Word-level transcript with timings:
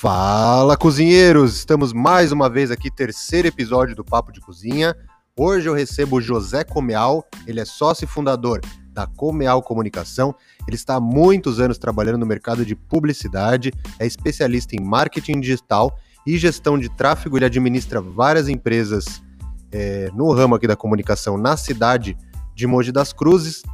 Fala, 0.00 0.76
cozinheiros! 0.76 1.56
Estamos 1.56 1.92
mais 1.92 2.30
uma 2.30 2.48
vez 2.48 2.70
aqui, 2.70 2.88
terceiro 2.88 3.48
episódio 3.48 3.96
do 3.96 4.04
Papo 4.04 4.30
de 4.30 4.40
Cozinha. 4.40 4.94
Hoje 5.36 5.68
eu 5.68 5.74
recebo 5.74 6.18
o 6.18 6.20
José 6.20 6.62
Comeal, 6.62 7.26
ele 7.48 7.58
é 7.58 7.64
sócio 7.64 8.04
e 8.04 8.06
fundador 8.06 8.60
da 8.92 9.08
Comeal 9.08 9.60
Comunicação. 9.60 10.32
Ele 10.68 10.76
está 10.76 10.94
há 10.94 11.00
muitos 11.00 11.58
anos 11.58 11.78
trabalhando 11.78 12.16
no 12.16 12.26
mercado 12.26 12.64
de 12.64 12.76
publicidade, 12.76 13.72
é 13.98 14.06
especialista 14.06 14.76
em 14.76 14.80
marketing 14.80 15.40
digital 15.40 15.98
e 16.24 16.38
gestão 16.38 16.78
de 16.78 16.88
tráfego. 16.88 17.36
Ele 17.36 17.46
administra 17.46 18.00
várias 18.00 18.48
empresas 18.48 19.20
é, 19.72 20.12
no 20.14 20.32
ramo 20.32 20.54
aqui 20.54 20.68
da 20.68 20.76
comunicação 20.76 21.36
na 21.36 21.56
cidade 21.56 22.16
de 22.54 22.68
Mogi 22.68 22.92
das 22.92 23.12
Cruzes. 23.12 23.64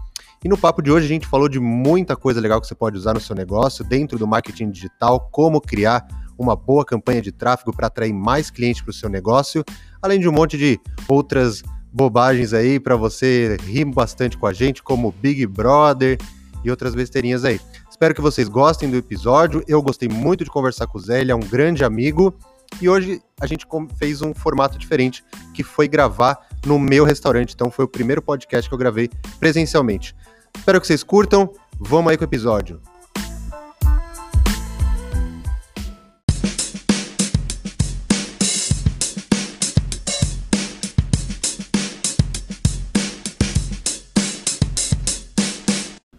E 0.45 0.48
no 0.48 0.58
papo 0.58 0.82
de 0.82 0.93
hoje 0.93 1.07
a 1.07 1.08
gente 1.08 1.26
falou 1.26 1.48
de 1.48 1.58
muita 1.58 2.14
coisa 2.14 2.39
legal 2.39 2.61
que 2.61 2.66
você 2.66 2.75
pode 2.75 2.98
usar 2.98 3.14
no 3.14 3.21
seu 3.21 3.35
negócio, 3.35 3.82
dentro 3.82 4.18
do 4.18 4.26
marketing 4.26 4.71
digital, 4.71 5.30
como 5.32 5.58
criar 5.58 6.07
uma 6.36 6.54
boa 6.54 6.85
campanha 6.85 7.22
de 7.22 7.32
tráfego 7.32 7.75
para 7.75 7.86
atrair 7.86 8.12
mais 8.12 8.50
clientes 8.50 8.82
para 8.82 8.90
o 8.90 8.93
seu 8.93 9.08
negócio, 9.08 9.64
além 10.02 10.21
de 10.21 10.29
um 10.29 10.32
monte 10.32 10.58
de 10.58 10.79
outras 11.08 11.62
bobagens 11.90 12.52
aí 12.52 12.79
para 12.79 12.94
você 12.94 13.57
rir 13.62 13.86
bastante 13.86 14.36
com 14.36 14.46
a 14.46 14.52
gente, 14.52 14.82
como 14.82 15.12
Big 15.12 15.46
Brother 15.46 16.18
e 16.63 16.71
outras 16.71 16.94
besteirinhas 16.94 17.43
aí. 17.43 17.58
Espero 17.88 18.14
que 18.14 18.21
vocês 18.21 18.46
gostem 18.46 18.90
do 18.90 18.99
episódio. 18.99 19.64
Eu 19.66 19.80
gostei 19.80 20.11
muito 20.11 20.44
de 20.44 20.50
conversar 20.50 20.86
com 20.88 20.99
o 20.99 21.00
Zé, 21.00 21.22
ele 21.22 21.32
é 21.32 21.35
um 21.35 21.40
grande 21.40 21.85
amigo. 21.85 22.35
E 22.82 22.88
hoje 22.88 23.22
a 23.40 23.46
gente 23.46 23.66
fez 23.96 24.21
um 24.21 24.35
formato 24.35 24.76
diferente, 24.76 25.24
que 25.54 25.63
foi 25.63 25.88
gravar 25.88 26.38
no 26.66 26.79
meu 26.79 27.04
restaurante. 27.04 27.54
Então 27.54 27.71
foi 27.71 27.86
o 27.86 27.88
primeiro 27.88 28.21
podcast 28.21 28.68
que 28.68 28.74
eu 28.74 28.79
gravei 28.79 29.08
presencialmente. 29.38 30.14
Espero 30.57 30.81
que 30.81 30.86
vocês 30.86 31.03
curtam. 31.03 31.53
Vamos 31.79 32.11
aí 32.11 32.17
com 32.17 32.25
o 32.25 32.27
episódio. 32.27 32.80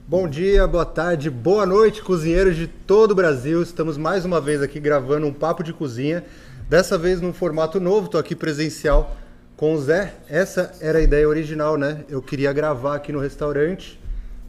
Bom 0.08 0.30
dia, 0.30 0.68
boa 0.68 0.86
tarde, 0.86 1.30
boa 1.30 1.66
noite, 1.66 2.02
cozinheiros 2.02 2.56
de 2.56 2.68
todo 2.68 3.12
o 3.12 3.16
Brasil. 3.16 3.62
Estamos 3.62 3.98
mais 3.98 4.24
uma 4.24 4.40
vez 4.40 4.62
aqui 4.62 4.80
gravando 4.80 5.26
um 5.26 5.34
papo 5.34 5.64
de 5.64 5.74
cozinha. 5.74 6.24
Dessa 6.70 6.98
vez 6.98 7.20
num 7.20 7.34
formato 7.34 7.80
novo, 7.80 8.06
estou 8.06 8.20
aqui 8.20 8.36
presencial 8.36 9.16
com 9.58 9.74
o 9.74 9.82
Zé. 9.82 10.14
Essa 10.30 10.72
era 10.80 11.00
a 11.00 11.02
ideia 11.02 11.28
original, 11.28 11.78
né? 11.78 12.06
Eu 12.08 12.22
queria 12.22 12.54
gravar 12.54 12.96
aqui 12.96 13.12
no 13.12 13.20
restaurante 13.20 14.00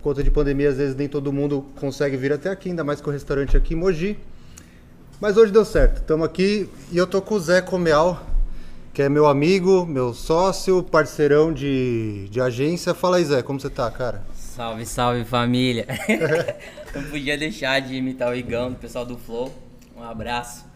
conta 0.07 0.23
de 0.23 0.31
pandemia, 0.31 0.69
às 0.69 0.77
vezes 0.77 0.95
nem 0.95 1.09
todo 1.09 1.33
mundo 1.33 1.67
consegue 1.81 2.17
vir 2.17 2.33
até 2.33 2.49
aqui, 2.49 2.69
ainda 2.69 2.85
mais 2.85 3.01
com 3.01 3.11
o 3.11 3.13
restaurante 3.13 3.57
aqui 3.57 3.75
em 3.75 3.77
Mogi. 3.77 4.17
Mas 5.21 5.37
hoje 5.37 5.51
deu 5.51 5.65
certo. 5.65 5.97
Estamos 5.97 6.25
aqui 6.25 6.71
e 6.93 6.97
eu 6.97 7.09
tô 7.09 7.21
com 7.21 7.35
o 7.35 7.41
Zé 7.41 7.61
Comeal, 7.61 8.25
que 8.95 9.03
é 9.03 9.09
meu 9.09 9.27
amigo, 9.27 9.85
meu 9.85 10.15
sócio, 10.15 10.81
parceirão 10.85 11.53
de, 11.53 12.29
de 12.31 12.41
agência. 12.41 12.95
Fala 12.95 13.17
aí, 13.17 13.25
Zé, 13.25 13.43
como 13.43 13.59
você 13.59 13.69
tá, 13.69 13.91
cara? 13.91 14.23
Salve, 14.33 14.87
salve 14.87 15.25
família! 15.25 15.89
Não 16.95 17.03
podia 17.11 17.37
deixar 17.37 17.81
de 17.81 17.97
imitar 17.97 18.31
o 18.31 18.35
Igão, 18.37 18.71
do 18.71 18.79
pessoal 18.79 19.05
do 19.05 19.19
Flow. 19.19 19.53
Um 19.97 20.05
abraço. 20.05 20.67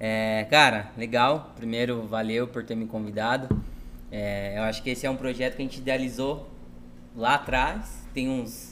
É, 0.00 0.44
cara, 0.50 0.90
legal. 0.98 1.52
Primeiro, 1.54 2.02
valeu 2.08 2.48
por 2.48 2.64
ter 2.64 2.74
me 2.74 2.86
convidado. 2.86 3.62
É, 4.10 4.58
eu 4.58 4.62
acho 4.64 4.82
que 4.82 4.90
esse 4.90 5.06
é 5.06 5.10
um 5.10 5.16
projeto 5.16 5.54
que 5.54 5.62
a 5.62 5.64
gente 5.64 5.78
idealizou 5.78 6.50
lá 7.16 7.34
atrás, 7.34 8.02
tem 8.14 8.28
uns 8.28 8.71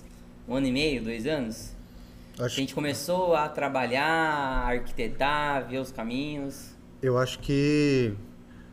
um 0.51 0.57
ano 0.57 0.67
e 0.67 0.73
meio, 0.73 1.03
dois 1.03 1.27
anos. 1.27 1.73
Acho... 2.35 2.45
A 2.45 2.49
gente 2.49 2.75
começou 2.75 3.37
a 3.37 3.49
trabalhar, 3.49 4.05
a 4.05 4.67
arquitetar, 4.67 5.69
ver 5.69 5.79
os 5.79 5.93
caminhos. 5.93 6.75
Eu 7.01 7.17
acho 7.17 7.39
que 7.39 8.13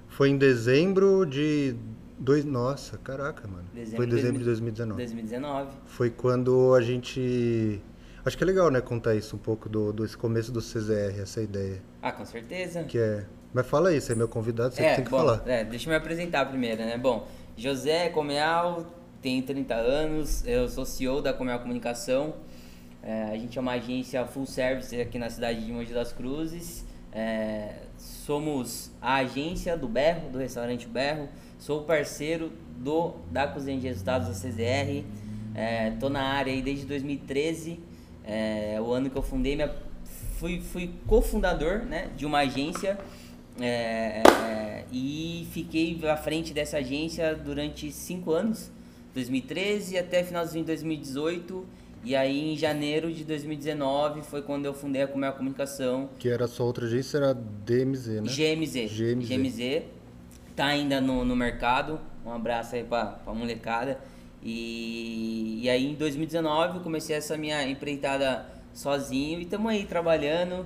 foi 0.08 0.30
em 0.30 0.38
dezembro 0.38 1.26
de 1.26 1.76
dois, 2.18 2.44
nossa, 2.44 2.98
caraca, 2.98 3.48
mano. 3.48 3.66
Dezembro 3.74 3.98
foi 3.98 4.06
em 4.06 4.10
dezembro 4.10 4.40
de 4.40 4.46
2019. 4.46 4.98
2019. 4.98 5.72
Foi 5.86 6.10
quando 6.10 6.74
a 6.74 6.82
gente 6.82 7.80
Acho 8.26 8.38
que 8.38 8.44
é 8.44 8.48
legal, 8.48 8.70
né, 8.70 8.82
contar 8.82 9.16
isso 9.16 9.38
um 9.38 9.40
pouco 9.40 9.70
do, 9.70 9.94
do 9.94 10.18
começo 10.18 10.52
do 10.52 10.60
CZR, 10.60 11.22
essa 11.22 11.42
ideia. 11.42 11.82
Ah, 12.02 12.12
com 12.12 12.26
certeza. 12.26 12.84
Que 12.84 12.98
é. 13.00 13.26
Mas 13.54 13.66
fala 13.66 13.88
aí, 13.88 14.02
você 14.02 14.12
é 14.12 14.16
meu 14.16 14.28
convidado, 14.28 14.76
você 14.76 14.84
é, 14.84 14.96
tem 14.96 15.06
que 15.06 15.10
bom, 15.10 15.20
falar. 15.20 15.44
É, 15.46 15.64
deixa 15.64 15.88
eu 15.88 15.92
me 15.92 15.96
apresentar 15.96 16.46
primeiro, 16.46 16.84
né? 16.84 16.98
Bom, 16.98 17.26
José 17.56 18.10
Comeal, 18.10 18.86
tenho 19.28 19.44
30 19.44 19.76
anos, 19.76 20.48
eu 20.48 20.70
sou 20.70 20.86
CEO 20.86 21.22
da 21.22 21.34
Comel 21.34 21.60
Comunicação. 21.60 22.36
É, 23.04 23.24
a 23.24 23.38
gente 23.38 23.58
é 23.58 23.62
uma 23.62 23.74
agência 23.74 24.26
full 24.26 24.46
service 24.46 24.96
aqui 25.02 25.20
na 25.20 25.30
cidade 25.30 25.66
de 25.66 25.72
Mogi 25.74 25.94
das 25.94 26.14
Cruzes. 26.14 26.86
É, 27.12 27.74
somos 27.98 28.90
a 29.02 29.16
agência 29.16 29.76
do 29.76 29.86
Berro, 29.86 30.30
do 30.30 30.38
restaurante 30.38 30.88
Berro. 30.88 31.28
Sou 31.60 31.84
parceiro 31.84 32.54
do 32.78 33.16
da 33.30 33.46
Cozinha 33.46 33.78
de 33.78 33.88
Resultados 33.88 34.30
da 34.30 34.34
CZR. 34.34 35.04
Estou 35.94 36.10
é, 36.10 36.14
na 36.14 36.24
área 36.24 36.54
aí 36.54 36.62
desde 36.62 36.86
2013, 36.86 37.82
é, 38.24 38.80
o 38.80 38.94
ano 38.94 39.10
que 39.10 39.18
eu 39.18 39.22
fundei. 39.22 39.58
Minha, 39.58 39.76
fui 40.40 40.62
fui 40.62 40.90
cofundador 41.06 41.80
né, 41.80 42.12
de 42.16 42.26
uma 42.26 42.40
agência 42.40 42.98
é, 43.60 44.24
é, 44.24 44.86
e 44.90 45.46
fiquei 45.52 46.00
à 46.10 46.16
frente 46.16 46.54
dessa 46.54 46.78
agência 46.78 47.36
durante 47.36 47.92
cinco 47.92 48.32
anos. 48.32 48.77
2013 49.18 49.98
até 49.98 50.24
finalzinho 50.24 50.64
de 50.64 50.68
2018. 50.68 51.66
E 52.04 52.16
aí 52.16 52.54
em 52.54 52.56
janeiro 52.56 53.12
de 53.12 53.24
2019 53.24 54.22
foi 54.22 54.42
quando 54.42 54.66
eu 54.66 54.74
fundei 54.74 55.02
a 55.02 55.08
Comel 55.08 55.34
Comunicação. 55.34 56.10
Que 56.20 56.30
era 56.30 56.48
sua 56.48 56.66
outra 56.66 56.86
agência, 56.86 57.18
era 57.18 57.34
DMZ, 57.34 58.08
né? 58.08 58.30
GMZ. 58.30 58.92
GMZ. 58.92 59.28
GMZ. 59.28 59.84
Tá 60.56 60.68
ainda 60.68 61.02
no, 61.02 61.26
no 61.26 61.36
mercado. 61.36 62.00
Um 62.26 62.32
abraço 62.32 62.76
aí 62.76 62.84
pra, 62.84 63.06
pra 63.06 63.34
molecada. 63.34 64.00
E, 64.42 65.62
e 65.64 65.70
aí 65.70 65.92
em 65.92 65.96
2019 65.96 66.78
eu 66.78 66.84
comecei 66.84 67.16
essa 67.16 67.36
minha 67.36 67.68
empreitada 67.68 68.46
sozinho 68.74 69.40
e 69.40 69.44
estamos 69.44 69.72
aí 69.72 69.84
trabalhando, 69.86 70.66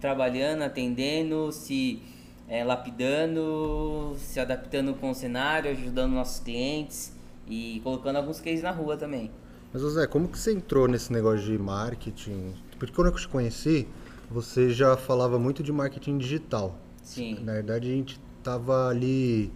trabalhando, 0.00 0.62
atendendo, 0.62 1.52
se 1.52 2.02
é, 2.48 2.64
lapidando, 2.64 4.16
se 4.16 4.40
adaptando 4.40 4.94
com 4.94 5.10
o 5.10 5.14
cenário, 5.14 5.70
ajudando 5.70 6.12
nossos 6.12 6.40
clientes 6.40 7.19
e 7.50 7.80
colocando 7.82 8.16
alguns 8.16 8.40
cases 8.40 8.62
na 8.62 8.70
rua 8.70 8.96
também. 8.96 9.30
Mas, 9.72 9.82
José, 9.82 10.06
como 10.06 10.28
que 10.28 10.38
você 10.38 10.52
entrou 10.52 10.88
nesse 10.88 11.12
negócio 11.12 11.44
de 11.44 11.58
marketing? 11.58 12.54
Porque 12.78 12.94
quando 12.94 13.08
eu 13.08 13.14
te 13.14 13.28
conheci, 13.28 13.86
você 14.30 14.70
já 14.70 14.96
falava 14.96 15.38
muito 15.38 15.62
de 15.62 15.72
marketing 15.72 16.18
digital. 16.18 16.78
Sim. 17.02 17.38
Na 17.42 17.54
verdade, 17.54 17.88
a 17.88 17.92
gente 17.92 18.20
tava 18.42 18.88
ali... 18.88 19.52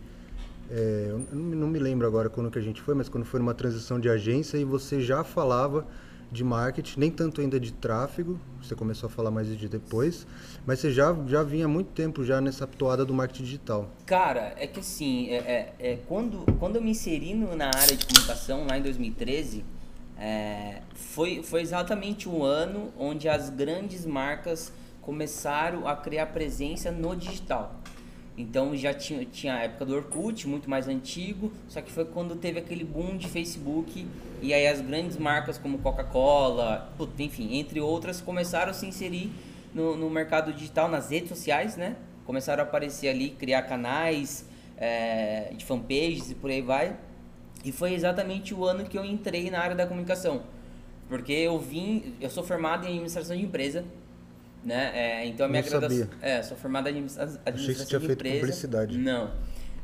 É, 0.71 1.09
eu 1.11 1.37
não 1.37 1.69
me 1.69 1.79
lembro 1.79 2.07
agora 2.07 2.29
quando 2.29 2.51
que 2.51 2.59
a 2.59 2.63
gente 2.63 2.81
foi, 2.81 2.95
mas 2.95 3.09
quando 3.09 3.25
foi 3.25 3.39
numa 3.39 3.55
transição 3.55 4.01
de 4.01 4.09
agência 4.09 4.57
e 4.57 4.65
você 4.65 5.01
já 5.01 5.23
falava 5.23 5.87
de 6.35 6.45
marketing, 6.45 7.01
nem 7.01 7.11
tanto 7.11 7.41
ainda 7.41 7.59
de 7.59 7.73
tráfego, 7.73 8.39
você 8.61 8.75
começou 8.75 9.07
a 9.07 9.11
falar 9.11 9.31
mais 9.31 9.47
de 9.47 9.69
depois, 9.69 10.27
mas 10.67 10.81
você 10.81 10.93
já, 10.93 11.17
já 11.27 11.43
vinha 11.43 11.65
há 11.65 11.69
muito 11.69 11.93
tempo 11.93 12.25
já 12.25 12.41
nessa 12.41 12.67
toada 12.67 13.05
do 13.05 13.15
marketing 13.15 13.45
digital. 13.45 13.89
Cara, 14.05 14.53
é 14.57 14.67
que 14.67 14.81
assim, 14.81 15.31
é, 15.31 15.37
é, 15.37 15.75
é 15.79 15.99
quando, 16.09 16.45
quando 16.59 16.77
eu 16.77 16.83
me 16.83 16.91
inseri 16.91 17.35
na 17.35 17.67
área 17.67 17.97
de 17.97 18.05
comunicação, 18.05 18.67
lá 18.69 18.77
em 18.77 18.83
2013, 18.83 19.65
é, 20.19 20.83
foi, 20.95 21.43
foi 21.43 21.63
exatamente 21.63 22.29
um 22.29 22.43
ano 22.43 22.93
onde 22.99 23.29
as 23.29 23.49
grandes 23.49 24.05
marcas 24.05 24.73
começaram 25.01 25.87
a 25.87 25.95
criar 25.95 26.27
presença 26.27 26.91
no 26.91 27.15
digital. 27.15 27.81
Então 28.37 28.77
já 28.77 28.93
tinha, 28.93 29.25
tinha 29.25 29.55
a 29.55 29.61
época 29.61 29.85
do 29.85 29.95
Orkut, 29.95 30.49
muito 30.49 30.69
mais 30.69 30.89
antigo, 30.89 31.53
só 31.69 31.81
que 31.81 31.93
foi 31.93 32.05
quando 32.05 32.35
teve 32.35 32.59
aquele 32.59 32.85
boom 32.85 33.17
de 33.17 33.29
Facebook 33.29 34.07
e 34.43 34.53
aí 34.53 34.67
as 34.67 34.81
grandes 34.81 35.17
marcas 35.17 35.57
como 35.57 35.79
Coca-Cola, 35.79 36.93
enfim, 37.19 37.57
entre 37.57 37.81
outras, 37.81 38.21
começaram 38.21 38.71
a 38.71 38.75
se 38.75 38.87
inserir 38.87 39.31
no, 39.73 39.97
no, 39.97 40.11
mercado 40.11 40.53
digital, 40.53 40.89
nas 40.89 41.11
redes 41.11 41.29
sociais, 41.29 41.77
né? 41.77 41.97
Começaram 42.27 42.63
a 42.63 42.67
aparecer 42.67 43.09
ali, 43.09 43.31
criar 43.31 43.63
canais 43.63 44.49
é, 44.77 45.53
de 45.57 45.65
fanpages 45.65 46.31
e 46.31 46.35
por 46.35 46.51
aí 46.51 46.61
vai. 46.61 46.97
E 47.65 47.71
foi 47.71 47.95
exatamente 47.95 48.53
o 48.53 48.65
ano 48.65 48.85
que 48.85 48.99
eu 48.99 49.05
entrei 49.05 49.51
na 49.51 49.61
área 49.61 49.77
da 49.77 49.87
comunicação. 49.87 50.43
Porque 51.09 51.33
eu 51.33 51.59
vim, 51.59 52.15
eu 52.21 52.31
sou 52.31 52.43
formado 52.43 52.85
em 52.85 52.89
administração 52.89 53.37
de 53.37 53.43
empresa, 53.43 53.85
né? 54.65 54.91
É, 54.95 55.27
então 55.27 55.47
a 55.47 55.49
minha 55.49 55.63
graduação. 55.63 56.09
É, 56.23 56.43
sou 56.43 56.57
formada 56.57 56.89
em 56.89 56.93
administração 56.93 57.41
Achei 57.45 57.75
que 57.75 57.75
você 57.75 57.87
tinha 57.87 58.01
feito 58.01 58.13
empresa. 58.13 58.37
publicidade. 58.37 58.99
Não. 58.99 59.31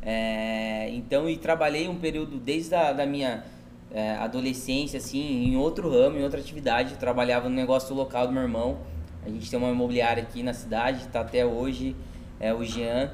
É, 0.02 0.88
então, 0.90 1.28
e 1.28 1.36
trabalhei 1.36 1.88
um 1.88 1.96
período 1.96 2.38
desde 2.38 2.74
a 2.74 2.92
da 2.92 3.04
minha 3.04 3.44
é, 3.92 4.12
adolescência, 4.12 4.98
assim, 4.98 5.44
em 5.44 5.56
outro 5.56 5.90
ramo, 5.90 6.18
em 6.18 6.22
outra 6.22 6.40
atividade. 6.40 6.94
trabalhava 6.94 7.48
no 7.48 7.54
negócio 7.54 7.94
local 7.94 8.26
do 8.26 8.32
meu 8.32 8.42
irmão. 8.42 8.78
A 9.24 9.28
gente 9.28 9.50
tem 9.50 9.58
uma 9.58 9.68
imobiliária 9.68 10.22
aqui 10.22 10.42
na 10.42 10.54
cidade, 10.54 11.04
está 11.04 11.20
até 11.20 11.44
hoje, 11.44 11.94
é 12.38 12.54
o 12.54 12.64
Jean. 12.64 13.10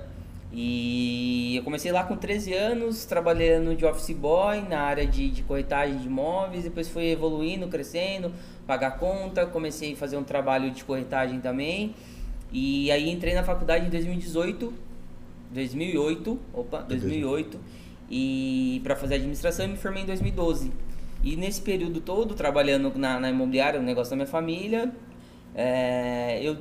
E 0.52 1.56
eu 1.56 1.62
comecei 1.62 1.90
lá 1.90 2.04
com 2.04 2.16
13 2.16 2.54
anos, 2.54 3.04
trabalhando 3.04 3.74
de 3.74 3.84
office 3.84 4.16
boy 4.16 4.60
na 4.62 4.80
área 4.80 5.06
de, 5.06 5.28
de 5.28 5.42
corretagem 5.42 5.98
de 5.98 6.06
imóveis, 6.06 6.64
depois 6.64 6.88
fui 6.88 7.10
evoluindo, 7.10 7.66
crescendo, 7.68 8.32
pagar 8.66 8.92
conta, 8.92 9.44
comecei 9.46 9.92
a 9.92 9.96
fazer 9.96 10.16
um 10.16 10.24
trabalho 10.24 10.70
de 10.70 10.84
corretagem 10.84 11.40
também. 11.40 11.94
E 12.52 12.90
aí 12.90 13.10
entrei 13.10 13.34
na 13.34 13.42
faculdade 13.42 13.86
em 13.86 13.90
2018, 13.90 14.72
2008, 15.50 16.38
opa, 16.54 16.80
2008, 16.82 17.58
e 18.10 18.80
para 18.84 18.94
fazer 18.94 19.16
administração 19.16 19.66
me 19.66 19.76
formei 19.76 20.04
em 20.04 20.06
2012. 20.06 20.72
E 21.24 21.34
nesse 21.34 21.60
período 21.60 22.00
todo, 22.00 22.34
trabalhando 22.34 22.96
na, 22.96 23.18
na 23.18 23.30
imobiliária, 23.30 23.80
no 23.80 23.84
negócio 23.84 24.10
da 24.10 24.16
minha 24.16 24.28
família, 24.28 24.92
é, 25.54 26.40
eu 26.40 26.56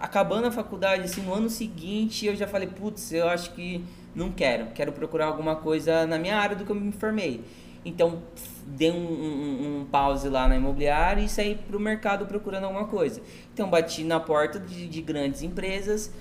acabando 0.00 0.46
a 0.46 0.50
faculdade, 0.50 1.02
assim, 1.02 1.22
no 1.22 1.34
ano 1.34 1.50
seguinte, 1.50 2.26
eu 2.26 2.34
já 2.34 2.46
falei, 2.46 2.68
putz, 2.68 3.12
eu 3.12 3.28
acho 3.28 3.52
que 3.52 3.84
não 4.14 4.30
quero, 4.30 4.66
quero 4.74 4.92
procurar 4.92 5.26
alguma 5.26 5.56
coisa 5.56 6.06
na 6.06 6.18
minha 6.18 6.36
área 6.36 6.56
do 6.56 6.64
que 6.64 6.70
eu 6.70 6.76
me 6.76 6.92
formei. 6.92 7.44
Então, 7.84 8.20
dei 8.66 8.90
um, 8.90 8.96
um, 8.96 9.80
um 9.80 9.84
pause 9.84 10.28
lá 10.28 10.48
na 10.48 10.56
imobiliária 10.56 11.22
e 11.22 11.28
saí 11.28 11.54
para 11.54 11.76
o 11.76 11.80
mercado 11.80 12.26
procurando 12.26 12.64
alguma 12.64 12.86
coisa. 12.86 13.20
Então, 13.54 13.70
bati 13.70 14.02
na 14.02 14.18
porta 14.18 14.58
de, 14.58 14.88
de 14.88 15.00
grandes 15.00 15.42
empresas 15.42 16.12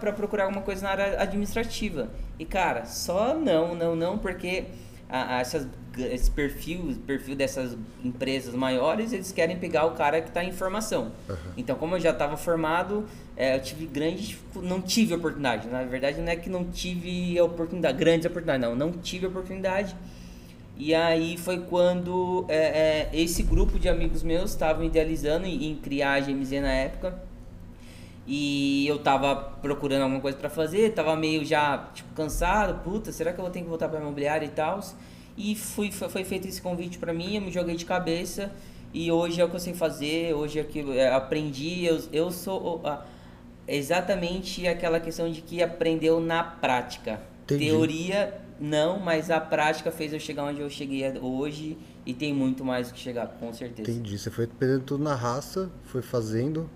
para 0.00 0.12
procurar 0.12 0.44
alguma 0.44 0.62
coisa 0.62 0.82
na 0.82 0.90
área 0.90 1.20
administrativa. 1.20 2.08
E, 2.38 2.46
cara, 2.46 2.86
só 2.86 3.34
não, 3.34 3.74
não, 3.74 3.94
não, 3.94 4.16
porque 4.16 4.64
a, 5.10 5.36
a 5.36 5.40
essas, 5.40 5.66
esse 5.98 6.30
perfil, 6.30 6.96
perfil 7.06 7.34
dessas 7.34 7.76
empresas 8.02 8.54
maiores, 8.54 9.12
eles 9.12 9.32
querem 9.32 9.58
pegar 9.58 9.86
o 9.86 9.92
cara 9.92 10.20
que 10.20 10.28
está 10.28 10.44
em 10.44 10.52
formação. 10.52 11.12
Uhum. 11.28 11.36
Então, 11.56 11.76
como 11.76 11.96
eu 11.96 12.00
já 12.00 12.10
estava 12.10 12.36
formado, 12.36 13.04
é, 13.36 13.56
eu 13.56 13.60
tive 13.60 13.86
grande, 13.86 14.38
não 14.56 14.80
tive 14.80 15.14
oportunidade. 15.14 15.68
Na 15.68 15.82
verdade, 15.84 16.20
não 16.20 16.28
é 16.28 16.36
que 16.36 16.48
não 16.48 16.64
tive 16.64 17.40
oportunidade, 17.40 17.98
grandes 17.98 18.26
oportunidades, 18.26 18.68
não, 18.68 18.76
não 18.76 18.92
tive 18.98 19.26
oportunidade. 19.26 19.96
E 20.80 20.94
aí 20.94 21.36
foi 21.36 21.58
quando 21.60 22.46
é, 22.48 22.56
é, 22.56 23.10
esse 23.12 23.42
grupo 23.42 23.78
de 23.78 23.86
amigos 23.86 24.22
meus 24.22 24.50
estavam 24.50 24.82
idealizando 24.82 25.44
em, 25.46 25.70
em, 25.70 25.76
criar 25.76 26.14
a 26.14 26.20
GMZ 26.20 26.52
na 26.52 26.72
época. 26.72 27.29
E 28.32 28.86
eu 28.86 29.00
tava 29.00 29.34
procurando 29.34 30.02
alguma 30.02 30.20
coisa 30.20 30.38
para 30.38 30.48
fazer, 30.48 30.92
tava 30.92 31.16
meio 31.16 31.44
já 31.44 31.90
tipo, 31.92 32.14
cansado, 32.14 32.80
puta, 32.84 33.10
será 33.10 33.32
que 33.32 33.40
eu 33.40 33.42
vou 33.42 33.50
ter 33.50 33.60
que 33.60 33.68
voltar 33.68 33.88
para 33.88 33.98
imobiliária 33.98 34.46
e 34.46 34.50
tal? 34.50 34.78
E 35.36 35.56
fui, 35.56 35.90
foi, 35.90 36.08
foi 36.08 36.22
feito 36.22 36.46
esse 36.46 36.62
convite 36.62 36.96
para 36.96 37.12
mim, 37.12 37.34
eu 37.34 37.40
me 37.40 37.50
joguei 37.50 37.74
de 37.74 37.84
cabeça 37.84 38.52
e 38.94 39.10
hoje 39.10 39.40
é 39.40 39.44
o 39.44 39.48
que 39.48 39.56
eu 39.56 39.60
sei 39.60 39.74
fazer, 39.74 40.32
hoje 40.32 40.60
é 40.60 40.62
que 40.62 40.78
eu 40.78 40.92
é, 40.92 41.12
aprendi, 41.12 41.84
eu, 41.84 42.00
eu 42.12 42.30
sou 42.30 42.80
exatamente 43.66 44.64
aquela 44.64 45.00
questão 45.00 45.28
de 45.28 45.42
que 45.42 45.60
aprendeu 45.60 46.20
na 46.20 46.44
prática. 46.44 47.20
Entendi. 47.42 47.64
Teoria 47.64 48.40
não, 48.60 49.00
mas 49.00 49.28
a 49.28 49.40
prática 49.40 49.90
fez 49.90 50.12
eu 50.12 50.20
chegar 50.20 50.44
onde 50.44 50.60
eu 50.60 50.70
cheguei 50.70 51.02
hoje 51.18 51.76
e 52.06 52.14
tem 52.14 52.32
muito 52.32 52.64
mais 52.64 52.92
que 52.92 52.98
chegar, 53.00 53.26
com 53.40 53.52
certeza. 53.52 53.90
Entendi. 53.90 54.16
Você 54.16 54.30
foi 54.30 54.46
perdendo 54.46 54.84
tudo 54.84 55.02
na 55.02 55.16
raça, 55.16 55.68
foi 55.82 56.00
fazendo. 56.00 56.70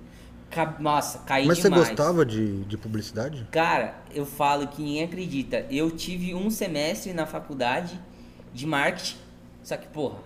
Nossa, 0.78 1.18
caí 1.20 1.46
Mas 1.46 1.58
demais. 1.58 1.82
você 1.82 1.88
gostava 1.90 2.24
de, 2.24 2.64
de 2.64 2.76
publicidade? 2.76 3.46
Cara, 3.50 3.94
eu 4.14 4.24
falo 4.24 4.66
que 4.68 4.82
ninguém 4.82 5.04
acredita. 5.04 5.66
Eu 5.70 5.90
tive 5.90 6.34
um 6.34 6.50
semestre 6.50 7.12
na 7.12 7.26
faculdade 7.26 7.98
de 8.52 8.66
marketing. 8.66 9.16
Só 9.62 9.76
que, 9.76 9.86
porra, 9.88 10.18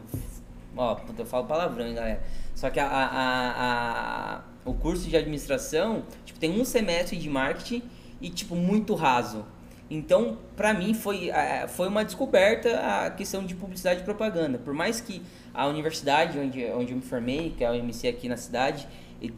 ó, 0.77 0.97
eu 1.17 1.27
falo 1.27 1.47
palavrão, 1.47 1.87
hein, 1.87 1.95
galera. 1.95 2.23
Só 2.55 2.71
que 2.71 2.81
a, 2.81 2.87
a, 2.87 4.35
a, 4.37 4.41
o 4.65 4.75
curso 4.75 5.09
de 5.09 5.17
administração, 5.17 6.03
tipo, 6.25 6.39
tem 6.39 6.61
um 6.61 6.65
semestre 6.65 7.17
de 7.17 7.31
marketing 7.31 7.83
e, 8.21 8.29
tipo, 8.29 8.57
muito 8.57 8.95
raso. 8.95 9.45
Então, 9.91 10.39
para 10.55 10.75
mim, 10.75 10.93
foi, 10.93 11.31
foi 11.69 11.89
uma 11.89 12.05
descoberta 12.05 12.79
a 12.79 13.11
questão 13.11 13.45
de 13.45 13.55
publicidade 13.55 14.01
e 14.01 14.05
propaganda. 14.05 14.59
Por 14.59 14.75
mais 14.75 15.01
que 15.01 15.23
a 15.55 15.67
universidade 15.67 16.39
onde, 16.39 16.65
onde 16.67 16.93
eu 16.93 16.97
me 16.97 17.03
formei, 17.03 17.55
que 17.57 17.65
é 17.65 17.69
a 17.69 17.73
UMC 17.73 18.09
aqui 18.09 18.29
na 18.29 18.37
cidade, 18.37 18.87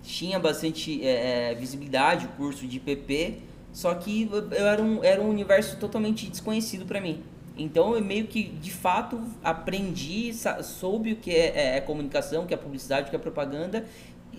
tinha 0.03 0.39
bastante 0.39 1.05
é, 1.05 1.53
é, 1.53 1.55
visibilidade, 1.55 2.27
o 2.27 2.29
curso 2.31 2.67
de 2.67 2.79
PP, 2.79 3.39
só 3.73 3.95
que 3.95 4.29
eu 4.31 4.67
era 4.67 4.83
um, 4.83 5.03
era 5.03 5.23
um 5.23 5.29
universo 5.29 5.77
totalmente 5.77 6.29
desconhecido 6.29 6.85
para 6.85 7.01
mim. 7.01 7.23
Então, 7.57 7.95
eu 7.95 8.03
meio 8.03 8.27
que, 8.27 8.45
de 8.45 8.71
fato, 8.71 9.21
aprendi, 9.45 10.33
soube 10.63 11.13
o 11.13 11.17
que 11.17 11.31
é, 11.31 11.53
é, 11.55 11.77
é 11.77 11.81
comunicação, 11.81 12.45
o 12.45 12.47
que 12.47 12.55
é 12.55 12.57
publicidade, 12.57 13.09
o 13.09 13.11
que 13.11 13.17
é 13.17 13.19
propaganda, 13.19 13.85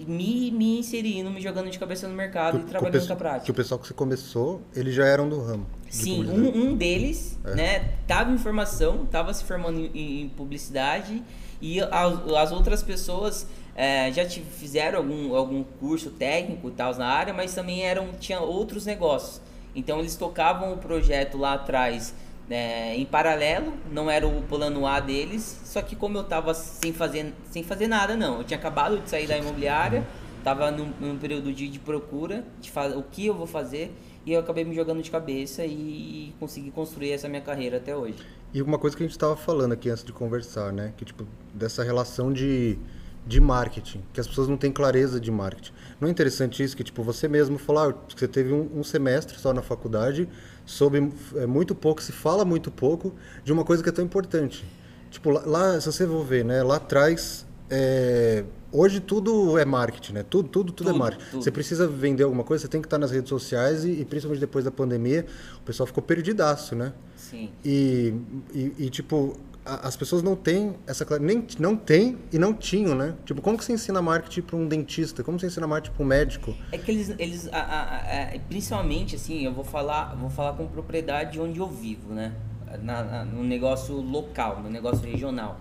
me, 0.08 0.50
me 0.52 0.80
inserindo, 0.80 1.30
me 1.30 1.42
jogando 1.42 1.70
de 1.70 1.78
cabeça 1.78 2.08
no 2.08 2.16
mercado 2.16 2.60
que, 2.60 2.66
e 2.66 2.68
trabalhando 2.68 3.06
com 3.06 3.14
a 3.14 3.16
prática. 3.16 3.46
Que 3.46 3.52
o 3.52 3.54
pessoal 3.54 3.80
que 3.80 3.88
você 3.88 3.94
começou, 3.94 4.62
eles 4.76 4.96
já 4.96 5.06
eram 5.06 5.30
do 5.30 5.40
ramo. 5.40 5.68
Sim, 5.90 6.26
um, 6.26 6.70
um 6.70 6.76
deles, 6.76 7.38
é. 7.44 7.56
né, 7.56 7.80
tava 8.08 8.32
em 8.32 8.38
formação, 8.38 9.06
tava 9.06 9.34
se 9.34 9.44
formando 9.44 9.80
em, 9.80 10.22
em 10.22 10.30
publicidade 10.30 11.22
e 11.62 11.80
as, 11.80 12.36
as 12.38 12.52
outras 12.52 12.82
pessoas 12.82 13.48
é, 13.76 14.12
já 14.12 14.26
fizeram 14.26 15.00
algum, 15.00 15.36
algum 15.36 15.64
curso 15.64 16.10
técnico 16.10 16.70
e 16.70 16.72
tal 16.72 16.94
na 16.96 17.08
área, 17.08 17.34
mas 17.34 17.54
também 17.54 17.84
eram 17.84 18.10
tinha 18.20 18.40
outros 18.40 18.86
negócios. 18.86 19.42
Então 19.76 20.00
eles 20.00 20.16
tocavam 20.16 20.74
o 20.74 20.78
projeto 20.78 21.38
lá 21.38 21.54
atrás 21.54 22.14
é, 22.50 22.96
em 22.98 23.06
paralelo, 23.06 23.74
não 23.92 24.10
era 24.10 24.28
o 24.28 24.42
plano 24.44 24.86
A 24.86 25.00
deles, 25.00 25.62
só 25.64 25.82
que 25.82 25.96
como 25.96 26.18
eu 26.18 26.24
tava 26.24 26.54
sem 26.54 26.92
fazer, 26.92 27.34
sem 27.50 27.64
fazer 27.64 27.88
nada, 27.88 28.16
não. 28.16 28.40
Eu 28.40 28.44
tinha 28.44 28.60
acabado 28.60 29.00
de 29.00 29.10
sair 29.10 29.28
da 29.28 29.38
imobiliária, 29.38 30.06
tava 30.44 30.70
num, 30.70 30.92
num 31.00 31.18
período 31.18 31.54
de, 31.54 31.70
de 31.70 31.80
procura, 31.80 32.44
de 32.60 32.70
fazer 32.70 32.98
o 32.98 33.04
que 33.04 33.26
eu 33.26 33.34
vou 33.34 33.48
fazer, 33.48 33.96
e 34.26 34.34
eu 34.34 34.40
acabei 34.42 34.66
me 34.66 34.76
jogando 34.76 35.02
de 35.02 35.10
cabeça 35.10 35.66
e 35.66 36.34
consegui 36.40 36.72
construir 36.72 37.12
essa 37.14 37.30
minha 37.30 37.42
carreira 37.42 37.78
até 37.78 37.96
hoje. 37.96 38.18
E 38.54 38.62
uma 38.62 38.78
coisa 38.78 38.96
que 38.96 39.04
a 39.04 39.06
gente 39.06 39.16
estava 39.16 39.36
falando 39.36 39.72
aqui 39.72 39.90
antes 39.90 40.04
de 40.04 40.12
conversar, 40.12 40.74
né? 40.74 40.94
Que 40.98 41.06
tipo, 41.06 41.26
dessa 41.54 41.84
relação 41.84 42.34
de, 42.34 42.78
de 43.26 43.40
marketing, 43.40 44.04
que 44.14 44.20
as 44.20 44.28
pessoas 44.28 44.48
não 44.48 44.58
têm 44.58 44.72
clareza 44.72 45.20
de 45.20 45.32
marketing. 45.32 45.72
Não 46.00 46.08
é 46.08 46.12
interessante 46.12 46.62
isso 46.62 46.76
que 46.76 46.84
tipo, 46.84 47.02
você 47.04 47.28
mesmo 47.28 47.58
falou 47.58 47.90
ah, 47.90 47.94
que 47.94 48.20
você 48.20 48.28
teve 48.28 48.52
um, 48.54 48.70
um 48.76 48.84
semestre 48.84 49.40
só 49.40 49.54
na 49.54 49.62
faculdade, 49.62 50.28
soube 50.66 51.12
é, 51.36 51.46
muito 51.46 51.74
pouco, 51.74 52.02
se 52.02 52.12
fala 52.12 52.44
muito 52.44 52.70
pouco 52.70 53.14
de 53.44 53.54
uma 53.54 53.64
coisa 53.64 53.82
que 53.82 53.90
é 53.90 53.92
tão 53.92 54.04
importante 54.04 54.66
Tipo, 55.12 55.30
lá, 55.30 55.44
lá, 55.46 55.82
se 55.82 55.92
você 55.92 56.08
for 56.08 56.24
ver, 56.24 56.46
né? 56.46 56.64
Lá 56.64 56.78
atrás, 56.78 57.46
é, 57.74 58.44
hoje 58.70 59.00
tudo 59.00 59.58
é 59.58 59.64
marketing, 59.64 60.14
né? 60.14 60.26
Tudo, 60.30 60.50
tudo, 60.50 60.74
tudo, 60.74 60.76
tudo 60.76 60.90
é 60.90 60.94
marketing. 60.94 61.32
Tudo. 61.32 61.44
Você 61.44 61.50
precisa 61.50 61.88
vender 61.88 62.24
alguma 62.24 62.44
coisa, 62.44 62.64
você 62.64 62.68
tem 62.68 62.82
que 62.82 62.88
estar 62.88 62.98
nas 62.98 63.12
redes 63.12 63.30
sociais 63.30 63.86
e, 63.86 64.02
e, 64.02 64.06
principalmente 64.06 64.42
depois 64.42 64.66
da 64.66 64.72
pandemia, 64.72 65.26
o 65.58 65.62
pessoal 65.62 65.88
ficou 65.88 66.04
perdidaço, 66.04 66.76
né? 66.76 66.92
Sim. 67.16 67.50
E, 67.64 68.14
e, 68.54 68.74
e 68.78 68.90
tipo, 68.90 69.38
a, 69.66 69.88
as 69.88 69.96
pessoas 69.96 70.22
não 70.22 70.36
têm 70.36 70.76
essa 70.86 71.08
nem 71.18 71.48
não 71.58 71.78
tem 71.78 72.18
e 72.30 72.38
não 72.38 72.54
tinham, 72.54 72.94
né? 72.94 73.16
Tipo, 73.24 73.42
como 73.42 73.58
que 73.58 73.64
você 73.64 73.72
ensina 73.72 74.02
marketing 74.02 74.42
para 74.42 74.58
um 74.58 74.68
dentista? 74.68 75.24
Como 75.24 75.40
você 75.40 75.48
ensina 75.48 75.66
marketing 75.66 75.96
para 75.96 76.04
um 76.04 76.08
médico? 76.08 76.54
É 76.74 76.78
que 76.78 76.92
eles, 76.92 77.16
eles 77.18 77.48
a, 77.54 78.34
a, 78.34 78.40
principalmente 78.50 79.16
assim, 79.16 79.46
eu 79.46 79.54
vou 79.54 79.64
falar, 79.64 80.14
vou 80.16 80.30
falar 80.30 80.58
com 80.58 80.68
propriedade 80.68 81.40
onde 81.40 81.60
eu 81.60 81.68
vivo, 81.68 82.14
né? 82.14 82.34
na, 82.82 83.04
na, 83.04 83.26
no 83.26 83.44
negócio 83.44 83.96
local, 83.96 84.62
no 84.62 84.70
negócio 84.70 85.10
regional. 85.10 85.60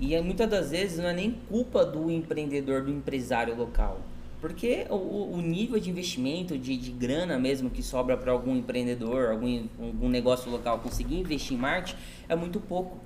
E 0.00 0.14
é, 0.14 0.22
muitas 0.22 0.48
das 0.48 0.70
vezes 0.70 0.98
não 0.98 1.08
é 1.08 1.12
nem 1.12 1.32
culpa 1.48 1.84
do 1.84 2.10
empreendedor, 2.10 2.82
do 2.82 2.90
empresário 2.90 3.54
local. 3.54 4.00
Porque 4.40 4.86
o, 4.88 5.34
o 5.34 5.40
nível 5.42 5.78
de 5.78 5.90
investimento, 5.90 6.56
de, 6.56 6.74
de 6.74 6.90
grana 6.90 7.38
mesmo 7.38 7.68
que 7.68 7.82
sobra 7.82 8.16
para 8.16 8.32
algum 8.32 8.56
empreendedor, 8.56 9.30
algum, 9.30 9.64
algum 9.78 10.08
negócio 10.08 10.50
local 10.50 10.78
conseguir 10.78 11.18
investir 11.18 11.54
em 11.54 11.60
marketing 11.60 11.96
é 12.26 12.34
muito 12.34 12.58
pouco. 12.58 12.96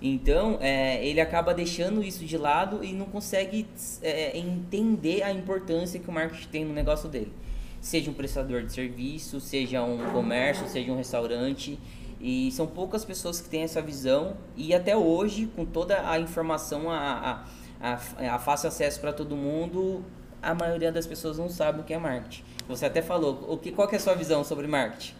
Então, 0.00 0.58
é, 0.60 1.02
ele 1.06 1.22
acaba 1.22 1.54
deixando 1.54 2.04
isso 2.04 2.22
de 2.26 2.36
lado 2.36 2.84
e 2.84 2.92
não 2.92 3.06
consegue 3.06 3.66
é, 4.02 4.36
entender 4.36 5.22
a 5.22 5.32
importância 5.32 5.98
que 5.98 6.08
o 6.10 6.12
marketing 6.12 6.48
tem 6.48 6.64
no 6.66 6.74
negócio 6.74 7.08
dele. 7.08 7.32
Seja 7.80 8.10
um 8.10 8.14
prestador 8.14 8.62
de 8.62 8.72
serviço, 8.72 9.40
seja 9.40 9.82
um 9.82 10.10
comércio, 10.10 10.68
seja 10.68 10.92
um 10.92 10.96
restaurante. 10.96 11.78
E 12.20 12.50
são 12.52 12.66
poucas 12.66 13.04
pessoas 13.04 13.40
que 13.40 13.48
têm 13.48 13.62
essa 13.62 13.82
visão 13.82 14.36
e 14.56 14.74
até 14.74 14.96
hoje, 14.96 15.46
com 15.54 15.64
toda 15.64 16.08
a 16.08 16.18
informação 16.18 16.90
a, 16.90 17.44
a, 17.80 17.92
a, 17.92 18.34
a 18.34 18.38
fácil 18.38 18.68
acesso 18.68 19.00
para 19.00 19.12
todo 19.12 19.36
mundo, 19.36 20.02
a 20.42 20.54
maioria 20.54 20.90
das 20.90 21.06
pessoas 21.06 21.38
não 21.38 21.48
sabe 21.48 21.80
o 21.80 21.84
que 21.84 21.92
é 21.92 21.98
marketing. 21.98 22.42
Você 22.68 22.86
até 22.86 23.02
falou, 23.02 23.46
o 23.48 23.58
que, 23.58 23.70
qual 23.70 23.86
que 23.86 23.94
é 23.94 23.98
a 23.98 24.00
sua 24.00 24.14
visão 24.14 24.42
sobre 24.44 24.66
marketing? 24.66 25.14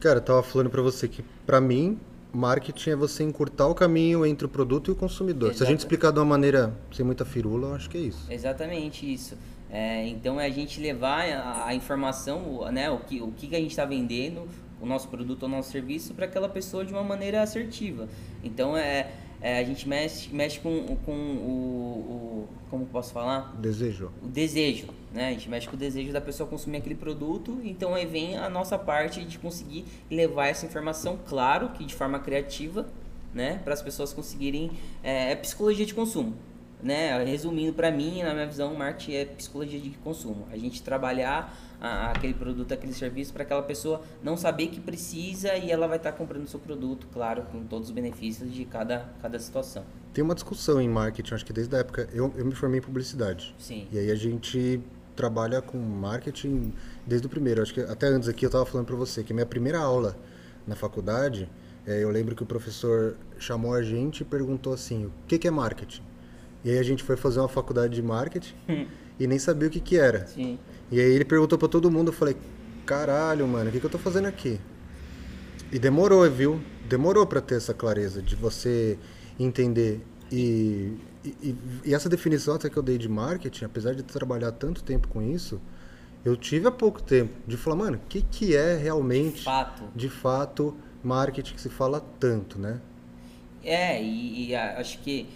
Cara, 0.00 0.18
eu 0.18 0.22
tava 0.22 0.42
falando 0.42 0.68
para 0.68 0.82
você 0.82 1.08
que, 1.08 1.24
para 1.46 1.60
mim, 1.60 1.98
marketing 2.32 2.90
é 2.90 2.96
você 2.96 3.22
encurtar 3.22 3.66
o 3.68 3.74
caminho 3.74 4.26
entre 4.26 4.46
o 4.46 4.48
produto 4.48 4.90
e 4.90 4.92
o 4.92 4.96
consumidor. 4.96 5.50
Exato. 5.50 5.58
Se 5.58 5.64
a 5.64 5.66
gente 5.66 5.78
explicar 5.78 6.10
de 6.10 6.18
uma 6.18 6.24
maneira 6.24 6.74
sem 6.92 7.04
muita 7.04 7.24
firula, 7.24 7.68
eu 7.68 7.74
acho 7.74 7.88
que 7.88 7.96
é 7.96 8.00
isso. 8.00 8.26
Exatamente 8.30 9.10
isso. 9.10 9.36
É, 9.70 10.06
então 10.06 10.40
é 10.40 10.46
a 10.46 10.50
gente 10.50 10.80
levar 10.80 11.24
a, 11.30 11.66
a 11.66 11.74
informação, 11.74 12.70
né, 12.70 12.90
o 12.90 12.98
que, 12.98 13.20
o 13.20 13.32
que 13.32 13.54
a 13.56 13.58
gente 13.58 13.70
está 13.70 13.84
vendendo, 13.84 14.46
o 14.84 14.88
nosso 14.88 15.08
produto 15.08 15.44
ou 15.44 15.48
nosso 15.48 15.70
serviço 15.70 16.14
para 16.14 16.26
aquela 16.26 16.48
pessoa 16.48 16.84
de 16.84 16.92
uma 16.92 17.02
maneira 17.02 17.42
assertiva. 17.42 18.08
Então 18.42 18.76
é, 18.76 19.10
é, 19.40 19.58
a 19.58 19.64
gente 19.64 19.88
mexe, 19.88 20.28
mexe 20.32 20.60
com, 20.60 20.96
com 21.04 21.12
o, 21.12 22.46
o, 22.46 22.48
como 22.70 22.86
posso 22.86 23.12
falar? 23.12 23.54
Desejo. 23.58 24.12
O 24.22 24.28
desejo, 24.28 24.88
né? 25.12 25.28
A 25.28 25.30
gente 25.32 25.48
mexe 25.48 25.68
com 25.68 25.74
o 25.74 25.78
desejo 25.78 26.12
da 26.12 26.20
pessoa 26.20 26.48
consumir 26.48 26.78
aquele 26.78 26.94
produto, 26.94 27.58
então 27.64 27.94
aí 27.94 28.06
vem 28.06 28.36
a 28.36 28.48
nossa 28.48 28.78
parte 28.78 29.24
de 29.24 29.38
conseguir 29.38 29.84
levar 30.10 30.46
essa 30.46 30.66
informação, 30.66 31.18
claro, 31.26 31.70
que 31.70 31.84
de 31.84 31.94
forma 31.94 32.18
criativa, 32.18 32.86
né? 33.32 33.60
Para 33.64 33.74
as 33.74 33.82
pessoas 33.82 34.12
conseguirem. 34.12 34.70
É, 35.02 35.32
é 35.32 35.36
psicologia 35.36 35.84
de 35.84 35.94
consumo. 35.94 36.34
Né, 36.84 37.24
resumindo 37.24 37.72
para 37.72 37.90
mim, 37.90 38.22
na 38.22 38.34
minha 38.34 38.46
visão, 38.46 38.74
marketing 38.74 39.12
é 39.14 39.24
psicologia 39.24 39.80
de 39.80 39.88
consumo. 40.04 40.46
A 40.52 40.58
gente 40.58 40.82
trabalhar 40.82 41.56
a, 41.80 42.10
aquele 42.10 42.34
produto, 42.34 42.72
aquele 42.72 42.92
serviço 42.92 43.32
para 43.32 43.42
aquela 43.42 43.62
pessoa 43.62 44.02
não 44.22 44.36
saber 44.36 44.68
que 44.68 44.78
precisa 44.78 45.56
e 45.56 45.70
ela 45.70 45.88
vai 45.88 45.96
estar 45.96 46.12
tá 46.12 46.18
comprando 46.18 46.44
o 46.44 46.46
seu 46.46 46.60
produto, 46.60 47.08
claro, 47.10 47.42
com 47.50 47.64
todos 47.64 47.88
os 47.88 47.94
benefícios 47.94 48.52
de 48.52 48.66
cada, 48.66 49.08
cada 49.22 49.38
situação. 49.38 49.82
Tem 50.12 50.22
uma 50.22 50.34
discussão 50.34 50.78
em 50.78 50.88
marketing, 50.88 51.34
acho 51.34 51.46
que 51.46 51.54
desde 51.54 51.74
a 51.74 51.78
época, 51.78 52.06
eu, 52.12 52.30
eu 52.36 52.44
me 52.44 52.54
formei 52.54 52.80
em 52.80 52.82
publicidade. 52.82 53.54
Sim. 53.58 53.88
E 53.90 53.98
aí 53.98 54.10
a 54.10 54.14
gente 54.14 54.78
trabalha 55.16 55.62
com 55.62 55.78
marketing 55.78 56.74
desde 57.06 57.26
o 57.26 57.30
primeiro. 57.30 57.62
Acho 57.62 57.72
que 57.72 57.80
até 57.80 58.08
antes 58.08 58.28
aqui 58.28 58.44
eu 58.44 58.48
estava 58.48 58.66
falando 58.66 58.86
para 58.86 58.96
você 58.96 59.24
que 59.24 59.32
minha 59.32 59.46
primeira 59.46 59.78
aula 59.78 60.14
na 60.66 60.76
faculdade, 60.76 61.48
é, 61.86 62.02
eu 62.02 62.10
lembro 62.10 62.36
que 62.36 62.42
o 62.42 62.46
professor 62.46 63.16
chamou 63.38 63.72
a 63.72 63.82
gente 63.82 64.20
e 64.20 64.24
perguntou 64.24 64.74
assim, 64.74 65.06
o 65.06 65.12
que, 65.26 65.38
que 65.38 65.48
é 65.48 65.50
marketing? 65.50 66.02
E 66.64 66.70
aí 66.70 66.78
a 66.78 66.82
gente 66.82 67.02
foi 67.02 67.16
fazer 67.16 67.40
uma 67.40 67.48
faculdade 67.48 67.94
de 67.94 68.02
marketing 68.02 68.54
e 69.20 69.26
nem 69.26 69.38
sabia 69.38 69.68
o 69.68 69.70
que, 69.70 69.80
que 69.80 69.96
era. 69.96 70.26
Sim. 70.26 70.58
E 70.90 71.00
aí 71.00 71.12
ele 71.12 71.24
perguntou 71.24 71.58
para 71.58 71.68
todo 71.68 71.90
mundo, 71.90 72.08
eu 72.08 72.12
falei, 72.12 72.36
caralho, 72.86 73.46
mano, 73.46 73.68
o 73.68 73.72
que, 73.72 73.80
que 73.80 73.86
eu 73.86 73.90
tô 73.90 73.98
fazendo 73.98 74.26
aqui? 74.26 74.58
E 75.70 75.78
demorou, 75.78 76.28
viu? 76.30 76.60
Demorou 76.88 77.26
para 77.26 77.40
ter 77.40 77.56
essa 77.56 77.74
clareza 77.74 78.22
de 78.22 78.34
você 78.34 78.98
entender. 79.38 80.00
E, 80.30 80.96
e, 81.24 81.54
e, 81.84 81.94
essa 81.94 82.08
definição 82.08 82.54
até 82.54 82.70
que 82.70 82.76
eu 82.76 82.82
dei 82.82 82.96
de 82.98 83.08
marketing, 83.08 83.64
apesar 83.64 83.94
de 83.94 84.02
trabalhar 84.02 84.52
tanto 84.52 84.82
tempo 84.82 85.08
com 85.08 85.22
isso, 85.22 85.60
eu 86.24 86.36
tive 86.36 86.66
há 86.66 86.70
pouco 86.70 87.02
tempo 87.02 87.32
de 87.46 87.56
falar, 87.56 87.76
mano, 87.76 87.96
o 87.98 88.08
que, 88.08 88.22
que 88.22 88.56
é 88.56 88.76
realmente, 88.76 89.38
de 89.38 89.44
fato. 89.44 89.84
de 89.94 90.08
fato, 90.08 90.76
marketing 91.02 91.54
que 91.54 91.60
se 91.60 91.68
fala 91.68 92.00
tanto, 92.18 92.58
né? 92.58 92.80
É, 93.62 94.02
e, 94.02 94.48
e 94.48 94.54
acho 94.54 94.98
que 95.00 95.26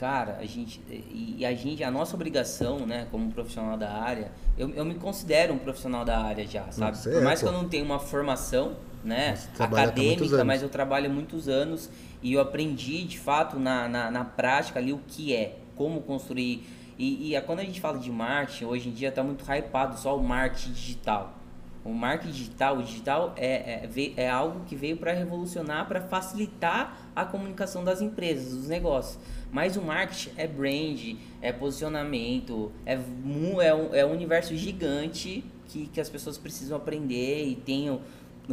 cara, 0.00 0.38
a 0.40 0.46
gente 0.46 0.80
e 0.88 1.44
a 1.44 1.52
gente 1.54 1.84
a 1.84 1.90
nossa 1.90 2.16
obrigação, 2.16 2.86
né, 2.86 3.06
como 3.10 3.30
profissional 3.30 3.76
da 3.76 3.92
área, 3.92 4.32
eu, 4.56 4.70
eu 4.70 4.82
me 4.82 4.94
considero 4.94 5.52
um 5.52 5.58
profissional 5.58 6.06
da 6.06 6.18
área 6.18 6.46
já, 6.46 6.70
sabe? 6.72 6.96
Você 6.96 7.10
Por 7.10 7.22
mais 7.22 7.40
é, 7.40 7.42
que 7.42 7.48
eu 7.48 7.52
não 7.52 7.68
tenha 7.68 7.84
uma 7.84 7.98
formação, 7.98 8.76
né, 9.04 9.38
acadêmica, 9.58 10.42
mas 10.42 10.62
eu 10.62 10.70
trabalho 10.70 11.10
há 11.10 11.12
muitos 11.12 11.48
anos 11.48 11.90
e 12.22 12.32
eu 12.32 12.40
aprendi 12.40 13.04
de 13.04 13.18
fato 13.18 13.58
na, 13.58 13.86
na, 13.88 14.10
na 14.10 14.24
prática 14.24 14.78
ali 14.78 14.90
o 14.90 15.00
que 15.06 15.36
é, 15.36 15.58
como 15.76 16.00
construir. 16.00 16.66
E, 16.98 17.34
e 17.34 17.40
quando 17.42 17.60
a 17.60 17.64
gente 17.64 17.80
fala 17.80 17.98
de 17.98 18.10
marketing, 18.10 18.64
hoje 18.64 18.88
em 18.88 18.92
dia 18.92 19.10
está 19.10 19.22
muito 19.22 19.44
hypado 19.44 19.98
só 19.98 20.16
o 20.16 20.22
marketing 20.22 20.72
digital. 20.72 21.34
O 21.82 21.94
marketing 21.94 22.32
digital, 22.32 22.76
o 22.76 22.82
digital 22.82 23.32
é, 23.36 23.88
é, 23.96 24.12
é 24.16 24.28
algo 24.28 24.64
que 24.66 24.76
veio 24.76 24.98
para 24.98 25.12
revolucionar, 25.12 25.88
para 25.88 26.02
facilitar 26.02 26.96
a 27.16 27.24
comunicação 27.24 27.82
das 27.82 28.02
empresas, 28.02 28.54
dos 28.54 28.68
negócios. 28.68 29.18
Mas 29.52 29.76
o 29.76 29.82
marketing 29.82 30.30
é 30.36 30.46
brand, 30.46 31.16
é 31.42 31.52
posicionamento, 31.52 32.70
é, 32.86 32.94
é, 32.94 33.74
um, 33.74 33.94
é 33.94 34.06
um 34.06 34.12
universo 34.12 34.56
gigante 34.56 35.44
que, 35.66 35.86
que 35.86 36.00
as 36.00 36.08
pessoas 36.08 36.38
precisam 36.38 36.76
aprender 36.76 37.44
e 37.46 37.90
o, 37.90 38.00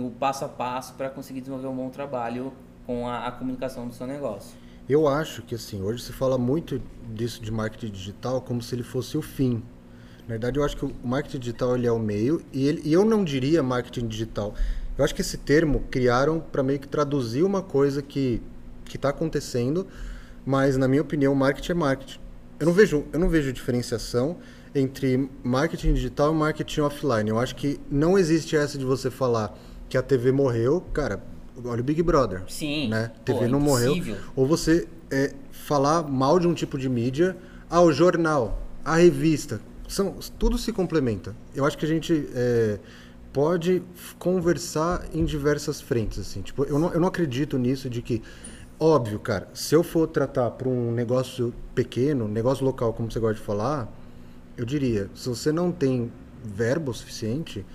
o 0.02 0.12
passo 0.12 0.46
a 0.46 0.50
passo 0.50 0.94
para 0.96 1.10
conseguir 1.10 1.42
desenvolver 1.42 1.68
um 1.68 1.76
bom 1.76 1.90
trabalho 1.90 2.52
com 2.86 3.08
a, 3.08 3.28
a 3.28 3.32
comunicação 3.32 3.88
do 3.88 3.94
seu 3.94 4.08
negócio. 4.08 4.58
Eu 4.90 5.08
acho 5.08 5.42
que 5.42 5.54
assim, 5.54 5.82
hoje 5.82 6.04
se 6.04 6.14
fala 6.14 6.38
muito 6.38 6.82
disso 7.14 7.42
de 7.42 7.52
marketing 7.52 7.92
digital 7.92 8.42
como 8.42 8.62
se 8.62 8.74
ele 8.74 8.84
fosse 8.84 9.18
o 9.18 9.22
fim. 9.22 9.62
Na 10.22 10.30
verdade, 10.30 10.58
eu 10.58 10.64
acho 10.64 10.76
que 10.78 10.86
o 10.86 10.94
marketing 11.04 11.40
digital 11.40 11.76
ele 11.76 11.88
é 11.88 11.92
o 11.92 12.00
meio 12.00 12.42
e, 12.52 12.66
ele, 12.66 12.82
e 12.84 12.94
eu 12.94 13.06
não 13.06 13.24
diria 13.24 13.62
marketing 13.62 14.08
digital. 14.08 14.54
Eu 14.98 15.04
acho 15.04 15.14
que 15.14 15.22
esse 15.22 15.38
termo 15.38 15.82
criaram 15.92 16.40
para 16.40 16.64
meio 16.64 16.80
que 16.80 16.88
traduzir 16.88 17.44
uma 17.44 17.62
coisa 17.62 18.02
que 18.02 18.42
que 18.88 18.96
está 18.96 19.10
acontecendo, 19.10 19.88
mas 20.48 20.78
na 20.78 20.88
minha 20.88 21.02
opinião, 21.02 21.36
marketing 21.36 21.74
é 21.74 21.76
marketing. 21.76 22.20
Eu 22.58 22.68
não 22.68 22.74
vejo, 22.74 23.04
eu 23.12 23.20
não 23.20 23.28
vejo 23.28 23.52
diferenciação 23.52 24.38
entre 24.74 25.30
marketing 25.44 25.94
digital 25.94 26.34
e 26.34 26.36
marketing 26.38 26.80
offline. 26.80 27.30
Eu 27.30 27.38
acho 27.38 27.54
que 27.54 27.78
não 27.92 28.18
existe 28.18 28.56
essa 28.56 28.78
de 28.78 28.86
você 28.86 29.12
falar 29.12 29.54
que 29.90 29.98
a 29.98 30.02
TV 30.02 30.32
morreu, 30.32 30.80
cara. 30.94 31.22
Olha 31.66 31.82
o 31.82 31.84
Big 31.84 32.02
Brother. 32.02 32.44
Sim. 32.48 32.88
Né? 32.88 33.12
TV 33.26 33.50
não 33.50 33.60
morreu. 33.60 33.94
Ou 34.38 34.48
você 34.48 34.88
é, 35.12 35.34
falar 35.52 36.04
mal 36.04 36.40
de 36.40 36.48
um 36.48 36.54
tipo 36.54 36.78
de 36.78 36.88
mídia, 36.88 37.36
ah, 37.70 37.82
o 37.82 37.92
jornal, 37.92 38.62
a 38.86 38.96
revista, 38.96 39.60
são, 39.86 40.16
tudo 40.40 40.58
se 40.58 40.72
complementa. 40.72 41.36
Eu 41.54 41.66
acho 41.66 41.78
que 41.78 41.84
a 41.84 41.90
gente 41.90 42.26
é, 42.34 42.80
pode 43.34 43.84
conversar 44.18 45.06
em 45.14 45.26
diversas 45.26 45.82
frentes, 45.82 46.20
assim. 46.20 46.42
Tipo, 46.42 46.64
eu 46.64 46.80
não, 46.80 46.94
eu 46.94 47.02
não 47.02 47.08
acredito 47.10 47.58
nisso 47.58 47.90
de 47.90 48.02
que 48.02 48.22
Óbvio, 48.80 49.20
cara. 49.20 49.48
Se 49.54 49.74
eu 49.74 49.84
for 49.84 50.08
tratar 50.08 50.52
para 50.52 50.70
um 50.70 50.92
negócio 50.92 51.54
pequeno, 51.74 52.28
negócio 52.28 52.64
local, 52.64 52.94
como 52.94 53.12
você 53.12 53.20
gosta 53.20 53.36
de 53.36 53.42
falar, 53.42 53.88
eu 54.56 54.66
diria: 54.66 55.10
se 55.16 55.28
você 55.28 55.52
não 55.52 55.72
tem 55.72 56.12
verbo 56.44 56.94
suficiente, 56.94 57.66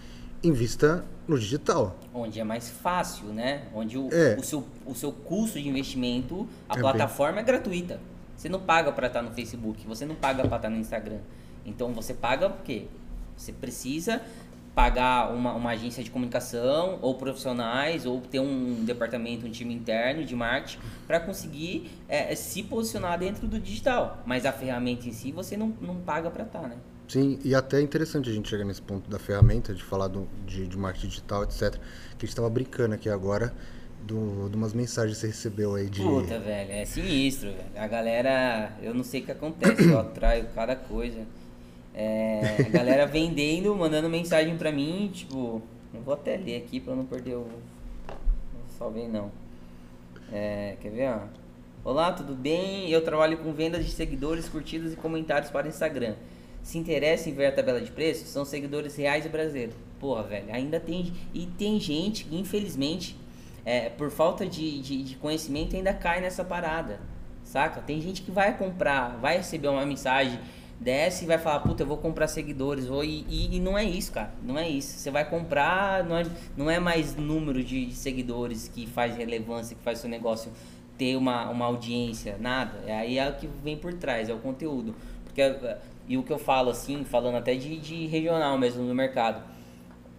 invista 0.42 1.04
no 1.26 1.38
digital. 1.38 1.96
Onde 2.14 2.38
é 2.38 2.44
mais 2.44 2.70
fácil, 2.70 3.26
né? 3.26 3.64
Onde 3.74 3.98
o, 3.98 4.08
é. 4.12 4.36
o, 4.38 4.42
seu, 4.44 4.64
o 4.86 4.94
seu 4.94 5.12
custo 5.12 5.60
de 5.60 5.68
investimento, 5.68 6.48
a 6.68 6.76
é 6.76 6.80
plataforma 6.80 7.34
bem... 7.34 7.42
é 7.42 7.46
gratuita. 7.46 8.00
Você 8.36 8.48
não 8.48 8.60
paga 8.60 8.90
para 8.92 9.06
estar 9.08 9.22
no 9.22 9.30
Facebook, 9.32 9.86
você 9.86 10.04
não 10.04 10.14
paga 10.14 10.46
para 10.46 10.56
estar 10.56 10.70
no 10.70 10.76
Instagram. 10.76 11.18
Então 11.64 11.92
você 11.92 12.14
paga 12.14 12.48
o 12.48 12.62
quê? 12.64 12.86
Você 13.36 13.52
precisa 13.52 14.20
pagar 14.74 15.32
uma, 15.32 15.52
uma 15.52 15.70
agência 15.70 16.02
de 16.02 16.10
comunicação 16.10 16.98
ou 17.02 17.14
profissionais 17.14 18.06
ou 18.06 18.20
ter 18.20 18.40
um 18.40 18.84
departamento, 18.84 19.46
um 19.46 19.50
time 19.50 19.74
interno 19.74 20.24
de 20.24 20.34
marketing 20.34 20.78
para 21.06 21.20
conseguir 21.20 21.90
é, 22.08 22.34
se 22.34 22.62
posicionar 22.62 23.18
dentro 23.18 23.46
do 23.46 23.58
digital. 23.58 24.22
Mas 24.24 24.46
a 24.46 24.52
ferramenta 24.52 25.06
em 25.06 25.12
si 25.12 25.30
você 25.30 25.56
não, 25.56 25.74
não 25.80 25.96
paga 25.96 26.30
para 26.30 26.44
estar, 26.44 26.60
tá, 26.60 26.68
né? 26.68 26.76
Sim, 27.06 27.38
e 27.44 27.54
até 27.54 27.78
é 27.78 27.82
interessante 27.82 28.30
a 28.30 28.32
gente 28.32 28.48
chegar 28.48 28.64
nesse 28.64 28.80
ponto 28.80 29.10
da 29.10 29.18
ferramenta, 29.18 29.74
de 29.74 29.82
falar 29.82 30.08
do, 30.08 30.26
de, 30.46 30.66
de 30.66 30.78
marketing 30.78 31.08
digital, 31.08 31.42
etc. 31.44 31.58
Que 31.60 31.66
a 31.66 32.20
gente 32.20 32.28
estava 32.28 32.48
brincando 32.48 32.94
aqui 32.94 33.10
agora 33.10 33.52
do, 34.02 34.48
de 34.48 34.56
umas 34.56 34.72
mensagens 34.72 35.16
que 35.16 35.20
você 35.20 35.26
recebeu 35.26 35.74
aí 35.74 35.90
de. 35.90 36.00
Puta, 36.00 36.38
velho, 36.38 36.72
é 36.72 36.84
sinistro, 36.86 37.50
velho. 37.50 37.64
A 37.76 37.86
galera, 37.86 38.72
eu 38.80 38.94
não 38.94 39.04
sei 39.04 39.20
o 39.20 39.24
que 39.24 39.32
acontece, 39.32 39.90
eu 39.90 39.98
atraio 40.00 40.46
cada 40.54 40.74
coisa. 40.74 41.26
É, 41.94 42.56
a 42.66 42.68
galera 42.70 43.06
vendendo, 43.06 43.74
mandando 43.74 44.08
mensagem 44.08 44.56
pra 44.56 44.72
mim, 44.72 45.10
tipo, 45.12 45.60
não 45.92 46.00
vou 46.00 46.14
até 46.14 46.36
ler 46.36 46.56
aqui 46.56 46.80
pra 46.80 46.94
não 46.94 47.04
perder 47.04 47.34
o. 47.34 47.46
Não 48.08 48.78
salvei 48.78 49.08
não. 49.08 49.30
É, 50.32 50.76
quer 50.80 50.90
ver, 50.90 51.10
ó? 51.10 51.20
Olá, 51.84 52.12
tudo 52.12 52.34
bem? 52.34 52.88
Eu 52.90 53.02
trabalho 53.04 53.38
com 53.38 53.52
vendas 53.52 53.84
de 53.84 53.90
seguidores, 53.90 54.48
curtidas 54.48 54.92
e 54.92 54.96
comentários 54.96 55.50
para 55.50 55.68
Instagram. 55.68 56.14
Se 56.62 56.78
interessa 56.78 57.28
em 57.28 57.34
ver 57.34 57.46
a 57.46 57.52
tabela 57.52 57.80
de 57.80 57.90
preços, 57.90 58.28
são 58.28 58.44
seguidores 58.44 58.96
reais 58.96 59.26
e 59.26 59.28
brasileiros. 59.28 59.74
Porra, 60.00 60.22
velho, 60.22 60.54
ainda 60.54 60.80
tem. 60.80 61.12
E 61.34 61.44
tem 61.44 61.78
gente, 61.78 62.26
infelizmente, 62.30 63.16
é, 63.64 63.88
por 63.90 64.10
falta 64.10 64.46
de, 64.46 64.80
de, 64.80 65.02
de 65.02 65.16
conhecimento, 65.16 65.76
ainda 65.76 65.92
cai 65.92 66.20
nessa 66.20 66.44
parada. 66.44 67.00
Saca? 67.44 67.82
Tem 67.82 68.00
gente 68.00 68.22
que 68.22 68.30
vai 68.30 68.56
comprar, 68.56 69.18
vai 69.20 69.36
receber 69.38 69.68
uma 69.68 69.84
mensagem 69.84 70.38
desce 70.82 71.24
e 71.24 71.26
vai 71.26 71.38
falar, 71.38 71.60
puta, 71.60 71.82
eu 71.82 71.86
vou 71.86 71.96
comprar 71.96 72.26
seguidores. 72.26 72.90
Ou, 72.90 73.04
e, 73.04 73.24
e, 73.28 73.56
e, 73.56 73.60
não 73.60 73.78
é 73.78 73.84
isso, 73.84 74.12
cara. 74.12 74.32
Não 74.42 74.58
é 74.58 74.68
isso. 74.68 74.98
Você 74.98 75.10
vai 75.10 75.28
comprar, 75.28 76.04
não 76.04 76.16
é, 76.16 76.26
não 76.56 76.70
é 76.70 76.78
mais 76.78 77.16
número 77.16 77.62
de 77.62 77.92
seguidores 77.92 78.68
que 78.68 78.86
faz 78.86 79.16
relevância, 79.16 79.76
que 79.76 79.82
faz 79.82 79.98
seu 80.00 80.10
negócio 80.10 80.52
ter 80.98 81.16
uma, 81.16 81.48
uma 81.48 81.66
audiência, 81.66 82.36
nada. 82.38 82.80
É 82.86 82.94
aí 82.94 83.18
é 83.18 83.28
o 83.28 83.34
que 83.34 83.46
vem 83.46 83.76
por 83.76 83.94
trás, 83.94 84.28
é 84.28 84.34
o 84.34 84.38
conteúdo. 84.38 84.94
Porque, 85.24 85.42
e 86.08 86.18
o 86.18 86.22
que 86.22 86.32
eu 86.32 86.38
falo 86.38 86.70
assim, 86.70 87.04
falando 87.04 87.36
até 87.36 87.54
de, 87.54 87.78
de 87.78 88.06
regional 88.06 88.58
mesmo 88.58 88.82
no 88.82 88.94
mercado. 88.94 89.42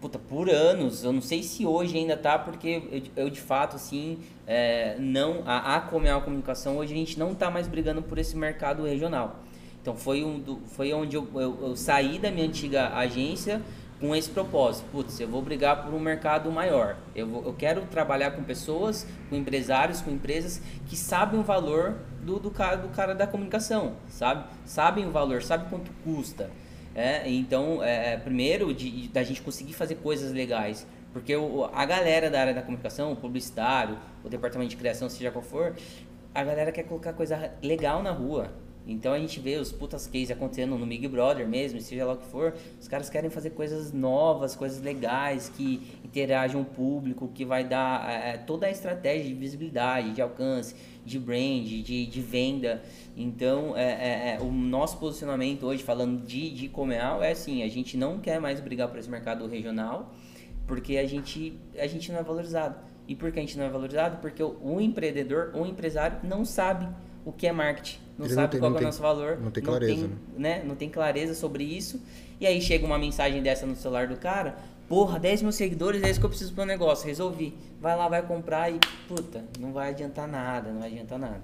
Puta, 0.02 0.20
por 0.20 0.50
anos, 0.50 1.04
eu 1.04 1.14
não 1.14 1.22
sei 1.22 1.44
se 1.44 1.66
hoje 1.66 1.98
ainda 1.98 2.18
tá, 2.18 2.38
porque 2.38 2.84
eu, 2.92 3.24
eu 3.24 3.30
de 3.30 3.40
fato, 3.40 3.78
assim, 3.78 4.20
é, 4.46 4.98
não, 5.00 5.44
a, 5.46 5.78
a 5.78 5.82
Comunicação, 5.82 6.78
hoje 6.78 6.94
a 6.94 6.98
gente 6.98 7.18
não 7.18 7.34
tá 7.34 7.50
mais 7.50 7.70
brigando 7.70 8.02
por 8.02 8.18
esse 8.18 8.36
mercado 8.36 8.84
regional. 8.84 9.43
Então 9.84 9.98
foi, 9.98 10.24
um 10.24 10.40
do, 10.40 10.62
foi 10.66 10.94
onde 10.94 11.18
eu, 11.18 11.28
eu, 11.36 11.60
eu, 11.62 11.76
saí 11.76 12.18
da 12.18 12.32
minha 12.32 12.48
antiga 12.48 12.96
agência 12.96 13.62
com 14.00 14.16
esse 14.16 14.30
propósito. 14.30 14.88
Putz, 14.90 15.20
eu 15.20 15.28
vou 15.28 15.42
brigar 15.42 15.84
por 15.84 15.94
um 15.94 16.00
mercado 16.00 16.50
maior. 16.50 16.96
Eu, 17.14 17.28
vou, 17.28 17.44
eu 17.44 17.54
quero 17.54 17.82
trabalhar 17.88 18.32
com 18.32 18.42
pessoas, 18.44 19.06
com 19.30 19.36
empresários, 19.36 20.00
com 20.00 20.10
empresas 20.10 20.62
que 20.88 20.96
sabem 20.96 21.38
o 21.38 21.44
valor 21.44 21.98
do, 22.22 22.40
do, 22.40 22.50
cara, 22.50 22.78
do 22.78 22.88
cara 22.96 23.14
da 23.14 23.28
comunicação, 23.28 23.98
sabe? 24.08 24.46
Sabem 24.64 25.06
o 25.06 25.12
valor, 25.12 25.44
sabem 25.44 25.68
quanto 25.68 25.92
custa. 26.02 26.50
É, 26.96 27.30
então, 27.30 27.84
é, 27.84 28.16
primeiro, 28.16 28.74
de, 28.74 28.90
de, 28.90 29.08
da 29.10 29.22
gente 29.22 29.42
conseguir 29.42 29.74
fazer 29.74 29.96
coisas 29.96 30.32
legais. 30.32 30.88
Porque 31.12 31.36
o, 31.36 31.66
a 31.74 31.86
galera 31.86 32.30
da 32.30 32.40
área 32.40 32.54
da 32.54 32.62
comunicação, 32.62 33.12
o 33.12 33.18
publicitário, 33.18 33.98
o 34.24 34.30
departamento 34.30 34.70
de 34.70 34.78
criação, 34.78 35.10
seja 35.10 35.30
qual 35.30 35.44
for, 35.44 35.76
a 36.34 36.42
galera 36.42 36.72
quer 36.72 36.84
colocar 36.84 37.12
coisa 37.12 37.52
legal 37.62 38.02
na 38.02 38.12
rua 38.12 38.63
Então 38.86 39.14
a 39.14 39.20
gente 39.20 39.40
vê 39.40 39.56
os 39.56 39.72
putas 39.72 40.08
cases 40.08 40.32
acontecendo 40.32 40.78
no 40.78 40.86
Big 40.86 41.08
Brother 41.08 41.48
mesmo, 41.48 41.80
seja 41.80 42.06
lá 42.06 42.14
o 42.14 42.18
que 42.18 42.28
for. 42.28 42.54
Os 42.80 42.88
caras 42.88 43.10
querem 43.10 43.30
fazer 43.30 43.52
coisas 43.52 43.94
novas, 43.94 44.56
coisas 44.56 44.82
legais, 44.82 45.50
que 45.50 45.82
interagem 46.04 46.60
o 46.60 46.66
público, 46.66 47.30
que 47.34 47.46
vai 47.46 47.64
dar 47.64 48.10
é, 48.10 48.38
toda 48.38 48.68
a 48.68 48.70
estratégia 48.70 49.26
de 49.26 49.34
visibilidade, 49.34 50.12
de 50.12 50.22
alcance, 50.22 50.76
de 51.06 51.18
brand, 51.18 51.64
de, 51.64 52.06
de 52.06 52.22
venda. 52.22 52.82
Então 53.16 53.76
é, 53.78 53.84
é, 53.84 54.36
é 54.36 54.42
o 54.42 54.52
nosso 54.52 54.98
posicionamento 54.98 55.66
hoje, 55.66 55.82
falando 55.82 56.26
de, 56.26 56.50
de 56.50 56.68
comercial, 56.68 57.24
é 57.24 57.32
assim, 57.32 57.64
a 57.64 57.70
gente 57.70 57.96
não 57.96 58.20
quer 58.20 58.40
mais 58.40 58.60
brigar 58.60 58.90
por 58.90 59.00
esse 59.00 59.10
mercado 59.10 59.48
regional, 59.48 60.14
porque 60.68 60.98
a 60.98 61.06
gente, 61.06 61.58
a 61.78 61.88
gente 61.88 62.12
não 62.12 62.20
é 62.20 62.24
valorizado. 62.24 62.76
E 63.08 63.16
por 63.16 63.32
que 63.32 63.40
a 63.40 63.42
gente 63.42 63.58
não 63.58 63.66
é 63.66 63.70
valorizado? 63.70 64.18
Porque 64.18 64.42
o, 64.42 64.58
o 64.62 64.82
empreendedor, 64.82 65.52
o 65.54 65.66
empresário 65.66 66.20
não 66.24 66.46
sabe 66.46 66.88
o 67.26 67.32
que 67.32 67.48
é 67.48 67.52
marketing, 67.52 68.00
não 68.18 68.26
Ele 68.26 68.34
sabe 68.34 68.44
não 68.44 68.52
tem, 68.52 68.60
qual 68.60 68.76
é 68.76 68.80
o 68.80 68.82
nosso 68.82 69.02
valor, 69.02 69.40
não 69.40 69.52
tem 69.52 69.64
clareza, 69.64 69.94
não 69.94 70.10
tem, 70.10 70.18
né? 70.38 70.58
né? 70.58 70.64
não 70.66 70.76
tem 70.76 70.90
clareza 70.90 71.34
sobre 71.34 71.64
isso. 71.64 72.02
E 72.40 72.46
aí 72.46 72.62
chega 72.62 72.86
uma 72.86 72.98
mensagem 72.98 73.42
dessa 73.42 73.66
no 73.66 73.76
celular 73.76 74.08
do 74.08 74.18
cara, 74.18 74.58
porra, 74.88 75.20
10 75.20 75.44
mil 75.44 75.52
seguidores, 75.52 76.04
é 76.04 76.10
isso 76.10 76.20
que 76.20 76.26
eu 76.26 76.30
preciso 76.30 76.54
para 76.54 76.64
o 76.64 76.68
negócio, 76.68 77.08
resolvi. 77.08 77.56
Vai 77.82 77.96
lá, 77.96 78.08
vai 78.08 78.22
comprar 78.22 78.70
e, 78.70 78.80
puta, 79.08 79.46
não 79.60 79.72
vai 79.72 79.90
adiantar 79.90 80.28
nada, 80.28 80.72
não 80.72 80.80
vai 80.80 80.92
adiantar 80.92 81.20
nada. 81.20 81.42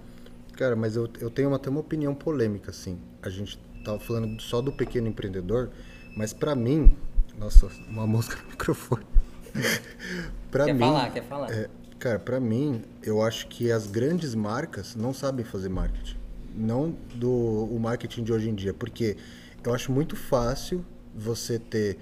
Cara, 0.54 0.76
mas 0.76 0.96
eu, 0.96 1.10
eu 1.20 1.30
tenho 1.30 1.54
até 1.54 1.70
uma 1.70 1.80
opinião 1.80 2.14
polêmica, 2.14 2.72
assim. 2.72 3.00
A 3.22 3.30
gente 3.30 3.58
tava 3.84 4.00
falando 4.00 4.42
só 4.42 4.62
do 4.62 4.72
pequeno 4.72 5.08
empreendedor, 5.08 5.70
mas 6.16 6.34
para 6.34 6.54
mim, 6.54 6.96
nossa, 7.38 7.70
uma 7.90 8.06
mosca 8.06 8.36
no 8.44 8.50
microfone. 8.50 9.06
pra 10.52 10.66
quer 10.66 10.74
mim, 10.74 10.80
falar, 10.80 11.12
quer 11.12 11.24
falar. 11.24 11.52
É, 11.52 11.70
Cara, 12.00 12.18
para 12.18 12.40
mim, 12.40 12.82
eu 13.04 13.22
acho 13.22 13.48
que 13.48 13.72
as 13.72 13.86
grandes 13.86 14.34
marcas 14.34 14.96
não 14.96 15.14
sabem 15.14 15.46
fazer 15.46 15.68
marketing. 15.68 16.18
Não 16.56 16.96
do 17.16 17.30
o 17.30 17.78
marketing 17.78 18.24
de 18.24 18.32
hoje 18.32 18.50
em 18.50 18.56
dia, 18.56 18.74
porque 18.74 19.18
eu 19.64 19.74
acho 19.74 19.92
muito 19.92 20.16
fácil 20.16 20.84
você 21.14 21.60
ter 21.60 21.98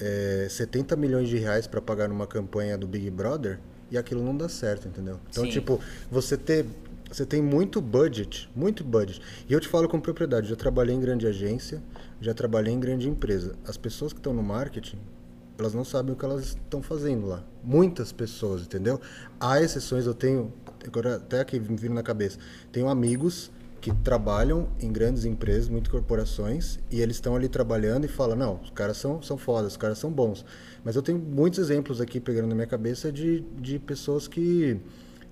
é, 0.00 0.46
70 0.48 0.96
milhões 0.96 1.28
de 1.28 1.36
reais 1.36 1.66
para 1.66 1.82
pagar 1.82 2.08
numa 2.08 2.26
campanha 2.26 2.78
do 2.78 2.86
Big 2.86 3.10
Brother 3.10 3.60
e 3.90 3.98
aquilo 3.98 4.24
não 4.24 4.34
dá 4.34 4.48
certo, 4.48 4.88
entendeu? 4.88 5.20
Então, 5.28 5.44
Sim. 5.44 5.50
tipo, 5.50 5.78
você 6.10 6.36
ter 6.36 6.64
você 7.12 7.26
tem 7.26 7.42
muito 7.42 7.78
budget, 7.78 8.48
muito 8.56 8.82
budget. 8.82 9.20
E 9.46 9.52
eu 9.52 9.60
te 9.60 9.68
falo 9.68 9.86
com 9.86 10.00
propriedade, 10.00 10.48
já 10.48 10.56
trabalhei 10.56 10.96
em 10.96 11.00
grande 11.00 11.26
agência, 11.26 11.82
já 12.22 12.32
trabalhei 12.32 12.72
em 12.72 12.80
grande 12.80 13.06
empresa. 13.06 13.54
As 13.66 13.76
pessoas 13.76 14.14
que 14.14 14.18
estão 14.18 14.32
no 14.32 14.42
marketing, 14.42 14.98
elas 15.62 15.74
não 15.74 15.84
sabem 15.84 16.12
o 16.12 16.16
que 16.16 16.24
elas 16.24 16.48
estão 16.48 16.82
fazendo 16.82 17.26
lá. 17.26 17.42
Muitas 17.62 18.12
pessoas, 18.12 18.62
entendeu? 18.62 19.00
Há 19.40 19.60
exceções, 19.60 20.06
eu 20.06 20.14
tenho, 20.14 20.52
agora 20.86 21.16
até 21.16 21.40
aqui 21.40 21.58
me 21.58 21.76
vindo 21.76 21.94
na 21.94 22.02
cabeça, 22.02 22.38
tenho 22.70 22.88
amigos 22.88 23.50
que 23.80 23.92
trabalham 23.92 24.68
em 24.80 24.92
grandes 24.92 25.24
empresas, 25.24 25.68
muitas 25.68 25.90
corporações, 25.90 26.78
e 26.88 27.00
eles 27.00 27.16
estão 27.16 27.34
ali 27.34 27.48
trabalhando 27.48 28.04
e 28.04 28.08
falam, 28.08 28.36
não, 28.36 28.60
os 28.62 28.70
caras 28.70 28.96
são, 28.96 29.20
são 29.22 29.36
fodas, 29.36 29.72
os 29.72 29.76
caras 29.76 29.98
são 29.98 30.10
bons. 30.10 30.44
Mas 30.84 30.94
eu 30.94 31.02
tenho 31.02 31.18
muitos 31.18 31.58
exemplos 31.58 32.00
aqui 32.00 32.20
pegando 32.20 32.46
na 32.46 32.54
minha 32.54 32.66
cabeça 32.66 33.10
de, 33.10 33.40
de 33.60 33.80
pessoas 33.80 34.28
que 34.28 34.80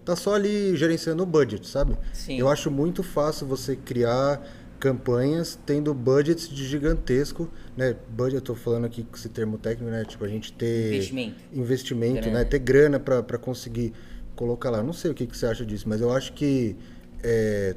tá 0.04 0.16
só 0.16 0.34
ali 0.34 0.76
gerenciando 0.76 1.22
o 1.22 1.26
budget, 1.26 1.66
sabe? 1.66 1.96
Sim. 2.12 2.38
Eu 2.38 2.48
acho 2.48 2.70
muito 2.72 3.04
fácil 3.04 3.46
você 3.46 3.76
criar 3.76 4.42
campanhas 4.80 5.58
tendo 5.66 5.92
budgets 5.92 6.48
de 6.48 6.66
gigantesco, 6.66 7.48
né? 7.76 7.94
Budget, 8.08 8.36
eu 8.36 8.40
tô 8.40 8.54
falando 8.54 8.86
aqui 8.86 9.04
com 9.04 9.14
esse 9.14 9.28
termo 9.28 9.58
técnico, 9.58 9.90
né? 9.90 10.04
Tipo, 10.04 10.24
a 10.24 10.28
gente 10.28 10.52
ter 10.54 10.94
investimento, 10.94 11.36
investimento 11.52 12.30
né? 12.30 12.44
Ter 12.44 12.58
grana 12.58 12.98
para 12.98 13.38
conseguir 13.38 13.92
colocar 14.34 14.70
lá. 14.70 14.82
Não 14.82 14.94
sei 14.94 15.10
o 15.10 15.14
que, 15.14 15.26
que 15.26 15.36
você 15.36 15.46
acha 15.46 15.64
disso, 15.64 15.86
mas 15.86 16.00
eu 16.00 16.10
acho 16.10 16.32
que 16.32 16.74
é... 17.22 17.76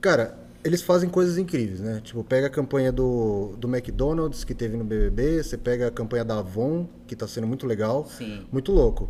cara, 0.00 0.38
eles 0.62 0.82
fazem 0.82 1.08
coisas 1.08 1.38
incríveis, 1.38 1.80
né? 1.80 2.00
Tipo, 2.04 2.22
pega 2.22 2.48
a 2.48 2.50
campanha 2.50 2.92
do, 2.92 3.56
do 3.56 3.66
McDonald's 3.66 4.44
que 4.44 4.54
teve 4.54 4.76
no 4.76 4.84
BBB, 4.84 5.42
você 5.42 5.56
pega 5.56 5.88
a 5.88 5.90
campanha 5.90 6.24
da 6.24 6.38
Avon, 6.38 6.86
que 7.06 7.16
tá 7.16 7.26
sendo 7.26 7.46
muito 7.46 7.66
legal, 7.66 8.06
Sim. 8.06 8.46
muito 8.52 8.70
louco. 8.70 9.08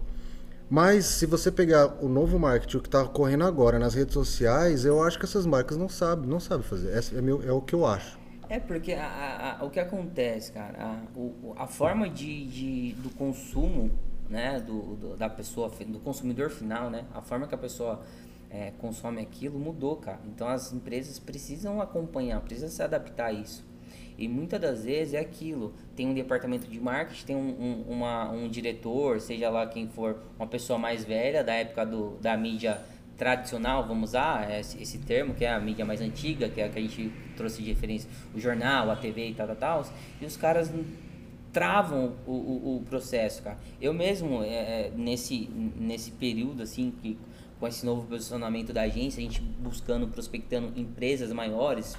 Mas 0.69 1.05
se 1.07 1.27
você 1.27 1.51
pegar 1.53 2.03
o 2.03 2.09
novo 2.09 2.39
marketing, 2.39 2.79
o 2.79 2.81
que 2.81 2.89
está 2.89 3.03
ocorrendo 3.03 3.45
agora 3.45 3.79
nas 3.79 3.95
redes 3.95 4.15
sociais, 4.15 4.85
eu 4.85 5.01
acho 5.03 5.19
que 5.19 5.25
essas 5.25 5.47
marcas 5.47 5.77
não 5.77 5.89
sabem, 5.89 6.29
não 6.29 6.41
sabem 6.41 6.67
fazer. 6.67 6.91
É, 6.91 7.21
meu, 7.21 7.41
é 7.43 7.53
o 7.53 7.61
que 7.61 7.75
eu 7.75 7.87
acho. 7.87 8.19
É 8.49 8.59
porque 8.59 8.93
a, 8.93 9.59
a, 9.61 9.65
o 9.65 9.71
que 9.71 9.79
acontece, 9.79 10.53
cara, 10.53 10.77
a, 10.79 11.19
o, 11.19 11.55
a 11.57 11.67
forma 11.67 12.09
de, 12.09 12.47
de, 12.47 12.93
do 12.95 13.11
consumo, 13.11 13.91
né, 14.29 14.61
do, 14.61 14.97
do, 14.97 15.17
da 15.17 15.29
pessoa, 15.29 15.71
do 15.87 16.01
consumidor 16.01 16.51
final, 16.51 16.91
né, 16.91 17.05
a 17.15 17.23
forma 17.23 17.47
que 17.47 17.55
a 17.55 17.59
pessoa 17.59 18.03
é, 18.51 18.73
consome 18.79 19.21
aquilo 19.21 19.59
mudou, 19.59 19.97
cara. 19.97 20.21
Então 20.27 20.49
as 20.49 20.73
empresas 20.73 21.19
precisam 21.19 21.81
acompanhar, 21.81 22.41
precisam 22.41 22.69
se 22.69 22.83
adaptar 22.83 23.27
a 23.27 23.33
isso. 23.33 23.65
E 24.19 24.29
muitas 24.29 24.61
das 24.61 24.85
vezes 24.85 25.15
é 25.15 25.21
aquilo. 25.21 25.75
Tem 25.95 26.07
um 26.07 26.15
departamento 26.15 26.67
de 26.67 26.81
marketing, 26.81 27.27
tem 27.27 27.37
um, 27.37 27.51
um, 27.61 27.85
uma, 27.89 28.31
um 28.31 28.49
diretor, 28.49 29.21
seja 29.21 29.51
lá 29.51 29.67
quem 29.67 29.89
for, 29.89 30.23
uma 30.39 30.47
pessoa 30.47 30.79
mais 30.79 31.05
velha, 31.05 31.45
da 31.45 31.55
época 31.55 31.85
do, 31.85 32.17
da 32.21 32.37
mídia 32.37 32.81
tradicional, 33.17 33.87
vamos 33.87 34.11
usar 34.11 34.51
esse, 34.59 34.81
esse, 34.83 34.99
termo, 34.99 35.35
que 35.35 35.45
é 35.45 35.51
a 35.51 35.59
mídia 35.59 35.85
mais 35.85 36.01
antiga, 36.01 36.49
que 36.49 36.61
é 36.61 36.67
a 36.67 36.69
que 36.69 36.79
a 36.79 36.83
gente 36.83 37.11
trouxe 37.35 37.63
de 37.63 37.71
referência, 37.71 38.09
o 38.35 38.39
jornal, 38.39 38.91
a 38.91 38.97
TV 38.97 39.29
e 39.29 39.35
tal, 39.35 39.47
tal, 39.47 39.57
tal. 39.57 39.87
E 40.21 40.27
os 40.27 40.37
caras 40.37 40.71
travam 41.53 42.13
o, 42.27 42.33
o, 42.33 42.77
o 42.77 42.83
processo, 42.83 43.43
cara. 43.43 43.59
Eu 43.81 43.95
mesmo, 43.95 44.43
é, 44.43 44.49
é, 44.49 44.93
nesse, 44.95 45.49
nesse 45.77 46.11
período, 46.11 46.63
assim, 46.63 46.93
que 47.03 47.19
com 47.59 47.67
esse 47.67 47.87
novo 47.87 48.07
posicionamento 48.07 48.73
da 48.73 48.83
agência, 48.83 49.21
a 49.21 49.23
gente 49.23 49.41
buscando, 49.41 50.07
prospectando 50.09 50.79
empresas 50.79 51.33
maiores, 51.33 51.97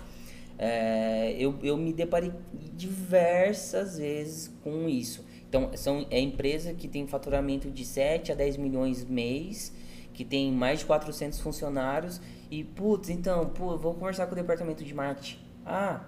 é, 0.58 1.36
eu, 1.38 1.56
eu 1.62 1.78
me 1.78 1.94
deparei 1.94 2.32
diversas 2.76 3.98
vezes 3.98 4.52
com 4.64 4.90
isso. 4.90 5.26
Então, 5.48 5.72
são, 5.76 6.06
é 6.10 6.20
empresa 6.20 6.74
que 6.74 6.88
tem 6.88 7.08
faturamento 7.08 7.70
de 7.70 7.86
7 7.86 8.32
a 8.32 8.36
10 8.36 8.58
milhões 8.58 9.06
mês, 9.06 9.74
que 10.14 10.26
tem 10.26 10.52
mais 10.52 10.80
de 10.80 10.86
400 10.86 11.40
funcionários 11.40 12.20
e, 12.50 12.64
putz, 12.64 13.10
então, 13.10 13.46
pô, 13.50 13.78
vou 13.78 13.94
conversar 13.94 14.26
com 14.26 14.34
o 14.34 14.36
departamento 14.36 14.84
de 14.84 14.94
marketing. 14.94 15.40
Ah, 15.66 16.04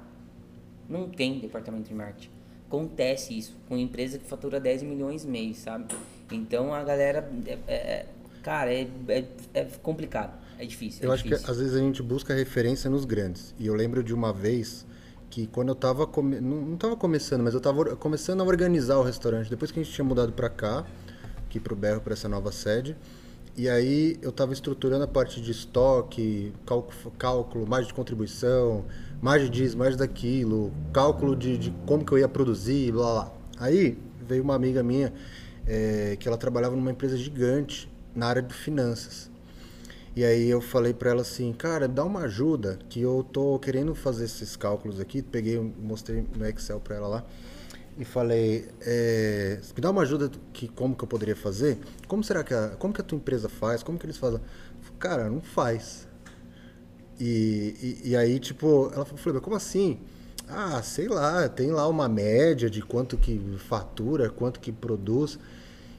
não 0.89 1.07
tem 1.07 1.39
departamento 1.39 1.87
de 1.87 1.93
marketing. 1.93 2.31
Acontece 2.67 3.37
isso 3.37 3.55
com 3.67 3.77
empresa 3.77 4.17
que 4.17 4.25
fatura 4.25 4.59
10 4.59 4.83
milhões 4.83 5.25
mês, 5.25 5.57
sabe? 5.57 5.93
Então, 6.31 6.73
a 6.73 6.83
galera, 6.83 7.29
é, 7.45 7.73
é, 7.73 8.05
cara, 8.43 8.73
é, 8.73 8.87
é, 9.07 9.25
é 9.53 9.63
complicado. 9.81 10.37
É 10.59 10.65
difícil. 10.65 11.01
É 11.03 11.07
eu 11.11 11.15
difícil. 11.15 11.37
acho 11.37 11.45
que 11.45 11.51
às 11.51 11.57
vezes 11.57 11.73
a 11.73 11.79
gente 11.79 12.03
busca 12.03 12.33
referência 12.33 12.89
nos 12.89 13.05
grandes. 13.05 13.55
E 13.57 13.65
eu 13.65 13.73
lembro 13.73 14.03
de 14.03 14.13
uma 14.13 14.33
vez 14.33 14.85
que 15.29 15.47
quando 15.47 15.69
eu 15.69 15.73
estava 15.73 16.05
come... 16.05 16.41
não 16.41 16.73
estava 16.73 16.97
começando, 16.97 17.43
mas 17.43 17.53
eu 17.53 17.59
estava 17.59 17.95
começando 17.95 18.41
a 18.41 18.43
organizar 18.43 18.97
o 18.97 19.03
restaurante. 19.03 19.49
Depois 19.49 19.71
que 19.71 19.79
a 19.79 19.83
gente 19.83 19.93
tinha 19.93 20.03
mudado 20.03 20.33
para 20.33 20.49
cá, 20.49 20.85
aqui 21.45 21.61
para 21.61 21.73
o 21.73 21.77
Berro, 21.77 22.01
para 22.01 22.11
essa 22.11 22.27
nova 22.27 22.51
sede, 22.51 22.97
e 23.55 23.69
aí 23.69 24.17
eu 24.21 24.31
estava 24.31 24.51
estruturando 24.51 25.03
a 25.03 25.07
parte 25.07 25.39
de 25.39 25.51
estoque, 25.51 26.53
cálculo, 26.65 27.11
cálculo, 27.17 27.67
margem 27.67 27.87
de 27.87 27.93
contribuição, 27.93 28.85
margem 29.21 29.49
disso, 29.49 29.77
margem 29.77 29.97
daquilo, 29.97 30.73
cálculo 30.91 31.37
de, 31.37 31.57
de 31.57 31.71
como 31.85 32.03
que 32.03 32.11
eu 32.11 32.17
ia 32.17 32.27
produzir, 32.27 32.91
blá 32.91 33.13
blá. 33.13 33.33
Aí 33.59 33.97
veio 34.27 34.43
uma 34.43 34.55
amiga 34.55 34.83
minha 34.83 35.13
é, 35.65 36.17
que 36.19 36.27
ela 36.27 36.37
trabalhava 36.37 36.75
numa 36.75 36.91
empresa 36.91 37.15
gigante 37.15 37.89
na 38.13 38.27
área 38.27 38.41
de 38.41 38.53
finanças. 38.53 39.28
E 40.19 40.25
aí 40.25 40.49
eu 40.49 40.59
falei 40.59 40.93
para 40.93 41.11
ela 41.11 41.21
assim, 41.21 41.53
cara, 41.53 41.87
dá 41.87 42.03
uma 42.03 42.23
ajuda, 42.23 42.77
que 42.89 42.99
eu 42.99 43.25
tô 43.31 43.57
querendo 43.57 43.95
fazer 43.95 44.25
esses 44.25 44.53
cálculos 44.57 44.99
aqui. 44.99 45.21
Peguei, 45.21 45.57
mostrei 45.57 46.25
no 46.35 46.45
Excel 46.45 46.77
para 46.81 46.97
ela 46.97 47.07
lá 47.07 47.25
e 47.97 48.03
falei, 48.03 48.67
é, 48.81 49.61
me 49.73 49.81
dá 49.81 49.89
uma 49.89 50.01
ajuda 50.01 50.29
que 50.51 50.67
como 50.67 50.93
que 50.93 51.05
eu 51.05 51.07
poderia 51.07 51.37
fazer? 51.37 51.77
Como 52.05 52.21
será 52.21 52.43
que 52.43 52.53
a, 52.53 52.67
como 52.71 52.93
que 52.93 52.99
a 52.99 53.03
tua 53.05 53.15
empresa 53.15 53.47
faz? 53.47 53.81
Como 53.81 53.97
que 53.97 54.05
eles 54.05 54.17
fazem? 54.17 54.41
Cara, 54.99 55.29
não 55.29 55.39
faz. 55.39 56.05
E, 57.17 57.97
e, 58.03 58.09
e 58.09 58.15
aí 58.17 58.39
tipo, 58.41 58.91
ela 58.93 59.05
falou, 59.05 59.35
mas 59.35 59.41
como 59.41 59.55
assim? 59.55 60.01
Ah, 60.49 60.83
sei 60.83 61.07
lá, 61.07 61.47
tem 61.47 61.71
lá 61.71 61.87
uma 61.87 62.09
média 62.09 62.69
de 62.69 62.81
quanto 62.81 63.17
que 63.17 63.39
fatura, 63.57 64.29
quanto 64.29 64.59
que 64.59 64.73
produz. 64.73 65.39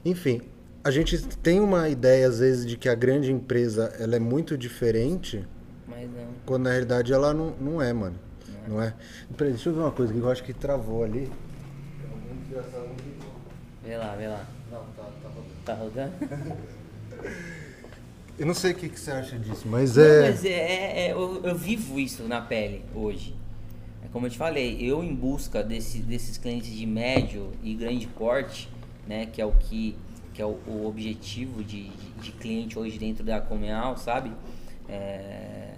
Enfim, 0.05 0.41
a 0.83 0.89
gente 0.89 1.17
tem 1.37 1.59
uma 1.59 1.87
ideia 1.89 2.27
às 2.27 2.39
vezes 2.39 2.65
de 2.65 2.75
que 2.75 2.89
a 2.89 2.95
grande 2.95 3.31
empresa 3.31 3.93
ela 3.99 4.15
é 4.15 4.19
muito 4.19 4.57
diferente, 4.57 5.45
mas 5.87 6.09
não. 6.09 6.27
Quando 6.45 6.63
na 6.63 6.71
realidade 6.71 7.13
ela 7.13 7.33
não, 7.33 7.51
não 7.59 7.81
é, 7.81 7.93
mano. 7.93 8.15
Não 8.47 8.55
é. 8.55 8.67
Não 8.67 8.81
é? 8.81 8.93
Peraí, 9.37 9.53
deixa 9.53 9.69
eu 9.69 9.73
ver 9.73 9.81
uma 9.81 9.91
coisa 9.91 10.11
que 10.11 10.19
eu 10.19 10.29
acho 10.29 10.43
que 10.43 10.53
travou 10.53 11.03
ali. 11.03 11.31
Vê 13.83 13.97
lá, 13.97 14.15
vê 14.15 14.27
lá. 14.27 14.45
Não, 14.71 14.83
tá, 14.95 15.03
tá 15.21 15.29
rodando. 15.29 15.55
Tá 15.65 15.73
rodando? 15.73 16.13
eu 18.39 18.45
não 18.45 18.53
sei 18.53 18.71
o 18.71 18.75
que, 18.75 18.89
que 18.89 18.99
você 18.99 19.11
acha 19.11 19.37
disso, 19.37 19.67
mas 19.67 19.95
não, 19.95 20.03
é. 20.03 20.29
Mas 20.29 20.45
é, 20.45 20.49
é, 20.49 21.07
é 21.07 21.11
eu, 21.11 21.41
eu, 21.43 21.55
vivo 21.55 21.99
isso 21.99 22.23
na 22.23 22.41
pele 22.41 22.83
hoje. 22.95 23.35
É 24.03 24.07
como 24.11 24.25
eu 24.25 24.31
te 24.31 24.37
falei, 24.37 24.77
eu 24.81 25.03
em 25.03 25.13
busca 25.13 25.63
desse, 25.63 25.99
desses 25.99 26.37
clientes 26.37 26.71
de 26.71 26.85
médio 26.87 27.51
e 27.61 27.75
grande 27.75 28.07
porte, 28.07 28.69
né, 29.07 29.27
que 29.27 29.41
é 29.41 29.45
o 29.45 29.51
que 29.51 29.95
que 30.33 30.41
é 30.41 30.45
o, 30.45 30.57
o 30.67 30.87
objetivo 30.87 31.63
de, 31.63 31.89
de, 31.89 32.11
de, 32.21 32.31
cliente 32.31 32.77
hoje 32.77 32.97
dentro 32.97 33.23
da 33.23 33.41
Comeal, 33.41 33.97
sabe? 33.97 34.31
É, 34.87 35.71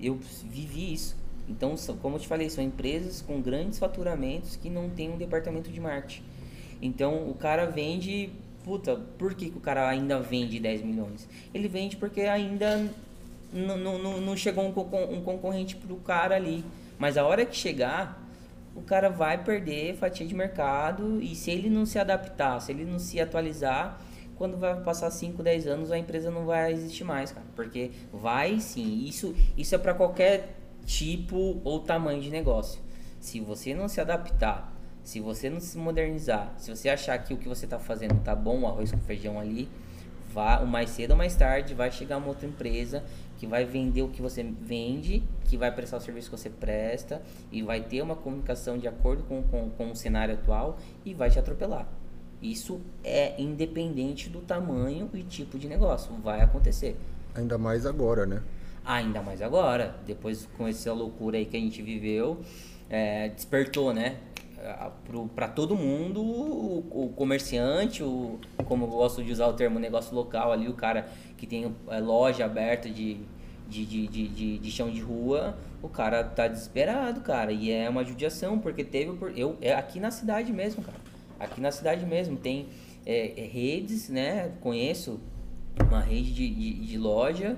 Eu 0.00 0.18
vivi 0.44 0.92
isso. 0.92 1.16
Então, 1.48 1.74
como 2.02 2.16
eu 2.16 2.20
te 2.20 2.28
falei, 2.28 2.50
são 2.50 2.62
empresas 2.62 3.22
com 3.22 3.40
grandes 3.40 3.78
faturamentos 3.78 4.56
que 4.56 4.68
não 4.68 4.90
tem 4.90 5.10
um 5.10 5.16
departamento 5.16 5.70
de 5.70 5.80
marketing. 5.80 6.22
Então, 6.80 7.28
o 7.28 7.34
cara 7.34 7.66
vende. 7.66 8.30
Puta, 8.64 8.96
por 8.96 9.34
que, 9.34 9.48
que 9.48 9.56
o 9.56 9.60
cara 9.60 9.88
ainda 9.88 10.20
vende 10.20 10.60
10 10.60 10.82
milhões? 10.82 11.26
Ele 11.54 11.68
vende 11.68 11.96
porque 11.96 12.22
ainda 12.22 12.90
não 13.50 14.36
chegou 14.36 14.64
um, 14.64 15.14
um 15.16 15.22
concorrente 15.22 15.74
pro 15.76 15.96
cara 15.96 16.36
ali. 16.36 16.62
Mas 16.98 17.16
a 17.16 17.24
hora 17.24 17.46
que 17.46 17.56
chegar, 17.56 18.22
o 18.78 18.82
cara 18.82 19.10
vai 19.10 19.42
perder 19.42 19.96
fatia 19.96 20.24
de 20.24 20.34
mercado 20.34 21.20
e 21.20 21.34
se 21.34 21.50
ele 21.50 21.68
não 21.68 21.84
se 21.84 21.98
adaptar, 21.98 22.60
se 22.60 22.70
ele 22.70 22.84
não 22.84 22.98
se 22.98 23.20
atualizar, 23.20 24.00
quando 24.36 24.56
vai 24.56 24.80
passar 24.82 25.10
5, 25.10 25.42
10 25.42 25.66
anos 25.66 25.90
a 25.90 25.98
empresa 25.98 26.30
não 26.30 26.46
vai 26.46 26.72
existir 26.72 27.02
mais, 27.02 27.32
cara. 27.32 27.44
Porque 27.56 27.90
vai 28.12 28.60
sim, 28.60 29.04
isso, 29.04 29.34
isso 29.56 29.74
é 29.74 29.78
para 29.78 29.94
qualquer 29.94 30.54
tipo 30.86 31.60
ou 31.64 31.80
tamanho 31.80 32.22
de 32.22 32.30
negócio. 32.30 32.80
Se 33.18 33.40
você 33.40 33.74
não 33.74 33.88
se 33.88 34.00
adaptar, 34.00 34.72
se 35.02 35.18
você 35.18 35.50
não 35.50 35.58
se 35.58 35.76
modernizar, 35.76 36.54
se 36.56 36.70
você 36.70 36.88
achar 36.88 37.18
que 37.18 37.34
o 37.34 37.36
que 37.36 37.48
você 37.48 37.64
está 37.64 37.80
fazendo 37.80 38.22
tá 38.22 38.34
bom, 38.34 38.64
arroz 38.64 38.92
com 38.92 38.98
feijão 38.98 39.40
ali, 39.40 39.68
vá, 40.32 40.60
mais 40.64 40.90
cedo 40.90 41.10
ou 41.10 41.16
mais 41.16 41.34
tarde 41.34 41.74
vai 41.74 41.90
chegar 41.90 42.18
uma 42.18 42.28
outra 42.28 42.46
empresa 42.46 43.02
que 43.38 43.46
vai 43.46 43.64
vender 43.64 44.02
o 44.02 44.08
que 44.08 44.20
você 44.20 44.42
vende, 44.42 45.22
que 45.44 45.56
vai 45.56 45.72
prestar 45.72 45.96
o 45.96 46.00
serviço 46.00 46.28
que 46.28 46.36
você 46.36 46.50
presta 46.50 47.22
e 47.50 47.62
vai 47.62 47.80
ter 47.80 48.02
uma 48.02 48.16
comunicação 48.16 48.76
de 48.76 48.88
acordo 48.88 49.22
com, 49.22 49.42
com, 49.44 49.70
com 49.70 49.90
o 49.92 49.96
cenário 49.96 50.34
atual 50.34 50.76
e 51.04 51.14
vai 51.14 51.30
te 51.30 51.38
atropelar. 51.38 51.88
Isso 52.42 52.80
é 53.02 53.40
independente 53.40 54.28
do 54.28 54.40
tamanho 54.40 55.08
e 55.14 55.22
tipo 55.22 55.58
de 55.58 55.68
negócio. 55.68 56.12
Vai 56.22 56.40
acontecer. 56.40 56.96
Ainda 57.34 57.56
mais 57.56 57.86
agora, 57.86 58.26
né? 58.26 58.42
Ainda 58.84 59.22
mais 59.22 59.40
agora. 59.40 59.96
Depois 60.06 60.48
com 60.56 60.66
essa 60.66 60.92
loucura 60.92 61.36
aí 61.36 61.46
que 61.46 61.56
a 61.56 61.60
gente 61.60 61.80
viveu, 61.82 62.40
é, 62.90 63.28
despertou, 63.28 63.92
né? 63.92 64.18
Para 65.34 65.48
todo 65.48 65.76
mundo, 65.76 66.20
o, 66.20 67.04
o, 67.04 67.08
comerciante, 67.10 68.02
o, 68.02 68.38
como 68.64 68.84
eu 68.84 68.88
gosto 68.88 69.22
de 69.22 69.32
usar 69.32 69.46
o 69.46 69.52
termo 69.52 69.78
negócio 69.78 70.14
local 70.14 70.52
ali, 70.52 70.68
o 70.68 70.74
cara 70.74 71.08
que 71.36 71.46
tem 71.46 71.74
é, 71.88 72.00
loja 72.00 72.44
aberta 72.44 72.88
de, 72.88 73.18
de, 73.68 73.86
de, 73.86 74.06
de, 74.06 74.58
de, 74.58 74.70
chão 74.70 74.90
de 74.90 75.00
rua, 75.00 75.56
o 75.82 75.88
cara 75.88 76.24
tá 76.24 76.48
desesperado, 76.48 77.20
cara. 77.20 77.52
E 77.52 77.70
é 77.70 77.88
uma 77.88 78.04
judiação, 78.04 78.58
porque 78.58 78.82
teve. 78.84 79.16
Eu, 79.36 79.56
é 79.60 79.74
aqui 79.74 80.00
na 80.00 80.10
cidade 80.10 80.52
mesmo, 80.52 80.82
cara 80.82 80.98
Aqui 81.38 81.60
na 81.60 81.70
cidade 81.70 82.04
mesmo 82.04 82.36
tem 82.36 82.66
é, 83.06 83.40
é, 83.40 83.46
redes, 83.46 84.08
né? 84.08 84.50
Conheço 84.60 85.20
uma 85.80 86.00
rede 86.00 86.32
de, 86.32 86.50
de, 86.50 86.74
de, 86.86 86.98
loja 86.98 87.56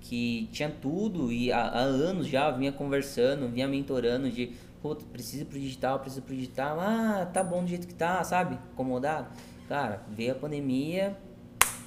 que 0.00 0.48
tinha 0.52 0.68
tudo 0.68 1.32
e 1.32 1.50
há, 1.50 1.62
há, 1.62 1.80
anos 1.80 2.26
já 2.26 2.50
vinha 2.50 2.70
conversando, 2.70 3.48
vinha 3.48 3.66
mentorando 3.66 4.30
de 4.30 4.52
pô, 4.82 4.96
precisa 4.96 5.44
pro 5.44 5.58
digital, 5.58 6.00
precisa 6.00 6.20
pro 6.20 6.34
digital, 6.34 6.78
ah, 6.80 7.30
tá 7.32 7.42
bom 7.42 7.62
do 7.62 7.68
jeito 7.68 7.86
que 7.86 7.94
tá, 7.94 8.22
sabe? 8.24 8.58
Acomodado. 8.72 9.28
Cara, 9.68 10.02
veio 10.10 10.32
a 10.32 10.34
pandemia, 10.34 11.16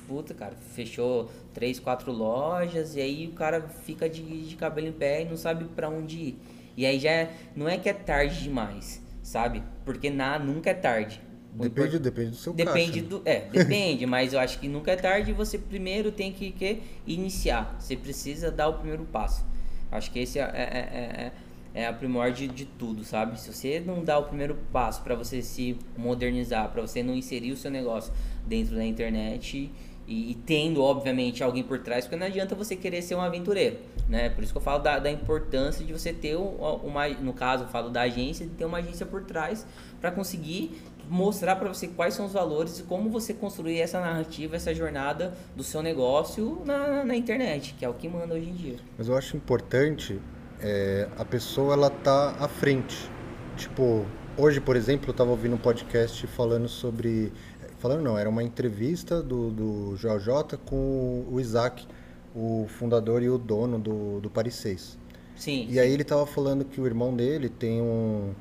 puta, 0.08 0.34
cara, 0.34 0.56
fechou 0.74 1.30
três, 1.54 1.80
quatro 1.80 2.12
lojas 2.12 2.96
e 2.96 3.02
aí 3.02 3.28
o 3.28 3.34
cara 3.34 3.62
fica 3.62 4.10
de, 4.10 4.48
de 4.48 4.56
cabelo 4.56 4.88
em 4.88 4.94
pé 4.94 5.24
e 5.24 5.26
não 5.26 5.36
sabe 5.36 5.66
para 5.66 5.90
onde 5.90 6.18
ir. 6.18 6.40
E 6.78 6.86
aí 6.86 7.00
já 7.00 7.12
é, 7.12 7.34
não 7.56 7.68
é 7.68 7.78
que 7.78 7.90
é 7.90 7.94
tarde 7.94 8.42
demais, 8.44 9.02
sabe? 9.22 9.62
Porque 9.84 10.10
na, 10.10 10.40
nunca 10.40 10.70
é 10.70 10.74
tarde. 10.74 11.22
Depende, 11.54 12.00
depende 12.00 12.30
do 12.32 12.36
seu 12.36 12.54
depende 12.54 13.02
caixa. 13.02 13.06
do 13.06 13.22
É, 13.24 13.48
depende, 13.50 14.06
mas 14.06 14.34
eu 14.34 14.40
acho 14.40 14.60
que 14.60 14.68
nunca 14.68 14.92
é 14.92 14.96
tarde 14.98 15.32
você 15.32 15.58
primeiro 15.58 16.12
tem 16.12 16.34
que, 16.34 16.52
que 16.52 16.82
iniciar. 17.08 17.78
Você 17.80 17.96
precisa 17.96 18.52
dar 18.52 18.68
o 18.68 18.74
primeiro 18.74 19.06
passo. 19.06 19.46
Acho 19.90 20.12
que 20.12 20.20
esse 20.20 20.38
é, 20.38 20.44
é, 20.44 20.48
é, 20.48 21.32
é, 21.76 21.86
a 21.86 21.94
primórdia 21.94 22.48
de 22.48 22.64
tudo, 22.64 23.04
sabe? 23.04 23.38
Se 23.38 23.54
você 23.54 23.84
não 23.86 24.02
dá 24.02 24.18
o 24.18 24.24
primeiro 24.24 24.56
passo 24.72 25.04
para 25.04 25.14
você 25.14 25.42
se 25.42 25.78
modernizar, 25.98 26.70
para 26.70 26.82
você 26.82 27.04
não 27.04 27.14
inserir 27.14 27.52
o 27.52 27.58
seu 27.58 27.70
negócio 27.70 28.14
dentro 28.48 28.78
da 28.78 28.86
internet 28.86 29.70
e, 30.08 30.32
e, 30.32 30.36
tendo, 30.46 30.82
obviamente, 30.82 31.44
alguém 31.44 31.64
por 31.64 31.80
trás, 31.80 32.06
porque 32.06 32.16
não 32.16 32.28
adianta 32.28 32.56
você 32.56 32.78
querer 32.78 33.02
ser 33.02 33.16
um 33.16 33.22
aventureiro, 33.22 33.78
né? 34.08 34.30
Por 34.30 34.42
isso 34.42 34.54
que 34.54 34.58
eu 34.58 34.62
falo 34.62 34.82
da, 34.82 35.00
da 35.00 35.12
importância 35.12 35.84
de 35.84 35.92
você 35.92 36.14
ter 36.14 36.38
uma, 36.38 37.10
no 37.10 37.34
caso, 37.34 37.66
eu 37.66 37.68
falo 37.68 37.90
da 37.90 38.04
agência, 38.04 38.46
de 38.46 38.54
ter 38.54 38.64
uma 38.64 38.78
agência 38.78 39.06
por 39.06 39.24
trás 39.24 39.66
para 40.00 40.12
conseguir 40.12 40.80
mostrar 41.10 41.58
para 41.58 41.68
você 41.68 41.90
quais 41.90 42.14
são 42.14 42.26
os 42.26 42.32
valores 42.32 42.80
e 42.80 42.84
como 42.84 43.10
você 43.10 43.34
construir 43.34 43.82
essa 43.82 44.00
narrativa, 44.00 44.56
essa 44.56 44.74
jornada 44.74 45.34
do 45.56 45.64
seu 45.64 45.84
negócio 45.84 46.62
na, 46.66 47.04
na 47.04 47.16
internet, 47.18 47.76
que 47.78 47.84
é 47.84 47.90
o 47.90 47.94
que 47.94 48.08
manda 48.08 48.34
hoje 48.34 48.50
em 48.50 48.54
dia. 48.54 48.78
Mas 48.98 49.10
eu 49.10 49.18
acho 49.18 49.36
importante 49.36 50.20
é, 50.66 51.08
a 51.16 51.24
pessoa 51.24 51.74
ela 51.74 51.92
tá 51.92 52.36
à 52.40 52.48
frente. 52.48 53.10
Tipo, 53.56 54.04
hoje, 54.36 54.60
por 54.60 54.76
exemplo, 54.76 55.10
eu 55.10 55.12
estava 55.12 55.30
ouvindo 55.30 55.54
um 55.54 55.60
podcast 55.60 56.26
falando 56.28 56.68
sobre 56.68 57.32
falando 57.78 58.02
não, 58.02 58.18
era 58.18 58.28
uma 58.28 58.42
entrevista 58.42 59.22
do, 59.22 59.52
do 59.52 59.96
JJ 59.96 60.58
com 60.66 61.24
o 61.30 61.40
Isaac, 61.40 61.88
o 62.36 62.66
fundador 62.68 63.22
e 63.22 63.30
o 63.30 63.38
dono 63.38 63.78
do, 63.78 64.20
do 64.20 64.30
Paris 64.30 64.56
6. 64.56 64.98
Sim. 65.36 65.68
E 65.70 65.80
aí 65.80 65.92
ele 65.92 66.04
tava 66.04 66.26
falando 66.26 66.66
que 66.66 66.82
o 66.82 66.88
irmão 66.88 67.16
dele 67.16 67.48
tem 67.48 67.82
um, 67.82 68.34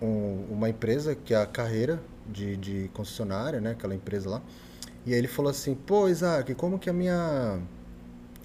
um, 0.00 0.46
uma 0.50 0.70
empresa 0.70 1.14
que 1.14 1.34
é 1.34 1.36
a 1.36 1.44
Carreira 1.44 2.00
de, 2.26 2.56
de 2.56 2.90
concessionária, 2.94 3.60
né? 3.60 3.72
Aquela 3.72 3.94
empresa 3.94 4.30
lá. 4.30 4.42
E 5.04 5.12
aí 5.12 5.18
ele 5.18 5.28
falou 5.28 5.50
assim, 5.50 5.74
pô, 5.74 6.08
Isaac, 6.08 6.54
como 6.54 6.78
que 6.78 6.88
a 6.88 6.94
minha... 6.94 7.60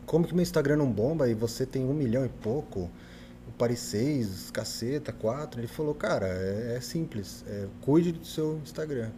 Como 0.07 0.25
que 0.25 0.33
meu 0.33 0.41
Instagram 0.41 0.77
não 0.77 0.89
bomba 0.89 1.29
e 1.29 1.33
você 1.33 1.65
tem 1.65 1.83
um 1.83 1.93
milhão 1.93 2.25
e 2.25 2.29
pouco? 2.29 2.89
O 3.45 3.51
Paris 3.57 3.79
6, 3.79 4.51
caceta, 4.51 5.11
4. 5.11 5.59
Ele 5.59 5.67
falou, 5.67 5.93
cara, 5.93 6.27
é, 6.27 6.75
é 6.77 6.81
simples. 6.81 7.43
É, 7.45 7.67
cuide 7.81 8.13
do 8.13 8.25
seu 8.25 8.57
Instagram. 8.63 9.11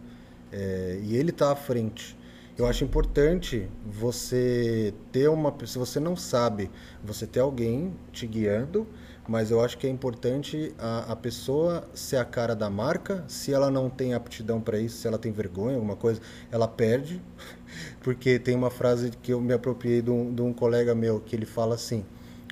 É, 0.50 0.98
e 1.00 1.16
ele 1.16 1.30
está 1.30 1.52
à 1.52 1.54
frente. 1.54 2.18
Eu 2.58 2.66
acho 2.66 2.82
importante 2.82 3.70
você 3.86 4.92
ter 5.12 5.28
uma. 5.28 5.54
Se 5.64 5.78
você 5.78 6.00
não 6.00 6.16
sabe, 6.16 6.68
você 7.04 7.24
ter 7.24 7.38
alguém 7.38 7.94
te 8.10 8.26
guiando, 8.26 8.84
mas 9.30 9.52
eu 9.52 9.60
acho 9.60 9.78
que 9.78 9.86
é 9.86 9.90
importante 9.90 10.74
a, 10.76 11.12
a 11.12 11.14
pessoa 11.14 11.88
ser 11.94 12.16
a 12.16 12.24
cara 12.24 12.56
da 12.56 12.68
marca. 12.68 13.22
Se 13.28 13.52
ela 13.52 13.70
não 13.70 13.88
tem 13.88 14.12
aptidão 14.12 14.60
para 14.60 14.76
isso, 14.80 14.96
se 14.96 15.06
ela 15.06 15.18
tem 15.20 15.30
vergonha, 15.30 15.76
alguma 15.76 15.94
coisa, 15.94 16.20
ela 16.50 16.66
perde. 16.66 17.22
Porque 18.02 18.40
tem 18.40 18.56
uma 18.56 18.70
frase 18.70 19.12
que 19.22 19.32
eu 19.32 19.40
me 19.40 19.54
apropriei 19.54 20.02
de 20.02 20.10
um, 20.10 20.34
de 20.34 20.42
um 20.42 20.52
colega 20.52 20.96
meu 20.96 21.20
que 21.20 21.36
ele 21.36 21.46
fala 21.46 21.76
assim: 21.76 22.04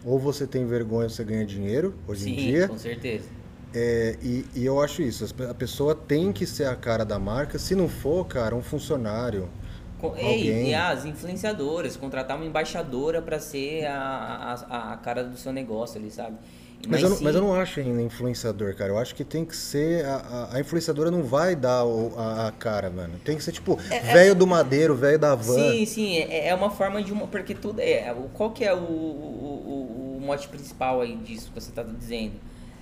ou 0.05 0.21
você 0.21 0.47
tem 0.47 0.65
vergonha, 0.67 1.09
você 1.09 1.25
ganha 1.25 1.45
dinheiro, 1.45 1.97
hoje 2.07 2.23
Sim, 2.23 2.31
em 2.31 2.37
dia. 2.37 2.69
Com 2.69 2.79
certeza 2.79 3.29
é, 3.75 4.17
e, 4.23 4.47
e, 4.55 4.65
eu 4.65 4.81
acho 4.81 5.03
isso, 5.03 5.27
a 5.49 5.55
pessoa 5.55 5.95
tem 5.95 6.33
que 6.33 6.47
ser 6.47 6.65
a 6.65 6.75
cara 6.75 7.05
da 7.05 7.19
marca, 7.19 7.59
se 7.59 7.75
não 7.75 7.87
for, 7.87 8.25
cara, 8.25 8.55
um 8.55 8.63
funcionário. 8.63 9.51
Com, 9.99 10.17
ei, 10.17 10.71
e 10.71 10.75
as 10.75 11.05
influenciadoras, 11.05 11.97
contratar 11.97 12.37
uma 12.37 12.47
embaixadora 12.47 13.21
para 13.21 13.41
ser 13.41 13.85
a, 13.87 14.57
a, 14.71 14.93
a, 14.93 14.97
cara 14.97 15.25
do 15.25 15.37
seu 15.37 15.53
negócio 15.53 15.99
ali, 15.99 16.11
sabe? 16.11 16.39
Mas, 16.87 17.03
mas, 17.03 17.03
eu, 17.03 17.11
não, 17.11 17.21
mas 17.23 17.35
eu 17.35 17.41
não 17.43 17.55
acho 17.55 17.81
ainda 17.81 18.01
influenciador, 18.01 18.75
cara. 18.75 18.93
Eu 18.93 18.99
acho 18.99 19.15
que 19.15 19.25
tem 19.25 19.45
que 19.45 19.57
ser. 19.57 20.05
A, 20.05 20.51
a 20.53 20.61
influenciadora 20.61 21.11
não 21.11 21.25
vai 21.25 21.57
dar 21.57 21.85
o, 21.85 22.15
a, 22.17 22.49
a, 22.49 22.53
cara, 22.53 22.89
mano. 22.89 23.19
Tem 23.25 23.37
que 23.37 23.43
ser 23.43 23.53
tipo, 23.53 23.79
é, 23.91 23.97
é 23.97 24.01
velho 24.01 24.31
é, 24.31 24.35
do 24.35 24.47
madeiro, 24.47 24.95
velho 24.95 25.19
da 25.19 25.35
van. 25.35 25.55
Sim, 25.55 25.85
sim. 25.87 26.17
É, 26.17 26.49
é, 26.49 26.55
uma 26.55 26.71
forma 26.71 27.03
de 27.03 27.13
uma. 27.13 27.27
Porque 27.27 27.55
tudo. 27.55 27.81
É, 27.81 28.15
qual 28.33 28.53
que 28.53 28.65
é 28.65 28.73
o, 28.73 28.79
o, 28.79 30.19
o, 30.19 30.21
mote 30.21 30.47
principal 30.49 31.01
aí 31.01 31.17
disso 31.17 31.51
que 31.53 31.61
você 31.61 31.73
tá 31.73 31.83
dizendo? 31.83 32.35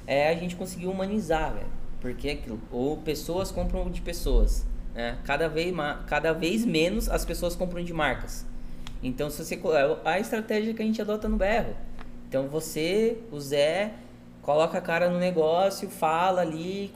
é 0.07 0.29
a 0.29 0.35
gente 0.35 0.57
conseguir 0.57 0.87
humanizar, 0.87 1.53
velho. 1.53 1.67
Porque 2.01 2.29
é 2.29 2.33
aquilo, 2.33 2.61
ou 2.71 2.99
pessoas 2.99 3.51
compram 3.51 3.91
de 3.91 4.01
pessoas, 4.01 4.65
né? 4.95 5.19
Cada 5.25 5.49
vez, 5.49 5.75
cada 6.07 6.33
vez 6.33 6.65
menos 6.65 7.09
as 7.09 7.25
pessoas 7.25 7.57
compram 7.57 7.83
de 7.83 7.93
marcas. 7.93 8.47
Então, 9.03 9.29
se 9.29 9.45
você 9.45 9.55
é 9.55 9.99
a 10.05 10.21
estratégia 10.21 10.73
que 10.73 10.83
a 10.83 10.85
gente 10.85 11.01
adota 11.01 11.29
no 11.29 11.37
berro. 11.37 11.75
Então, 12.29 12.49
você, 12.49 13.19
o 13.31 13.41
Zé, 13.41 13.93
coloca 14.47 14.79
a 14.79 14.81
cara 14.81 15.11
no 15.11 15.19
negócio, 15.19 15.91
fala 15.91 16.41
ali, 16.41 16.93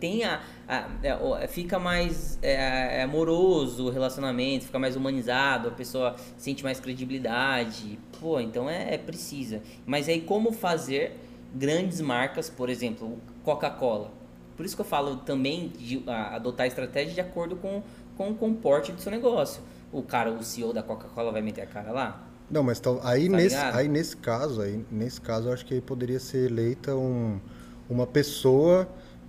tem 0.00 0.24
a, 0.24 0.40
a, 0.66 0.88
é, 1.02 1.46
fica 1.46 1.78
mais 1.78 2.38
é, 2.40 3.00
é, 3.00 3.02
amoroso 3.02 3.86
o 3.86 3.90
relacionamento, 3.90 4.64
fica 4.64 4.78
mais 4.78 4.96
humanizado, 4.96 5.68
a 5.68 5.70
pessoa 5.70 6.16
sente 6.38 6.64
mais 6.64 6.80
credibilidade. 6.80 7.98
Pô, 8.18 8.40
então 8.40 8.70
é, 8.70 8.94
é 8.94 8.98
precisa. 8.98 9.60
Mas 9.84 10.08
aí 10.08 10.22
como 10.22 10.50
fazer 10.50 11.20
grandes 11.54 12.00
marcas, 12.00 12.48
por 12.48 12.70
exemplo, 12.70 13.18
Coca-Cola. 13.44 14.10
Por 14.56 14.64
isso 14.64 14.74
que 14.74 14.80
eu 14.80 14.86
falo 14.86 15.16
também 15.16 15.68
de 15.68 16.02
a, 16.06 16.36
adotar 16.36 16.66
estratégia 16.66 17.12
de 17.12 17.20
acordo 17.20 17.56
com, 17.56 17.82
com 18.16 18.30
o 18.30 18.34
comporte 18.34 18.92
do 18.92 19.00
seu 19.02 19.12
negócio. 19.12 19.62
O 19.92 20.02
cara, 20.02 20.30
o 20.30 20.42
CEO 20.42 20.72
da 20.72 20.82
Coca-Cola 20.82 21.30
vai 21.30 21.42
meter 21.42 21.60
a 21.60 21.66
cara 21.66 21.92
lá? 21.92 22.33
Não, 22.50 22.62
mas 22.62 22.78
tá, 22.78 22.90
aí, 23.02 23.28
tá 23.28 23.36
nesse, 23.36 23.56
aí 23.56 23.88
nesse 23.88 24.16
caso, 24.16 24.60
aí 24.60 24.84
nesse 24.90 25.20
caso, 25.20 25.48
eu 25.48 25.52
acho 25.52 25.64
que 25.64 25.80
poderia 25.80 26.20
ser 26.20 26.50
eleita 26.50 26.94
um, 26.94 27.40
uma 27.88 28.06
pessoa 28.06 28.88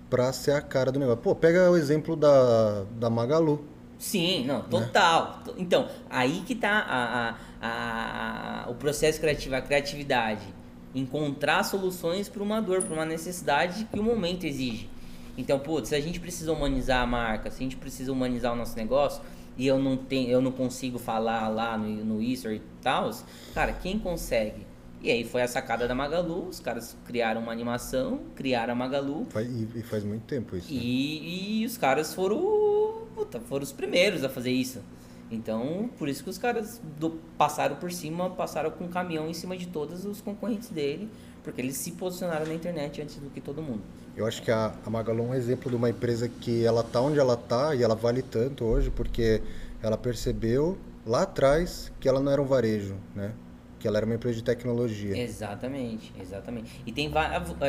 para 0.09 0.31
ser 0.33 0.51
a 0.51 0.61
cara 0.61 0.91
do 0.91 0.99
negócio. 0.99 1.21
Pô, 1.21 1.35
pega 1.35 1.69
o 1.71 1.77
exemplo 1.77 2.15
da, 2.15 2.83
da 2.99 3.09
Magalu. 3.09 3.63
Sim, 3.97 4.45
não, 4.45 4.59
né? 4.59 4.65
total. 4.69 5.41
Né? 5.47 5.53
Então, 5.57 5.87
aí 6.09 6.43
que 6.45 6.53
tá 6.53 6.85
a, 6.87 7.35
a, 7.61 8.65
a, 8.65 8.69
o 8.69 8.75
processo 8.75 9.19
criativo, 9.19 9.55
a 9.55 9.61
criatividade 9.61 10.53
encontrar 10.93 11.63
soluções 11.63 12.29
para 12.29 12.41
uma 12.41 12.61
dor, 12.61 12.81
para 12.81 12.93
uma 12.93 13.05
necessidade 13.05 13.85
que 13.91 13.99
o 13.99 14.03
momento 14.03 14.45
exige. 14.45 14.89
Então, 15.37 15.59
putz, 15.59 15.89
se 15.89 15.95
a 15.95 15.99
gente 15.99 16.19
precisa 16.19 16.53
humanizar 16.53 17.01
a 17.01 17.05
marca, 17.05 17.51
se 17.51 17.57
a 17.57 17.63
gente 17.63 17.75
precisa 17.75 18.11
humanizar 18.11 18.53
o 18.53 18.55
nosso 18.55 18.77
negócio, 18.77 19.21
e 19.57 19.67
eu 19.67 19.79
não 19.79 19.95
tenho, 19.97 20.29
eu 20.29 20.41
não 20.41 20.51
consigo 20.51 20.99
falar 20.99 21.47
lá 21.47 21.77
no, 21.77 21.87
no 22.05 22.21
Easter 22.21 22.53
e 22.53 22.61
tal, 22.81 23.11
cara, 23.53 23.73
quem 23.73 23.97
consegue? 23.97 24.65
E 25.01 25.11
aí 25.11 25.23
foi 25.23 25.43
a 25.43 25.47
sacada 25.47 25.87
da 25.87 25.93
Magalu, 25.93 26.47
os 26.47 26.59
caras 26.59 26.97
criaram 27.05 27.41
uma 27.41 27.51
animação, 27.51 28.21
criaram 28.35 28.73
a 28.73 28.75
Magalu. 28.75 29.27
E, 29.75 29.83
faz 29.83 30.03
muito 30.03 30.23
tempo 30.23 30.55
isso. 30.55 30.73
Né? 30.73 30.79
E, 30.81 31.61
e 31.61 31.65
os 31.65 31.77
caras 31.77 32.13
foram, 32.13 33.03
puta, 33.13 33.39
foram 33.39 33.63
os 33.63 33.71
primeiros 33.71 34.23
a 34.23 34.29
fazer 34.29 34.51
isso. 34.51 34.81
Então, 35.29 35.89
por 35.97 36.07
isso 36.07 36.23
que 36.23 36.29
os 36.29 36.37
caras 36.37 36.79
do, 36.99 37.11
passaram 37.37 37.75
por 37.75 37.91
cima, 37.91 38.29
passaram 38.29 38.69
com 38.71 38.85
um 38.85 38.87
caminhão 38.87 39.27
em 39.27 39.33
cima 39.33 39.57
de 39.57 39.67
todos 39.67 40.05
os 40.05 40.21
concorrentes 40.21 40.69
dele, 40.69 41.09
porque 41.43 41.61
eles 41.61 41.77
se 41.77 41.91
posicionaram 41.91 42.45
na 42.45 42.53
internet 42.53 43.01
antes 43.01 43.15
do 43.15 43.29
que 43.29 43.41
todo 43.41 43.61
mundo. 43.61 43.81
Eu 44.15 44.25
acho 44.25 44.41
que 44.41 44.51
a, 44.51 44.73
a 44.85 44.89
Magalu 44.89 45.23
é 45.23 45.27
um 45.27 45.33
exemplo 45.33 45.69
de 45.69 45.75
uma 45.75 45.89
empresa 45.89 46.29
que 46.29 46.63
ela 46.63 46.83
tá 46.83 47.01
onde 47.01 47.19
ela 47.19 47.35
tá 47.35 47.75
e 47.75 47.83
ela 47.83 47.95
vale 47.95 48.21
tanto 48.21 48.63
hoje 48.63 48.89
porque 48.89 49.41
ela 49.81 49.97
percebeu 49.97 50.77
lá 51.05 51.23
atrás 51.23 51.91
que 51.99 52.07
ela 52.07 52.19
não 52.19 52.31
era 52.31 52.41
um 52.41 52.45
varejo, 52.45 52.95
né? 53.13 53.33
Que 53.79 53.87
ela 53.87 53.97
era 53.97 54.05
uma 54.05 54.15
empresa 54.15 54.37
de 54.37 54.43
tecnologia. 54.43 55.17
Exatamente, 55.17 56.13
exatamente. 56.19 56.81
E 56.85 56.91
tem 56.91 57.11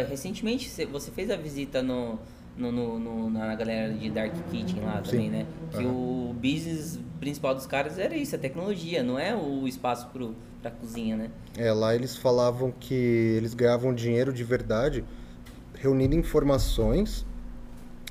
recentemente 0.08 0.70
você 0.86 1.10
fez 1.10 1.30
a 1.30 1.36
visita 1.36 1.82
no, 1.82 2.18
no, 2.56 2.72
no, 2.72 2.98
no, 2.98 3.30
na 3.30 3.54
galera 3.54 3.92
de 3.92 4.10
Dark 4.10 4.32
Kitchen 4.50 4.82
lá 4.82 5.02
Sim. 5.04 5.10
também, 5.10 5.30
né? 5.30 5.46
Que 5.70 5.84
uhum. 5.84 6.30
o 6.30 6.34
business 6.34 6.98
principal 7.20 7.54
dos 7.54 7.66
caras 7.66 7.98
era 7.98 8.16
isso, 8.16 8.34
a 8.34 8.38
tecnologia, 8.38 9.02
não 9.02 9.18
é 9.18 9.34
o 9.34 9.66
espaço 9.66 10.08
pro, 10.08 10.34
pra 10.62 10.70
cozinha, 10.70 11.16
né? 11.16 11.30
É, 11.56 11.72
lá 11.72 11.94
eles 11.94 12.16
falavam 12.16 12.72
que 12.72 12.94
eles 12.94 13.54
ganhavam 13.54 13.94
dinheiro 13.94 14.32
de 14.32 14.44
verdade 14.44 15.04
reunindo 15.74 16.14
informações 16.14 17.24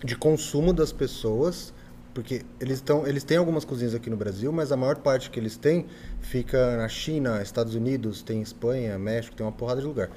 de 0.03 0.15
consumo 0.15 0.71
das 0.71 0.91
pessoas, 0.91 1.73
porque 2.13 2.43
eles, 2.59 2.79
tão, 2.79 3.05
eles 3.07 3.23
têm 3.23 3.37
algumas 3.37 3.65
cozinhas 3.65 3.95
aqui 3.95 4.09
no 4.09 4.15
Brasil, 4.15 4.51
mas 4.51 4.71
a 4.71 4.77
maior 4.77 4.97
parte 4.97 5.29
que 5.29 5.39
eles 5.39 5.57
têm 5.57 5.85
fica 6.21 6.77
na 6.77 6.87
China, 6.87 7.41
Estados 7.41 7.75
Unidos, 7.75 8.21
tem 8.21 8.41
Espanha, 8.41 8.97
México, 8.99 9.35
tem 9.35 9.45
uma 9.45 9.51
porrada 9.51 9.81
de 9.81 9.87
lugar. 9.87 10.09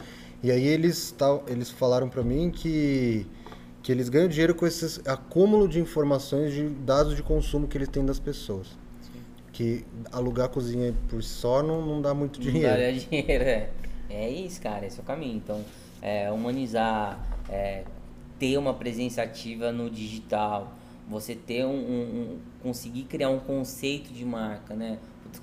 E 0.42 0.50
aí 0.50 0.66
eles, 0.66 1.12
tal, 1.16 1.44
eles 1.48 1.70
falaram 1.70 2.08
para 2.08 2.22
mim 2.22 2.50
que, 2.50 3.26
que 3.88 3.92
eles 3.92 4.10
ganham 4.10 4.28
dinheiro 4.28 4.54
com 4.54 4.66
esse 4.66 5.00
acúmulo 5.08 5.66
de 5.66 5.80
informações, 5.80 6.52
de 6.52 6.68
dados 6.68 7.16
de 7.16 7.22
consumo 7.22 7.66
que 7.66 7.78
eles 7.78 7.88
têm 7.88 8.04
das 8.04 8.18
pessoas. 8.18 8.66
Sim. 9.00 9.20
Que 9.50 9.86
alugar 10.12 10.44
a 10.44 10.48
cozinha 10.50 10.94
por 11.08 11.22
si 11.22 11.30
só 11.30 11.62
não, 11.62 11.80
não 11.86 12.02
dá 12.02 12.12
muito 12.12 12.38
dinheiro. 12.38 12.68
Não 12.68 12.76
dá 12.78 12.90
dinheiro, 12.92 13.44
é. 13.44 13.70
É 14.10 14.28
isso, 14.28 14.60
cara, 14.60 14.84
esse 14.84 14.98
é 14.98 15.02
o 15.02 15.06
caminho. 15.06 15.38
Então, 15.38 15.64
é, 16.02 16.30
humanizar, 16.30 17.18
é, 17.48 17.84
ter 18.38 18.58
uma 18.58 18.74
presença 18.74 19.22
ativa 19.22 19.72
no 19.72 19.88
digital, 19.88 20.70
você 21.08 21.34
ter 21.34 21.64
um, 21.64 21.70
um, 21.70 22.02
um, 22.02 22.38
conseguir 22.62 23.04
criar 23.04 23.30
um 23.30 23.40
conceito 23.40 24.12
de 24.12 24.22
marca, 24.22 24.74
né? 24.74 24.98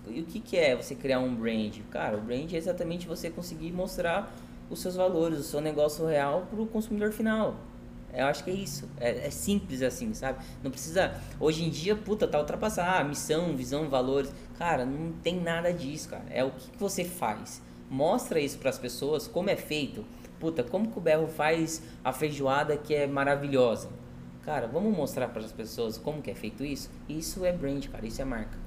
E 0.08 0.22
o 0.22 0.24
que, 0.24 0.40
que 0.40 0.56
é 0.56 0.76
você 0.76 0.94
criar 0.94 1.18
um 1.18 1.34
brand? 1.34 1.76
Cara, 1.90 2.16
o 2.16 2.22
brand 2.22 2.54
é 2.54 2.58
exatamente 2.58 3.08
você 3.08 3.28
conseguir 3.28 3.72
mostrar 3.72 4.32
os 4.70 4.80
seus 4.84 4.96
valores, 4.96 5.40
o 5.40 5.44
seu 5.44 5.62
negócio 5.62 6.06
real 6.06 6.46
para 6.48 6.62
o 6.62 6.68
consumidor 6.68 7.12
final. 7.12 7.56
Eu 8.16 8.28
acho 8.28 8.44
que 8.44 8.52
é 8.52 8.54
isso. 8.54 8.90
É, 8.98 9.28
é, 9.28 9.30
simples 9.30 9.82
assim, 9.82 10.14
sabe? 10.14 10.44
Não 10.64 10.72
precisa. 10.72 11.20
Hoje 11.40 11.64
em 11.64 11.70
dia, 11.70 11.96
puta, 11.96 12.28
tá 12.28 12.40
ultrapassado. 12.40 12.90
Ah, 12.90 13.04
missão, 13.04 13.56
visão, 13.56 13.90
valores. 13.90 14.32
Cara, 14.58 14.86
não 14.86 15.12
tem 15.12 15.40
nada 15.42 15.72
disso, 15.74 16.10
cara. 16.10 16.26
É 16.30 16.44
o 16.44 16.52
que, 16.52 16.72
que 16.72 16.78
você 16.80 17.04
faz. 17.04 17.62
Mostra 17.90 18.40
isso 18.40 18.58
para 18.58 18.70
as 18.70 18.80
pessoas, 18.80 19.28
como 19.28 19.50
é 19.50 19.56
feito 19.56 20.04
puta, 20.40 20.64
como 20.64 20.92
que 20.92 20.98
o 20.98 21.02
Berro 21.02 21.28
faz 21.28 21.82
a 22.04 22.12
feijoada 22.12 22.78
que 22.78 22.94
é 22.94 23.08
maravilhosa? 23.08 23.90
Cara, 24.44 24.68
vamos 24.68 24.96
mostrar 24.96 25.30
para 25.30 25.42
as 25.42 25.52
pessoas 25.52 25.98
como 25.98 26.22
que 26.22 26.30
é 26.30 26.36
feito 26.36 26.64
isso? 26.64 26.90
Isso 27.10 27.44
é 27.44 27.52
brand, 27.52 27.84
cara, 27.88 28.06
isso 28.06 28.22
é 28.22 28.26
marca. 28.26 28.58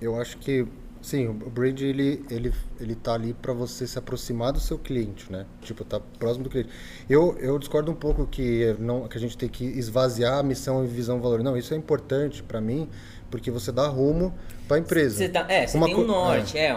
Eu 0.00 0.18
acho 0.18 0.38
que 0.38 0.66
sim, 1.02 1.26
o 1.26 1.32
brand 1.32 1.80
ele 1.80 2.24
ele 2.30 2.52
ele 2.78 2.94
tá 2.94 3.14
ali 3.14 3.34
para 3.34 3.52
você 3.52 3.86
se 3.86 3.98
aproximar 3.98 4.52
do 4.52 4.60
seu 4.60 4.78
cliente, 4.78 5.30
né? 5.30 5.46
Tipo, 5.62 5.84
tá 5.84 6.00
próximo 6.18 6.44
do 6.44 6.50
cliente. 6.50 6.70
Eu 7.08 7.36
eu 7.38 7.58
discordo 7.58 7.90
um 7.90 7.94
pouco 7.94 8.26
que 8.26 8.74
não 8.78 9.08
que 9.08 9.16
a 9.16 9.20
gente 9.20 9.36
tem 9.36 9.48
que 9.48 9.64
esvaziar 9.64 10.38
a 10.38 10.42
missão 10.42 10.84
e 10.84 10.88
visão 10.88 11.20
valor. 11.20 11.42
Não, 11.42 11.56
isso 11.56 11.72
é 11.74 11.76
importante 11.76 12.42
para 12.42 12.60
mim, 12.60 12.88
porque 13.30 13.50
você 13.50 13.72
dá 13.72 13.86
rumo 13.86 14.34
para 14.68 14.76
a 14.76 14.80
empresa. 14.80 15.16
Você 15.16 15.28
tá, 15.28 15.46
é, 15.48 15.66
você 15.66 15.76
uma 15.76 15.86
tem 15.86 15.96
um 15.96 16.06
norte, 16.06 16.58
é, 16.58 16.70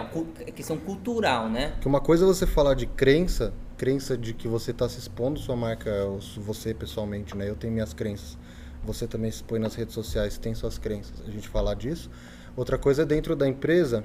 é 0.46 0.50
questão 0.50 0.76
cultural, 0.76 1.48
né? 1.48 1.74
Que 1.80 1.86
uma 1.86 2.00
coisa 2.00 2.24
é 2.24 2.26
você 2.26 2.46
falar 2.46 2.74
de 2.74 2.86
crença, 2.86 3.52
crença 3.76 4.16
de 4.16 4.32
que 4.34 4.48
você 4.48 4.70
está 4.70 4.88
se 4.88 4.98
expondo 4.98 5.38
sua 5.38 5.56
marca, 5.56 5.90
você 6.38 6.72
pessoalmente, 6.74 7.36
né? 7.36 7.48
Eu 7.48 7.56
tenho 7.56 7.72
minhas 7.72 7.92
crenças. 7.92 8.38
Você 8.82 9.06
também 9.06 9.30
se 9.30 9.38
expõe 9.38 9.58
nas 9.58 9.74
redes 9.74 9.94
sociais, 9.94 10.36
tem 10.36 10.54
suas 10.54 10.76
crenças. 10.76 11.22
A 11.26 11.30
gente 11.30 11.48
falar 11.48 11.74
disso. 11.74 12.10
Outra 12.56 12.78
coisa 12.78 13.02
é 13.02 13.04
dentro 13.04 13.34
da 13.34 13.48
empresa, 13.48 14.04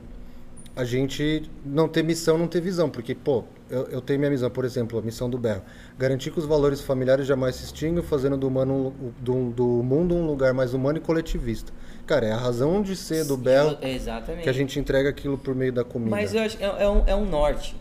a 0.75 0.83
gente 0.83 1.49
não 1.65 1.87
ter 1.87 2.03
missão, 2.03 2.37
não 2.37 2.47
ter 2.47 2.61
visão. 2.61 2.89
Porque, 2.89 3.13
pô, 3.13 3.43
eu, 3.69 3.83
eu 3.87 4.01
tenho 4.01 4.19
minha 4.19 4.31
missão, 4.31 4.49
por 4.49 4.65
exemplo, 4.65 4.97
a 4.97 5.01
missão 5.01 5.29
do 5.29 5.37
Berro. 5.37 5.61
Garantir 5.97 6.31
que 6.31 6.39
os 6.39 6.45
valores 6.45 6.81
familiares 6.81 7.27
jamais 7.27 7.55
se 7.55 7.65
extinguam, 7.65 8.03
fazendo 8.03 8.37
do, 8.37 8.47
humano, 8.47 8.93
do, 9.19 9.51
do 9.51 9.65
mundo 9.83 10.15
um 10.15 10.25
lugar 10.25 10.53
mais 10.53 10.73
humano 10.73 10.97
e 10.97 11.01
coletivista. 11.01 11.71
Cara, 12.07 12.27
é 12.27 12.31
a 12.31 12.37
razão 12.37 12.81
de 12.81 12.95
ser 12.95 13.25
do 13.25 13.37
Berro 13.37 13.77
Exatamente. 13.81 14.43
que 14.43 14.49
a 14.49 14.53
gente 14.53 14.79
entrega 14.79 15.09
aquilo 15.09 15.37
por 15.37 15.53
meio 15.53 15.71
da 15.71 15.83
comida. 15.83 16.11
Mas 16.11 16.33
eu 16.33 16.41
acho 16.41 16.57
é, 16.59 16.83
é 16.83 16.89
um, 16.89 17.03
é 17.05 17.15
um 17.15 17.25
norte 17.25 17.75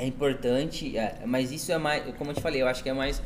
é 0.00 0.06
importante, 0.06 0.96
é, 0.96 1.18
mas 1.26 1.52
isso 1.52 1.70
é 1.70 1.76
mais, 1.76 2.02
como 2.16 2.30
eu 2.30 2.34
te 2.34 2.40
falei, 2.40 2.62
eu 2.62 2.66
acho 2.66 2.82
que 2.82 2.88
é 2.88 2.94
mais 2.94 3.20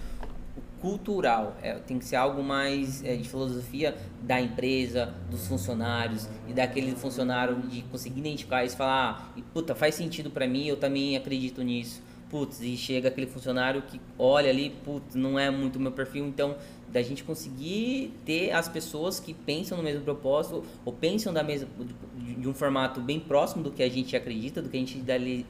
cultural, 0.85 1.57
é, 1.63 1.73
tem 1.77 1.99
que 1.99 2.05
ser 2.05 2.17
algo 2.17 2.43
mais 2.43 3.03
é, 3.03 3.17
de 3.17 3.27
filosofia 3.27 3.97
da 4.21 4.39
empresa, 4.39 5.15
dos 5.31 5.47
funcionários 5.49 6.29
e 6.47 6.53
daquele 6.53 6.95
funcionário 6.95 7.57
de 7.63 7.81
conseguir 7.85 8.21
identificar 8.21 8.63
e 8.67 8.69
falar, 8.69 9.33
ah, 9.35 9.41
puta, 9.55 9.75
faz 9.75 9.95
sentido 9.95 10.31
para 10.31 10.47
mim, 10.47 10.67
eu 10.67 10.77
também 10.77 11.17
acredito 11.17 11.63
nisso. 11.63 12.03
Putz, 12.35 12.61
e 12.61 12.77
chega 12.77 13.11
aquele 13.11 13.29
funcionário 13.29 13.81
que 13.83 14.01
olha 14.19 14.51
ali, 14.51 14.71
putz, 14.85 15.15
não 15.15 15.39
é 15.39 15.53
muito 15.53 15.79
meu 15.79 15.93
perfil, 15.93 16.27
então 16.27 16.57
da 16.89 17.01
gente 17.01 17.23
conseguir 17.23 18.13
ter 18.25 18.51
as 18.51 18.69
pessoas 18.69 19.21
que 19.21 19.33
pensam 19.33 19.79
no 19.79 19.85
mesmo 19.85 20.03
propósito 20.03 20.65
ou 20.85 20.93
pensam 20.93 21.33
da 21.33 21.45
mesma 21.45 21.69
de 22.17 22.49
um 22.49 22.53
formato 22.53 23.01
bem 23.01 23.21
próximo 23.21 23.63
do 23.63 23.71
que 23.71 23.85
a 23.85 23.89
gente 23.89 24.17
acredita, 24.17 24.61
do 24.61 24.69
que 24.69 24.77
a 24.77 24.81
gente 24.81 24.99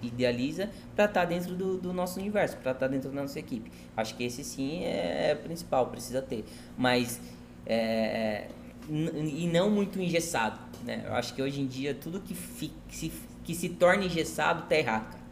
idealiza, 0.03 0.69
para 0.95 1.07
estar 1.07 1.21
tá 1.21 1.25
dentro 1.25 1.55
do, 1.55 1.79
do 1.79 1.91
nosso 1.91 2.21
universo, 2.21 2.59
para 2.59 2.73
estar 2.73 2.87
tá 2.87 2.93
dentro 2.93 3.09
da 3.11 3.23
nossa 3.23 3.39
equipe. 3.39 3.73
Acho 3.97 4.15
que 4.15 4.23
esse 4.23 4.45
sim 4.45 4.85
é 4.85 5.35
principal, 5.43 5.87
precisa 5.87 6.21
ter. 6.21 6.45
Mas 6.77 7.19
é, 7.65 8.49
e 8.91 9.49
não 9.51 9.71
muito 9.71 9.99
engessado, 9.99 10.61
né? 10.85 11.03
Eu 11.07 11.15
acho 11.15 11.33
que 11.35 11.41
hoje 11.41 11.63
em 11.63 11.67
dia 11.67 11.95
tudo 11.95 12.21
que, 12.21 12.35
fi, 12.35 12.71
que, 12.87 12.95
se, 12.95 13.13
que 13.43 13.55
se 13.55 13.71
torna 13.71 14.05
engessado 14.05 14.69
tá 14.69 14.77
errado, 14.77 15.11
cara 15.11 15.24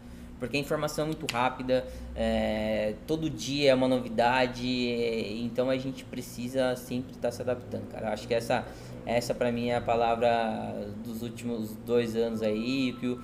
porque 0.43 0.57
a 0.57 0.61
informação 0.61 1.05
é 1.05 1.07
muito 1.07 1.25
rápida, 1.33 1.87
é, 2.17 2.97
todo 3.07 3.31
dia 3.31 3.71
é 3.71 3.75
uma 3.77 3.87
novidade, 3.87 4.67
então 5.41 5.71
a 5.71 5.79
gente 5.79 6.05
precisa 6.05 6.75
sempre 6.75 7.13
estar 7.13 7.29
tá 7.29 7.31
se 7.31 7.41
adaptando, 7.43 7.87
cara. 7.93 8.13
Acho 8.13 8.27
que 8.27 8.35
essa, 8.35 8.67
essa 9.07 9.33
para 9.33 9.53
mim 9.53 9.69
é 9.69 9.77
a 9.77 9.81
palavra 9.81 10.85
dos 11.05 11.23
últimos 11.23 11.77
dois 11.87 12.17
anos 12.17 12.43
aí, 12.43 12.93
que 12.99 13.07
o, 13.07 13.19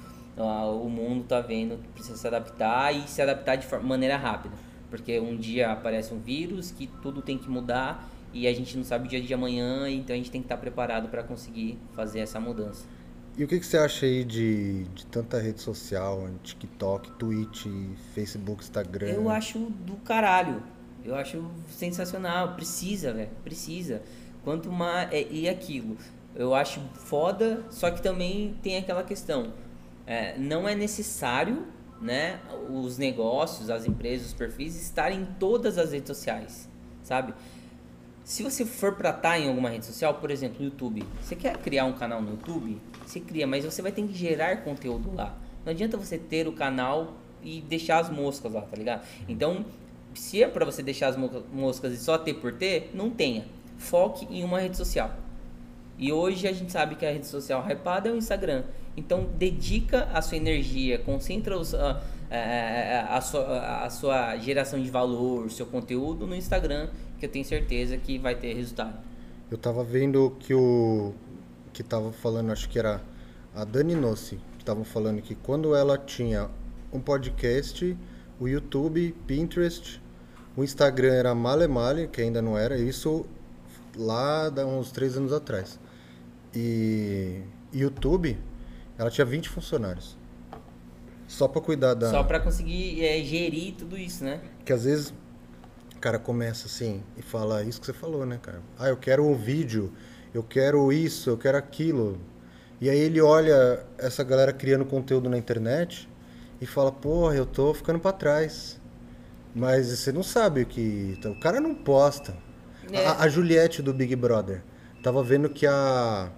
o 0.84 0.88
mundo 0.88 1.24
tá 1.24 1.40
vendo 1.40 1.82
que 1.82 1.88
precisa 1.88 2.16
se 2.16 2.24
adaptar 2.28 2.94
e 2.94 3.08
se 3.08 3.20
adaptar 3.20 3.56
de 3.56 3.66
maneira 3.84 4.16
rápida, 4.16 4.54
porque 4.88 5.18
um 5.18 5.36
dia 5.36 5.72
aparece 5.72 6.14
um 6.14 6.20
vírus 6.20 6.70
que 6.70 6.86
tudo 7.02 7.20
tem 7.20 7.36
que 7.36 7.50
mudar 7.50 8.08
e 8.32 8.46
a 8.46 8.54
gente 8.54 8.76
não 8.76 8.84
sabe 8.84 9.06
o 9.06 9.10
dia 9.10 9.20
de 9.20 9.34
amanhã, 9.34 9.90
então 9.90 10.14
a 10.14 10.16
gente 10.16 10.30
tem 10.30 10.40
que 10.40 10.44
estar 10.44 10.58
preparado 10.58 11.08
para 11.08 11.24
conseguir 11.24 11.80
fazer 11.96 12.20
essa 12.20 12.38
mudança. 12.38 12.86
E 13.38 13.44
o 13.44 13.46
que, 13.46 13.60
que 13.60 13.64
você 13.64 13.78
acha 13.78 14.04
aí 14.04 14.24
de, 14.24 14.82
de 14.82 15.06
tanta 15.06 15.38
rede 15.38 15.60
social, 15.60 16.28
TikTok, 16.42 17.12
Twitch, 17.12 17.66
Facebook, 18.12 18.64
Instagram? 18.64 19.06
Eu 19.06 19.30
acho 19.30 19.60
do 19.60 19.94
caralho. 19.98 20.60
Eu 21.04 21.14
acho 21.14 21.48
sensacional. 21.70 22.54
Precisa, 22.56 23.12
velho. 23.12 23.30
Precisa. 23.44 24.02
Quanto 24.42 24.72
mais. 24.72 25.12
É, 25.12 25.24
e 25.30 25.48
aquilo. 25.48 25.96
Eu 26.34 26.52
acho 26.52 26.80
foda, 26.94 27.64
só 27.70 27.92
que 27.92 28.02
também 28.02 28.56
tem 28.60 28.76
aquela 28.76 29.04
questão. 29.04 29.52
É, 30.04 30.36
não 30.36 30.68
é 30.68 30.74
necessário 30.74 31.64
né, 32.00 32.40
os 32.68 32.98
negócios, 32.98 33.70
as 33.70 33.86
empresas, 33.86 34.28
os 34.28 34.34
perfis 34.34 34.74
estarem 34.74 35.20
em 35.20 35.24
todas 35.24 35.78
as 35.78 35.92
redes 35.92 36.08
sociais, 36.08 36.68
sabe? 37.04 37.32
Se 38.24 38.42
você 38.42 38.64
for 38.64 38.94
pra 38.94 39.10
estar 39.10 39.22
tá 39.22 39.38
em 39.38 39.48
alguma 39.48 39.70
rede 39.70 39.86
social, 39.86 40.14
por 40.14 40.30
exemplo, 40.30 40.64
YouTube, 40.64 41.04
você 41.20 41.36
quer 41.36 41.56
criar 41.58 41.84
um 41.84 41.92
canal 41.92 42.20
no 42.20 42.32
YouTube? 42.32 42.80
Você 43.08 43.20
cria, 43.20 43.46
mas 43.46 43.64
você 43.64 43.80
vai 43.80 43.90
ter 43.90 44.02
que 44.02 44.12
gerar 44.12 44.58
conteúdo 44.58 45.10
lá. 45.14 45.34
Não 45.64 45.72
adianta 45.72 45.96
você 45.96 46.18
ter 46.18 46.46
o 46.46 46.52
canal 46.52 47.14
e 47.42 47.62
deixar 47.62 48.00
as 48.00 48.10
moscas 48.10 48.52
lá, 48.52 48.60
tá 48.60 48.76
ligado? 48.76 49.06
Então, 49.26 49.64
se 50.12 50.42
é 50.42 50.46
para 50.46 50.62
você 50.66 50.82
deixar 50.82 51.08
as 51.08 51.16
moscas 51.16 51.94
e 51.94 51.96
só 51.96 52.18
ter 52.18 52.34
por 52.34 52.52
ter, 52.52 52.90
não 52.92 53.08
tenha. 53.08 53.46
Foque 53.78 54.26
em 54.30 54.44
uma 54.44 54.60
rede 54.60 54.76
social. 54.76 55.10
E 55.98 56.12
hoje 56.12 56.46
a 56.46 56.52
gente 56.52 56.70
sabe 56.70 56.96
que 56.96 57.06
a 57.06 57.10
rede 57.10 57.26
social 57.26 57.64
hypada 57.66 58.10
é 58.10 58.12
o 58.12 58.16
Instagram. 58.16 58.64
Então, 58.94 59.26
dedica 59.38 60.04
a 60.12 60.20
sua 60.20 60.36
energia, 60.36 60.98
concentra 60.98 61.56
os, 61.58 61.72
uh, 61.72 61.96
é, 62.30 63.06
a, 63.08 63.22
sua, 63.22 63.84
a 63.84 63.88
sua 63.88 64.36
geração 64.36 64.78
de 64.78 64.90
valor, 64.90 65.50
seu 65.50 65.64
conteúdo 65.64 66.26
no 66.26 66.34
Instagram, 66.34 66.90
que 67.18 67.24
eu 67.24 67.30
tenho 67.30 67.44
certeza 67.44 67.96
que 67.96 68.18
vai 68.18 68.34
ter 68.34 68.52
resultado. 68.52 68.98
Eu 69.50 69.56
tava 69.56 69.82
vendo 69.82 70.36
que 70.40 70.52
o 70.52 71.14
que 71.78 71.82
tava 71.84 72.10
falando, 72.10 72.50
acho 72.50 72.68
que 72.68 72.76
era 72.76 73.00
a 73.54 73.62
Dani 73.62 73.94
Nossi, 73.94 74.40
que 74.54 74.62
estavam 74.62 74.82
falando 74.82 75.22
que 75.22 75.36
quando 75.36 75.76
ela 75.76 75.96
tinha 75.96 76.50
um 76.92 76.98
podcast, 76.98 77.96
o 78.40 78.48
YouTube, 78.48 79.14
Pinterest, 79.28 80.02
o 80.56 80.64
Instagram 80.64 81.12
era 81.12 81.32
Male 81.36 81.68
Male, 81.68 82.08
que 82.08 82.20
ainda 82.20 82.42
não 82.42 82.58
era, 82.58 82.76
isso 82.76 83.24
lá 83.96 84.46
há 84.48 84.66
uns 84.66 84.90
três 84.90 85.16
anos 85.16 85.32
atrás. 85.32 85.78
E 86.52 87.42
YouTube, 87.72 88.36
ela 88.98 89.08
tinha 89.08 89.24
20 89.24 89.48
funcionários. 89.48 90.18
Só 91.28 91.46
para 91.46 91.60
cuidar 91.60 91.94
da. 91.94 92.10
Só 92.10 92.24
para 92.24 92.40
conseguir 92.40 93.04
é, 93.04 93.22
gerir 93.22 93.74
tudo 93.74 93.96
isso, 93.96 94.24
né? 94.24 94.40
Que 94.64 94.72
às 94.72 94.82
vezes 94.82 95.14
o 95.94 96.00
cara 96.00 96.18
começa 96.18 96.66
assim 96.66 97.04
e 97.16 97.22
fala 97.22 97.62
isso 97.62 97.78
que 97.78 97.86
você 97.86 97.92
falou, 97.92 98.26
né, 98.26 98.40
cara? 98.42 98.62
Ah, 98.76 98.88
eu 98.88 98.96
quero 98.96 99.24
um 99.24 99.36
vídeo, 99.36 99.92
eu 100.34 100.42
quero 100.42 100.92
isso, 100.92 101.30
eu 101.30 101.36
quero 101.36 101.56
aquilo. 101.58 102.18
E 102.80 102.88
aí 102.88 102.98
ele 102.98 103.20
olha 103.20 103.84
essa 103.98 104.22
galera 104.22 104.52
criando 104.52 104.84
conteúdo 104.84 105.28
na 105.28 105.36
internet 105.36 106.08
e 106.60 106.66
fala, 106.66 106.92
porra, 106.92 107.34
eu 107.34 107.46
tô 107.46 107.74
ficando 107.74 107.98
para 107.98 108.12
trás. 108.12 108.80
Mas 109.54 109.88
você 109.88 110.12
não 110.12 110.22
sabe 110.22 110.62
o 110.62 110.66
que. 110.66 111.14
Então, 111.18 111.32
o 111.32 111.40
cara 111.40 111.60
não 111.60 111.74
posta. 111.74 112.36
É. 112.92 113.06
A, 113.06 113.22
a 113.22 113.28
Juliette 113.28 113.82
do 113.82 113.92
Big 113.92 114.14
Brother. 114.14 114.62
Tava 115.02 115.22
vendo 115.22 115.48
que 115.48 115.66
a, 115.66 116.30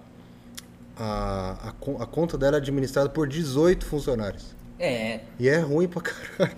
a, 0.97 1.69
a, 1.69 2.03
a 2.03 2.05
conta 2.05 2.37
dela 2.37 2.57
é 2.57 2.59
administrada 2.59 3.09
por 3.09 3.27
18 3.27 3.85
funcionários. 3.85 4.55
É. 4.81 5.19
E 5.37 5.47
é 5.47 5.59
ruim 5.59 5.87
pra 5.87 6.01
caralho. 6.01 6.57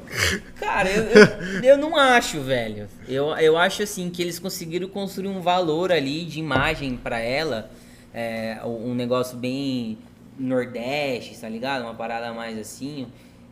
Cara, 0.56 0.90
eu, 0.90 1.04
eu, 1.04 1.64
eu, 1.76 1.78
não 1.78 1.98
acho, 1.98 2.40
velho. 2.40 2.88
Eu, 3.06 3.36
eu 3.36 3.58
acho 3.58 3.84
assim 3.84 4.10
que 4.10 4.22
eles 4.22 4.40
conseguiram 4.40 4.88
construir 4.88 5.28
um 5.28 5.42
valor 5.42 5.92
ali 5.92 6.24
de 6.24 6.40
imagem 6.40 6.96
para 6.96 7.20
ela. 7.20 7.70
É, 8.14 8.62
um 8.64 8.96
negócio 8.96 9.38
bem 9.38 9.98
nordeste, 10.40 11.38
tá 11.38 11.50
ligado? 11.50 11.82
Uma 11.82 11.96
parada 11.96 12.32
mais 12.34 12.58
assim. 12.58 13.08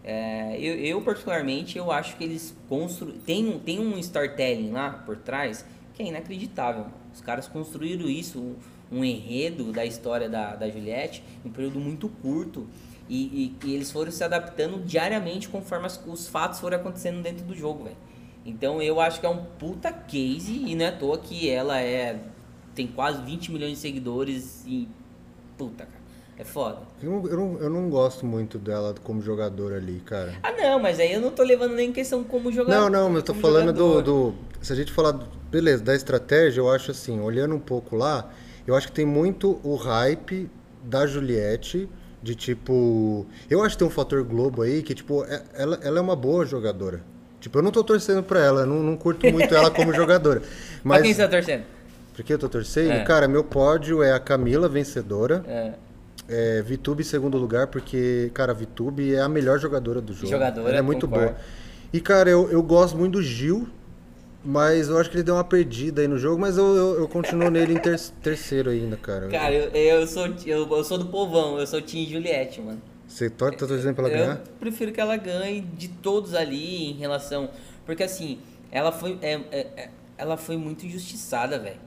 É, 0.05 0.55
eu, 0.57 0.75
eu, 0.77 1.01
particularmente, 1.01 1.77
eu 1.77 1.91
acho 1.91 2.15
que 2.15 2.23
eles 2.23 2.55
construíram. 2.69 3.19
Tem, 3.19 3.59
tem 3.59 3.77
um 3.77 3.97
storytelling 3.99 4.71
lá 4.71 5.03
por 5.05 5.17
trás 5.17 5.65
que 5.93 6.01
é 6.01 6.05
inacreditável. 6.05 6.85
Os 7.13 7.19
caras 7.19 7.45
construíram 7.45 8.07
isso, 8.07 8.39
um, 8.39 8.55
um 8.99 9.03
enredo 9.03 9.73
da 9.73 9.85
história 9.85 10.29
da, 10.29 10.55
da 10.55 10.69
Juliette, 10.69 11.21
em 11.43 11.49
um 11.49 11.51
período 11.51 11.77
muito 11.77 12.07
curto. 12.07 12.65
E, 13.09 13.55
e, 13.63 13.67
e, 13.67 13.75
eles 13.75 13.91
foram 13.91 14.11
se 14.11 14.23
adaptando 14.23 14.83
diariamente 14.83 15.49
conforme 15.49 15.85
as, 15.85 16.01
os 16.07 16.27
fatos 16.27 16.59
foram 16.59 16.77
acontecendo 16.77 17.21
dentro 17.21 17.43
do 17.43 17.55
jogo, 17.55 17.83
velho. 17.83 17.97
Então 18.45 18.81
eu 18.81 18.99
acho 18.99 19.19
que 19.19 19.25
é 19.25 19.29
um 19.29 19.43
puta 19.59 19.91
case 19.91 20.63
e 20.65 20.75
não 20.75 20.85
é 20.85 20.87
à 20.89 20.91
toa 20.91 21.17
que 21.17 21.49
ela 21.49 21.79
é. 21.79 22.19
tem 22.73 22.87
quase 22.87 23.21
20 23.21 23.51
milhões 23.51 23.73
de 23.73 23.77
seguidores 23.77 24.63
e. 24.65 24.87
Puta, 25.57 25.85
cara. 25.85 26.01
É 26.37 26.43
foda. 26.43 26.79
Eu 27.03 27.11
não, 27.11 27.27
eu, 27.27 27.37
não, 27.37 27.59
eu 27.59 27.69
não 27.69 27.89
gosto 27.89 28.25
muito 28.25 28.57
dela 28.57 28.95
como 29.03 29.21
jogadora 29.21 29.75
ali, 29.75 30.01
cara. 30.03 30.33
Ah, 30.41 30.51
não, 30.53 30.79
mas 30.79 30.99
aí 30.99 31.13
eu 31.13 31.21
não 31.21 31.29
tô 31.29 31.43
levando 31.43 31.75
nem 31.75 31.89
em 31.89 31.93
questão 31.93 32.23
como 32.23 32.51
jogador. 32.51 32.79
Não, 32.79 32.89
não, 32.89 33.09
mas 33.09 33.17
eu 33.17 33.23
tô 33.23 33.33
falando 33.35 33.71
do, 33.71 34.01
do. 34.01 34.35
Se 34.59 34.73
a 34.73 34.75
gente 34.75 34.91
falar, 34.91 35.19
beleza, 35.51 35.83
da 35.83 35.93
estratégia, 35.93 36.61
eu 36.61 36.71
acho 36.71 36.89
assim, 36.89 37.19
olhando 37.19 37.53
um 37.53 37.59
pouco 37.59 37.95
lá, 37.95 38.31
eu 38.65 38.75
acho 38.75 38.87
que 38.87 38.93
tem 38.93 39.05
muito 39.05 39.59
o 39.63 39.75
hype 39.75 40.49
da 40.83 41.05
Juliette 41.05 41.87
de 42.21 42.35
tipo. 42.35 43.25
Eu 43.49 43.63
acho 43.63 43.75
que 43.75 43.79
tem 43.79 43.87
um 43.87 43.91
fator 43.91 44.23
Globo 44.23 44.61
aí 44.61 44.81
que, 44.81 44.93
tipo, 44.93 45.23
é, 45.25 45.41
ela, 45.53 45.79
ela 45.81 45.99
é 45.99 46.01
uma 46.01 46.15
boa 46.15 46.45
jogadora. 46.45 47.01
Tipo, 47.39 47.57
eu 47.57 47.63
não 47.63 47.71
tô 47.71 47.83
torcendo 47.83 48.21
pra 48.21 48.39
ela, 48.39 48.65
não, 48.65 48.83
não 48.83 48.95
curto 48.95 49.29
muito 49.31 49.53
ela 49.53 49.71
como 49.71 49.91
jogadora. 49.93 50.41
Mas... 50.83 50.99
Pra 50.99 51.05
quem 51.05 51.13
você 51.13 51.21
tá 51.23 51.27
torcendo? 51.27 51.63
Por 52.13 52.23
que 52.23 52.33
eu 52.33 52.37
tô 52.37 52.47
torcendo? 52.47 52.91
É. 52.91 53.03
Cara, 53.03 53.27
meu 53.27 53.43
pódio 53.43 54.03
é 54.03 54.13
a 54.13 54.19
Camila, 54.19 54.69
vencedora. 54.69 55.43
É. 55.47 55.73
É, 56.29 56.61
Vitube 56.61 57.01
em 57.01 57.05
segundo 57.05 57.37
lugar, 57.37 57.67
porque, 57.67 58.29
cara, 58.33 58.51
a 58.51 58.55
Vitube 58.55 59.15
é 59.15 59.21
a 59.21 59.27
melhor 59.27 59.59
jogadora 59.59 59.99
do 59.99 60.13
jogo. 60.13 60.27
Jogadora, 60.27 60.69
Ela 60.69 60.77
é 60.77 60.81
muito 60.81 61.07
concordo. 61.07 61.33
boa. 61.33 61.41
E, 61.91 61.99
cara, 61.99 62.29
eu, 62.29 62.49
eu 62.51 62.61
gosto 62.61 62.97
muito 62.97 63.13
do 63.13 63.23
Gil, 63.23 63.67
mas 64.43 64.89
eu 64.89 64.97
acho 64.97 65.09
que 65.09 65.17
ele 65.17 65.23
deu 65.23 65.35
uma 65.35 65.43
perdida 65.43 66.01
aí 66.01 66.07
no 66.07 66.17
jogo, 66.17 66.39
mas 66.39 66.57
eu, 66.57 66.75
eu, 66.75 66.99
eu 67.01 67.07
continuo 67.07 67.49
nele 67.49 67.73
em 67.73 67.77
ter, 67.77 67.99
terceiro 68.21 68.69
ainda, 68.69 68.97
cara. 68.97 69.27
Cara, 69.27 69.53
eu, 69.53 69.69
eu, 69.69 70.07
sou, 70.07 70.27
eu, 70.45 70.67
eu 70.67 70.83
sou 70.83 70.97
do 70.97 71.05
povão, 71.05 71.59
eu 71.59 71.67
sou 71.67 71.81
Tim 71.81 72.05
Juliette, 72.07 72.59
mano. 72.61 72.81
Você 73.07 73.29
tá, 73.29 73.51
tá 73.51 73.67
torcendo 73.67 73.93
pra 73.93 74.07
ela 74.07 74.13
ganhar? 74.17 74.35
Eu 74.37 74.53
prefiro 74.59 74.91
que 74.91 75.01
ela 75.01 75.17
ganhe 75.17 75.61
de 75.61 75.89
todos 75.89 76.33
ali 76.33 76.91
em 76.91 76.93
relação. 76.93 77.49
Porque 77.85 78.03
assim, 78.03 78.39
ela 78.71 78.91
foi, 78.91 79.19
é, 79.21 79.33
é, 79.51 79.59
é 79.75 79.89
ela 80.17 80.37
foi 80.37 80.55
muito 80.55 80.85
injustiçada, 80.85 81.59
velho. 81.59 81.79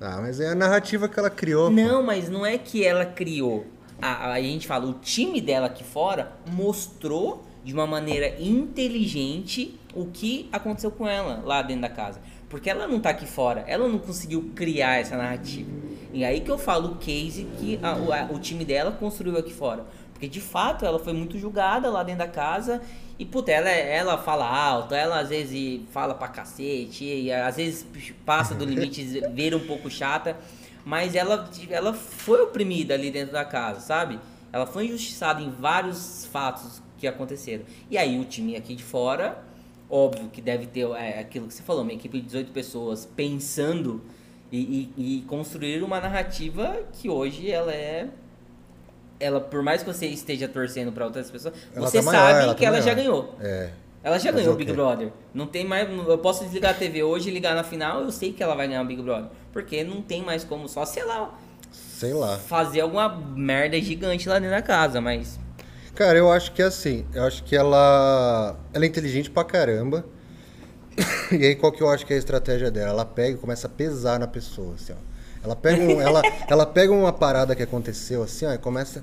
Ah, 0.00 0.20
mas 0.20 0.40
é 0.40 0.48
a 0.48 0.54
narrativa 0.54 1.08
que 1.08 1.18
ela 1.18 1.30
criou. 1.30 1.70
Não, 1.70 2.00
pô. 2.00 2.06
mas 2.06 2.28
não 2.28 2.44
é 2.44 2.56
que 2.56 2.84
ela 2.84 3.04
criou. 3.04 3.66
A, 4.00 4.32
a 4.32 4.40
gente 4.40 4.66
fala, 4.66 4.86
o 4.86 4.94
time 4.94 5.40
dela 5.40 5.66
aqui 5.66 5.84
fora 5.84 6.32
mostrou 6.50 7.44
de 7.64 7.74
uma 7.74 7.86
maneira 7.86 8.40
inteligente 8.40 9.78
o 9.96 10.06
que 10.06 10.48
aconteceu 10.52 10.90
com 10.90 11.08
ela 11.08 11.42
lá 11.44 11.62
dentro 11.62 11.82
da 11.82 11.88
casa. 11.88 12.20
Porque 12.48 12.70
ela 12.70 12.86
não 12.86 13.00
tá 13.00 13.10
aqui 13.10 13.26
fora, 13.26 13.64
ela 13.66 13.88
não 13.88 13.98
conseguiu 13.98 14.52
criar 14.54 15.00
essa 15.00 15.16
narrativa. 15.16 15.70
E 16.12 16.24
aí 16.24 16.40
que 16.40 16.50
eu 16.50 16.58
falo 16.58 16.92
o 16.92 16.96
case 16.96 17.44
que 17.58 17.80
a, 17.82 17.96
o, 17.96 18.12
a, 18.12 18.24
o 18.30 18.38
time 18.38 18.64
dela 18.64 18.92
construiu 18.92 19.36
aqui 19.36 19.52
fora. 19.52 19.84
Porque 20.12 20.28
de 20.28 20.40
fato 20.40 20.86
ela 20.86 20.98
foi 20.98 21.12
muito 21.12 21.38
julgada 21.38 21.90
lá 21.90 22.02
dentro 22.02 22.20
da 22.20 22.28
casa. 22.28 22.80
E 23.18 23.24
puta, 23.24 23.50
ela, 23.50 23.70
ela 23.70 24.18
fala 24.18 24.46
alto, 24.46 24.94
ela 24.94 25.20
às 25.20 25.30
vezes 25.30 25.80
fala 25.90 26.14
pra 26.14 26.28
cacete, 26.28 27.04
e 27.04 27.32
às 27.32 27.56
vezes 27.56 27.86
passa 28.24 28.54
do 28.54 28.64
limite, 28.64 29.02
vira 29.32 29.56
um 29.56 29.66
pouco 29.66 29.90
chata. 29.90 30.36
Mas 30.84 31.14
ela, 31.14 31.50
ela 31.68 31.92
foi 31.92 32.40
oprimida 32.42 32.94
ali 32.94 33.10
dentro 33.10 33.32
da 33.32 33.44
casa, 33.44 33.80
sabe? 33.80 34.20
Ela 34.52 34.66
foi 34.66 34.86
injustiçada 34.86 35.42
em 35.42 35.50
vários 35.50 36.26
fatos 36.26 36.80
que 36.98 37.06
aconteceram. 37.06 37.64
E 37.90 37.98
aí 37.98 38.18
o 38.18 38.24
time 38.24 38.56
aqui 38.56 38.74
de 38.74 38.84
fora, 38.84 39.44
óbvio 39.90 40.28
que 40.28 40.40
deve 40.40 40.66
ter 40.66 40.86
é, 40.90 41.20
aquilo 41.20 41.46
que 41.46 41.54
você 41.54 41.62
falou, 41.62 41.82
uma 41.82 41.92
equipe 41.92 42.20
de 42.20 42.26
18 42.26 42.52
pessoas 42.52 43.06
pensando 43.16 44.02
e, 44.50 44.90
e, 44.96 45.18
e 45.18 45.22
construir 45.22 45.82
uma 45.82 46.00
narrativa 46.00 46.80
que 46.92 47.08
hoje 47.08 47.50
ela 47.50 47.72
é 47.72 48.08
ela 49.18 49.40
por 49.40 49.62
mais 49.62 49.82
que 49.82 49.92
você 49.92 50.06
esteja 50.06 50.46
torcendo 50.46 50.92
para 50.92 51.04
outras 51.04 51.30
pessoas, 51.30 51.54
ela 51.74 51.86
você 51.86 51.98
tá 51.98 52.04
sabe 52.04 52.16
maior, 52.16 52.42
ela 52.42 52.54
que 52.54 52.60
tá 52.60 52.66
ela 52.66 52.78
maior. 52.78 52.86
já 52.86 52.94
ganhou. 52.94 53.34
É. 53.40 53.70
Ela 54.06 54.20
já 54.20 54.30
ganhou 54.30 54.54
o 54.54 54.56
Big 54.56 54.72
Brother. 54.72 55.10
Não 55.34 55.48
tem 55.48 55.64
mais. 55.64 55.88
Eu 55.90 56.18
posso 56.18 56.44
desligar 56.44 56.70
a 56.70 56.74
TV 56.74 57.02
hoje 57.02 57.28
e 57.28 57.32
ligar 57.32 57.56
na 57.56 57.64
final, 57.64 58.02
eu 58.02 58.12
sei 58.12 58.32
que 58.32 58.40
ela 58.40 58.54
vai 58.54 58.68
ganhar 58.68 58.82
o 58.82 58.86
Big 58.86 59.02
Brother. 59.02 59.30
Porque 59.52 59.82
não 59.82 60.00
tem 60.00 60.22
mais 60.22 60.44
como 60.44 60.68
só, 60.68 60.84
sei 60.84 61.04
lá. 61.04 61.36
Sei 61.72 62.12
lá. 62.12 62.38
Fazer 62.38 62.82
alguma 62.82 63.08
merda 63.08 63.80
gigante 63.80 64.28
lá 64.28 64.38
dentro 64.38 64.54
da 64.54 64.62
casa, 64.62 65.00
mas. 65.00 65.40
Cara, 65.96 66.18
eu 66.18 66.30
acho 66.30 66.52
que 66.52 66.60
é 66.60 66.66
assim. 66.66 67.06
Eu 67.14 67.24
acho 67.24 67.42
que 67.42 67.56
ela. 67.56 68.54
Ela 68.72 68.84
é 68.84 68.88
inteligente 68.88 69.30
pra 69.30 69.42
caramba. 69.42 70.04
E 71.32 71.44
aí, 71.44 71.56
qual 71.56 71.72
que 71.72 71.82
eu 71.82 71.90
acho 71.90 72.06
que 72.06 72.12
é 72.12 72.16
a 72.16 72.18
estratégia 72.18 72.70
dela? 72.70 72.90
Ela 72.90 73.04
pega 73.04 73.36
e 73.36 73.36
começa 73.36 73.66
a 73.66 73.70
pesar 73.70 74.18
na 74.20 74.28
pessoa, 74.28 74.74
assim, 74.74 74.92
ó. 74.92 75.16
Ela 75.42 75.56
pega, 75.56 75.82
um, 75.82 76.00
ela, 76.00 76.22
ela 76.48 76.66
pega 76.66 76.92
uma 76.92 77.12
parada 77.12 77.54
que 77.54 77.62
aconteceu 77.62 78.22
assim, 78.22 78.46
ó, 78.46 78.52
e 78.52 78.58
começa. 78.58 79.02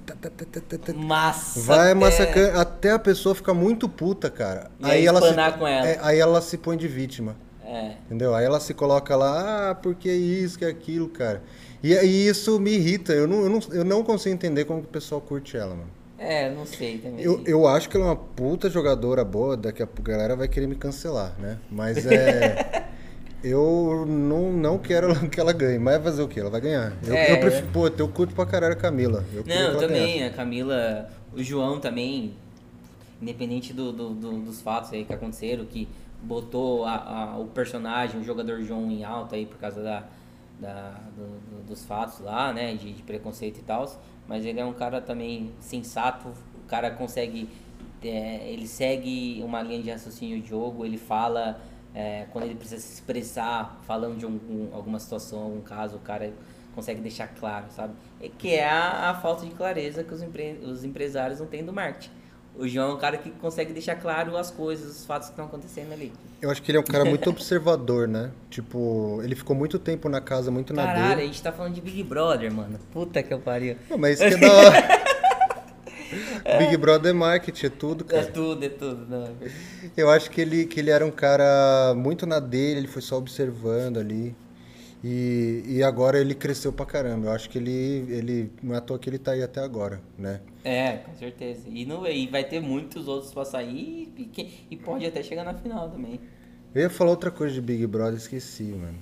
Massa. 0.95 1.59
Vai 1.61 1.93
massacrando 1.93 2.59
até 2.59 2.91
a 2.91 2.99
pessoa 2.99 3.35
ficar 3.35 3.53
muito 3.53 3.89
puta, 3.89 4.29
cara. 4.29 4.71
E 4.79 4.85
aí, 4.89 5.05
ela 5.05 5.21
se, 5.21 5.57
com 5.57 5.67
ela. 5.67 5.87
É, 5.87 5.99
aí 6.01 6.19
ela 6.19 6.41
se 6.41 6.57
põe 6.57 6.77
de 6.77 6.87
vítima. 6.87 7.35
É. 7.65 7.95
Entendeu? 8.05 8.35
Aí 8.35 8.45
ela 8.45 8.59
se 8.59 8.73
coloca 8.73 9.15
lá, 9.15 9.71
ah, 9.71 9.75
porque 9.75 10.11
isso, 10.11 10.57
que 10.59 10.65
aquilo, 10.65 11.09
cara. 11.09 11.41
E, 11.81 11.93
e 11.93 12.27
isso 12.27 12.59
me 12.59 12.71
irrita. 12.71 13.13
Eu 13.13 13.27
não, 13.27 13.41
eu, 13.41 13.49
não, 13.49 13.59
eu 13.71 13.83
não 13.83 14.03
consigo 14.03 14.33
entender 14.33 14.65
como 14.65 14.79
o 14.79 14.83
pessoal 14.83 15.19
curte 15.19 15.57
ela, 15.57 15.75
mano. 15.75 16.02
É, 16.23 16.49
não 16.49 16.65
sei 16.65 16.97
também. 16.97 17.23
Eu, 17.23 17.43
eu 17.45 17.67
acho 17.67 17.89
que 17.89 17.97
ela 17.97 18.05
é 18.05 18.09
uma 18.09 18.15
puta 18.15 18.69
jogadora 18.69 19.23
boa, 19.25 19.57
daqui 19.57 19.83
a 19.83 19.87
pouco 19.87 20.09
a 20.09 20.13
galera 20.13 20.35
vai 20.35 20.47
querer 20.47 20.67
me 20.67 20.75
cancelar, 20.75 21.35
né? 21.39 21.59
Mas 21.69 22.05
é. 22.05 22.85
eu 23.43 24.05
não, 24.07 24.51
não 24.53 24.77
quero 24.77 25.13
que 25.29 25.39
ela 25.39 25.51
ganhe, 25.51 25.77
mas 25.77 25.95
vai 25.95 26.03
fazer 26.03 26.21
o 26.21 26.27
quê? 26.27 26.39
Ela 26.39 26.49
vai 26.49 26.61
ganhar. 26.61 26.93
Eu, 27.05 27.13
é, 27.13 27.31
eu 27.33 27.39
prefiro, 27.39 27.67
pô, 27.73 27.87
eu 27.87 28.07
curto 28.07 28.33
pra 28.33 28.45
caralho 28.45 28.73
a 28.73 28.77
Camila. 28.77 29.25
Eu 29.33 29.43
não, 29.45 29.55
eu 29.55 29.77
também, 29.77 30.23
a 30.23 30.29
Camila, 30.31 31.09
o 31.33 31.43
João 31.43 31.79
também, 31.79 32.33
independente 33.21 33.73
do, 33.73 33.91
do, 33.91 34.09
do, 34.11 34.31
dos 34.39 34.61
fatos 34.61 34.93
aí 34.93 35.03
que 35.03 35.13
aconteceram, 35.13 35.65
que 35.65 35.87
botou 36.21 36.85
a, 36.85 36.95
a, 36.95 37.37
o 37.37 37.47
personagem, 37.47 38.21
o 38.21 38.23
jogador 38.23 38.61
João 38.63 38.89
em 38.89 39.03
alta 39.03 39.35
aí 39.35 39.45
por 39.45 39.57
causa 39.57 39.83
da, 39.83 40.03
da 40.59 40.91
do, 41.15 41.65
dos 41.67 41.85
fatos 41.85 42.19
lá, 42.19 42.53
né, 42.53 42.75
de, 42.75 42.93
de 42.93 43.03
preconceito 43.03 43.59
e 43.59 43.63
tal 43.63 43.87
mas 44.27 44.45
ele 44.45 44.59
é 44.59 44.65
um 44.65 44.73
cara 44.73 45.01
também 45.01 45.51
sensato, 45.59 46.29
o 46.29 46.67
cara 46.67 46.91
consegue, 46.91 47.49
é, 48.01 48.49
ele 48.49 48.67
segue 48.67 49.41
uma 49.43 49.61
linha 49.61 49.81
de 49.81 49.91
raciocínio 49.91 50.41
de 50.41 50.49
jogo, 50.49 50.85
ele 50.85 50.97
fala 50.97 51.59
é, 51.93 52.25
quando 52.31 52.45
ele 52.45 52.55
precisa 52.55 52.81
se 52.81 52.93
expressar, 52.93 53.79
falando 53.83 54.17
de 54.17 54.25
um, 54.25 54.39
um, 54.49 54.69
alguma 54.73 54.99
situação, 54.99 55.43
algum 55.43 55.61
caso, 55.61 55.97
o 55.97 55.99
cara 55.99 56.33
consegue 56.73 57.01
deixar 57.01 57.27
claro, 57.27 57.65
sabe? 57.69 57.93
E 58.19 58.29
que 58.29 58.55
é 58.55 58.67
a, 58.67 59.11
a, 59.11 59.15
falta 59.15 59.45
de 59.45 59.51
clareza 59.51 60.03
que 60.03 60.13
os, 60.13 60.23
empre, 60.23 60.59
os 60.63 60.83
empresários 60.83 61.39
não 61.39 61.45
têm 61.45 61.63
do 61.63 61.71
marketing. 61.71 62.09
O 62.55 62.67
João 62.67 62.91
é 62.91 62.93
um 62.93 62.97
cara 62.97 63.17
que 63.17 63.31
consegue 63.31 63.73
deixar 63.73 63.95
claro 63.95 64.37
as 64.37 64.51
coisas, 64.51 64.99
os 64.99 65.05
fatos 65.05 65.27
que 65.29 65.33
estão 65.33 65.45
acontecendo 65.45 65.91
ali. 65.91 66.13
Eu 66.39 66.51
acho 66.51 66.61
que 66.61 66.69
ele 66.69 66.77
é 66.77 66.81
um 66.81 66.83
cara 66.85 67.03
muito 67.03 67.27
observador, 67.31 68.07
né? 68.07 68.29
Tipo, 68.49 69.19
ele 69.23 69.33
ficou 69.35 69.55
muito 69.55 69.79
tempo 69.79 70.07
na 70.07 70.21
casa, 70.21 70.51
muito 70.51 70.71
na 70.73 70.85
Caralho, 70.85 71.09
dele. 71.09 71.21
a 71.21 71.25
gente 71.25 71.41
tá 71.41 71.51
falando 71.51 71.73
de 71.73 71.81
Big 71.81 72.03
Brother, 72.03 72.51
mano. 72.53 72.77
Puta 72.91 73.23
que 73.23 73.33
eu 73.33 73.39
pariu. 73.39 73.75
Não, 73.89 73.97
mas 73.97 74.19
isso 74.21 74.37
que 74.37 74.45
é 74.45 74.47
da 74.47 74.53
hora. 74.53 75.03
Big 76.59 76.77
Brother 76.77 77.09
é 77.09 77.13
marketing, 77.13 77.65
é 77.65 77.69
tudo, 77.69 78.05
É 78.09 78.11
cara. 78.21 78.25
tudo, 78.31 78.63
é 78.63 78.69
tudo. 78.69 79.05
Não, 79.09 79.23
é. 79.23 79.49
Eu 79.97 80.09
acho 80.11 80.29
que 80.29 80.39
ele, 80.41 80.65
que 80.65 80.79
ele 80.79 80.91
era 80.91 81.03
um 81.05 81.09
cara 81.11 81.93
muito 81.95 82.25
na 82.27 82.39
dele, 82.39 82.81
ele 82.81 82.87
foi 82.87 83.01
só 83.01 83.17
observando 83.17 83.97
ali. 83.97 84.35
E, 85.03 85.63
e 85.67 85.83
agora 85.83 86.17
ele 86.19 86.33
cresceu 86.33 86.71
pra 86.71 86.85
caramba. 86.85 87.27
Eu 87.27 87.31
acho 87.33 87.49
que 87.49 87.57
ele, 87.57 87.71
ele. 88.09 88.51
Não 88.61 88.73
é 88.73 88.77
à 88.77 88.81
toa 88.81 88.97
que 88.97 89.09
ele 89.09 89.17
tá 89.19 89.31
aí 89.31 89.43
até 89.43 89.59
agora, 89.61 90.01
né? 90.17 90.39
É, 90.63 90.93
com 90.97 91.13
certeza. 91.15 91.67
E, 91.69 91.85
não, 91.85 92.07
e 92.07 92.27
vai 92.27 92.43
ter 92.45 92.61
muitos 92.61 93.07
outros 93.07 93.33
pra 93.33 93.43
sair 93.43 94.13
e, 94.17 94.65
e 94.71 94.77
pode 94.77 95.05
até 95.05 95.21
chegar 95.21 95.43
na 95.43 95.53
final 95.53 95.89
também. 95.89 96.21
Eu 96.73 96.83
ia 96.83 96.89
falar 96.89 97.11
outra 97.11 97.29
coisa 97.29 97.53
de 97.53 97.61
Big 97.61 97.85
Brother, 97.85 98.15
esqueci, 98.17 98.63
mano. 98.63 98.97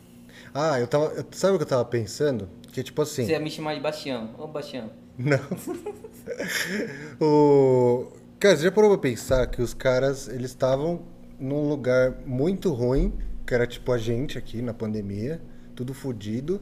Ah, 0.53 0.79
eu 0.79 0.87
tava. 0.87 1.05
eu- 1.13 1.25
Sabe 1.31 1.53
o 1.53 1.57
que 1.57 1.63
eu 1.63 1.67
tava 1.67 1.85
pensando? 1.85 2.49
Que 2.71 2.81
tipo 2.81 3.01
assim. 3.03 3.25
Você 3.25 3.33
ia 3.33 3.39
me 3.39 3.49
chamar 3.51 3.75
de 3.75 3.79
Bastião. 3.81 4.31
Ô, 4.39 4.47
Bastião. 4.47 4.89
Não. 5.17 5.39
o... 7.19 8.11
Cara, 8.39 8.57
você 8.57 8.63
já 8.63 8.71
parou 8.71 8.89
pra 8.89 8.97
pensar 8.99 9.45
que 9.47 9.61
os 9.61 9.73
caras, 9.73 10.27
eles 10.27 10.49
estavam 10.51 11.03
num 11.39 11.67
lugar 11.69 12.21
muito 12.25 12.71
ruim, 12.73 13.13
que 13.45 13.53
era 13.53 13.67
tipo 13.67 13.91
a 13.91 13.97
gente 13.97 14.37
aqui 14.37 14.61
na 14.61 14.73
pandemia, 14.73 15.39
tudo 15.75 15.93
fudido, 15.93 16.61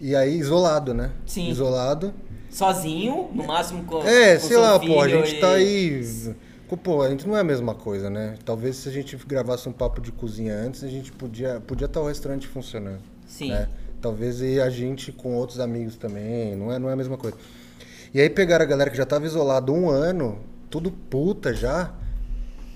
e 0.00 0.14
aí 0.14 0.36
isolado, 0.36 0.94
né? 0.94 1.10
Sim. 1.26 1.48
Isolado. 1.48 2.14
Sozinho, 2.50 3.28
no 3.34 3.46
máximo 3.46 3.84
com 3.84 4.02
É, 4.02 4.36
com 4.36 4.46
sei 4.46 4.56
lá, 4.56 4.78
pô, 4.78 5.00
a 5.00 5.08
gente 5.08 5.36
e- 5.36 5.40
tá 5.40 5.52
aí... 5.52 6.02
Pô, 6.82 7.02
a 7.02 7.08
gente 7.08 7.26
não 7.26 7.34
é 7.36 7.40
a 7.40 7.44
mesma 7.44 7.74
coisa, 7.74 8.10
né? 8.10 8.34
Talvez 8.44 8.76
se 8.76 8.88
a 8.88 8.92
gente 8.92 9.16
gravasse 9.26 9.66
um 9.68 9.72
papo 9.72 10.02
de 10.02 10.12
cozinha 10.12 10.54
antes, 10.54 10.84
a 10.84 10.88
gente 10.88 11.10
podia 11.10 11.62
podia 11.66 11.86
estar 11.86 12.00
o 12.00 12.06
restaurante 12.06 12.46
funcionando. 12.46 13.00
Sim. 13.26 13.50
né? 13.50 13.68
Talvez 14.02 14.40
e 14.42 14.60
a 14.60 14.68
gente 14.68 15.10
com 15.10 15.34
outros 15.34 15.60
amigos 15.60 15.96
também, 15.96 16.54
não 16.54 16.70
é, 16.70 16.78
não 16.78 16.90
é 16.90 16.92
a 16.92 16.96
mesma 16.96 17.16
coisa. 17.16 17.36
E 18.12 18.20
aí 18.20 18.28
pegaram 18.28 18.64
a 18.64 18.68
galera 18.68 18.90
que 18.90 18.96
já 18.96 19.06
tava 19.06 19.24
isolado 19.26 19.72
um 19.72 19.88
ano, 19.88 20.38
tudo 20.70 20.90
puta 20.90 21.54
já, 21.54 21.90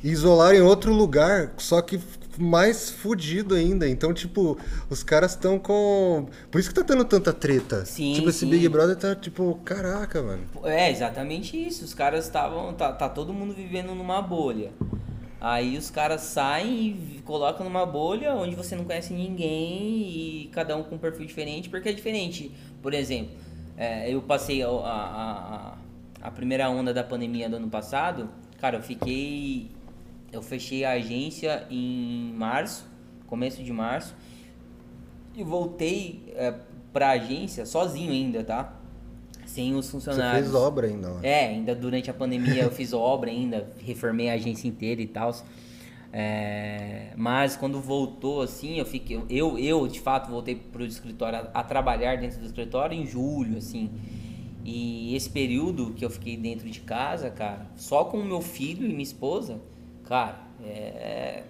e 0.02 0.10
isolaram 0.10 0.56
em 0.56 0.62
outro 0.62 0.92
lugar, 0.92 1.52
só 1.58 1.80
que 1.82 2.00
mais 2.38 2.90
fudido 2.90 3.54
ainda. 3.54 3.88
Então, 3.88 4.12
tipo, 4.12 4.58
os 4.88 5.02
caras 5.02 5.32
estão 5.32 5.58
com. 5.58 6.26
Por 6.50 6.60
isso 6.60 6.68
que 6.68 6.74
tá 6.74 6.84
tendo 6.84 7.04
tanta 7.04 7.32
treta. 7.32 7.84
Sim, 7.84 8.14
tipo, 8.14 8.28
esse 8.28 8.40
sim. 8.40 8.50
Big 8.50 8.68
Brother 8.68 8.96
tá 8.96 9.14
tipo, 9.14 9.58
caraca, 9.64 10.22
mano. 10.22 10.42
É, 10.64 10.90
exatamente 10.90 11.56
isso. 11.56 11.84
Os 11.84 11.94
caras 11.94 12.24
estavam. 12.24 12.72
Tá, 12.74 12.92
tá 12.92 13.08
todo 13.08 13.32
mundo 13.32 13.54
vivendo 13.54 13.94
numa 13.94 14.20
bolha. 14.20 14.70
Aí 15.40 15.76
os 15.76 15.90
caras 15.90 16.20
saem 16.20 16.96
e 17.16 17.22
colocam 17.24 17.64
numa 17.64 17.84
bolha 17.84 18.32
onde 18.32 18.54
você 18.54 18.76
não 18.76 18.84
conhece 18.84 19.12
ninguém 19.12 20.02
e 20.44 20.50
cada 20.52 20.76
um 20.76 20.84
com 20.84 20.94
um 20.94 20.98
perfil 20.98 21.26
diferente, 21.26 21.68
porque 21.68 21.88
é 21.88 21.92
diferente. 21.92 22.52
Por 22.80 22.94
exemplo, 22.94 23.32
é, 23.76 24.08
eu 24.08 24.22
passei 24.22 24.62
a, 24.62 24.68
a, 24.68 24.70
a, 24.70 25.78
a 26.28 26.30
primeira 26.30 26.70
onda 26.70 26.94
da 26.94 27.02
pandemia 27.02 27.48
do 27.48 27.56
ano 27.56 27.68
passado, 27.68 28.28
cara, 28.60 28.76
eu 28.76 28.82
fiquei. 28.82 29.68
Eu 30.32 30.42
fechei 30.42 30.84
a 30.84 30.92
agência 30.92 31.66
em 31.70 32.32
março, 32.34 32.86
começo 33.26 33.62
de 33.62 33.72
março, 33.72 34.16
e 35.34 35.44
voltei 35.44 36.32
é, 36.34 36.54
pra 36.92 37.10
agência 37.10 37.66
sozinho 37.66 38.10
ainda, 38.10 38.42
tá? 38.42 38.78
Sem 39.44 39.74
os 39.74 39.86
Você 39.86 39.92
funcionários. 39.92 40.44
fez 40.44 40.54
obra 40.54 40.86
ainda. 40.86 41.18
É, 41.22 41.46
ainda 41.48 41.74
durante 41.74 42.10
a 42.10 42.14
pandemia 42.14 42.62
eu 42.62 42.70
fiz 42.70 42.92
obra 42.92 43.30
ainda, 43.30 43.70
reformei 43.78 44.30
a 44.30 44.34
agência 44.34 44.66
inteira 44.66 45.02
e 45.02 45.06
tal. 45.06 45.34
É, 46.14 47.12
mas 47.16 47.56
quando 47.56 47.80
voltou 47.80 48.42
assim, 48.42 48.78
eu 48.78 48.84
fiquei. 48.84 49.20
Eu, 49.30 49.58
eu 49.58 49.86
de 49.88 50.00
fato 50.00 50.30
voltei 50.30 50.54
pro 50.54 50.84
escritório 50.84 51.38
a, 51.38 51.60
a 51.60 51.64
trabalhar 51.64 52.16
dentro 52.16 52.38
do 52.38 52.46
escritório 52.46 52.96
em 52.96 53.06
julho, 53.06 53.58
assim. 53.58 53.90
E 54.64 55.16
esse 55.16 55.28
período 55.28 55.92
que 55.92 56.04
eu 56.04 56.10
fiquei 56.10 56.36
dentro 56.36 56.68
de 56.70 56.80
casa, 56.80 57.30
cara, 57.30 57.66
só 57.76 58.04
com 58.04 58.18
o 58.18 58.24
meu 58.24 58.40
filho 58.40 58.84
e 58.84 58.88
minha 58.88 59.02
esposa, 59.02 59.60
cara, 60.12 60.36
é, 60.62 61.42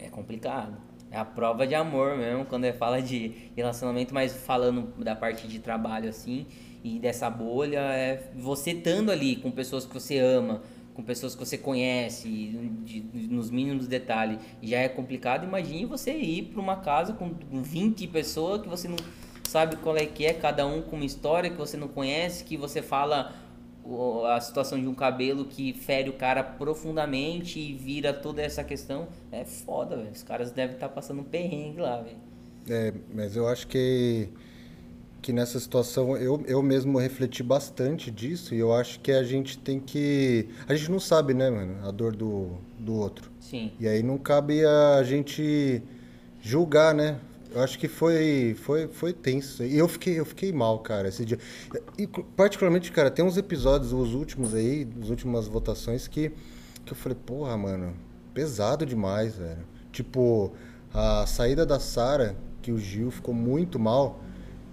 é 0.00 0.08
complicado. 0.10 0.76
É 1.08 1.16
a 1.16 1.24
prova 1.24 1.64
de 1.68 1.74
amor 1.76 2.16
mesmo, 2.16 2.44
quando 2.44 2.64
é 2.64 2.72
fala 2.72 3.00
de 3.00 3.32
relacionamento, 3.54 4.12
mas 4.12 4.34
falando 4.34 4.92
da 5.04 5.14
parte 5.14 5.46
de 5.46 5.60
trabalho 5.60 6.08
assim, 6.08 6.46
e 6.82 6.98
dessa 6.98 7.30
bolha, 7.30 7.78
é 7.78 8.32
você 8.34 8.72
estando 8.72 9.12
ali 9.12 9.36
com 9.36 9.52
pessoas 9.52 9.86
que 9.86 9.94
você 9.94 10.18
ama, 10.18 10.62
com 10.94 11.02
pessoas 11.04 11.36
que 11.36 11.46
você 11.46 11.56
conhece, 11.56 12.28
de- 12.84 13.02
nos 13.30 13.52
mínimos 13.52 13.86
detalhes, 13.86 14.38
já 14.60 14.78
é 14.78 14.88
complicado. 14.88 15.44
Imagine 15.44 15.84
você 15.86 16.12
ir 16.12 16.46
para 16.46 16.60
uma 16.60 16.76
casa 16.78 17.12
com 17.12 17.30
20 17.52 18.08
pessoas 18.08 18.62
que 18.62 18.68
você 18.68 18.88
não 18.88 18.96
sabe 19.44 19.76
qual 19.76 19.96
é 19.96 20.06
que 20.06 20.26
é, 20.26 20.32
cada 20.34 20.66
um 20.66 20.82
com 20.82 20.96
uma 20.96 21.04
história 21.04 21.50
que 21.50 21.56
você 21.56 21.76
não 21.76 21.86
conhece, 21.86 22.42
que 22.42 22.56
você 22.56 22.82
fala 22.82 23.32
a 24.26 24.40
situação 24.40 24.80
de 24.80 24.86
um 24.86 24.94
cabelo 24.94 25.44
que 25.44 25.72
fere 25.72 26.08
o 26.08 26.12
cara 26.12 26.42
profundamente 26.42 27.58
e 27.58 27.72
vira 27.72 28.12
toda 28.12 28.40
essa 28.40 28.62
questão. 28.62 29.08
É 29.30 29.44
foda, 29.44 29.96
velho. 29.96 30.10
Os 30.12 30.22
caras 30.22 30.50
devem 30.50 30.74
estar 30.74 30.88
passando 30.88 31.20
um 31.20 31.24
perrengue 31.24 31.80
lá, 31.80 32.00
velho. 32.00 32.16
É, 32.68 32.92
mas 33.12 33.34
eu 33.34 33.48
acho 33.48 33.66
que, 33.66 34.28
que 35.20 35.32
nessa 35.32 35.58
situação 35.58 36.16
eu, 36.16 36.42
eu 36.46 36.62
mesmo 36.62 36.98
refleti 36.98 37.42
bastante 37.42 38.10
disso 38.10 38.54
e 38.54 38.58
eu 38.58 38.72
acho 38.72 39.00
que 39.00 39.10
a 39.10 39.24
gente 39.24 39.58
tem 39.58 39.80
que. 39.80 40.48
A 40.68 40.74
gente 40.74 40.90
não 40.90 41.00
sabe, 41.00 41.34
né, 41.34 41.50
mano, 41.50 41.86
a 41.86 41.90
dor 41.90 42.14
do, 42.14 42.58
do 42.78 42.94
outro. 42.94 43.30
Sim. 43.40 43.72
E 43.80 43.88
aí 43.88 44.02
não 44.02 44.16
cabe 44.16 44.64
a 44.64 45.02
gente 45.02 45.82
julgar, 46.40 46.94
né? 46.94 47.18
Eu 47.54 47.62
acho 47.62 47.78
que 47.78 47.86
foi, 47.86 48.56
foi, 48.62 48.88
foi 48.88 49.12
tenso. 49.12 49.62
E 49.62 49.76
eu 49.76 49.86
fiquei, 49.86 50.18
eu 50.18 50.24
fiquei 50.24 50.52
mal, 50.52 50.78
cara, 50.78 51.08
esse 51.08 51.24
dia. 51.24 51.38
E 51.98 52.06
particularmente, 52.06 52.90
cara, 52.90 53.10
tem 53.10 53.24
uns 53.24 53.36
episódios, 53.36 53.92
os 53.92 54.14
últimos 54.14 54.54
aí, 54.54 54.88
as 55.02 55.10
últimas 55.10 55.46
votações, 55.48 56.08
que, 56.08 56.30
que 56.84 56.92
eu 56.92 56.96
falei, 56.96 57.16
porra, 57.26 57.56
mano, 57.56 57.94
pesado 58.32 58.86
demais, 58.86 59.36
velho. 59.36 59.64
Tipo, 59.92 60.52
a 60.94 61.26
saída 61.26 61.66
da 61.66 61.78
Sara, 61.78 62.36
que 62.62 62.72
o 62.72 62.78
Gil 62.78 63.10
ficou 63.10 63.34
muito 63.34 63.78
mal. 63.78 64.20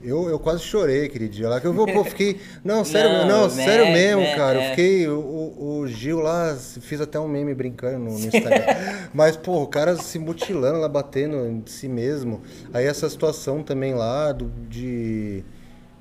Eu, 0.01 0.29
eu 0.29 0.39
quase 0.39 0.61
chorei 0.63 1.05
aquele 1.05 1.27
dia 1.27 1.49
lá, 1.49 1.59
que 1.59 1.67
eu 1.67 1.73
pô, 1.73 2.03
fiquei. 2.05 2.39
Não, 2.63 2.85
sério, 2.85 3.27
Não, 3.27 3.27
não, 3.27 3.43
né, 3.43 3.65
sério 3.65 3.85
mesmo, 3.91 4.21
né, 4.21 4.35
cara. 4.35 4.57
Eu 4.57 4.61
é. 4.61 4.69
fiquei. 4.69 5.07
O, 5.09 5.19
o- 5.19 5.79
o 5.79 5.87
Gil 5.87 6.19
lá, 6.19 6.55
fiz 6.55 7.01
até 7.01 7.19
um 7.19 7.27
meme 7.27 7.53
brincando 7.53 7.99
no, 7.99 8.11
no 8.11 8.19
Instagram. 8.27 8.65
Mas, 9.13 9.35
pô, 9.35 9.61
o 9.61 9.67
cara 9.67 9.95
se 9.97 10.17
mutilando 10.17 10.79
lá, 10.79 10.87
batendo 10.87 11.35
em 11.47 11.61
si 11.65 11.87
mesmo. 11.89 12.41
Aí 12.73 12.85
essa 12.85 13.09
situação 13.09 13.61
também 13.61 13.93
lá 13.93 14.31
do, 14.31 14.49
de, 14.69 15.43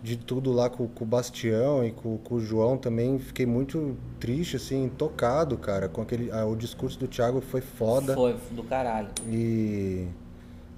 de 0.03 0.17
tudo 0.17 0.53
lá 0.53 0.71
com, 0.71 0.87
com 0.87 1.05
o 1.05 1.07
Bastião 1.07 1.85
e 1.85 1.91
com, 1.91 2.19
com 2.19 2.37
o 2.37 2.41
João 2.41 2.77
também, 2.77 3.19
fiquei 3.19 3.47
muito 3.47 3.97
triste, 4.21 4.57
assim, 4.57 4.89
tocado, 4.97 5.57
cara. 5.59 5.89
Com 5.89 6.03
aquele. 6.03 6.31
ah, 6.31 6.45
o 6.47 6.55
discurso 6.55 6.99
do 6.99 7.09
Thiago 7.09 7.41
foi 7.41 7.61
foda. 7.61 8.15
Foi 8.15 8.37
do 8.53 8.63
caralho. 8.63 9.09
E. 9.29 10.07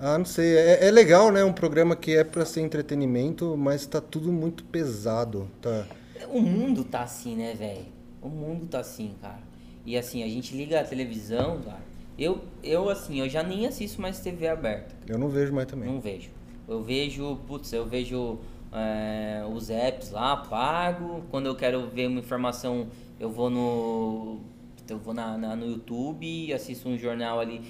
Ah, 0.00 0.16
não 0.16 0.24
sei. 0.24 0.56
É, 0.56 0.86
é 0.86 0.90
legal, 0.90 1.30
né? 1.30 1.44
Um 1.44 1.52
programa 1.52 1.94
que 1.94 2.16
é 2.16 2.24
pra 2.24 2.44
ser 2.46 2.62
entretenimento, 2.62 3.54
mas 3.56 3.84
tá 3.86 4.00
tudo 4.00 4.32
muito 4.32 4.64
pesado. 4.64 5.46
Tá. 5.60 5.86
O 6.30 6.40
mundo 6.40 6.84
tá 6.84 7.02
assim, 7.02 7.36
né, 7.36 7.54
velho? 7.54 7.84
O 8.22 8.28
mundo 8.28 8.66
tá 8.66 8.80
assim, 8.80 9.14
cara. 9.20 9.40
E 9.84 9.96
assim, 9.96 10.22
a 10.22 10.28
gente 10.28 10.56
liga 10.56 10.80
a 10.80 10.84
televisão, 10.84 11.60
cara. 11.60 11.82
Eu, 12.18 12.40
eu 12.62 12.88
assim, 12.90 13.20
eu 13.20 13.28
já 13.28 13.42
nem 13.42 13.66
assisto 13.66 14.00
mais 14.00 14.20
TV 14.20 14.48
aberta. 14.48 14.94
Eu 15.06 15.18
não 15.18 15.28
vejo 15.28 15.52
mais 15.52 15.66
também. 15.66 15.90
Não 15.90 16.00
vejo. 16.00 16.30
Eu 16.68 16.82
vejo, 16.82 17.36
putz, 17.46 17.72
eu 17.72 17.86
vejo 17.86 18.38
é, 18.72 19.42
os 19.52 19.68
apps 19.70 20.10
lá, 20.10 20.36
pago. 20.36 21.22
Quando 21.30 21.46
eu 21.46 21.54
quero 21.54 21.88
ver 21.88 22.06
uma 22.08 22.20
informação, 22.20 22.88
eu 23.18 23.30
vou 23.30 23.50
no. 23.50 24.40
Eu 24.88 24.98
vou 24.98 25.14
na, 25.14 25.38
na- 25.38 25.54
no 25.54 25.66
YouTube 25.66 26.52
assisto 26.52 26.88
um 26.88 26.98
jornal 26.98 27.38
ali 27.38 27.62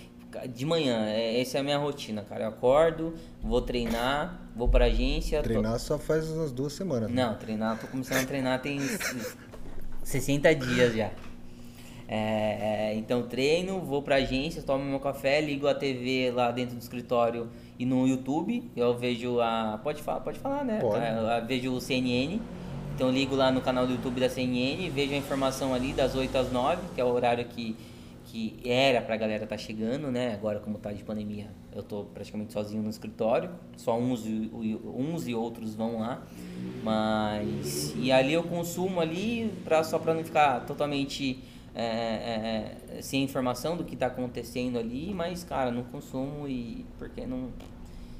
de 0.52 0.64
manhã. 0.66 1.06
É, 1.08 1.40
essa 1.40 1.58
é 1.58 1.60
a 1.60 1.64
minha 1.64 1.78
rotina, 1.78 2.22
cara. 2.22 2.44
Eu 2.44 2.48
acordo, 2.50 3.14
vou 3.42 3.60
treinar, 3.62 4.40
vou 4.54 4.68
pra 4.68 4.86
agência. 4.86 5.38
tô- 5.38 5.44
Treinar 5.44 5.78
só 5.78 5.98
faz 5.98 6.28
umas 6.30 6.52
duas 6.52 6.72
semanas. 6.72 7.10
né? 7.10 7.24
não, 7.24 7.34
treinar, 7.36 7.78
tô 7.78 7.86
começando 7.86 8.22
a 8.22 8.26
treinar 8.26 8.60
tem 8.60 8.78
60 10.02 10.54
dias 10.54 10.94
já. 10.94 11.10
É, 12.12 12.90
é, 12.90 12.94
então 12.96 13.22
treino, 13.22 13.80
vou 13.80 14.02
pra 14.02 14.16
agência, 14.16 14.62
tomo 14.62 14.84
meu 14.84 14.98
café, 14.98 15.40
ligo 15.40 15.68
a 15.68 15.74
TV 15.74 16.32
lá 16.34 16.50
dentro 16.50 16.74
do 16.74 16.80
escritório 16.80 17.48
e 17.78 17.86
no 17.86 18.06
YouTube. 18.08 18.68
Eu 18.74 18.98
vejo 18.98 19.40
a. 19.40 19.78
Pode 19.82 20.02
falar, 20.02 20.20
pode 20.20 20.38
falar, 20.40 20.64
né? 20.64 20.78
Pode. 20.80 21.04
Eu, 21.04 21.22
eu 21.22 21.46
vejo 21.46 21.72
o 21.72 21.80
CNN. 21.80 22.40
Então 22.96 23.10
ligo 23.10 23.36
lá 23.36 23.50
no 23.52 23.60
canal 23.60 23.86
do 23.86 23.92
YouTube 23.92 24.20
da 24.20 24.28
CNN, 24.28 24.90
vejo 24.90 25.14
a 25.14 25.16
informação 25.16 25.72
ali 25.72 25.92
das 25.92 26.14
8 26.16 26.36
às 26.36 26.52
9, 26.52 26.82
que 26.94 27.00
é 27.00 27.04
o 27.04 27.08
horário 27.08 27.44
que, 27.46 27.74
que 28.30 28.60
era 28.64 29.02
pra 29.02 29.16
galera 29.16 29.44
tá 29.44 29.58
chegando, 29.58 30.10
né? 30.10 30.34
Agora 30.34 30.60
como 30.60 30.78
tá 30.78 30.92
de 30.92 31.02
pandemia, 31.02 31.48
eu 31.74 31.82
tô 31.82 32.04
praticamente 32.04 32.52
sozinho 32.52 32.80
no 32.80 32.88
escritório, 32.88 33.50
só 33.76 33.98
uns 33.98 34.24
uns 34.24 35.26
e 35.26 35.34
outros 35.34 35.74
vão 35.74 35.98
lá. 35.98 36.22
Mas 36.84 37.92
e 37.96 38.12
ali 38.12 38.32
eu 38.32 38.44
consumo 38.44 39.00
ali 39.00 39.52
pra, 39.64 39.82
só 39.82 39.98
pra 39.98 40.14
não 40.14 40.22
ficar 40.22 40.60
totalmente 40.64 41.42
é, 41.74 41.84
é, 41.84 42.98
é, 42.98 43.02
sem 43.02 43.24
informação 43.24 43.76
do 43.76 43.84
que 43.84 43.94
está 43.94 44.06
acontecendo 44.06 44.78
ali, 44.78 45.12
mas, 45.12 45.42
cara, 45.42 45.72
não 45.72 45.82
consumo 45.82 46.46
e 46.46 46.86
porque 46.98 47.26
não. 47.26 47.48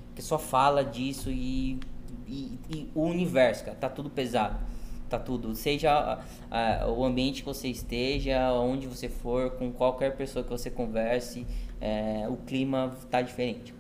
Porque 0.09 0.23
só 0.23 0.39
fala 0.39 0.85
disso 0.85 1.31
e, 1.31 1.79
e, 2.27 2.59
e 2.69 2.91
o 2.97 3.03
universo, 3.03 3.65
cara, 3.65 3.77
tá 3.77 3.89
tudo 3.89 4.11
pesado. 4.11 4.59
Tá 5.11 5.19
tudo. 5.19 5.57
Seja 5.57 6.21
o 6.97 7.05
ambiente 7.05 7.43
que 7.43 7.47
você 7.47 7.67
esteja, 7.67 8.53
onde 8.53 8.87
você 8.87 9.09
for, 9.09 9.51
com 9.51 9.73
qualquer 9.73 10.17
pessoa 10.17 10.45
que 10.45 10.51
você 10.51 10.71
converse, 10.71 11.45
é, 11.81 12.29
o 12.29 12.37
clima 12.37 12.97
tá 13.11 13.21
diferente. 13.21 13.75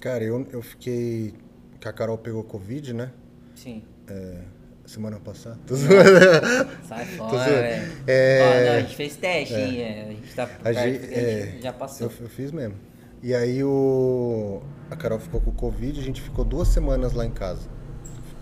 Cara, 0.00 0.24
eu, 0.24 0.44
eu 0.50 0.60
fiquei. 0.60 1.32
Que 1.80 1.86
a 1.86 1.92
Carol 1.92 2.18
pegou 2.18 2.42
Covid, 2.42 2.92
né? 2.92 3.12
Sim. 3.54 3.84
É, 4.08 4.40
semana 4.84 5.20
passada. 5.20 5.60
Tô 5.64 5.76
Sai 6.88 7.04
fora, 7.04 7.38
velho. 7.38 7.92
É... 8.08 8.68
a 8.70 8.80
gente 8.80 8.96
fez 8.96 9.16
teste, 9.16 9.54
é. 9.54 9.68
hein? 9.68 10.02
A 10.02 10.12
gente 10.12 10.34
tá 10.34 10.50
a 10.64 10.72
gente, 10.72 11.14
é, 11.14 11.58
já 11.62 11.72
passou. 11.72 12.08
Eu, 12.08 12.12
eu, 12.20 12.28
fiz 12.28 12.50
mesmo. 12.50 12.74
E 13.22 13.32
aí 13.32 13.62
o... 13.62 14.60
a 14.90 14.96
Carol 14.96 15.20
ficou 15.20 15.40
com 15.40 15.52
Covid, 15.52 16.00
a 16.00 16.02
gente 16.02 16.20
ficou 16.20 16.44
duas 16.44 16.66
semanas 16.66 17.12
lá 17.12 17.24
em 17.24 17.30
casa. 17.30 17.68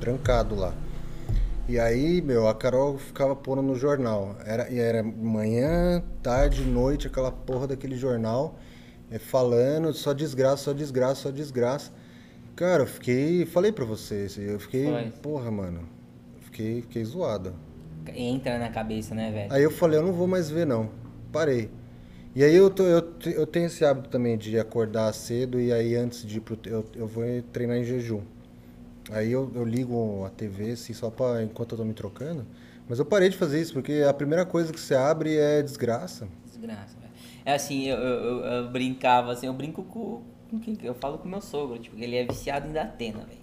Trancado 0.01 0.55
lá. 0.55 0.75
E 1.69 1.79
aí, 1.79 2.21
meu, 2.21 2.49
a 2.49 2.55
Carol 2.55 2.99
ficava 2.99 3.37
pondo 3.37 3.63
no 3.63 3.75
jornal. 3.77 4.37
Era, 4.45 4.69
e 4.71 4.79
era 4.79 5.03
manhã, 5.03 6.03
tarde, 6.23 6.63
noite, 6.63 7.07
aquela 7.07 7.31
porra 7.31 7.69
daquele 7.69 7.97
jornal, 7.97 8.59
é, 9.11 9.19
falando 9.19 9.93
só 9.93 10.13
desgraça, 10.13 10.65
só 10.65 10.73
desgraça, 10.73 11.23
só 11.23 11.31
desgraça. 11.31 11.93
Cara, 12.57 12.83
eu 12.83 12.87
fiquei. 12.87 13.47
Falei 13.47 13.73
pra 13.73 13.85
vocês, 13.85 14.37
eu 14.37 14.59
fiquei. 14.59 14.87
Foi. 14.87 15.11
Porra, 15.23 15.51
mano. 15.51 15.89
Fiquei, 16.41 16.83
fiquei 16.83 17.05
zoado. 17.05 17.55
Entra 18.15 18.59
na 18.59 18.69
cabeça, 18.69 19.15
né, 19.15 19.31
velho? 19.31 19.53
Aí 19.53 19.63
eu 19.63 19.71
falei, 19.71 19.99
eu 19.99 20.03
não 20.03 20.13
vou 20.13 20.27
mais 20.27 20.51
ver, 20.51 20.67
não. 20.67 20.91
Parei. 21.31 21.71
E 22.35 22.43
aí 22.43 22.55
eu, 22.55 22.71
tô, 22.71 22.83
eu, 22.85 23.13
eu 23.27 23.47
tenho 23.47 23.67
esse 23.67 23.85
hábito 23.85 24.09
também 24.09 24.37
de 24.37 24.59
acordar 24.59 25.13
cedo 25.13 25.61
e 25.61 25.73
aí 25.73 25.95
antes 25.95 26.27
de 26.27 26.39
ir 26.39 26.41
pro. 26.41 26.59
Eu, 26.65 26.85
eu 26.95 27.07
vou 27.07 27.25
treinar 27.53 27.77
em 27.77 27.85
jejum. 27.85 28.23
Aí 29.11 29.33
eu, 29.33 29.51
eu 29.55 29.65
ligo 29.65 30.25
a 30.25 30.31
TV, 30.31 30.73
assim, 30.73 30.93
só 30.93 31.11
pra, 31.11 31.43
enquanto 31.43 31.73
eu 31.73 31.79
tô 31.79 31.85
me 31.85 31.95
trocando. 31.95 32.47
Mas 32.89 32.99
eu 32.99 33.05
parei 33.05 33.29
de 33.29 33.37
fazer 33.37 33.61
isso, 33.61 33.73
porque 33.73 34.05
a 34.09 34.13
primeira 34.13 34.45
coisa 34.45 34.73
que 34.73 34.81
você 34.81 34.95
abre 34.95 35.37
é 35.37 35.63
desgraça. 35.63 36.29
Desgraça, 36.47 36.97
velho. 37.01 37.13
É 37.45 37.55
assim, 37.55 37.89
eu, 37.89 37.97
eu, 37.97 38.45
eu, 38.45 38.69
brincava, 38.69 39.33
assim, 39.33 39.47
eu 39.47 39.53
brinco 39.53 39.83
com, 39.85 40.23
com 40.51 40.61
quem? 40.61 40.79
Eu 40.83 40.95
falo 40.95 41.19
com 41.19 41.29
meu 41.29 41.41
sogro, 41.41 41.79
tipo, 41.79 41.97
ele 41.99 42.17
é 42.17 42.25
viciado 42.25 42.69
em 42.69 42.73
Datena, 42.73 43.27
velho. 43.27 43.43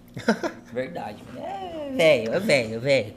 Verdade, 0.74 1.24
É 1.38 1.91
velho, 1.95 2.34
é 2.34 2.39
velho, 2.39 2.80
velho. 2.80 3.14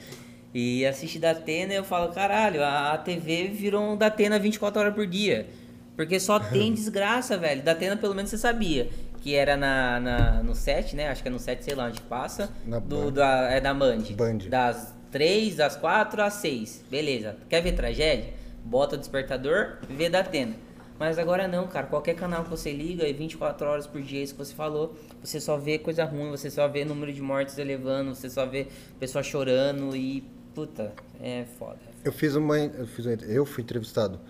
E 0.55 0.85
assiste 0.85 1.19
Datena 1.19 1.73
e 1.73 1.77
eu 1.77 1.85
falo, 1.85 2.13
caralho, 2.13 2.63
a, 2.63 2.93
a 2.93 2.99
TV 2.99 3.49
virou 3.49 3.83
um 3.83 3.97
Datena 3.97 4.39
24 4.39 4.81
horas 4.81 4.95
por 4.95 5.07
dia. 5.07 5.49
Porque 5.97 6.19
só 6.21 6.39
tem 6.39 6.73
desgraça, 6.75 7.39
velho. 7.39 7.63
Datena 7.63 7.97
pelo 7.97 8.15
menos 8.15 8.31
você 8.31 8.39
sabia 8.39 8.91
que 9.23 9.37
era 9.37 9.57
na, 9.57 10.01
na, 10.01 10.43
no 10.43 10.55
7, 10.55 10.97
né? 10.97 11.09
Acho 11.09 11.23
que 11.23 11.29
é 11.29 11.31
no 11.31 11.39
7, 11.39 11.65
sei 11.65 11.75
lá 11.77 11.87
onde 11.87 12.01
passa. 12.03 12.51
Na 12.67 12.81
do, 12.81 13.11
da, 13.11 13.49
é 13.51 13.61
da 13.61 13.73
Band. 13.73 14.03
Band. 14.17 14.39
Das 14.51 14.93
3, 15.13 15.55
das 15.57 15.77
4 15.77 16.23
às 16.23 16.35
6. 16.35 16.85
Beleza. 16.91 17.37
Quer 17.49 17.63
ver 17.63 17.73
tragédia? 17.73 18.35
Bota 18.65 18.97
o 18.97 18.99
despertador, 18.99 19.79
vê 19.89 20.11
da 20.11 20.21
Atena. 20.21 20.55
Mas 20.99 21.19
agora 21.19 21.47
não, 21.47 21.69
cara. 21.69 21.87
Qualquer 21.87 22.15
canal 22.15 22.43
que 22.43 22.51
você 22.51 22.73
liga, 22.73 23.07
e 23.09 23.13
24 23.13 23.67
horas 23.67 23.87
por 23.87 24.03
dia, 24.03 24.23
isso 24.23 24.35
que 24.35 24.39
você 24.39 24.55
falou, 24.55 24.97
você 25.23 25.41
só 25.41 25.57
vê 25.57 25.79
coisa 25.79 26.05
ruim, 26.05 26.31
você 26.31 26.51
só 26.51 26.67
vê 26.67 26.85
número 26.85 27.13
de 27.13 27.23
mortes 27.23 27.57
elevando, 27.59 28.15
você 28.15 28.29
só 28.29 28.45
vê 28.45 28.67
pessoa 28.99 29.23
chorando 29.23 29.97
e. 29.97 30.25
Puta, 30.53 30.93
é 31.21 31.45
foda. 31.59 31.79
Eu 32.05 32.13
fiz 32.13 32.35
uma. 32.35 32.59
Eu, 32.59 32.87
fiz 32.87 33.07
uma, 33.07 33.15
eu 33.15 33.47
fui 33.47 33.63
entrevistado 33.63 34.21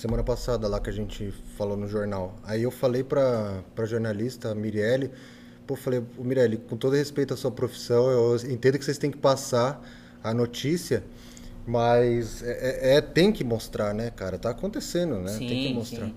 semana 0.00 0.24
passada 0.24 0.66
lá 0.66 0.80
que 0.80 0.88
a 0.88 0.92
gente 0.92 1.30
falou 1.58 1.76
no 1.76 1.86
jornal. 1.86 2.38
Aí 2.42 2.62
eu 2.62 2.70
falei 2.70 3.04
pra, 3.04 3.62
pra 3.74 3.84
jornalista, 3.84 4.50
a 4.50 4.54
Mirelle, 4.54 5.10
pô, 5.66 5.76
falei, 5.76 6.02
Mirelle, 6.18 6.56
com 6.56 6.74
todo 6.74 6.96
respeito 6.96 7.34
à 7.34 7.36
sua 7.36 7.50
profissão, 7.50 8.10
eu 8.10 8.34
entendo 8.50 8.78
que 8.78 8.84
vocês 8.84 8.96
têm 8.96 9.10
que 9.10 9.18
passar 9.18 9.82
a 10.24 10.32
notícia, 10.32 11.04
mas 11.66 12.42
é, 12.42 12.92
é, 12.92 12.96
é 12.96 13.00
tem 13.02 13.30
que 13.30 13.44
mostrar, 13.44 13.92
né, 13.92 14.10
cara? 14.10 14.38
Tá 14.38 14.50
acontecendo, 14.50 15.18
né? 15.18 15.32
Sim, 15.32 15.46
tem 15.46 15.68
que 15.68 15.74
mostrar. 15.74 16.06
Sim. 16.06 16.14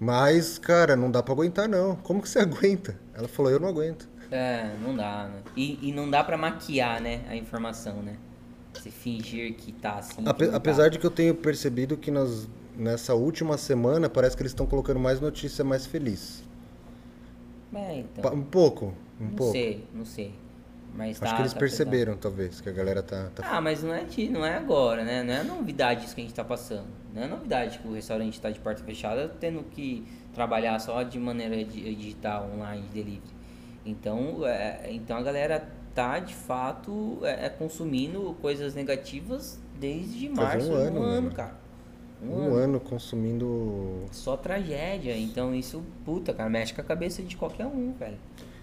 Mas, 0.00 0.58
cara, 0.58 0.96
não 0.96 1.08
dá 1.08 1.22
pra 1.22 1.32
aguentar, 1.32 1.68
não. 1.68 1.94
Como 1.96 2.20
que 2.20 2.28
você 2.28 2.40
aguenta? 2.40 2.98
Ela 3.14 3.28
falou, 3.28 3.52
eu 3.52 3.60
não 3.60 3.68
aguento. 3.68 4.08
É, 4.32 4.74
não 4.82 4.96
dá, 4.96 5.28
né? 5.32 5.42
E, 5.56 5.78
e 5.88 5.92
não 5.92 6.10
dá 6.10 6.24
pra 6.24 6.36
maquiar, 6.36 7.00
né, 7.00 7.22
a 7.28 7.36
informação, 7.36 8.02
né? 8.02 8.16
Você 8.74 8.90
fingir 8.90 9.54
que 9.54 9.72
tá 9.72 9.94
assim. 9.98 10.22
Ape, 10.26 10.48
tá. 10.48 10.56
apesar 10.56 10.84
tá. 10.84 10.88
de 10.88 10.98
que 10.98 11.06
eu 11.06 11.10
tenho 11.10 11.34
percebido 11.34 11.96
que 11.96 12.10
nas 12.10 12.48
nessa 12.76 13.14
última 13.14 13.56
semana 13.56 14.08
parece 14.08 14.36
que 14.36 14.42
eles 14.42 14.52
estão 14.52 14.66
colocando 14.66 15.00
mais 15.00 15.20
notícia 15.20 15.64
mais 15.64 15.86
feliz. 15.86 16.44
É, 17.74 17.98
então. 17.98 18.32
Um 18.32 18.42
pouco, 18.42 18.94
um 19.20 19.24
não 19.24 19.30
pouco. 19.30 19.46
Não 19.46 19.52
sei, 19.52 19.84
não 19.92 20.04
sei. 20.04 20.34
Mas 20.94 21.20
Acho 21.20 21.30
tá, 21.30 21.36
que 21.36 21.42
eles 21.42 21.52
tá 21.52 21.58
perceberam, 21.58 22.14
pesado. 22.14 22.22
talvez, 22.22 22.60
que 22.60 22.68
a 22.70 22.72
galera 22.72 23.02
tá, 23.02 23.28
tá, 23.34 23.46
Ah, 23.50 23.60
mas 23.60 23.82
não 23.82 23.92
é, 23.92 24.04
de, 24.04 24.30
não 24.30 24.44
é 24.44 24.56
agora, 24.56 25.04
né? 25.04 25.22
Não 25.22 25.34
é 25.34 25.42
novidade 25.42 26.06
isso 26.06 26.14
que 26.14 26.22
a 26.22 26.24
gente 26.24 26.34
tá 26.34 26.44
passando. 26.44 26.86
Não 27.14 27.22
é 27.22 27.26
novidade 27.26 27.78
que 27.78 27.88
o 27.88 27.92
restaurante 27.92 28.40
tá 28.40 28.48
de 28.50 28.58
porta 28.58 28.82
fechada 28.82 29.28
tendo 29.40 29.62
que 29.64 30.06
trabalhar 30.34 30.78
só 30.78 31.02
de 31.02 31.18
maneira 31.18 31.62
digital, 31.64 32.50
online, 32.54 32.86
delivery. 32.94 33.20
Então, 33.84 34.46
é, 34.46 34.90
então 34.90 35.18
a 35.18 35.22
galera 35.22 35.68
tá 35.94 36.18
de 36.18 36.34
fato 36.34 37.20
é, 37.22 37.46
é 37.46 37.48
consumindo 37.48 38.34
coisas 38.40 38.74
negativas 38.74 39.58
desde 39.78 40.28
março 40.28 40.70
um 40.70 40.74
ano, 40.74 41.00
um 41.00 41.02
ano, 41.02 41.30
cara. 41.30 41.65
Um, 42.22 42.28
um 42.28 42.44
ano. 42.54 42.56
ano. 42.56 42.80
consumindo. 42.80 44.04
Só 44.10 44.36
tragédia. 44.36 45.16
Então 45.16 45.54
isso, 45.54 45.82
puta, 46.04 46.32
cara, 46.32 46.48
mexe 46.48 46.72
com 46.74 46.80
a 46.80 46.84
cabeça 46.84 47.22
de 47.22 47.36
qualquer 47.36 47.66
um, 47.66 47.92
velho. 47.92 48.18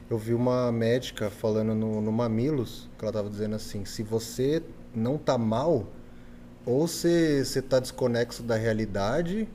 Eu 0.10 0.18
vi 0.18 0.34
uma 0.34 0.72
médica 0.72 1.30
falando 1.30 1.74
no, 1.74 2.02
no 2.02 2.12
Mamilos, 2.12 2.90
que 2.98 3.06
ela 3.06 3.14
tava 3.14 3.30
dizendo 3.30 3.56
assim, 3.56 3.86
se 3.86 4.04
você 4.04 4.62
não 4.94 5.18
tá 5.18 5.38
mal, 5.38 5.88
ou 6.66 6.88
você, 6.88 7.44
você 7.44 7.62
tá 7.62 7.80
desconexo 7.80 8.44
da 8.44 8.56
realidade, 8.56 9.48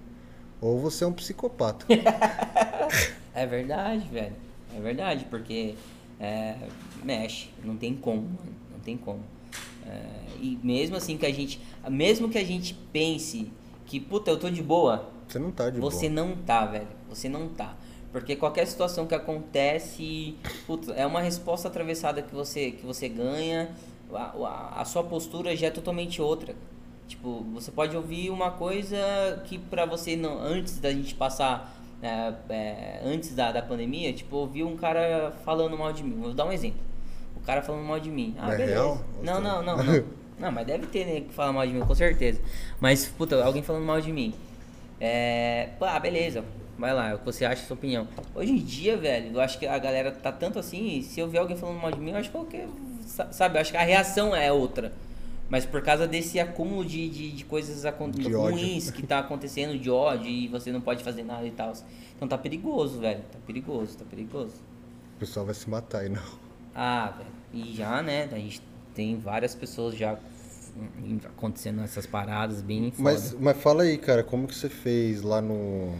ou 0.60 0.78
você 0.78 1.04
é 1.04 1.06
um 1.06 1.12
psicopata. 1.12 1.86
é 3.34 3.46
verdade, 3.46 4.08
velho. 4.08 4.34
É 4.76 4.80
verdade, 4.80 5.26
porque 5.30 5.74
é, 6.18 6.56
mexe, 7.04 7.50
não 7.64 7.76
tem 7.76 7.94
como, 7.94 8.22
mano. 8.22 8.54
Não 8.72 8.80
tem 8.80 8.96
como. 8.96 9.20
É, 9.86 10.00
e 10.40 10.58
mesmo 10.62 10.96
assim 10.96 11.16
que 11.16 11.26
a 11.26 11.32
gente. 11.32 11.60
Mesmo 11.88 12.28
que 12.28 12.38
a 12.38 12.44
gente 12.44 12.74
pense 12.92 13.50
que, 13.88 13.98
puta, 13.98 14.30
eu 14.30 14.38
tô 14.38 14.50
de 14.50 14.62
boa. 14.62 15.08
Você 15.26 15.38
não 15.38 15.50
tá 15.50 15.70
de 15.70 15.80
você 15.80 15.80
boa. 15.80 15.90
Você 15.90 16.08
não 16.10 16.36
tá, 16.36 16.66
velho. 16.66 16.88
Você 17.08 17.28
não 17.28 17.48
tá. 17.48 17.74
Porque 18.12 18.36
qualquer 18.36 18.66
situação 18.66 19.06
que 19.06 19.14
acontece, 19.14 20.36
puta, 20.66 20.92
é 20.92 21.06
uma 21.06 21.20
resposta 21.20 21.68
atravessada 21.68 22.22
que 22.22 22.34
você, 22.34 22.70
que 22.70 22.84
você 22.84 23.08
ganha. 23.08 23.70
A, 24.12 24.34
a, 24.46 24.80
a, 24.82 24.84
sua 24.84 25.02
postura 25.02 25.56
já 25.56 25.68
é 25.68 25.70
totalmente 25.70 26.20
outra. 26.20 26.54
Tipo, 27.06 27.42
você 27.54 27.70
pode 27.70 27.96
ouvir 27.96 28.28
uma 28.30 28.50
coisa 28.50 28.98
que 29.46 29.58
pra 29.58 29.86
você 29.86 30.16
não. 30.16 30.38
Antes 30.38 30.78
da 30.78 30.92
gente 30.92 31.14
passar. 31.14 31.74
É, 32.00 32.32
é, 32.50 33.00
antes 33.04 33.34
da, 33.34 33.50
da 33.50 33.60
pandemia, 33.60 34.12
tipo, 34.12 34.36
ouvir 34.36 34.62
um 34.62 34.76
cara 34.76 35.32
falando 35.44 35.76
mal 35.76 35.92
de 35.92 36.04
mim. 36.04 36.20
Vou 36.20 36.32
dar 36.32 36.44
um 36.44 36.52
exemplo. 36.52 36.80
O 37.36 37.40
cara 37.40 37.62
falando 37.62 37.84
mal 37.84 37.98
de 37.98 38.10
mim. 38.10 38.36
Ah, 38.38 38.52
é 38.52 38.56
beleza. 38.56 38.72
Real? 38.74 39.00
Não, 39.22 39.40
não, 39.40 39.62
não, 39.62 39.76
não. 39.82 40.04
Não, 40.38 40.52
mas 40.52 40.66
deve 40.66 40.86
ter, 40.86 41.04
né, 41.04 41.20
que 41.20 41.32
fala 41.32 41.52
mal 41.52 41.66
de 41.66 41.72
mim, 41.72 41.80
com 41.80 41.94
certeza. 41.94 42.40
Mas, 42.80 43.06
puta, 43.06 43.42
alguém 43.44 43.62
falando 43.62 43.84
mal 43.84 44.00
de 44.00 44.12
mim. 44.12 44.34
É. 45.00 45.70
Pá, 45.78 45.98
beleza. 45.98 46.44
Vai 46.78 46.94
lá, 46.94 47.08
é 47.08 47.14
o 47.14 47.18
que 47.18 47.24
você 47.24 47.44
acha, 47.44 47.66
sua 47.66 47.74
opinião. 47.74 48.06
Hoje 48.34 48.52
em 48.52 48.58
dia, 48.58 48.96
velho, 48.96 49.32
eu 49.34 49.40
acho 49.40 49.58
que 49.58 49.66
a 49.66 49.76
galera 49.78 50.12
tá 50.12 50.30
tanto 50.30 50.60
assim, 50.60 51.02
se 51.02 51.18
eu 51.18 51.28
ver 51.28 51.38
alguém 51.38 51.56
falando 51.56 51.80
mal 51.80 51.90
de 51.90 51.98
mim, 51.98 52.12
eu 52.12 52.16
acho 52.16 52.30
que 52.30 52.36
qualquer. 52.36 52.68
Sabe, 53.32 53.56
eu 53.56 53.60
acho 53.60 53.72
que 53.72 53.76
a 53.76 53.82
reação 53.82 54.34
é 54.34 54.52
outra. 54.52 54.92
Mas 55.48 55.64
por 55.64 55.82
causa 55.82 56.06
desse 56.06 56.38
acúmulo 56.38 56.84
de, 56.84 57.08
de, 57.08 57.32
de 57.32 57.44
coisas 57.44 57.82
de 58.12 58.32
ruins 58.32 58.90
que 58.90 59.04
tá 59.04 59.18
acontecendo, 59.18 59.78
de 59.78 59.90
ódio, 59.90 60.28
e 60.28 60.46
você 60.46 60.70
não 60.70 60.80
pode 60.80 61.02
fazer 61.02 61.24
nada 61.24 61.46
e 61.46 61.50
tal. 61.50 61.72
Então 62.14 62.28
tá 62.28 62.36
perigoso, 62.38 63.00
velho. 63.00 63.22
Tá 63.32 63.38
perigoso, 63.46 63.96
tá 63.96 64.04
perigoso. 64.08 64.54
O 65.16 65.18
pessoal 65.18 65.46
vai 65.46 65.54
se 65.54 65.68
matar 65.68 66.02
aí, 66.02 66.08
não. 66.08 66.22
Ah, 66.74 67.12
velho. 67.16 67.30
E 67.52 67.74
já, 67.74 68.02
né? 68.02 68.28
A 68.30 68.36
gente 68.36 68.60
tem 68.98 69.16
várias 69.16 69.54
pessoas 69.54 69.94
já 69.96 70.18
acontecendo 71.24 71.80
essas 71.82 72.04
paradas 72.04 72.60
bem 72.60 72.90
foda. 72.90 73.02
Mas, 73.04 73.32
mas 73.38 73.56
fala 73.56 73.84
aí, 73.84 73.96
cara, 73.96 74.24
como 74.24 74.48
que 74.48 74.56
você 74.56 74.68
fez 74.68 75.22
lá 75.22 75.40
no... 75.40 75.94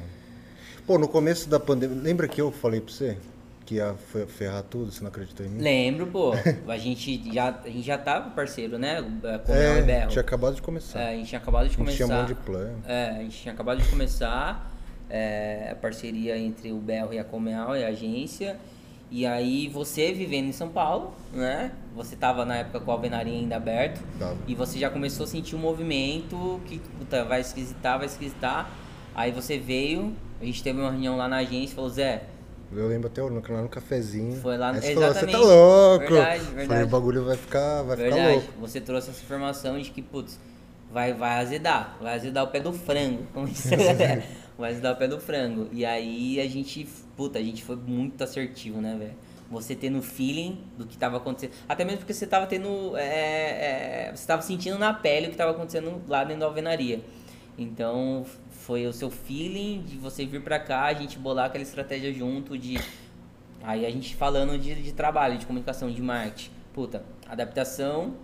Pô, 0.85 0.99
no 0.99 1.07
começo 1.07 1.49
da 1.49 1.61
pandemia, 1.61 1.97
lembra 2.03 2.27
que 2.27 2.41
eu 2.41 2.51
falei 2.51 2.81
pra 2.81 2.93
você? 2.93 3.17
Que 3.65 3.77
ia 3.77 3.95
ferrar 4.27 4.65
tudo, 4.65 4.91
você 4.91 5.01
não 5.01 5.11
acreditou 5.11 5.47
em 5.47 5.49
mim? 5.49 5.63
Lembro, 5.63 6.09
pô. 6.09 6.33
a, 6.67 6.77
gente 6.77 7.33
já, 7.33 7.51
a 7.65 7.69
gente 7.69 7.83
já 7.83 7.99
tava 7.99 8.31
parceiro, 8.31 8.79
né? 8.79 9.01
Com 9.47 9.53
é, 9.53 9.81
o 9.81 9.85
Berro. 9.85 10.11
tinha 10.11 10.23
acabado 10.23 10.57
de 10.57 10.63
começar. 10.63 10.99
É, 10.99 11.11
a 11.11 11.17
gente 11.17 11.29
tinha 11.29 11.41
acabado 11.41 11.69
de 11.69 11.77
começar. 11.77 11.97
tinha 11.97 12.09
um 12.09 12.21
monte 12.21 12.29
de 12.29 12.35
plano. 12.35 12.83
É, 12.85 13.11
a 13.11 13.23
gente 13.23 13.43
tinha 13.43 13.55
acabado 13.55 13.81
de 13.81 13.89
começar 13.89 14.75
é, 15.09 15.69
a 15.71 15.77
parceria 15.77 16.37
entre 16.37 16.73
o 16.73 16.79
Berro 16.79 17.13
e 17.13 17.19
a 17.21 17.25
Comeal 17.25 17.77
e 17.77 17.85
a 17.85 17.89
agência. 17.89 18.59
E 19.11 19.25
aí 19.25 19.69
você 19.69 20.13
vivendo 20.13 20.49
em 20.49 20.53
São 20.53 20.69
Paulo, 20.69 21.13
né? 21.33 21.73
Você 21.97 22.15
tava 22.15 22.45
na 22.45 22.57
época 22.57 22.81
com 22.81 22.91
a 22.91 22.95
alvenaria 22.95 23.33
ainda 23.33 23.57
aberto. 23.57 24.03
Tava. 24.19 24.37
E 24.47 24.55
você 24.55 24.79
já 24.79 24.91
começou 24.91 25.25
a 25.25 25.27
sentir 25.27 25.57
um 25.57 25.59
movimento 25.59 26.61
que 26.67 26.79
puta, 26.79 27.25
vai 27.25 27.41
esquisitar, 27.41 27.97
vai 27.99 28.07
esquisitar. 28.07 28.71
Aí 29.15 29.33
você 29.33 29.59
veio, 29.59 30.15
a 30.41 30.45
gente 30.45 30.63
teve 30.63 30.79
uma 30.81 30.91
reunião 30.91 31.17
lá 31.17 31.27
na 31.27 31.39
agência 31.39 31.73
e 31.73 31.75
falou, 31.75 31.91
Zé, 31.91 32.23
Eu 32.71 32.87
lembro 32.87 33.07
até 33.09 33.23
o- 33.23 33.29
lá 33.29 33.63
no 33.63 33.69
cafezinho. 33.71 34.37
Foi 34.43 34.59
lá 34.59 34.75
no- 34.75 34.81
você 34.83 34.93
falou, 34.95 35.15
você 35.15 35.27
tá 35.27 35.39
louco. 35.39 35.99
Verdade, 36.07 36.41
Falei, 36.45 36.55
verdade. 36.57 36.83
o 36.85 36.87
bagulho 36.89 37.25
vai 37.25 37.37
ficar, 37.39 37.83
vai 37.83 37.97
ficar 37.97 38.11
verdade, 38.11 38.33
louco. 38.35 38.53
você 38.61 38.79
trouxe 38.79 39.09
essa 39.09 39.23
informação 39.23 39.81
de 39.81 39.91
que, 39.91 40.03
putz, 40.03 40.39
vai, 40.93 41.15
vai 41.15 41.41
azedar, 41.41 41.97
vai 41.99 42.15
azedar 42.15 42.45
o 42.45 42.49
pé 42.49 42.61
do 42.61 42.71
frango. 42.75 43.23
como 43.33 43.49
isso 43.49 43.69
é. 43.73 44.23
vai 44.59 44.73
azedar 44.73 44.93
o 44.93 44.97
pé 44.97 45.09
do 45.09 45.19
frango. 45.19 45.67
E 45.73 45.83
aí 45.87 46.39
a 46.39 46.47
gente, 46.47 46.87
puta, 47.19 47.41
a 47.41 47.43
gente 47.43 47.65
foi 47.65 47.75
muito 47.75 48.23
assertivo, 48.23 48.81
né, 48.81 48.97
velho? 48.97 49.17
Você 49.51 49.75
tendo 49.75 50.01
feeling 50.01 50.63
do 50.79 50.87
que 50.87 50.97
tava 50.97 51.17
acontecendo. 51.17 51.53
Até 51.69 51.85
mesmo 51.85 51.99
porque 51.99 52.15
você 52.15 52.29
tava 52.29 52.47
tendo. 52.47 52.97
é, 52.97 54.07
é, 54.07 54.13
você 54.15 54.25
tava 54.25 54.41
sentindo 54.41 54.79
na 54.79 54.95
pele 54.95 55.27
o 55.27 55.31
que 55.31 55.37
tava 55.37 55.51
acontecendo 55.51 56.01
lá 56.07 56.23
dentro 56.23 56.41
da 56.41 56.47
alvenaria. 56.47 57.03
Então 57.59 58.25
foi 58.51 58.87
o 58.87 58.93
seu 58.93 59.11
feeling 59.11 59.83
de 59.83 59.97
você 59.97 60.25
vir 60.25 60.43
pra 60.43 60.61
cá, 60.61 60.85
a 60.85 60.95
gente 60.95 61.19
bolar 61.19 61.47
aquela 61.47 61.65
estratégia 61.65 62.13
junto 62.13 62.57
de. 62.57 62.79
Aí 63.65 63.85
a 63.85 63.91
gente 63.91 64.15
falando 64.15 64.57
de, 64.57 64.77
de 64.77 64.93
trabalho, 64.93 65.39
de 65.39 65.47
comunicação, 65.47 65.91
de 65.91 66.01
marketing. 66.01 66.51
Puta, 66.73 67.03
adaptação 67.27 68.15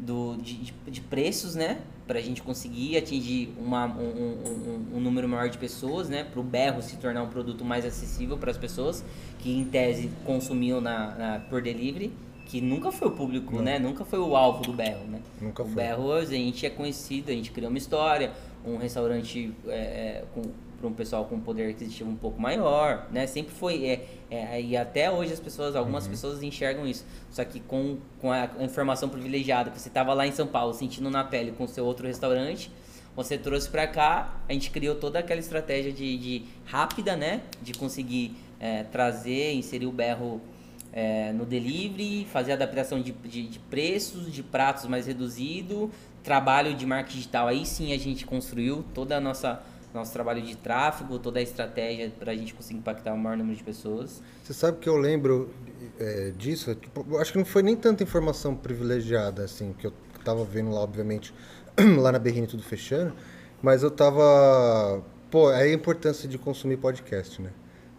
do, 0.00 0.36
de, 0.36 0.72
de, 0.88 1.00
preços, 1.02 1.54
né? 1.54 1.78
Pra 2.06 2.20
gente 2.20 2.42
conseguir 2.42 2.96
atingir 2.96 3.52
uma, 3.58 3.86
um, 3.86 4.00
um, 4.00 4.96
um- 4.96 5.00
número 5.00 5.28
maior 5.28 5.48
de 5.48 5.58
pessoas, 5.58 6.08
né? 6.08 6.24
Pro 6.24 6.42
berro 6.42 6.82
se 6.82 6.96
tornar 6.96 7.22
um 7.22 7.28
produto 7.28 7.64
mais 7.64 7.84
acessível 7.84 8.36
para 8.38 8.50
as 8.50 8.56
pessoas 8.56 9.04
que 9.38 9.52
em 9.52 9.64
tese 9.64 10.10
consumiam 10.24 10.80
na, 10.80 11.14
na- 11.14 11.38
por 11.48 11.60
delivery, 11.62 12.12
que 12.46 12.60
nunca 12.60 12.90
foi 12.90 13.08
o 13.08 13.10
público, 13.12 13.56
Não. 13.56 13.62
né? 13.62 13.78
Nunca 13.78 14.04
foi 14.04 14.18
o 14.18 14.34
alvo 14.34 14.62
do 14.64 14.72
berro, 14.72 15.04
né? 15.06 15.20
Nunca 15.40 15.62
o 15.62 15.66
foi. 15.66 15.74
berro 15.76 16.12
a 16.12 16.24
gente 16.24 16.66
é 16.66 16.70
conhecido, 16.70 17.30
a 17.30 17.34
gente 17.34 17.52
criou 17.52 17.68
uma 17.70 17.78
história, 17.78 18.32
um 18.64 18.76
restaurante 18.76 19.52
é, 19.66 19.70
é, 19.72 20.24
com 20.34 20.42
para 20.80 20.88
um 20.88 20.94
pessoal 20.94 21.26
com 21.26 21.38
poder 21.38 21.68
aquisitivo 21.68 22.08
um 22.08 22.16
pouco 22.16 22.40
maior, 22.40 23.06
né? 23.12 23.26
Sempre 23.26 23.52
foi 23.54 23.84
é, 23.84 24.06
é, 24.30 24.62
e 24.62 24.74
até 24.74 25.10
hoje 25.10 25.30
as 25.30 25.38
pessoas, 25.38 25.76
algumas 25.76 26.04
Uhum. 26.04 26.10
pessoas 26.10 26.42
enxergam 26.42 26.86
isso. 26.86 27.04
Só 27.30 27.44
que 27.44 27.60
com, 27.60 27.98
com 28.18 28.32
a 28.32 28.48
informação 28.60 29.10
privilegiada 29.10 29.70
que 29.70 29.78
você 29.78 29.88
estava 29.88 30.14
lá 30.14 30.26
em 30.26 30.32
São 30.32 30.46
Paulo 30.46 30.72
sentindo 30.72 31.10
na 31.10 31.22
pele 31.22 31.52
com 31.52 31.64
o 31.64 31.68
seu 31.68 31.84
outro 31.84 32.06
restaurante, 32.06 32.70
você 33.14 33.36
trouxe 33.36 33.68
para 33.68 33.86
cá, 33.86 34.40
a 34.48 34.54
gente 34.54 34.70
criou 34.70 34.94
toda 34.94 35.18
aquela 35.18 35.40
estratégia 35.40 35.92
de, 35.92 36.16
de 36.16 36.44
rápida, 36.64 37.14
né? 37.14 37.42
De 37.60 37.74
conseguir 37.74 38.34
é, 38.58 38.82
trazer, 38.84 39.52
inserir 39.52 39.84
o 39.84 39.92
berro 39.92 40.40
é, 40.92 41.30
no 41.32 41.44
delivery, 41.44 42.26
fazer 42.32 42.52
adaptação 42.52 43.00
de, 43.00 43.12
de, 43.12 43.46
de 43.48 43.58
preços, 43.58 44.32
de 44.32 44.42
pratos 44.42 44.86
mais 44.86 45.06
reduzido, 45.06 45.90
trabalho 46.22 46.74
de 46.74 46.86
marketing 46.86 47.16
digital. 47.16 47.48
Aí 47.48 47.64
sim 47.66 47.92
a 47.92 47.98
gente 47.98 48.24
construiu 48.26 48.84
toda 48.94 49.16
a 49.16 49.20
nossa 49.20 49.62
nosso 49.92 50.12
trabalho 50.12 50.40
de 50.40 50.56
tráfego, 50.56 51.18
toda 51.18 51.40
a 51.40 51.42
estratégia 51.42 52.12
para 52.16 52.30
a 52.32 52.36
gente 52.36 52.54
conseguir 52.54 52.78
impactar 52.78 53.12
o 53.12 53.18
maior 53.18 53.36
número 53.36 53.56
de 53.56 53.64
pessoas. 53.64 54.22
Você 54.44 54.54
sabe 54.54 54.78
que 54.78 54.88
eu 54.88 54.96
lembro 54.96 55.50
é, 55.98 56.32
disso? 56.36 56.74
Tipo, 56.74 57.04
eu 57.10 57.20
acho 57.20 57.32
que 57.32 57.38
não 57.38 57.44
foi 57.44 57.62
nem 57.62 57.74
tanta 57.74 58.02
informação 58.02 58.54
privilegiada, 58.54 59.44
assim, 59.44 59.74
que 59.76 59.86
eu 59.86 59.92
tava 60.24 60.44
vendo 60.44 60.70
lá, 60.70 60.80
obviamente, 60.80 61.34
lá 61.98 62.12
na 62.12 62.18
Berrine 62.18 62.46
tudo 62.46 62.62
fechando, 62.62 63.12
mas 63.60 63.82
eu 63.82 63.90
tava. 63.90 65.02
Pô, 65.30 65.48
aí 65.48 65.70
a 65.70 65.74
importância 65.74 66.28
de 66.28 66.38
consumir 66.38 66.76
podcast, 66.76 67.40
né? 67.42 67.50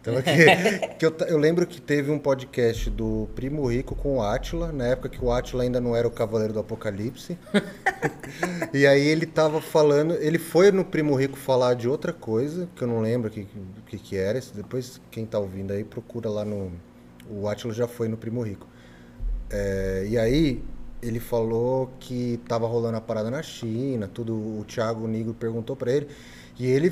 Então, 0.01 0.17
aqui, 0.17 0.31
que 0.97 1.05
eu, 1.05 1.11
ta- 1.11 1.25
eu 1.25 1.37
lembro 1.37 1.65
que 1.67 1.79
teve 1.79 2.09
um 2.11 2.17
podcast 2.17 2.89
do 2.89 3.29
Primo 3.35 3.65
Rico 3.67 3.95
com 3.95 4.17
o 4.17 4.21
Átila, 4.23 4.71
na 4.71 4.87
época 4.87 5.09
que 5.09 5.23
o 5.23 5.31
Átila 5.31 5.63
ainda 5.63 5.79
não 5.79 5.95
era 5.95 6.07
o 6.07 6.11
Cavaleiro 6.11 6.53
do 6.53 6.59
Apocalipse. 6.59 7.37
e 8.73 8.85
aí 8.87 9.07
ele 9.07 9.25
tava 9.27 9.61
falando, 9.61 10.15
ele 10.15 10.39
foi 10.39 10.71
no 10.71 10.83
Primo 10.83 11.15
Rico 11.15 11.37
falar 11.37 11.75
de 11.75 11.87
outra 11.87 12.11
coisa, 12.11 12.67
que 12.75 12.81
eu 12.83 12.87
não 12.87 12.99
lembro 13.01 13.29
o 13.29 13.31
que, 13.31 13.47
que, 13.87 13.97
que 13.99 14.17
era. 14.17 14.39
Depois, 14.55 14.99
quem 15.11 15.25
tá 15.25 15.37
ouvindo 15.37 15.71
aí, 15.71 15.83
procura 15.83 16.29
lá 16.29 16.43
no. 16.43 16.71
O 17.29 17.47
Átila 17.47 17.73
já 17.73 17.87
foi 17.87 18.07
no 18.07 18.17
Primo 18.17 18.41
Rico. 18.41 18.67
É, 19.49 20.05
e 20.09 20.17
aí 20.17 20.63
ele 21.01 21.19
falou 21.19 21.91
que 21.99 22.39
tava 22.47 22.67
rolando 22.67 22.97
a 22.97 23.01
parada 23.01 23.29
na 23.29 23.41
China, 23.43 24.07
tudo. 24.07 24.33
O 24.33 24.65
Thiago 24.67 25.07
Nigro 25.07 25.33
perguntou 25.33 25.75
pra 25.75 25.91
ele. 25.91 26.07
E 26.59 26.65
ele 26.67 26.91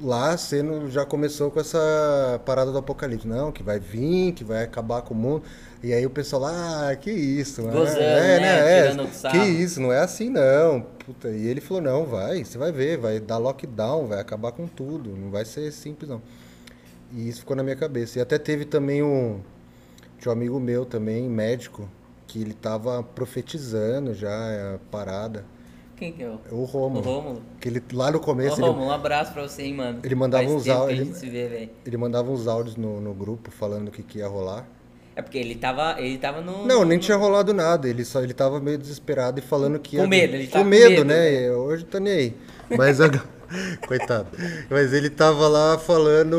lá 0.00 0.36
sendo 0.36 0.90
já 0.90 1.04
começou 1.04 1.50
com 1.50 1.60
essa 1.60 2.40
parada 2.44 2.70
do 2.70 2.78
apocalipse, 2.78 3.26
não, 3.26 3.50
que 3.50 3.62
vai 3.62 3.78
vir, 3.78 4.32
que 4.32 4.44
vai 4.44 4.64
acabar 4.64 5.02
com 5.02 5.14
o 5.14 5.16
mundo. 5.16 5.42
E 5.82 5.92
aí 5.92 6.04
o 6.04 6.10
pessoal 6.10 6.42
lá, 6.42 6.90
ah, 6.90 6.96
que 6.96 7.10
isso, 7.10 7.62
né? 7.62 7.72
Gozando, 7.72 8.00
é, 8.00 8.40
né? 8.40 8.78
É, 8.78 8.90
Tirando 8.90 9.30
que 9.30 9.38
isso, 9.38 9.80
não 9.80 9.92
é 9.92 10.00
assim 10.00 10.30
não. 10.30 10.86
Puta, 11.04 11.28
e 11.28 11.46
ele 11.46 11.60
falou, 11.60 11.82
não, 11.82 12.04
vai, 12.04 12.44
você 12.44 12.58
vai 12.58 12.72
ver, 12.72 12.98
vai 12.98 13.20
dar 13.20 13.38
lockdown, 13.38 14.06
vai 14.06 14.20
acabar 14.20 14.52
com 14.52 14.66
tudo, 14.66 15.10
não 15.10 15.30
vai 15.30 15.44
ser 15.44 15.70
simples 15.72 16.10
não. 16.10 16.20
E 17.12 17.28
isso 17.28 17.40
ficou 17.40 17.56
na 17.56 17.62
minha 17.62 17.76
cabeça. 17.76 18.18
E 18.18 18.22
até 18.22 18.38
teve 18.38 18.64
também 18.64 19.02
um, 19.02 19.40
tinha 20.18 20.30
um 20.30 20.36
amigo 20.36 20.58
meu 20.58 20.84
também, 20.84 21.28
médico, 21.28 21.88
que 22.26 22.40
ele 22.40 22.52
tava 22.52 23.02
profetizando 23.02 24.12
já 24.12 24.74
a 24.74 24.78
parada. 24.90 25.44
Quem 25.96 26.12
que 26.12 26.22
é 26.22 26.28
o, 26.28 26.38
O 26.50 26.60
o 26.60 26.64
Rômulo. 26.64 27.00
Rômulo? 27.02 27.42
Que 27.60 27.68
ele, 27.68 27.82
lá 27.92 28.10
no 28.10 28.18
Ô, 28.18 28.20
começo, 28.20 28.60
ele, 28.60 28.66
Rômulo, 28.66 28.86
um 28.86 28.90
abraço 28.90 29.32
pra 29.32 29.42
você, 29.42 29.62
hein, 29.62 29.74
mano. 29.74 30.00
Ele 30.02 30.14
mandava 30.14 30.44
Faz 30.44 30.54
uns 30.54 30.68
áudios- 30.68 31.16
se 31.16 31.28
vê, 31.30 31.70
ele 31.86 31.96
mandava 31.96 32.30
uns 32.30 32.46
áudios 32.46 32.76
no, 32.76 33.00
no 33.00 33.14
grupo 33.14 33.50
falando 33.50 33.88
o 33.88 33.90
que, 33.90 34.02
que 34.02 34.18
ia 34.18 34.28
rolar. 34.28 34.66
É 35.14 35.22
porque 35.22 35.38
ele 35.38 35.54
tava, 35.54 35.96
ele 35.98 36.18
tava 36.18 36.42
no... 36.42 36.66
Não, 36.66 36.84
nem 36.84 36.98
tinha 36.98 37.16
rolado 37.16 37.54
nada. 37.54 37.88
Ele 37.88 38.04
só 38.04 38.20
ele 38.20 38.34
tava 38.34 38.60
meio 38.60 38.76
desesperado 38.76 39.38
e 39.38 39.42
falando 39.42 39.78
que 39.78 39.96
Com 39.96 40.02
ia- 40.02 40.08
medo, 40.08 40.34
ele 40.34 40.44
com 40.46 40.52
tava 40.52 40.64
com 40.64 40.68
medo, 40.70 40.90
medo, 40.90 41.04
né? 41.06 41.40
né? 41.48 41.52
Hoje 41.52 41.84
tá 41.86 41.98
nem 41.98 42.12
aí. 42.12 42.34
Mas 42.76 43.00
agora... 43.00 43.24
coitado. 43.86 44.26
Mas 44.68 44.92
ele 44.92 45.08
tava 45.08 45.48
lá 45.48 45.78
falando 45.78 46.34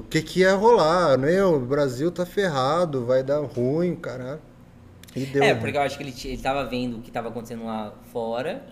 o 0.00 0.04
que 0.08 0.22
que 0.22 0.40
ia 0.40 0.54
rolar, 0.54 1.18
né? 1.18 1.44
O 1.44 1.58
Brasil 1.58 2.10
tá 2.10 2.24
ferrado, 2.24 3.04
vai 3.04 3.22
dar 3.22 3.40
ruim, 3.40 3.94
caralho. 3.96 4.40
Deu. 5.14 5.42
É, 5.42 5.54
porque 5.54 5.76
eu 5.76 5.80
acho 5.82 5.96
que 5.96 6.02
ele, 6.04 6.14
ele 6.24 6.42
tava 6.42 6.64
vendo 6.64 6.98
o 6.98 7.02
que 7.02 7.10
tava 7.10 7.28
acontecendo 7.28 7.64
lá 7.64 7.92
fora 8.12 8.64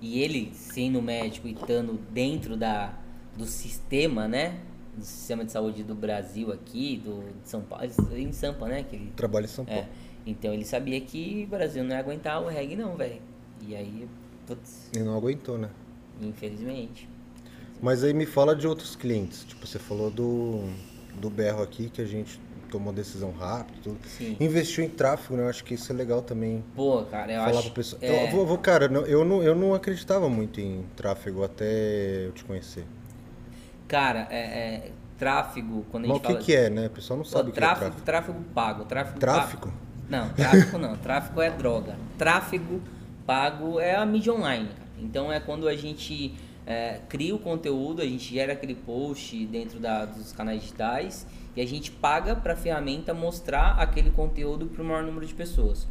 e 0.00 0.20
ele, 0.22 0.52
sendo 0.54 1.02
médico 1.02 1.48
e 1.48 1.52
estando 1.52 1.98
dentro 2.10 2.56
da, 2.56 2.94
do 3.36 3.44
sistema, 3.46 4.28
né? 4.28 4.60
Do 4.96 5.04
sistema 5.04 5.44
de 5.44 5.52
saúde 5.52 5.82
do 5.82 5.94
Brasil 5.94 6.52
aqui, 6.52 7.00
do, 7.04 7.20
de 7.42 7.48
São 7.48 7.62
Paulo, 7.62 7.84
em 8.16 8.32
Sampa, 8.32 8.66
né? 8.68 8.84
Que 8.84 8.96
ele, 8.96 9.12
Trabalho 9.16 9.44
em 9.44 9.48
São 9.48 9.64
Paulo. 9.64 9.80
é, 9.80 9.88
então 10.26 10.52
ele 10.52 10.64
sabia 10.64 11.00
que 11.00 11.44
o 11.46 11.50
Brasil 11.50 11.82
não 11.82 11.90
ia 11.90 11.98
aguentar 11.98 12.42
o 12.42 12.48
reggae 12.48 12.76
não, 12.76 12.96
velho. 12.96 13.20
E 13.66 13.74
aí, 13.74 14.08
putz, 14.46 14.88
E 14.94 14.98
não 15.00 15.16
aguentou, 15.16 15.58
né? 15.58 15.70
infelizmente. 16.20 17.08
Mas 17.80 18.02
aí 18.02 18.12
me 18.12 18.26
fala 18.26 18.54
de 18.56 18.66
outros 18.66 18.96
clientes. 18.96 19.44
Tipo, 19.44 19.66
você 19.66 19.78
falou 19.78 20.10
do, 20.10 20.64
do 21.20 21.30
berro 21.30 21.62
aqui, 21.62 21.88
que 21.88 22.02
a 22.02 22.04
gente 22.04 22.40
tomou 22.68 22.92
decisão 22.92 23.32
rápido, 23.32 23.80
tudo. 23.82 23.98
Sim. 24.04 24.36
Investiu 24.40 24.84
em 24.84 24.88
tráfego, 24.88 25.36
né? 25.36 25.44
Eu 25.44 25.48
acho 25.48 25.64
que 25.64 25.74
isso 25.74 25.90
é 25.92 25.94
legal 25.94 26.22
também. 26.22 26.64
Pô, 26.74 27.04
cara, 27.04 27.32
eu 27.32 27.42
falar 27.42 27.60
acho... 27.60 27.72
pessoal. 27.72 28.00
é, 28.02 28.24
Eu, 28.24 28.28
vou, 28.28 28.46
vou- 28.46 28.58
cara, 28.58 28.86
eu 29.06 29.24
não, 29.24 29.42
eu 29.42 29.54
não 29.54 29.74
acreditava 29.74 30.28
muito 30.28 30.60
em 30.60 30.84
tráfego 30.96 31.42
até 31.44 32.26
eu 32.26 32.32
te 32.32 32.44
conhecer. 32.44 32.86
Cara, 33.86 34.26
é, 34.30 34.38
é, 34.86 34.92
tráfego, 35.16 35.84
quando 35.90 36.04
a 36.04 36.08
Mas 36.08 36.16
gente 36.16 36.18
o 36.18 36.20
que, 36.20 36.34
fala... 36.34 36.38
que 36.44 36.54
é, 36.54 36.68
né? 36.70 36.86
O 36.86 36.90
pessoal 36.90 37.16
não 37.18 37.24
Pô, 37.30 37.42
sabe 37.42 37.50
o 37.50 37.54
que 37.54 37.64
é 37.64 37.68
tráfego, 37.68 37.70
tráfego. 37.70 38.02
tráfego 38.02 38.44
pago. 38.54 38.84
Tráfego, 38.84 39.20
Tráfico? 39.20 39.68
pago. 39.68 39.72
Não, 40.08 40.32
tráfico 40.34 40.78
não. 40.78 40.96
tráfico 40.98 41.40
é 41.40 41.50
droga. 41.50 41.96
Tráfego 42.16 42.82
pago 43.26 43.78
é 43.80 43.94
a 43.94 44.06
mídia 44.06 44.32
online. 44.32 44.68
cara. 44.68 44.88
Então 44.98 45.32
é 45.32 45.38
quando 45.40 45.68
a 45.68 45.76
gente 45.76 46.34
é, 46.66 47.00
cria 47.08 47.34
o 47.34 47.38
conteúdo, 47.38 48.02
a 48.02 48.04
gente 48.04 48.32
gera 48.34 48.52
aquele 48.52 48.74
post 48.74 49.46
dentro 49.46 49.78
da- 49.78 50.04
dos 50.06 50.32
canais 50.32 50.60
digitais 50.60 51.26
e 51.58 51.60
a 51.60 51.66
gente 51.66 51.90
paga 51.90 52.36
para 52.36 52.52
a 52.52 52.56
ferramenta 52.56 53.12
mostrar 53.12 53.72
aquele 53.80 54.12
conteúdo 54.12 54.66
para 54.66 54.80
o 54.80 54.84
maior 54.84 55.02
número 55.02 55.26
de 55.26 55.34
pessoas. 55.34 55.88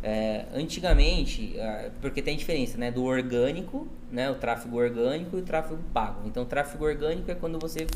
É, 0.00 0.46
antigamente, 0.54 1.58
ah, 1.58 1.90
porque 2.00 2.22
tem 2.22 2.36
diferença, 2.36 2.78
né, 2.78 2.92
do 2.92 3.02
orgânico, 3.02 3.88
né, 4.12 4.30
o 4.30 4.36
tráfego 4.36 4.76
orgânico 4.76 5.36
e 5.36 5.40
o 5.40 5.42
tráfego 5.42 5.82
pago. 5.92 6.20
Então, 6.28 6.44
o 6.44 6.46
tráfego 6.46 6.84
orgânico 6.84 7.28
é 7.28 7.34
quando 7.34 7.58
você 7.58 7.88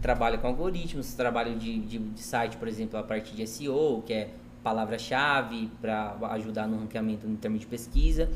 trabalha 0.00 0.38
com 0.38 0.46
algoritmos, 0.46 1.12
trabalha 1.12 1.54
de, 1.54 1.80
de, 1.80 1.98
de 1.98 2.20
site, 2.22 2.56
por 2.56 2.66
exemplo, 2.66 2.98
a 2.98 3.02
parte 3.02 3.36
de 3.36 3.46
SEO, 3.46 4.02
que 4.06 4.14
é 4.14 4.30
palavra-chave 4.62 5.68
para 5.82 6.16
ajudar 6.30 6.66
no 6.66 6.78
ranqueamento 6.78 7.26
em 7.26 7.36
termos 7.36 7.60
de 7.60 7.66
pesquisa. 7.66 8.30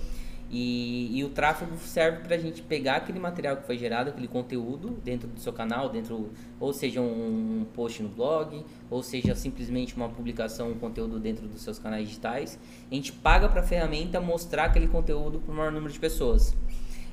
E, 0.55 1.19
e 1.19 1.25
o 1.25 1.31
tráfego 1.31 1.75
serve 1.79 2.19
para 2.19 2.37
a 2.37 2.39
gente 2.39 2.61
pegar 2.61 2.97
aquele 2.97 3.19
material 3.19 3.57
que 3.57 3.65
foi 3.65 3.79
gerado, 3.79 4.11
aquele 4.11 4.29
conteúdo 4.29 4.91
dentro 5.03 5.27
do 5.27 5.41
seu 5.41 5.51
canal, 5.51 5.89
dentro 5.89 6.31
ou 6.61 6.75
seja 6.75 7.01
um, 7.01 7.65
post 7.73 8.03
no 8.03 8.11
blog, 8.11 8.63
ou 8.91 9.03
seja 9.03 9.35
simplesmente 9.35 9.97
uma 9.97 10.11
publicação, 10.11 10.71
um 10.71 10.79
conteúdo 10.79 11.19
dentro 11.19 11.49
dos 11.49 11.63
seus 11.63 11.79
canais 11.79 12.07
digitais. 12.07 12.59
A 12.91 12.95
gente 12.95 13.13
paga 13.13 13.49
para 13.49 13.63
a 13.63 13.65
ferramenta 13.65 14.21
mostrar 14.21 14.67
aquele 14.67 14.89
conteúdo 14.89 15.41
para 15.41 15.53
o 15.53 15.57
maior 15.57 15.73
número 15.73 15.91
de 15.91 15.99
pessoas. 15.99 16.55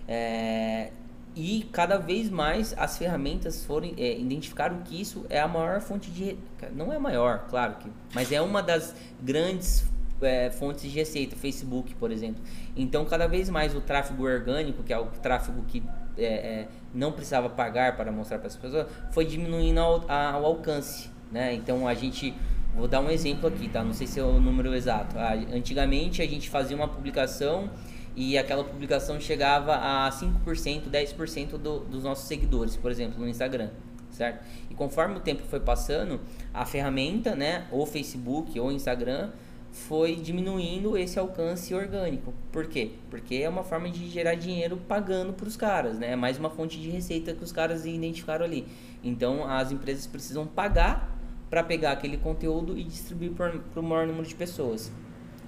É, 0.06 0.92
e 1.34 1.66
cada 1.72 1.98
vez 1.98 2.30
mais 2.30 2.74
as 2.78 2.98
ferramentas 2.98 3.64
foram 3.64 3.94
é, 3.98 4.20
identificaram 4.20 4.82
que 4.82 5.00
isso 5.00 5.26
é 5.30 5.40
a 5.40 5.48
maior 5.48 5.80
fonte 5.80 6.12
de 6.12 6.36
não 6.74 6.92
é 6.92 7.00
maior, 7.00 7.46
claro 7.50 7.76
que, 7.76 7.90
mas 8.14 8.32
é 8.32 8.42
uma 8.42 8.62
das 8.62 8.94
grandes 9.22 9.86
é, 10.22 10.50
fontes 10.50 10.84
de 10.84 10.90
receita, 10.90 11.36
Facebook, 11.36 11.96
por 11.96 12.12
exemplo. 12.12 12.42
Então, 12.76 13.06
cada 13.06 13.28
vez 13.28 13.50
mais 13.50 13.76
o 13.76 13.82
tráfego 13.82 14.24
orgânico, 14.24 14.84
que 14.84 14.94
é 14.94 15.00
o 15.00 15.06
tráfego 15.06 15.64
que 15.68 15.84
é, 16.18 16.24
é, 16.24 16.68
não 16.94 17.12
precisava 17.12 17.50
pagar 17.50 17.96
para 17.96 18.12
mostrar 18.12 18.40
para 18.40 18.48
as 18.48 18.56
pessoas, 18.56 18.88
foi 19.12 19.26
diminuindo 19.26 19.80
ao, 19.80 20.10
ao 20.10 20.46
alcance. 20.46 21.10
Né? 21.32 21.54
Então, 21.54 21.88
a 21.88 21.94
gente 21.94 22.34
Vou 22.76 22.88
dar 22.88 23.02
um 23.02 23.10
exemplo 23.10 23.48
aqui, 23.48 23.68
tá? 23.68 23.84
Não 23.84 23.94
sei 23.94 24.06
se 24.06 24.20
é 24.20 24.24
o 24.24 24.40
número 24.40 24.74
exato. 24.74 25.16
Antigamente 25.52 26.22
a 26.22 26.28
gente 26.28 26.50
fazia 26.50 26.76
uma 26.78 26.88
publicação 26.88 27.70
e 28.16 28.38
aquela 28.38 28.64
publicação 28.64 29.20
chegava 29.20 29.76
a 29.76 30.10
5%, 30.10 30.90
10% 30.90 31.58
do, 31.58 31.80
dos 31.80 32.04
nossos 32.04 32.28
seguidores, 32.28 32.76
por 32.76 32.92
exemplo, 32.92 33.20
no 33.20 33.28
Instagram, 33.28 33.70
certo? 34.12 34.46
E 34.70 34.76
conforme 34.76 35.18
o 35.18 35.20
tempo 35.20 35.42
foi 35.44 35.60
passando, 35.60 36.20
a 36.54 36.66
ferramenta, 36.66 37.36
né, 37.36 37.66
ou 37.72 37.86
Facebook 37.86 38.60
ou 38.60 38.72
Instagram, 38.72 39.30
foi 39.72 40.16
diminuindo 40.16 40.98
esse 40.98 41.20
alcance 41.20 41.74
orgânico. 41.74 42.34
Por 42.52 42.68
quê? 42.68 42.92
Porque 43.10 43.36
é 43.36 43.50
uma 43.50 43.64
forma 43.64 43.90
de 43.90 44.10
gerar 44.10 44.36
dinheiro 44.36 44.78
pagando 44.88 45.34
para 45.34 45.48
os 45.48 45.56
caras, 45.56 45.98
né? 45.98 46.12
É 46.12 46.16
mais 46.16 46.38
uma 46.38 46.50
fonte 46.50 46.80
de 46.80 46.90
receita 46.90 47.34
que 47.34 47.44
os 47.44 47.52
caras 47.52 47.86
identificaram 47.86 48.46
ali. 48.46 48.66
Então 49.04 49.48
as 49.48 49.72
empresas 49.72 50.08
precisam 50.08 50.46
pagar 50.48 51.16
para 51.50 51.64
pegar 51.64 51.92
aquele 51.92 52.18
conteúdo 52.18 52.78
e 52.78 52.84
distribuir 52.84 53.32
para 53.32 53.80
o 53.80 53.84
maior 53.84 54.08
número 54.08 54.28
de 54.28 54.36
pessoas. 54.36 54.92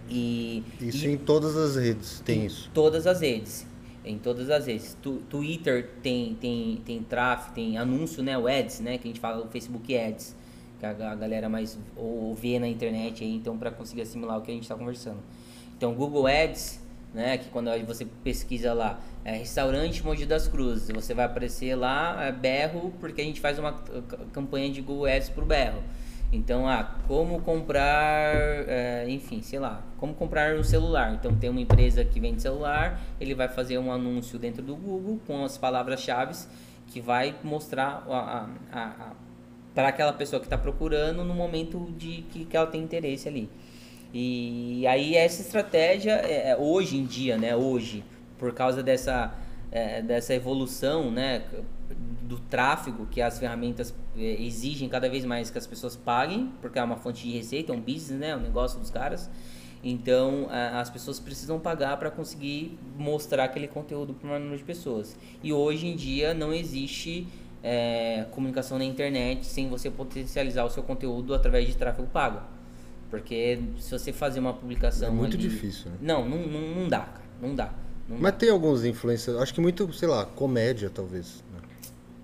E, 0.10 0.64
isso 0.80 1.06
e, 1.06 1.12
em 1.12 1.18
todas 1.18 1.56
as 1.56 1.76
redes 1.76 2.22
tem 2.26 2.46
isso. 2.46 2.70
Todas 2.74 3.08
as 3.08 3.22
redes. 3.22 3.66
Em 4.04 4.18
todas 4.18 4.50
as 4.50 4.66
redes. 4.66 4.98
Tu, 5.02 5.22
Twitter 5.30 5.90
tem, 6.02 6.36
tem, 6.36 6.82
tem 6.86 7.04
tráfego, 7.04 7.54
tem 7.56 7.78
anúncio, 7.78 8.24
né? 8.24 8.38
O 8.38 8.48
Ads, 8.48 8.80
né? 8.80 8.98
Que 8.98 9.08
a 9.08 9.12
gente 9.12 9.20
fala 9.20 9.46
o 9.46 9.48
Facebook 9.50 9.96
Ads 9.96 10.36
que 10.82 10.86
a, 11.04 11.16
galera 11.16 11.48
mais 11.48 11.78
ou 11.96 12.34
vê 12.34 12.58
na 12.58 12.68
internet 12.68 13.24
aí, 13.24 13.36
então 13.36 13.56
para 13.56 13.70
conseguir 13.70 14.02
assimilar 14.02 14.40
o 14.40 14.42
que 14.42 14.50
a 14.50 14.54
gente 14.54 14.64
está 14.64 14.74
conversando. 14.74 15.20
Então, 15.78 15.94
Google 15.94 16.26
Ads, 16.26 16.82
né, 17.14 17.38
que 17.38 17.50
quando 17.50 17.70
você 17.86 18.06
pesquisa 18.24 18.74
lá, 18.74 19.00
é, 19.24 19.34
restaurante 19.34 20.04
Mogi 20.04 20.26
das 20.26 20.48
Cruzes, 20.48 20.90
você 20.90 21.14
vai 21.14 21.26
aparecer 21.26 21.76
lá 21.76 22.24
é, 22.24 22.32
berro, 22.32 22.92
porque 23.00 23.22
a 23.22 23.24
gente 23.24 23.40
faz 23.40 23.60
uma 23.60 23.74
campanha 24.34 24.72
de 24.72 24.82
Google 24.82 25.06
Ads 25.06 25.30
pro 25.30 25.46
berro. 25.46 25.84
Então, 26.34 26.68
ah, 26.68 26.96
como 27.08 27.42
comprar, 27.42 28.34
é, 28.68 29.06
enfim, 29.10 29.42
sei 29.42 29.60
lá, 29.60 29.84
como 29.98 30.14
comprar 30.14 30.56
um 30.56 30.64
celular. 30.64 31.14
Então, 31.14 31.36
tem 31.36 31.50
uma 31.50 31.60
empresa 31.60 32.06
que 32.06 32.20
vende 32.20 32.42
celular, 32.42 33.02
ele 33.20 33.36
vai 33.36 33.50
fazer 33.50 33.78
um 33.78 33.92
anúncio 33.92 34.40
dentro 34.40 34.64
do 34.64 34.76
Google 34.76 35.20
com 35.28 35.44
as 35.44 35.58
palavras-chave 35.58 36.34
que 36.88 37.02
vai 37.02 37.36
mostrar 37.44 38.06
a, 38.08 38.48
a, 38.72 38.82
a 38.82 39.14
para 39.74 39.88
aquela 39.88 40.14
pessoa 40.14 40.40
que 40.40 40.46
está 40.46 40.58
procurando 40.58 41.24
no 41.24 41.34
momento 41.34 41.92
de 41.98 42.24
que, 42.32 42.46
que 42.46 42.58
ela 42.58 42.68
tem 42.68 42.82
interesse 42.82 43.28
ali. 43.28 43.50
E 44.14 44.86
aí 44.88 45.16
essa 45.16 45.42
estratégia 45.42 46.12
é, 46.12 46.50
é, 46.50 46.58
hoje 46.58 46.98
em 46.98 47.06
dia, 47.06 47.38
né, 47.38 47.56
hoje, 47.56 48.04
por 48.38 48.54
causa 48.54 48.84
dessa, 48.84 49.34
é, 49.72 50.02
dessa 50.02 50.34
evolução, 50.34 51.10
né, 51.10 51.44
do 52.24 52.38
tráfego 52.38 53.06
que 53.06 53.22
as 53.22 53.40
ferramentas 53.40 53.94
é, 54.18 54.42
exigem 54.42 54.90
cada 54.90 55.10
vez 55.10 55.24
mais 55.24 55.50
que 55.50 55.58
as 55.58 55.66
pessoas 55.66 55.96
paguem, 55.96 56.52
porque 56.62 56.78
é 56.78 56.84
uma 56.84 56.98
fonte 56.98 57.24
de 57.24 57.32
receita, 57.32 57.72
é 57.72 57.76
um 57.76 57.80
business, 57.80 58.20
né, 58.20 58.30
é 58.32 58.36
um 58.36 58.42
negócio 58.42 58.80
dos 58.80 58.90
caras. 58.90 59.30
Então, 59.84 60.48
as 60.52 60.92
pessoas 60.92 61.20
precisam 61.20 61.60
pagar 61.60 61.98
para 61.98 62.12
conseguir 62.12 62.78
mostrar 62.96 63.46
aquele 63.46 63.68
conteúdo 63.68 64.14
para 64.14 64.30
um 64.30 64.38
número 64.38 64.60
de 64.60 64.64
pessoas. 64.64 65.18
E 65.42 65.52
hoje 65.52 65.88
em 65.88 65.96
dia 65.96 66.36
não 66.36 66.54
existe 66.54 67.28
é, 67.64 68.26
comunicação 68.32 68.78
na 68.78 68.86
internet 68.86 69.46
sem 69.46 69.70
você 69.70 69.90
potencializar 69.90 70.64
o 70.64 70.70
seu 70.70 70.84
conteúdo 70.84 71.34
através 71.34 71.68
de 71.68 71.76
tráfego 71.76 72.08
pago. 72.08 72.42
Porque 73.10 73.60
se 73.78 73.92
você 73.92 74.14
fazer 74.14 74.40
uma 74.40 74.54
publicação. 74.54 75.10
É 75.10 75.12
muito 75.12 75.36
ali, 75.36 75.50
difícil, 75.50 75.92
né? 75.92 75.98
Não, 76.02 76.28
não, 76.28 76.38
não, 76.38 76.62
não 76.62 76.90
dá, 76.90 77.02
cara. 77.02 77.22
Não 77.42 77.54
dá. 77.54 77.74
Não 78.08 78.18
Mas 78.18 78.32
dá. 78.32 78.38
tem 78.40 78.50
alguns 78.50 78.86
influencers, 78.86 79.38
acho 79.38 79.54
que 79.54 79.62
muito, 79.62 79.92
sei 79.94 80.08
lá, 80.08 80.26
comédia 80.26 80.90
talvez. 80.90 81.44
Né? 81.54 81.60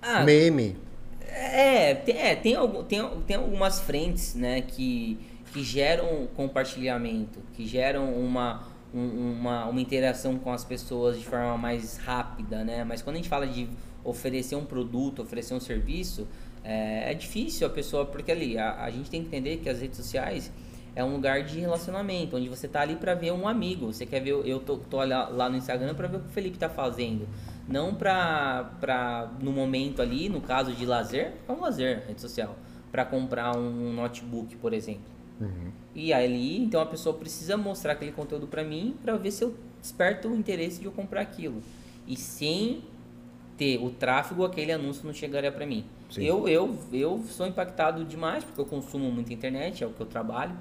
Ah, 0.02 0.24
Meme. 0.24 0.78
É, 1.22 1.94
tem, 1.94 2.18
é 2.18 2.36
tem, 2.36 2.56
tem, 2.88 3.10
tem 3.28 3.36
algumas 3.36 3.82
frentes, 3.82 4.34
né, 4.34 4.62
que, 4.62 5.20
que 5.54 5.62
geram 5.62 6.28
compartilhamento, 6.36 7.40
que 7.54 7.68
geram 7.68 8.14
uma, 8.14 8.64
um, 8.94 9.34
uma, 9.34 9.66
uma 9.66 9.82
interação 9.82 10.40
com 10.40 10.52
as 10.52 10.64
pessoas 10.64 11.20
de 11.20 11.26
forma 11.26 11.58
mais 11.58 11.98
rápida, 11.98 12.64
né? 12.64 12.84
Mas 12.84 13.02
quando 13.02 13.18
a 13.18 13.20
gente 13.20 13.30
fala 13.30 13.46
de 13.46 13.70
oferecer 14.10 14.56
um 14.56 14.66
produto, 14.66 15.22
oferecer 15.22 15.54
um 15.54 15.60
serviço, 15.60 16.28
é, 16.64 17.12
é 17.12 17.14
difícil 17.14 17.68
a 17.68 17.70
pessoa, 17.70 18.06
porque 18.06 18.32
ali 18.32 18.58
a, 18.58 18.84
a, 18.84 18.90
gente 18.90 19.10
tem 19.10 19.22
que 19.22 19.28
entender 19.28 19.58
que 19.58 19.70
as 19.70 19.82
redes 19.82 19.98
sociais 19.98 20.52
é 20.96 21.04
um 21.04 21.14
lugar 21.14 21.44
de 21.44 21.60
relacionamento, 21.60 22.38
onde 22.38 22.50
você 22.50 22.68
tá 22.68 22.82
ali 22.82 22.96
para 22.96 23.14
ver 23.14 23.32
um 23.32 23.48
amigo. 23.48 23.88
Você 23.88 24.06
quer 24.06 24.22
ver, 24.22 24.32
eu 24.32 24.60
tô, 24.60 24.78
tô 24.78 25.04
lá, 25.04 25.28
lá 25.28 25.50
no 25.50 25.58
Instagram 25.58 25.94
para 25.94 26.08
ver 26.08 26.18
o 26.18 26.20
que 26.22 26.28
o 26.28 26.32
Felipe 26.32 26.58
tá 26.58 26.70
fazendo. 26.70 27.28
Não 27.68 27.94
pra, 27.94 28.72
pra 28.80 29.32
no 29.42 29.52
momento 29.52 30.02
ali, 30.02 30.30
no 30.30 30.42
caso 30.42 30.74
de 30.74 30.86
lazer, 30.86 31.34
é 31.48 31.52
um 31.52 31.60
lazer, 31.60 32.06
rede 32.08 32.22
social. 32.22 32.56
para 32.92 33.06
comprar 33.06 33.56
um 33.56 33.94
notebook, 33.94 34.56
por 34.56 34.74
exemplo. 34.74 35.18
Uhum. 35.40 35.72
E 35.94 36.12
ali, 36.14 36.58
então 36.64 36.82
a 36.82 36.86
pessoa 36.86 37.16
precisa 37.16 37.56
mostrar 37.58 37.94
aquele 37.94 38.12
conteúdo 38.12 38.48
para 38.48 38.64
mim 38.64 38.96
para 39.04 39.16
ver 39.18 39.32
se 39.32 39.44
eu 39.44 39.54
desperto 39.80 40.30
o 40.30 40.36
interesse 40.36 40.80
de 40.80 40.86
eu 40.86 40.92
comprar 40.92 41.22
aquilo. 41.22 41.62
E 42.08 42.16
sem 42.16 42.84
ter 43.58 43.80
o 43.80 43.90
tráfego, 43.90 44.46
aquele 44.46 44.72
anúncio 44.72 45.06
não 45.06 45.14
chegaria 45.14 45.52
para 45.52 45.66
mim. 45.66 45.84
Eu, 46.16 46.48
eu, 46.48 46.78
eu 46.94 47.24
sou 47.28 47.48
impactado 47.48 48.06
demais 48.06 48.44
porque 48.44 48.62
eu 48.62 48.66
consumo 48.66 49.12
muita 49.12 49.34
internet, 49.34 49.84
é 49.84 49.88
o 49.88 49.90
que 49.90 50.00
eu 50.00 50.06
trabalho. 50.06 50.56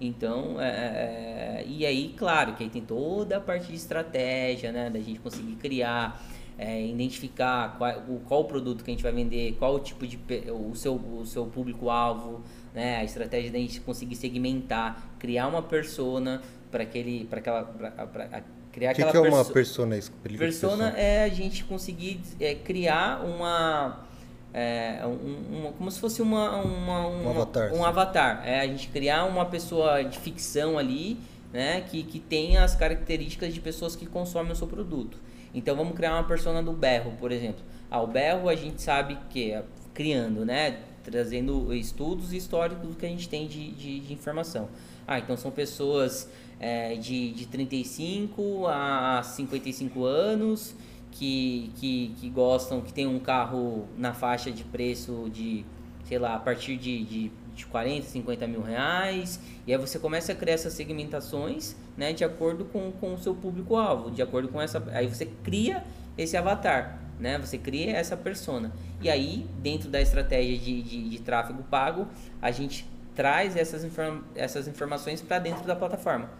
Então, 0.00 0.60
é, 0.60 0.68
é, 0.68 1.60
é, 1.60 1.64
e 1.66 1.86
aí, 1.86 2.14
claro, 2.16 2.54
que 2.54 2.64
aí 2.64 2.70
tem 2.70 2.82
toda 2.82 3.36
a 3.36 3.40
parte 3.40 3.68
de 3.68 3.74
estratégia, 3.74 4.72
né? 4.72 4.90
Da 4.90 4.98
gente 4.98 5.20
conseguir 5.20 5.54
criar, 5.56 6.20
é, 6.58 6.84
identificar 6.84 7.76
qual, 7.78 7.98
o, 8.08 8.20
qual 8.26 8.40
o 8.40 8.44
produto 8.44 8.82
que 8.82 8.90
a 8.90 8.94
gente 8.94 9.02
vai 9.02 9.12
vender, 9.12 9.54
qual 9.58 9.76
o 9.76 9.80
tipo 9.80 10.04
de 10.06 10.18
o 10.50 10.74
seu, 10.74 10.94
o 10.94 11.24
seu 11.24 11.46
público-alvo, 11.46 12.42
né? 12.74 12.96
A 12.96 13.04
estratégia 13.04 13.52
da 13.52 13.58
gente 13.58 13.80
conseguir 13.80 14.16
segmentar, 14.16 15.14
criar 15.18 15.46
uma 15.46 15.62
persona 15.62 16.42
para 16.70 16.82
aquele, 16.82 17.24
para 17.26 17.38
aquela, 17.38 17.62
pra, 17.64 17.90
pra, 18.06 18.42
criar 18.72 18.94
que 18.94 19.02
aquela. 19.02 19.20
O 19.20 19.22
que 19.22 19.28
é 19.28 19.34
uma 19.34 19.44
persona? 19.44 19.98
Persona 20.36 20.88
é 20.96 21.24
a 21.24 21.28
gente 21.28 21.64
conseguir 21.64 22.20
é, 22.40 22.54
criar 22.54 23.24
uma 23.24 24.06
é, 24.54 25.00
um, 25.06 25.58
uma, 25.58 25.72
como 25.72 25.90
se 25.90 25.98
fosse 25.98 26.20
uma, 26.20 26.56
uma, 26.58 27.08
um, 27.08 27.26
um 27.26 27.30
avatar. 27.30 27.72
Um 27.72 27.84
avatar. 27.84 28.42
É 28.44 28.60
a 28.60 28.66
gente 28.66 28.88
criar 28.88 29.24
uma 29.24 29.46
pessoa 29.46 30.02
de 30.02 30.18
ficção 30.18 30.78
ali, 30.78 31.18
né, 31.52 31.82
que, 31.82 32.02
que 32.02 32.18
tenha 32.18 32.62
as 32.62 32.74
características 32.74 33.54
de 33.54 33.60
pessoas 33.60 33.96
que 33.96 34.06
consomem 34.06 34.52
o 34.52 34.56
seu 34.56 34.66
produto. 34.66 35.18
Então 35.54 35.74
vamos 35.76 35.94
criar 35.94 36.14
uma 36.14 36.24
persona 36.24 36.62
do 36.62 36.72
berro, 36.72 37.12
por 37.18 37.32
exemplo. 37.32 37.62
Ah, 37.90 38.00
o 38.02 38.06
berro 38.06 38.48
a 38.48 38.54
gente 38.54 38.80
sabe 38.82 39.18
que 39.30 39.52
é 39.52 39.62
criando, 39.94 40.44
né, 40.44 40.78
trazendo 41.04 41.74
estudos 41.74 42.32
e 42.32 42.36
históricos 42.36 42.88
do 42.88 42.94
que 42.94 43.04
a 43.04 43.08
gente 43.08 43.28
tem 43.28 43.46
de, 43.46 43.70
de, 43.72 44.00
de 44.00 44.12
informação. 44.12 44.68
Ah, 45.06 45.18
então 45.18 45.36
são 45.36 45.50
pessoas 45.50 46.28
é, 46.62 46.94
de, 46.94 47.32
de 47.32 47.46
35 47.46 48.68
a 48.68 49.20
55 49.24 50.04
anos 50.04 50.76
que, 51.10 51.72
que, 51.74 52.14
que 52.20 52.30
gostam, 52.30 52.80
que 52.80 52.92
tem 52.92 53.04
um 53.04 53.18
carro 53.18 53.88
na 53.98 54.14
faixa 54.14 54.50
de 54.50 54.62
preço 54.62 55.28
de, 55.30 55.66
sei 56.04 56.20
lá, 56.20 56.36
a 56.36 56.38
partir 56.38 56.76
de, 56.76 57.04
de, 57.04 57.32
de 57.52 57.66
40, 57.66 58.06
50 58.06 58.46
mil 58.46 58.62
reais. 58.62 59.40
E 59.66 59.72
aí 59.72 59.78
você 59.78 59.98
começa 59.98 60.30
a 60.30 60.34
criar 60.36 60.54
essas 60.54 60.72
segmentações 60.72 61.74
né, 61.96 62.12
de 62.12 62.24
acordo 62.24 62.64
com, 62.66 62.92
com 62.92 63.14
o 63.14 63.18
seu 63.18 63.34
público-alvo, 63.34 64.12
de 64.12 64.22
acordo 64.22 64.48
com 64.48 64.62
essa. 64.62 64.80
Aí 64.92 65.08
você 65.08 65.26
cria 65.26 65.82
esse 66.16 66.36
avatar. 66.36 67.00
Né? 67.18 67.38
Você 67.38 67.58
cria 67.58 67.96
essa 67.96 68.16
persona. 68.16 68.72
E 69.00 69.10
aí, 69.10 69.46
dentro 69.60 69.88
da 69.88 70.00
estratégia 70.00 70.56
de, 70.58 70.82
de, 70.82 71.10
de 71.10 71.18
tráfego 71.20 71.62
pago, 71.64 72.06
a 72.40 72.52
gente 72.52 72.88
traz 73.14 73.56
essas, 73.56 73.84
inform 73.84 74.20
essas 74.34 74.66
informações 74.68 75.20
para 75.20 75.38
dentro 75.38 75.64
da 75.64 75.76
plataforma. 75.76 76.30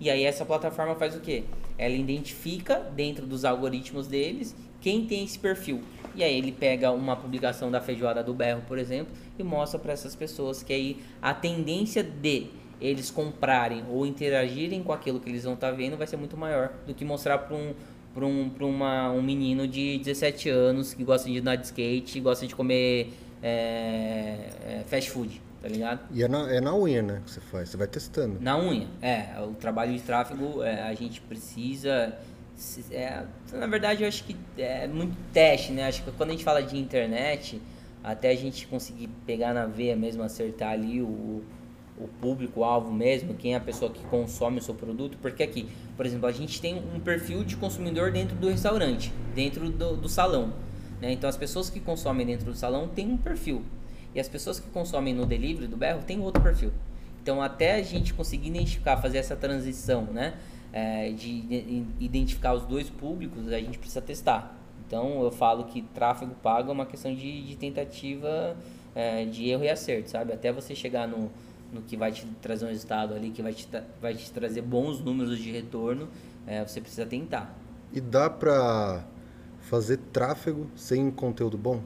E 0.00 0.08
aí 0.08 0.24
essa 0.24 0.44
plataforma 0.44 0.94
faz 0.94 1.16
o 1.16 1.20
quê? 1.20 1.44
Ela 1.76 1.94
identifica 1.94 2.76
dentro 2.76 3.26
dos 3.26 3.44
algoritmos 3.44 4.06
deles 4.06 4.54
quem 4.80 5.06
tem 5.06 5.24
esse 5.24 5.38
perfil. 5.38 5.82
E 6.14 6.22
aí 6.22 6.36
ele 6.36 6.52
pega 6.52 6.90
uma 6.90 7.16
publicação 7.16 7.70
da 7.70 7.80
feijoada 7.80 8.22
do 8.22 8.32
berro, 8.32 8.62
por 8.66 8.78
exemplo, 8.78 9.12
e 9.38 9.42
mostra 9.42 9.78
para 9.78 9.92
essas 9.92 10.14
pessoas 10.14 10.62
que 10.62 10.72
aí 10.72 10.96
a 11.20 11.34
tendência 11.34 12.02
de 12.02 12.46
eles 12.80 13.10
comprarem 13.10 13.84
ou 13.90 14.06
interagirem 14.06 14.82
com 14.82 14.92
aquilo 14.92 15.18
que 15.18 15.28
eles 15.28 15.44
vão 15.44 15.54
estar 15.54 15.70
tá 15.70 15.76
vendo 15.76 15.96
vai 15.96 16.06
ser 16.06 16.16
muito 16.16 16.36
maior 16.36 16.72
do 16.86 16.94
que 16.94 17.04
mostrar 17.04 17.38
para 17.38 17.56
um 17.56 17.74
para 18.14 18.26
um, 18.26 18.48
pra 18.48 18.66
uma, 18.66 19.10
um 19.12 19.22
menino 19.22 19.68
de 19.68 19.98
17 19.98 20.48
anos 20.48 20.92
que 20.92 21.04
gosta 21.04 21.28
de 21.28 21.38
andar 21.38 21.54
de 21.54 21.66
skate, 21.66 22.18
gosta 22.18 22.46
de 22.46 22.54
comer 22.54 23.12
é, 23.40 24.48
é, 24.66 24.84
fast 24.86 25.10
food 25.10 25.40
tá 25.60 25.68
ligado? 25.68 26.00
E 26.12 26.22
é 26.22 26.28
na, 26.28 26.50
é 26.52 26.60
na 26.60 26.74
unha, 26.74 27.02
né, 27.02 27.22
que 27.24 27.30
você 27.30 27.40
faz, 27.40 27.68
você 27.68 27.76
vai 27.76 27.86
testando. 27.86 28.38
Na 28.40 28.58
unha, 28.58 28.86
é. 29.02 29.40
O 29.40 29.54
trabalho 29.54 29.92
de 29.92 30.00
tráfego, 30.00 30.62
é, 30.62 30.82
a 30.82 30.94
gente 30.94 31.20
precisa 31.20 32.16
é, 32.90 33.24
na 33.52 33.66
verdade, 33.68 34.02
eu 34.02 34.08
acho 34.08 34.24
que 34.24 34.36
é 34.56 34.88
muito 34.88 35.16
teste, 35.32 35.70
né? 35.70 35.86
Acho 35.86 36.02
que 36.02 36.10
quando 36.10 36.30
a 36.30 36.32
gente 36.32 36.42
fala 36.42 36.60
de 36.60 36.76
internet, 36.76 37.62
até 38.02 38.30
a 38.30 38.34
gente 38.34 38.66
conseguir 38.66 39.08
pegar 39.24 39.54
na 39.54 39.66
veia 39.66 39.94
mesmo, 39.94 40.24
acertar 40.24 40.72
ali 40.72 41.00
o, 41.00 41.44
o 41.96 42.08
público-alvo 42.20 42.92
mesmo, 42.92 43.34
quem 43.34 43.54
é 43.54 43.56
a 43.56 43.60
pessoa 43.60 43.92
que 43.92 44.04
consome 44.06 44.58
o 44.58 44.62
seu 44.62 44.74
produto, 44.74 45.16
porque 45.22 45.42
aqui, 45.42 45.68
por 45.96 46.04
exemplo, 46.04 46.26
a 46.26 46.32
gente 46.32 46.60
tem 46.60 46.82
um 46.94 46.98
perfil 46.98 47.44
de 47.44 47.56
consumidor 47.56 48.10
dentro 48.10 48.36
do 48.36 48.48
restaurante, 48.48 49.12
dentro 49.34 49.70
do, 49.70 49.96
do 49.96 50.08
salão. 50.08 50.52
Né? 51.00 51.12
Então, 51.12 51.30
as 51.30 51.36
pessoas 51.36 51.70
que 51.70 51.78
consomem 51.78 52.26
dentro 52.26 52.46
do 52.46 52.54
salão 52.54 52.88
têm 52.88 53.12
um 53.12 53.16
perfil, 53.16 53.62
e 54.14 54.20
as 54.20 54.28
pessoas 54.28 54.58
que 54.58 54.68
consomem 54.70 55.14
no 55.14 55.26
delivery 55.26 55.66
do 55.66 55.76
berro 55.76 56.02
têm 56.06 56.20
outro 56.20 56.42
perfil. 56.42 56.72
Então, 57.22 57.42
até 57.42 57.74
a 57.74 57.82
gente 57.82 58.14
conseguir 58.14 58.48
identificar, 58.48 58.96
fazer 58.96 59.18
essa 59.18 59.36
transição, 59.36 60.04
né? 60.04 60.34
é, 60.72 61.10
de 61.10 61.84
identificar 61.98 62.54
os 62.54 62.64
dois 62.64 62.90
públicos, 62.90 63.50
a 63.52 63.58
gente 63.58 63.78
precisa 63.78 64.00
testar. 64.00 64.56
Então 64.86 65.22
eu 65.22 65.30
falo 65.30 65.64
que 65.64 65.82
tráfego 65.82 66.34
pago 66.42 66.70
é 66.70 66.72
uma 66.72 66.86
questão 66.86 67.14
de, 67.14 67.42
de 67.42 67.56
tentativa 67.56 68.56
é, 68.94 69.24
de 69.24 69.48
erro 69.48 69.64
e 69.64 69.68
acerto, 69.68 70.10
sabe? 70.10 70.32
Até 70.32 70.52
você 70.52 70.74
chegar 70.74 71.06
no, 71.06 71.30
no 71.72 71.82
que 71.82 71.96
vai 71.96 72.12
te 72.12 72.26
trazer 72.40 72.64
um 72.64 72.68
resultado 72.68 73.14
ali, 73.14 73.30
que 73.30 73.42
vai 73.42 73.52
te, 73.52 73.68
vai 74.00 74.14
te 74.14 74.30
trazer 74.30 74.62
bons 74.62 75.00
números 75.00 75.38
de 75.38 75.50
retorno, 75.50 76.08
é, 76.46 76.64
você 76.64 76.80
precisa 76.80 77.06
tentar. 77.06 77.54
E 77.92 78.00
dá 78.00 78.30
pra 78.30 79.04
fazer 79.60 79.98
tráfego 80.12 80.66
sem 80.74 81.10
conteúdo 81.10 81.58
bom? 81.58 81.82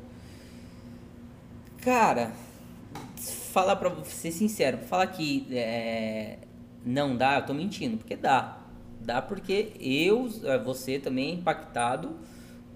Cara, 1.83 2.31
falar 3.53 3.75
pra 3.75 3.93
ser 4.05 4.31
sincero, 4.31 4.79
falar 4.79 5.09
que 5.09 5.49
é, 5.51 6.39
não 6.87 7.17
dá, 7.17 7.39
eu 7.39 7.47
tô 7.47 7.53
mentindo, 7.53 7.99
porque 7.99 8.15
dá. 8.15 8.59
Dá 9.01 9.21
porque 9.21 9.73
eu, 9.81 10.31
é, 10.45 10.59
você 10.59 11.01
também 11.01 11.31
é 11.31 11.35
impactado 11.35 12.13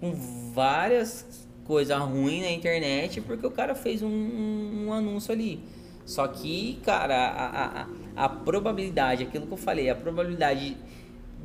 com 0.00 0.12
várias 0.52 1.46
coisas 1.64 1.96
ruins 2.00 2.42
na 2.42 2.50
internet 2.50 3.20
porque 3.20 3.46
o 3.46 3.50
cara 3.50 3.76
fez 3.76 4.02
um, 4.02 4.08
um, 4.08 4.92
anúncio 4.92 5.32
ali. 5.32 5.60
Só 6.04 6.26
que, 6.26 6.80
cara, 6.84 7.28
a, 7.28 7.82
a, 7.82 8.24
a, 8.24 8.28
probabilidade, 8.28 9.22
aquilo 9.22 9.46
que 9.46 9.52
eu 9.52 9.56
falei, 9.56 9.88
a 9.88 9.94
probabilidade 9.94 10.76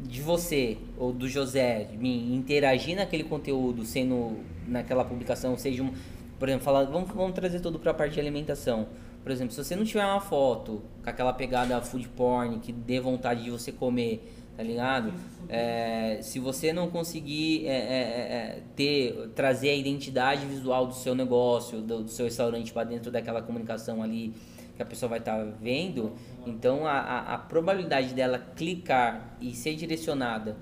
de 0.02 0.22
você 0.22 0.80
ou 0.98 1.14
do 1.14 1.30
José 1.30 1.88
mim 1.96 2.34
interagir 2.34 2.96
naquele 2.96 3.24
conteúdo, 3.24 3.86
sendo 3.86 4.40
naquela 4.68 5.06
publicação, 5.06 5.56
seja 5.58 5.84
um, 5.84 5.94
por 6.42 6.50
exemplo, 6.50 6.66
falar, 6.66 6.86
vamos, 6.86 7.12
vamos 7.12 7.34
trazer 7.34 7.60
tudo 7.60 7.78
para 7.78 7.92
a 7.92 7.94
parte 7.94 8.16
de 8.16 8.20
alimentação. 8.20 8.88
Por 9.22 9.32
exemplo, 9.32 9.54
se 9.54 9.64
você 9.64 9.76
não 9.76 9.86
tiver 9.86 10.04
uma 10.04 10.20
foto 10.20 10.82
com 11.04 11.08
aquela 11.08 11.32
pegada 11.32 11.80
food 11.84 12.10
porn 12.10 12.58
que 12.58 12.74
dê 12.74 13.00
vontade 13.00 13.44
de 13.44 13.52
você 13.52 13.72
comer, 13.72 14.28
tá 14.58 14.64
ligado? 14.64 15.14
É, 15.48 16.18
se 16.24 16.40
você 16.40 16.74
não 16.74 16.90
conseguir 16.90 17.68
é, 17.68 17.76
é, 17.76 17.76
é, 17.76 18.64
ter, 18.76 19.30
trazer 19.36 19.70
a 19.70 19.76
identidade 19.76 20.48
visual 20.48 20.88
do 20.88 20.96
seu 20.96 21.14
negócio, 21.14 21.80
do, 21.80 22.06
do 22.06 22.10
seu 22.10 22.26
restaurante 22.26 22.74
para 22.74 22.86
dentro 22.86 23.12
daquela 23.12 23.44
comunicação 23.44 24.02
ali 24.02 24.34
que 24.76 24.82
a 24.82 24.86
pessoa 24.86 25.12
vai 25.12 25.20
estar 25.20 25.38
tá 25.38 25.44
vendo, 25.62 26.14
então 26.48 26.88
a, 26.88 26.94
a, 26.94 27.36
a, 27.36 27.38
probabilidade 27.38 28.16
dela 28.16 28.40
clicar 28.56 29.38
e 29.40 29.54
ser 29.54 29.76
direcionada 29.76 30.58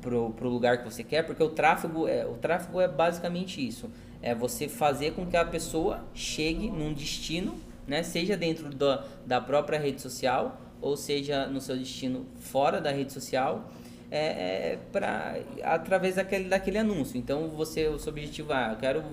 pro, 0.00 0.30
pro 0.30 0.48
lugar 0.48 0.78
que 0.78 0.84
você 0.84 1.04
quer, 1.04 1.22
porque 1.24 1.44
o 1.44 1.50
tráfego 1.50 2.08
é, 2.08 2.26
o 2.26 2.34
tráfego 2.34 2.80
é 2.80 2.88
basicamente 2.88 3.64
isso, 3.64 3.88
é 4.22 4.34
você 4.34 4.68
fazer 4.68 5.12
com 5.12 5.26
que 5.26 5.36
a 5.36 5.44
pessoa 5.44 6.04
chegue 6.14 6.70
num 6.70 6.92
destino, 6.92 7.54
né, 7.86 8.02
seja 8.02 8.36
dentro 8.36 8.70
do, 8.70 8.98
da 9.26 9.40
própria 9.40 9.78
rede 9.78 10.00
social 10.00 10.60
ou 10.80 10.96
seja 10.96 11.46
no 11.46 11.60
seu 11.60 11.76
destino 11.76 12.26
fora 12.36 12.80
da 12.80 12.90
rede 12.90 13.12
social, 13.12 13.70
é, 14.10 14.72
é 14.72 14.78
para 14.90 15.38
através 15.62 16.16
daquele, 16.16 16.48
daquele 16.48 16.78
anúncio. 16.78 17.16
Então 17.16 17.48
você 17.48 17.88
o 17.88 17.98
seu 17.98 18.12
objetivo 18.12 18.52
é, 18.52 18.72
eu 18.72 18.76
quero 18.76 19.04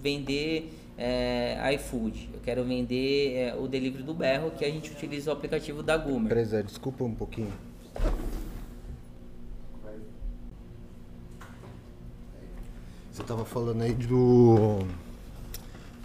vender 0.00 0.72
é, 0.96 1.74
iFood, 1.74 2.30
eu 2.32 2.40
quero 2.40 2.64
vender 2.64 3.34
é, 3.34 3.54
o 3.54 3.66
delivery 3.66 4.02
do 4.02 4.14
berro 4.14 4.50
que 4.50 4.64
a 4.64 4.70
gente 4.70 4.90
utiliza 4.90 5.30
o 5.30 5.32
aplicativo 5.32 5.82
da 5.82 5.96
Gumer. 5.96 6.28
Peraí, 6.28 6.62
desculpa 6.62 7.04
um 7.04 7.14
pouquinho. 7.14 7.52
Você 13.16 13.22
estava 13.22 13.46
falando 13.46 13.80
aí 13.80 13.94
do 13.94 14.86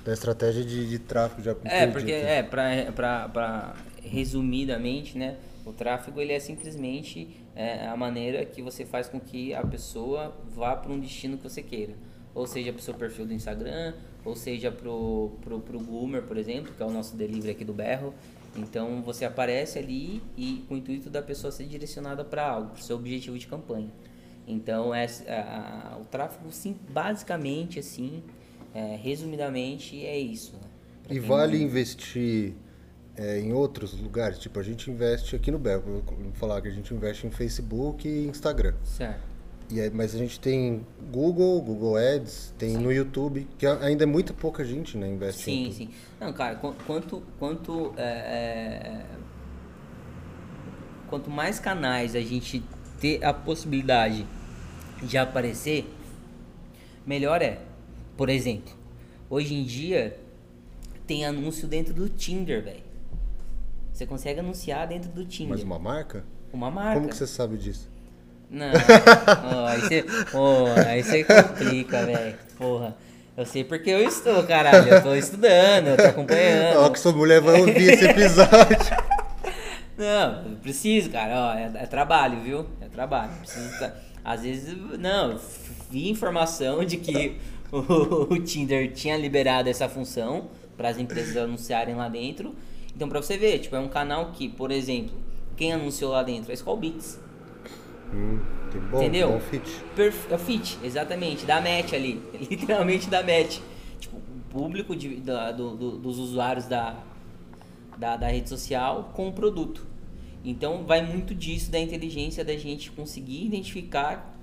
da 0.05 0.13
estratégia 0.13 0.63
de, 0.63 0.89
de 0.89 0.97
tráfego 0.97 1.41
já 1.41 1.53
É, 1.65 1.85
porque 1.85 2.09
é 2.09 2.41
para 2.41 3.75
resumidamente, 4.01 5.17
né, 5.17 5.35
o 5.65 5.73
tráfego 5.73 6.21
ele 6.21 6.31
é 6.31 6.39
simplesmente 6.39 7.27
é, 7.53 7.85
a 7.85 7.97
maneira 7.97 8.45
que 8.45 8.61
você 8.61 8.85
faz 8.85 9.09
com 9.09 9.19
que 9.19 9.53
a 9.53 9.61
pessoa 9.61 10.33
vá 10.55 10.73
para 10.73 10.89
um 10.89 10.97
destino 11.01 11.35
que 11.35 11.43
você 11.43 11.61
queira. 11.61 11.95
Ou 12.33 12.47
seja, 12.47 12.71
para 12.71 12.79
o 12.79 12.81
seu 12.81 12.93
perfil 12.93 13.25
do 13.25 13.33
Instagram, 13.33 13.93
ou 14.23 14.33
seja, 14.33 14.71
para 14.71 14.89
o 14.89 15.37
pro, 15.41 15.59
pro 15.59 15.79
Goomer, 15.81 16.23
por 16.23 16.37
exemplo, 16.37 16.71
que 16.73 16.81
é 16.81 16.85
o 16.85 16.91
nosso 16.91 17.17
delivery 17.17 17.51
aqui 17.51 17.65
do 17.65 17.73
Berro. 17.73 18.13
Então 18.55 19.01
você 19.01 19.25
aparece 19.25 19.77
ali 19.77 20.23
e 20.37 20.63
com 20.65 20.75
o 20.75 20.77
intuito 20.77 21.09
da 21.09 21.21
pessoa 21.21 21.51
ser 21.51 21.65
direcionada 21.65 22.23
para 22.23 22.47
algo, 22.47 22.69
para 22.69 22.79
o 22.79 22.81
seu 22.81 22.95
objetivo 22.95 23.37
de 23.37 23.47
campanha. 23.47 23.89
Então 24.47 24.93
é, 24.93 25.07
a, 25.27 25.93
a, 25.93 25.97
o 25.97 26.05
tráfego, 26.05 26.51
sim, 26.51 26.77
basicamente 26.89 27.79
assim, 27.79 28.23
é, 28.73 28.95
resumidamente, 28.95 30.05
é 30.05 30.17
isso. 30.17 30.53
Né? 30.53 31.15
E 31.15 31.19
vale 31.19 31.57
não... 31.57 31.65
investir 31.65 32.53
é, 33.15 33.39
em 33.39 33.53
outros 33.53 33.93
lugares. 33.99 34.39
Tipo, 34.39 34.59
a 34.59 34.63
gente 34.63 34.89
investe 34.89 35.35
aqui 35.35 35.51
no 35.51 35.59
Belo, 35.59 35.81
vou 35.81 36.03
falar 36.33 36.61
que 36.61 36.67
a 36.67 36.71
gente 36.71 36.93
investe 36.93 37.27
em 37.27 37.31
Facebook 37.31 38.07
e 38.07 38.27
Instagram. 38.27 38.73
Certo. 38.83 39.31
E 39.69 39.79
aí, 39.79 39.89
mas 39.89 40.13
a 40.13 40.17
gente 40.17 40.37
tem 40.37 40.85
Google, 41.13 41.61
Google 41.61 41.95
Ads, 41.95 42.53
tem 42.57 42.71
sim. 42.71 42.77
no 42.77 42.91
YouTube, 42.91 43.47
que 43.57 43.65
ainda 43.65 44.03
é 44.03 44.05
muito 44.05 44.33
pouca 44.33 44.65
gente, 44.65 44.97
né, 44.97 45.07
investe 45.07 45.43
Sim, 45.43 45.67
em 45.67 45.71
sim. 45.71 45.89
Não, 46.19 46.33
cara, 46.33 46.55
quanto, 46.55 47.23
quanto, 47.39 47.93
é, 47.95 48.03
é, 48.03 49.05
quanto 51.07 51.29
mais 51.29 51.57
canais 51.57 52.17
a 52.17 52.19
gente 52.19 52.61
ter 53.01 53.23
a 53.25 53.33
possibilidade 53.33 54.25
de 55.01 55.17
aparecer, 55.17 55.91
melhor 57.05 57.41
é. 57.41 57.57
Por 58.15 58.29
exemplo, 58.29 58.73
hoje 59.27 59.55
em 59.55 59.63
dia 59.63 60.17
tem 61.07 61.25
anúncio 61.25 61.67
dentro 61.67 61.93
do 61.93 62.07
Tinder, 62.07 62.63
velho. 62.63 62.83
Você 63.91 64.05
consegue 64.05 64.39
anunciar 64.39 64.87
dentro 64.87 65.09
do 65.09 65.25
Tinder. 65.25 65.49
Mas 65.49 65.63
uma 65.63 65.79
marca? 65.79 66.23
Uma 66.53 66.69
marca. 66.69 66.99
Como 66.99 67.09
que 67.09 67.15
você 67.15 67.27
sabe 67.27 67.57
disso? 67.57 67.89
Não. 68.49 68.67
oh, 68.71 69.65
aí, 69.65 69.81
você, 69.81 70.05
oh, 70.33 70.87
aí 70.87 71.03
você 71.03 71.23
complica, 71.23 72.05
velho. 72.05 72.37
Porra. 72.57 72.95
Eu 73.35 73.45
sei 73.45 73.63
porque 73.63 73.89
eu 73.89 74.03
estou, 74.03 74.43
caralho. 74.43 74.87
Eu 74.87 75.01
tô 75.01 75.15
estudando, 75.15 75.87
eu 75.87 75.97
tô 75.97 76.03
acompanhando. 76.03 76.77
Ó, 76.77 76.89
que 76.89 76.99
sua 76.99 77.13
mulher 77.13 77.41
vai 77.41 77.59
ouvir 77.59 77.93
esse 77.93 78.05
episódio. 78.05 78.77
Não, 80.01 80.55
preciso, 80.55 81.11
cara. 81.11 81.33
Ó, 81.35 81.53
é, 81.53 81.83
é, 81.83 81.85
trabalho, 81.85 82.39
viu? 82.39 82.65
É 82.81 82.87
trabalho. 82.87 83.31
Preciso, 83.37 83.77
tá... 83.77 83.93
Às 84.23 84.41
vezes, 84.41 84.75
não, 84.99 85.39
vi 85.91 86.09
informação 86.09 86.83
de 86.83 86.97
que 86.97 87.37
o, 87.71 88.33
o 88.33 88.39
Tinder 88.39 88.91
tinha 88.93 89.15
liberado 89.15 89.69
essa 89.69 89.87
função 89.87 90.49
para 90.75 90.89
as 90.89 90.97
empresas 90.97 91.37
anunciarem 91.37 91.93
lá 91.93 92.09
dentro. 92.09 92.55
Então, 92.95 93.07
pra 93.07 93.21
você 93.21 93.37
ver, 93.37 93.59
tipo, 93.59 93.75
é 93.75 93.79
um 93.79 93.87
canal 93.87 94.31
que, 94.31 94.49
por 94.49 94.71
exemplo, 94.71 95.15
quem 95.55 95.71
anunciou 95.71 96.11
lá 96.11 96.23
dentro? 96.23 96.49
A 96.49 96.53
Skull 96.55 96.77
Beats. 96.77 97.19
Hum, 98.11 98.39
bom, 98.89 98.97
Entendeu? 98.97 99.33
Bom 99.33 99.39
fit. 99.39 99.83
Perf 99.95 100.33
é 100.33 100.37
fit, 100.39 100.79
exatamente. 100.83 101.45
Da 101.45 101.61
match 101.61 101.93
ali. 101.93 102.21
Literalmente 102.49 103.07
da 103.07 103.21
match. 103.21 103.59
Tipo, 103.99 104.17
o 104.17 104.41
público 104.49 104.95
de, 104.95 105.17
da, 105.17 105.51
do, 105.51 105.75
do, 105.75 105.91
dos 105.97 106.17
usuários 106.17 106.65
da, 106.65 106.95
da, 107.97 108.17
da 108.17 108.27
rede 108.27 108.49
social 108.49 109.11
com 109.13 109.29
o 109.29 109.31
produto. 109.31 109.90
Então, 110.43 110.83
vai 110.83 111.05
muito 111.05 111.35
disso 111.35 111.71
da 111.71 111.79
inteligência 111.79 112.43
da 112.43 112.55
gente 112.57 112.91
conseguir 112.91 113.45
identificar 113.45 114.35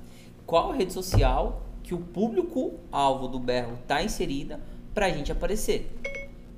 qual 0.46 0.72
rede 0.72 0.92
social 0.92 1.62
que 1.82 1.94
o 1.94 1.98
público-alvo 1.98 3.28
do 3.28 3.38
berro 3.38 3.74
está 3.80 4.02
inserida 4.02 4.60
para 4.94 5.06
a 5.06 5.10
gente 5.10 5.32
aparecer. 5.32 5.90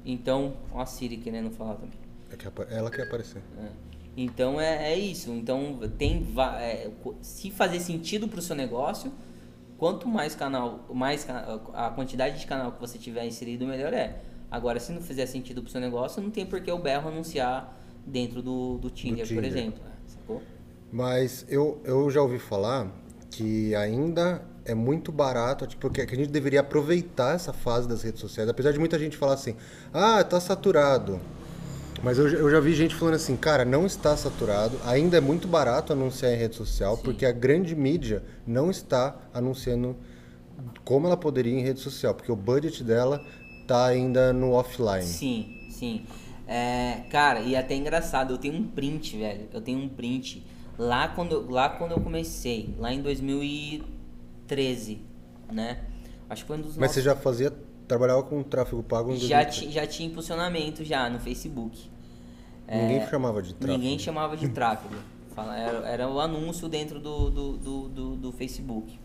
Então, 0.05 0.55
ó 0.73 0.81
a 0.81 0.87
Siri 0.87 1.17
querendo 1.17 1.51
falar 1.51 1.75
também. 1.75 1.99
É 2.31 2.37
que 2.37 2.47
ela 2.73 2.91
quer 2.91 3.03
aparecer. 3.03 3.43
É. 3.59 3.91
Então 4.17 4.61
é, 4.61 4.93
é, 4.93 4.99
isso. 4.99 5.31
Então 5.31 5.79
tem 5.97 6.27
é, 6.59 6.91
se 7.21 7.51
fazer 7.51 7.81
sentido 7.81 8.29
para 8.29 8.39
o 8.39 8.43
seu 8.43 8.57
negócio, 8.57 9.13
quanto 9.79 10.07
mais 10.09 10.35
canal, 10.35 10.85
mais 10.93 11.27
a 11.75 11.91
quantidade 11.91 12.41
de 12.41 12.47
canal 12.47 12.73
que 12.73 12.81
você 12.81 12.99
tiver 12.99 13.27
inserido, 13.27 13.67
melhor 13.67 13.93
é. 13.93 14.21
Agora, 14.51 14.81
se 14.81 14.93
não 14.93 15.01
fizer 15.01 15.27
sentido 15.27 15.63
para 15.63 15.69
o 15.69 15.71
seu 15.71 15.81
negócio, 15.81 16.21
não 16.21 16.31
tem 16.31 16.45
por 16.45 16.61
que 16.61 16.71
o 16.71 16.79
berro 16.79 17.09
anunciar 17.09 17.80
dentro 18.07 18.43
do, 18.43 18.79
do, 18.79 18.91
Tinder, 18.91 19.25
do 19.25 19.29
Tinder. 19.29 19.43
por 19.43 19.49
exemplo. 19.49 19.81
É, 19.85 20.09
sacou? 20.09 20.43
Mas 20.93 21.45
eu, 21.49 21.81
eu 21.85 22.11
já 22.11 22.21
ouvi 22.23 22.39
falar 22.39 22.91
que 23.31 23.75
ainda 23.75 24.43
é 24.65 24.75
muito 24.75 25.11
barato, 25.11 25.67
tipo, 25.67 25.89
que 25.91 26.01
a 26.01 26.07
gente 26.07 26.31
deveria 26.31 26.61
aproveitar 26.61 27.35
essa 27.35 27.53
fase 27.53 27.89
das 27.89 28.03
redes 28.03 28.21
sociais, 28.21 28.49
apesar 28.49 28.73
de 28.73 28.79
muita 28.79 28.99
gente 28.99 29.17
falar 29.17 29.35
assim, 29.35 29.57
ah, 29.93 30.23
tá 30.23 30.41
saturado. 30.41 31.21
Mas 32.03 32.19
eu, 32.19 32.29
eu, 32.29 32.51
já 32.51 32.61
vi 32.61 32.73
gente 32.73 32.95
falando 32.95 33.15
assim, 33.15 33.37
cara, 33.37 33.65
não 33.65 33.85
está 33.85 34.17
saturado, 34.17 34.79
ainda 34.87 35.19
é 35.19 35.21
muito 35.21 35.47
barato 35.47 35.93
anunciar 35.93 36.33
em 36.33 36.37
rede 36.37 36.57
social, 36.57 36.97
Sim. 36.97 37.03
porque 37.03 37.27
a 37.27 37.33
grande 37.33 37.75
mídia 37.77 38.23
não 38.47 38.71
está 38.71 39.17
anunciando 39.35 39.97
como 40.85 41.07
ela 41.07 41.17
poderia 41.17 41.53
em 41.53 41.63
rede 41.63 41.81
social, 41.81 42.15
porque 42.15 42.33
o 42.33 42.37
budget 42.37 42.83
dela 42.83 43.23
está 43.61 43.87
ainda 43.87 44.33
no 44.33 44.53
offline. 44.53 45.03
Sim, 45.03 45.67
sim. 45.71 46.05
É, 46.53 47.05
cara, 47.11 47.39
e 47.41 47.55
é 47.55 47.59
até 47.59 47.77
engraçado, 47.77 48.35
eu 48.35 48.39
tenho 48.39 48.57
um 48.57 48.67
print, 48.67 49.17
velho. 49.17 49.49
Eu 49.53 49.61
tenho 49.61 49.79
um 49.79 49.89
print 49.89 50.45
lá 50.77 51.07
quando, 51.07 51.33
eu, 51.33 51.49
lá 51.49 51.69
quando 51.69 51.93
eu 51.93 52.01
comecei, 52.01 52.75
lá 52.77 52.93
em 52.93 53.01
2013, 53.01 55.01
né? 55.53 55.85
Acho 56.29 56.43
que 56.43 56.49
foi 56.49 56.57
um 56.57 56.61
dos 56.61 56.77
Mas 56.77 56.89
nossos... 56.89 56.97
você 56.97 57.03
já 57.03 57.15
fazia 57.15 57.53
trabalhava 57.87 58.25
com 58.25 58.43
tráfego 58.43 58.83
pago? 58.83 59.15
Já, 59.17 59.45
ti, 59.45 59.71
já 59.71 59.87
tinha 59.87 60.09
impulsionamento 60.09 60.85
já 60.85 61.09
no 61.09 61.21
Facebook. 61.21 61.89
Ninguém 62.69 62.99
é, 62.99 63.09
chamava 63.09 63.41
de 63.43 63.55
tráfego. 63.55 63.79
Ninguém 63.79 63.97
chamava 63.99 64.37
de 64.37 64.49
tráfego. 64.55 64.95
Era, 65.37 65.89
era 65.89 66.09
o 66.09 66.21
anúncio 66.21 66.69
dentro 66.69 67.01
do, 67.01 67.31
do, 67.31 67.57
do, 67.57 67.89
do, 67.89 68.17
do 68.17 68.33
Facebook. 68.33 68.99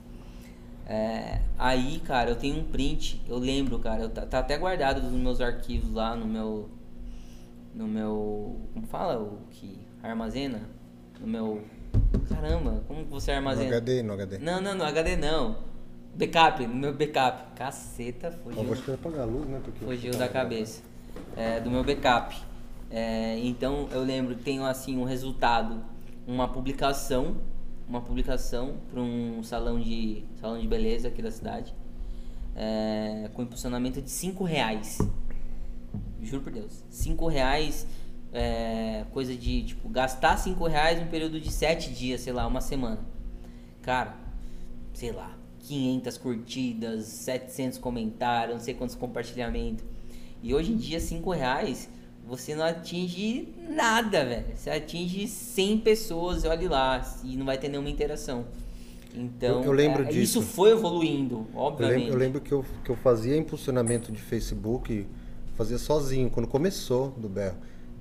É, 0.88 1.42
aí, 1.58 2.00
cara, 2.00 2.30
eu 2.30 2.36
tenho 2.36 2.60
um 2.60 2.64
print, 2.64 3.22
eu 3.28 3.40
lembro, 3.40 3.80
cara, 3.80 4.04
eu, 4.04 4.10
tá, 4.10 4.26
tá, 4.26 4.40
até 4.40 4.58
guardado 4.58 5.02
nos 5.02 5.14
meus 5.14 5.42
arquivos 5.42 5.94
lá 5.94 6.16
no 6.16 6.28
meu. 6.28 6.70
No 7.76 7.88
meu. 7.88 8.56
Como 8.74 8.88
fala 8.88 9.22
o 9.22 9.42
que 9.52 9.86
armazena? 10.02 10.62
No 11.20 11.28
meu. 11.28 11.62
Caramba, 12.30 12.82
como 12.88 13.04
você 13.06 13.34
armazena? 13.34 13.70
No 13.70 13.76
HD, 13.76 14.02
no 14.02 14.14
HD. 14.14 14.38
Não, 14.38 14.62
não, 14.62 14.74
no 14.74 14.84
HD 14.86 15.18
não. 15.18 15.58
Backup, 16.16 16.66
no 16.66 16.74
meu 16.74 16.94
backup. 16.94 17.54
Caceta, 17.54 18.32
fugiu. 18.32 18.64
Eu 18.64 18.76
que 18.76 18.82
vai 18.82 18.96
apagar 18.96 19.22
a 19.22 19.26
luz, 19.26 19.46
né? 19.48 19.60
Porque 19.62 19.84
fugiu 19.84 20.14
da 20.14 20.30
cabeça. 20.30 20.82
É, 21.36 21.60
do 21.60 21.70
meu 21.70 21.84
backup. 21.84 22.34
É, 22.90 23.38
então 23.40 23.90
eu 23.92 24.04
lembro 24.04 24.36
que 24.36 24.44
tenho 24.44 24.64
assim 24.66 24.98
um 24.98 25.04
resultado, 25.04 25.84
uma 26.26 26.48
publicação, 26.48 27.36
uma 27.90 28.00
publicação 28.00 28.78
para 28.90 29.02
um 29.02 29.44
salão 29.44 29.80
de 29.80 30.24
salão 30.40 30.60
de 30.60 30.68
beleza 30.68 31.10
aqui 31.10 31.22
da 31.22 31.32
cidade, 31.32 31.74
é, 32.56 33.30
com 33.34 33.42
impulsionamento 33.42 34.02
de 34.02 34.10
5 34.10 34.46
reais. 34.46 34.98
Juro 36.26 36.42
por 36.42 36.52
Deus, 36.52 36.84
5 36.90 37.28
reais, 37.28 37.86
é, 38.34 39.06
coisa 39.12 39.36
de 39.36 39.64
tipo 39.64 39.88
gastar 39.88 40.38
5 40.38 40.68
reais 40.68 41.02
um 41.02 41.08
período 41.08 41.40
de 41.40 41.52
7 41.52 41.92
dias, 41.94 42.22
sei 42.22 42.34
lá, 42.34 42.46
uma 42.48 42.62
semana. 42.62 43.00
Cara, 43.82 44.16
sei 44.94 45.12
lá, 45.12 45.38
500 45.60 46.18
curtidas, 46.18 47.06
700 47.06 47.78
comentários, 47.78 48.58
não 48.58 48.64
sei 48.64 48.74
quantos 48.74 48.96
compartilhamentos. 48.96 49.86
E 50.42 50.54
hoje 50.54 50.72
em 50.72 50.78
dia, 50.78 51.00
5 51.00 51.32
reais, 51.32 51.90
você 52.28 52.56
não 52.56 52.66
atinge 52.66 53.50
nada, 53.70 54.26
velho. 54.26 54.46
Você 54.56 54.70
atinge 54.70 55.28
100 55.28 55.80
pessoas, 55.80 56.44
olhe 56.46 56.68
lá, 56.68 57.02
e 57.24 57.36
não 57.36 57.46
vai 57.46 57.58
ter 57.58 57.70
nenhuma 57.70 57.90
interação. 57.90 58.46
Então, 59.14 59.60
eu, 59.62 59.66
eu 59.66 59.72
lembro 59.72 60.04
é, 60.04 60.06
disso. 60.08 60.40
isso 60.40 60.42
foi 60.42 60.72
evoluindo, 60.72 61.48
obviamente. 61.56 61.94
Eu 61.96 62.00
lembro, 62.00 62.14
eu 62.14 62.20
lembro, 62.20 62.42
que, 62.42 62.52
eu, 62.52 62.66
que 62.84 62.90
eu 62.90 62.96
fazia 62.96 63.38
impulsionamento 63.38 64.12
de 64.12 64.22
Facebook, 64.22 65.08
fazia 65.56 65.78
sozinho, 65.78 66.30
quando 66.30 66.48
começou 66.48 67.12
do 67.12 67.28
Berro. 67.30 67.58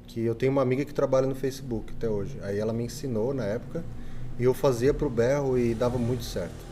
Que 0.06 0.20
eu 0.20 0.34
tenho 0.34 0.52
uma 0.52 0.62
amiga 0.62 0.84
que 0.84 0.92
trabalha 0.92 1.26
no 1.26 1.34
Facebook 1.34 1.92
até 1.96 2.08
hoje. 2.08 2.38
Aí 2.42 2.58
ela 2.58 2.72
me 2.72 2.84
ensinou 2.84 3.32
na 3.32 3.44
época, 3.44 3.84
e 4.38 4.44
eu 4.44 4.52
fazia 4.52 4.92
pro 4.92 5.08
Berro 5.08 5.58
e 5.58 5.74
dava 5.74 5.98
muito 5.98 6.24
certo. 6.24 6.64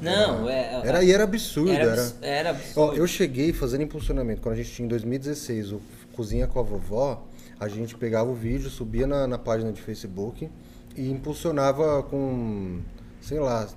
Não, 0.00 0.48
é, 0.48 0.74
é, 0.74 0.82
era, 0.84 1.02
e 1.02 1.10
era 1.10 1.24
absurdo. 1.24 1.72
Era, 1.72 1.92
era, 1.92 2.12
era 2.22 2.50
absurdo. 2.50 2.92
Ó, 2.92 2.94
eu 2.94 3.06
cheguei 3.06 3.52
fazendo 3.52 3.82
impulsionamento, 3.82 4.40
quando 4.40 4.54
a 4.54 4.56
gente 4.56 4.70
tinha 4.70 4.86
em 4.86 4.88
2016 4.88 5.72
o 5.72 5.80
Cozinha 6.12 6.46
com 6.46 6.60
a 6.60 6.62
Vovó, 6.62 7.26
a 7.58 7.68
gente 7.68 7.96
pegava 7.96 8.30
o 8.30 8.34
vídeo, 8.34 8.70
subia 8.70 9.06
na, 9.06 9.26
na 9.26 9.38
página 9.38 9.72
de 9.72 9.82
Facebook 9.82 10.48
e 10.96 11.10
impulsionava 11.10 12.02
com, 12.04 12.80
sei 13.20 13.40
lá, 13.40 13.68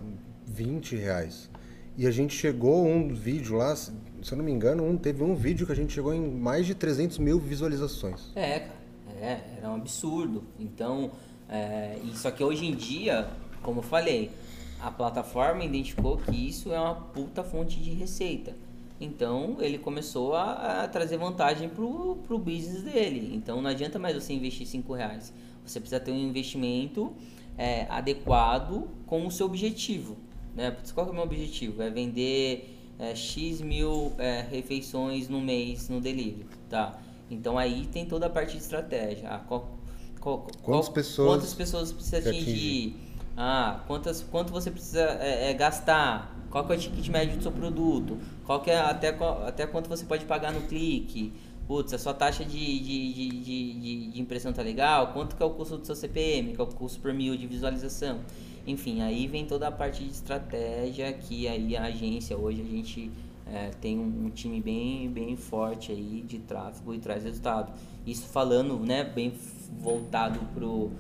20 0.46 0.96
reais. 0.96 1.50
E 1.98 2.08
a 2.08 2.12
gente 2.12 2.36
chegou 2.36 2.86
um 2.88 3.14
vídeo 3.14 3.58
lá, 3.58 3.76
se 4.24 4.34
eu 4.34 4.38
não 4.38 4.46
me 4.46 4.52
engano, 4.52 4.84
um, 4.84 4.98
teve 4.98 5.24
um 5.24 5.36
vídeo 5.36 5.66
que 5.66 5.72
a 5.72 5.76
gente 5.76 5.94
chegou 5.94 6.14
em 6.14 6.22
mais 6.22 6.66
de 6.66 6.76
300 6.76 7.18
mil 7.18 7.40
visualizações. 7.40 8.32
É, 8.36 8.60
cara, 8.60 8.80
é, 9.20 9.42
era 9.58 9.70
um 9.70 9.76
absurdo. 9.76 10.44
Então, 10.60 11.12
é, 11.50 11.98
só 12.14 12.32
que 12.32 12.44
hoje 12.44 12.66
em 12.66 12.76
dia, 12.76 13.30
como 13.62 13.80
eu 13.80 13.84
falei, 13.84 14.32
a 14.80 14.90
plataforma 14.90 15.64
identificou 15.64 16.18
que 16.18 16.36
isso 16.36 16.72
é 16.74 16.80
uma 16.80 16.96
puta 16.96 17.44
fonte 17.44 17.80
de 17.80 17.92
receita. 17.92 18.56
Então 19.00 19.58
ele 19.60 19.78
começou 19.80 20.36
a, 20.36 20.84
a 20.84 20.88
trazer 20.88 21.18
vantagem 21.18 21.68
pro, 21.70 22.18
pro 22.28 22.38
business 22.38 22.84
dele. 22.84 23.32
Então 23.36 23.62
não 23.62 23.70
adianta 23.70 23.98
mais 23.98 24.16
você 24.16 24.34
investir 24.34 24.68
5 24.68 24.94
reais. 24.94 25.34
Você 25.66 25.80
precisa 25.80 26.00
ter 26.00 26.12
um 26.12 26.18
investimento 26.18 27.12
é, 27.58 27.86
adequado 27.90 28.88
com 29.06 29.26
o 29.26 29.32
seu 29.32 29.46
objetivo. 29.48 30.18
Né? 30.56 30.76
Qual 30.94 31.08
é 31.08 31.10
o 31.10 31.14
meu 31.14 31.24
objetivo? 31.24 31.82
É 31.82 31.90
vender 31.90 32.81
é, 33.02 33.16
X 33.16 33.62
mil 33.62 34.14
é, 34.20 34.46
refeições 34.50 35.28
no 35.28 35.42
mês 35.42 35.90
no 35.90 36.00
delivery. 36.00 36.46
Tá? 36.70 36.98
Então 37.30 37.58
aí 37.58 37.88
tem 37.92 38.06
toda 38.06 38.28
a 38.28 38.30
parte 38.30 38.52
de 38.52 38.60
estratégia. 38.60 39.28
Ah, 39.28 39.40
qual, 39.40 39.78
qual, 40.20 40.38
quantas, 40.38 40.62
qual, 40.62 40.92
pessoas 40.94 41.28
quantas 41.30 41.54
pessoas 41.54 41.92
precisa 41.92 42.18
atingir? 42.18 42.42
atingir? 42.42 42.96
Ah, 43.36 43.84
quantas, 43.88 44.22
quanto 44.22 44.54
você 44.54 44.70
precisa 44.70 45.02
é, 45.20 45.50
é, 45.50 45.54
gastar? 45.54 46.38
Qual 46.52 46.66
que 46.66 46.74
é 46.74 46.76
o 46.76 46.80
ticket 46.80 47.08
médio 47.08 47.38
do 47.38 47.42
seu 47.44 47.52
produto? 47.52 48.20
Qual 48.46 48.62
que 48.62 48.70
é 48.70 48.78
até, 48.78 49.10
até 49.48 49.66
quanto 49.66 49.90
você 49.90 50.06
pode 50.06 50.26
pagar 50.26 50.52
no 50.52 50.62
clique? 50.62 51.34
Putz, 51.66 51.94
a 51.94 51.98
sua 51.98 52.14
taxa 52.14 52.44
de, 52.44 52.80
de, 52.80 53.14
de, 53.14 53.30
de, 53.40 54.12
de 54.12 54.22
impressão 54.22 54.52
tá 54.52 54.62
legal? 54.62 55.14
Quanto 55.14 55.36
que 55.36 55.42
é 55.42 55.46
o 55.46 55.52
custo 55.52 55.78
do 55.78 55.86
seu 55.86 55.96
CPM? 55.96 56.54
Que 56.54 56.60
é 56.60 56.64
o 56.64 56.68
custo 56.68 57.00
por 57.00 57.14
mil 57.14 57.36
de 57.38 57.48
visualização? 57.48 58.20
Enfim, 58.66 59.02
aí 59.02 59.28
vem 59.28 59.46
toda 59.46 59.68
a 59.68 59.72
parte 59.72 60.04
de 60.04 60.12
estratégia 60.12 61.12
que 61.14 61.48
aí 61.48 61.76
a 61.76 61.84
agência, 61.84 62.38
hoje 62.38 62.62
a 62.62 62.66
gente 62.66 63.12
é, 63.48 63.70
tem 63.82 63.98
um, 63.98 64.26
um, 64.26 64.30
time 64.30 64.62
bem, 64.62 65.10
bem 65.10 65.36
forte 65.36 65.92
aí 65.92 66.24
de 66.28 66.40
tráfego 66.40 66.94
e 66.94 67.00
traz 67.00 67.24
resultado. 67.24 67.74
Isso 68.06 68.28
falando, 68.28 68.80
né, 68.80 69.04
bem 69.04 69.34
voltado 69.80 70.40
pro 70.54 70.92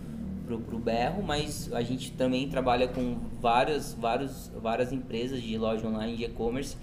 para 0.60 0.76
o 0.76 0.80
berro, 0.80 1.24
mas 1.24 1.72
a 1.72 1.82
gente 1.82 2.12
também 2.12 2.50
trabalha 2.50 2.88
com 2.88 3.16
várias, 3.40 3.94
várias, 3.94 4.52
várias 4.62 4.92
empresas 4.92 5.42
de 5.42 5.58
loja 5.58 5.88
online 5.88 6.18
de 6.18 6.26
e-commerce 6.26 6.76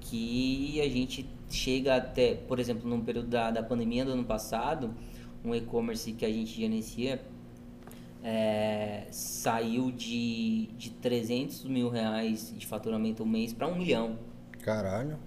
que 0.00 0.80
a 0.80 0.88
gente 0.88 1.28
chega 1.48 1.96
até, 1.96 2.34
por 2.34 2.58
exemplo, 2.58 2.88
no 2.88 3.00
período 3.02 3.28
da, 3.28 3.50
da 3.50 3.62
pandemia 3.62 4.04
do 4.04 4.12
ano 4.12 4.24
passado, 4.24 4.92
um 5.44 5.54
e-commerce 5.54 6.12
que 6.12 6.24
a 6.24 6.28
gente 6.28 6.52
gerencia 6.52 7.22
é, 8.22 9.06
saiu 9.10 9.90
de, 9.90 10.68
de 10.78 10.90
300 10.90 11.64
mil 11.64 11.88
reais 11.88 12.54
de 12.56 12.66
faturamento 12.66 13.22
um 13.22 13.26
mês 13.26 13.52
para 13.52 13.66
um 13.66 13.76
milhão. 13.76 14.18
Caralho. 14.62 15.18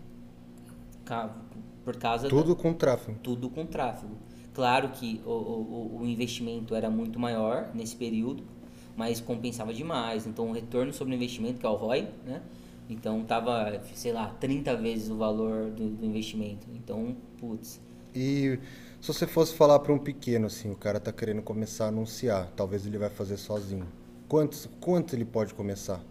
Por 1.83 1.97
causa 1.97 2.27
Tudo 2.27 2.55
com 2.55 2.73
tráfego. 2.73 3.19
Tudo 3.21 3.49
com 3.49 3.65
tráfego. 3.65 4.15
Claro 4.53 4.89
que 4.89 5.21
o, 5.25 5.29
o, 5.29 5.99
o 6.01 6.07
investimento 6.07 6.73
era 6.73 6.89
muito 6.89 7.19
maior 7.19 7.69
nesse 7.75 7.95
período, 7.95 8.43
mas 8.95 9.19
compensava 9.19 9.73
demais. 9.73 10.25
Então, 10.25 10.47
o 10.49 10.51
retorno 10.53 10.93
sobre 10.93 11.13
o 11.13 11.15
investimento, 11.15 11.59
que 11.59 11.65
é 11.65 11.69
o 11.69 11.75
ROI, 11.75 12.07
né? 12.25 12.41
Então, 12.89 13.23
tava, 13.23 13.81
sei 13.93 14.13
lá, 14.13 14.29
30 14.39 14.75
vezes 14.77 15.09
o 15.09 15.17
valor 15.17 15.71
do, 15.71 15.89
do 15.89 16.05
investimento. 16.05 16.67
Então, 16.73 17.15
putz. 17.37 17.81
E 18.15 18.57
se 19.05 19.13
você 19.13 19.27
fosse 19.27 19.53
falar 19.53 19.77
para 19.77 19.93
um 19.93 19.99
pequeno, 19.99 20.47
assim, 20.47 20.71
o 20.71 20.75
cara 20.75 20.99
tá 20.99 21.11
querendo 21.11 21.43
começar 21.43 21.85
a 21.85 21.87
anunciar, 21.89 22.51
talvez 22.55 22.87
ele 22.87 22.97
vai 22.97 23.07
fazer 23.07 23.37
sozinho. 23.37 23.85
Quantos, 24.27 24.67
quanto 24.81 25.15
ele 25.15 25.23
pode 25.23 25.53
começar? 25.53 26.01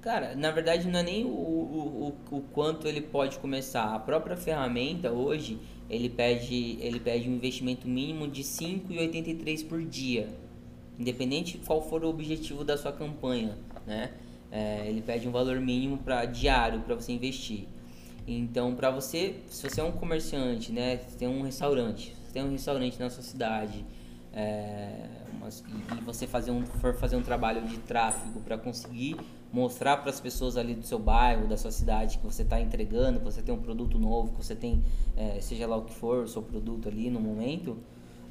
Cara, 0.00 0.36
na 0.36 0.52
verdade 0.52 0.86
não 0.86 1.00
é 1.00 1.02
nem 1.02 1.24
o, 1.24 1.30
o, 1.30 2.14
o, 2.30 2.36
o 2.36 2.40
quanto 2.52 2.86
ele 2.86 3.00
pode 3.00 3.40
começar. 3.40 3.92
A 3.92 3.98
própria 3.98 4.36
ferramenta 4.36 5.10
hoje, 5.10 5.58
ele 5.90 6.08
pede, 6.08 6.78
ele 6.80 7.00
pede 7.00 7.28
um 7.28 7.34
investimento 7.34 7.88
mínimo 7.88 8.28
de 8.28 8.44
5,83 8.44 9.66
por 9.66 9.82
dia, 9.82 10.28
independente 10.96 11.58
de 11.58 11.66
qual 11.66 11.82
for 11.82 12.04
o 12.04 12.08
objetivo 12.08 12.62
da 12.62 12.78
sua 12.78 12.92
campanha, 12.92 13.58
né? 13.84 14.12
É, 14.52 14.86
ele 14.86 15.02
pede 15.02 15.26
um 15.26 15.32
valor 15.32 15.58
mínimo 15.58 15.98
para 15.98 16.24
diário 16.24 16.82
para 16.82 16.94
você 16.94 17.10
investir. 17.10 17.66
Então, 18.28 18.76
para 18.76 18.90
você, 18.90 19.34
se 19.48 19.68
você 19.68 19.80
é 19.80 19.84
um 19.84 19.90
comerciante, 19.90 20.70
né, 20.70 20.98
tem 21.18 21.26
um 21.26 21.42
restaurante, 21.42 22.14
tem 22.38 22.44
um 22.46 22.52
restaurante 22.52 22.98
na 23.00 23.10
sua 23.10 23.22
cidade, 23.22 23.84
é, 24.32 25.08
e, 25.42 25.98
e, 25.98 26.00
você 26.02 26.26
fazer 26.26 26.52
um, 26.52 26.64
for 26.64 26.94
fazer 26.94 27.16
um 27.16 27.22
trabalho 27.22 27.66
de 27.66 27.78
tráfego 27.78 28.40
para 28.40 28.56
conseguir 28.56 29.16
mostrar 29.52 29.96
para 29.96 30.10
as 30.10 30.20
pessoas 30.20 30.56
ali 30.56 30.74
do 30.74 30.84
seu 30.84 30.98
bairro, 30.98 31.48
da 31.48 31.56
sua 31.56 31.72
cidade, 31.72 32.18
que 32.18 32.24
você 32.24 32.42
está 32.42 32.60
entregando, 32.60 33.18
que 33.18 33.24
você 33.24 33.42
tem 33.42 33.52
um 33.52 33.60
produto 33.60 33.98
novo, 33.98 34.32
que 34.32 34.44
você 34.44 34.54
tem, 34.54 34.84
é, 35.16 35.40
seja 35.40 35.66
lá 35.66 35.76
o 35.76 35.82
que 35.82 35.94
for, 35.94 36.24
o 36.24 36.28
seu 36.28 36.42
produto 36.42 36.88
ali 36.88 37.10
no 37.10 37.18
momento, 37.18 37.78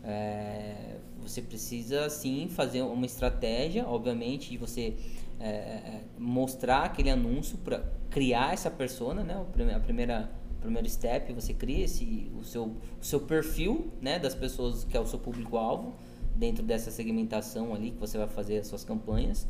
é, 0.04 0.96
você 1.22 1.42
precisa 1.42 2.10
sim 2.10 2.48
fazer 2.48 2.84
uma 2.84 3.06
estratégia, 3.06 3.86
obviamente, 3.86 4.52
de 4.52 4.58
você 4.58 4.96
é, 5.40 5.50
é 5.50 6.02
mostrar 6.18 6.84
aquele 6.84 7.10
anúncio 7.10 7.58
para 7.58 7.84
criar 8.10 8.54
essa 8.54 8.72
persona, 8.72 9.24
né? 9.24 9.44
A 9.76 9.80
primeira 9.80 10.32
primeiro 10.62 10.90
step, 10.90 11.32
você 11.34 11.54
cria 11.54 11.86
esse, 11.86 12.32
o, 12.38 12.44
seu, 12.44 12.66
o 13.02 13.06
seu 13.06 13.20
perfil 13.20 13.92
né, 14.02 14.20
das 14.20 14.36
pessoas 14.36 14.84
que 14.84 14.96
é 14.96 15.00
o 15.00 15.06
seu 15.06 15.20
público-alvo 15.20 15.94
dentro 16.36 16.64
dessa 16.64 16.92
segmentação 16.92 17.74
ali 17.74 17.92
que 17.92 18.00
você 18.00 18.18
vai 18.18 18.28
fazer 18.28 18.60
as 18.60 18.68
suas 18.68 18.84
campanhas. 18.84 19.48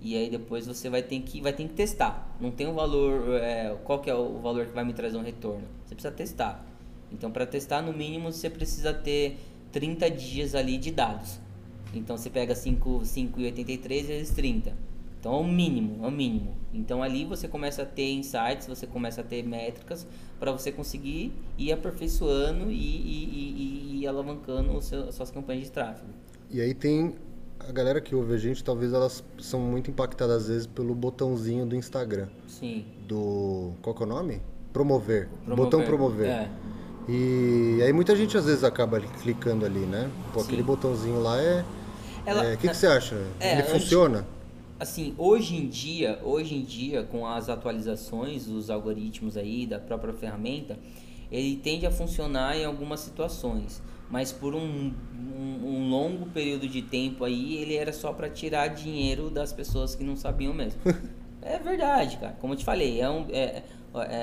E 0.00 0.16
aí 0.16 0.28
depois 0.28 0.66
você 0.66 0.90
vai 0.90 1.02
ter 1.02 1.20
que, 1.20 1.40
vai 1.40 1.52
ter 1.52 1.66
que 1.66 1.74
testar. 1.74 2.36
Não 2.40 2.50
tem 2.50 2.66
um 2.66 2.74
valor, 2.74 3.40
é, 3.40 3.76
qual 3.84 4.00
que 4.00 4.10
é 4.10 4.14
o 4.14 4.38
valor 4.40 4.66
que 4.66 4.72
vai 4.72 4.84
me 4.84 4.92
trazer 4.92 5.16
um 5.16 5.22
retorno? 5.22 5.66
Você 5.84 5.94
precisa 5.94 6.12
testar. 6.12 6.64
Então 7.10 7.30
para 7.30 7.46
testar 7.46 7.80
no 7.80 7.92
mínimo 7.92 8.30
você 8.32 8.50
precisa 8.50 8.92
ter 8.92 9.38
30 9.72 10.10
dias 10.10 10.54
ali 10.54 10.76
de 10.76 10.90
dados. 10.90 11.40
Então 11.94 12.16
você 12.16 12.28
pega 12.28 12.54
5,83 12.54 14.06
vezes 14.06 14.34
30. 14.34 14.93
Então 15.24 15.36
é 15.36 15.40
o 15.40 15.44
mínimo, 15.44 16.04
é 16.04 16.06
o 16.06 16.10
mínimo. 16.10 16.54
Então 16.74 17.02
ali 17.02 17.24
você 17.24 17.48
começa 17.48 17.80
a 17.80 17.86
ter 17.86 18.12
insights, 18.12 18.66
você 18.66 18.86
começa 18.86 19.22
a 19.22 19.24
ter 19.24 19.42
métricas 19.42 20.06
para 20.38 20.52
você 20.52 20.70
conseguir 20.70 21.32
ir 21.56 21.72
aperfeiçoando 21.72 22.70
e, 22.70 22.74
e, 22.74 23.94
e, 23.96 24.00
e 24.00 24.06
alavancando 24.06 24.78
seu, 24.82 25.08
as 25.08 25.14
suas 25.14 25.30
campanhas 25.30 25.64
de 25.64 25.72
tráfego. 25.72 26.10
E 26.50 26.60
aí 26.60 26.74
tem 26.74 27.14
a 27.58 27.72
galera 27.72 28.02
que 28.02 28.14
ouve 28.14 28.34
a 28.34 28.36
gente, 28.36 28.62
talvez 28.62 28.92
elas 28.92 29.24
são 29.38 29.60
muito 29.60 29.90
impactadas 29.90 30.42
às 30.42 30.48
vezes 30.48 30.66
pelo 30.66 30.94
botãozinho 30.94 31.64
do 31.64 31.74
Instagram. 31.74 32.28
Sim. 32.46 32.84
Do. 33.08 33.72
Qual 33.80 33.96
que 33.96 34.02
é 34.02 34.06
o 34.06 34.08
nome? 34.10 34.42
Promover. 34.74 35.30
promover. 35.46 35.56
Botão 35.56 35.82
promover. 35.84 36.26
É. 36.26 36.50
E 37.08 37.80
aí 37.82 37.94
muita 37.94 38.14
gente 38.14 38.36
às 38.36 38.44
vezes 38.44 38.62
acaba 38.62 39.00
clicando 39.00 39.64
ali, 39.64 39.86
né? 39.86 40.10
Pô, 40.34 40.42
aquele 40.42 40.62
botãozinho 40.62 41.22
lá 41.22 41.40
é. 41.40 41.64
O 42.26 42.30
é, 42.30 42.56
que, 42.58 42.68
que 42.68 42.76
você 42.76 42.86
acha? 42.86 43.16
É, 43.40 43.54
Ele 43.54 43.62
funciona? 43.62 44.26
Assim, 44.84 45.14
hoje 45.18 45.56
em 45.56 45.66
dia, 45.66 46.20
hoje 46.22 46.54
em 46.54 46.62
dia, 46.62 47.02
com 47.02 47.26
as 47.26 47.48
atualizações 47.48 48.46
dos 48.46 48.70
algoritmos 48.70 49.36
aí, 49.36 49.66
da 49.66 49.78
própria 49.78 50.12
ferramenta, 50.12 50.78
ele 51.32 51.56
tende 51.56 51.86
a 51.86 51.90
funcionar 51.90 52.56
em 52.56 52.64
algumas 52.64 53.00
situações. 53.00 53.82
Mas 54.10 54.30
por 54.30 54.54
um, 54.54 54.92
um, 55.14 55.66
um 55.66 55.88
longo 55.88 56.26
período 56.26 56.68
de 56.68 56.82
tempo 56.82 57.24
aí, 57.24 57.56
ele 57.56 57.74
era 57.74 57.92
só 57.92 58.12
para 58.12 58.28
tirar 58.28 58.68
dinheiro 58.68 59.30
das 59.30 59.52
pessoas 59.52 59.94
que 59.94 60.04
não 60.04 60.14
sabiam 60.14 60.52
mesmo. 60.52 60.80
é 61.40 61.58
verdade, 61.58 62.18
cara. 62.18 62.36
Como 62.40 62.52
eu 62.52 62.56
te 62.58 62.64
falei, 62.64 63.00
é, 63.00 63.08
um, 63.08 63.26
é, 63.30 63.62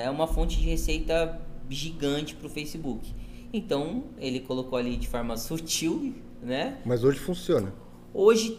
é 0.04 0.10
uma 0.10 0.28
fonte 0.28 0.56
de 0.58 0.64
receita 0.64 1.40
gigante 1.68 2.34
para 2.36 2.46
o 2.46 2.50
Facebook. 2.50 3.12
Então, 3.52 4.04
ele 4.16 4.40
colocou 4.40 4.78
ali 4.78 4.96
de 4.96 5.08
forma 5.08 5.36
sutil, 5.36 6.14
né? 6.40 6.78
Mas 6.84 7.02
hoje 7.02 7.18
funciona. 7.18 7.74
Hoje 8.14 8.58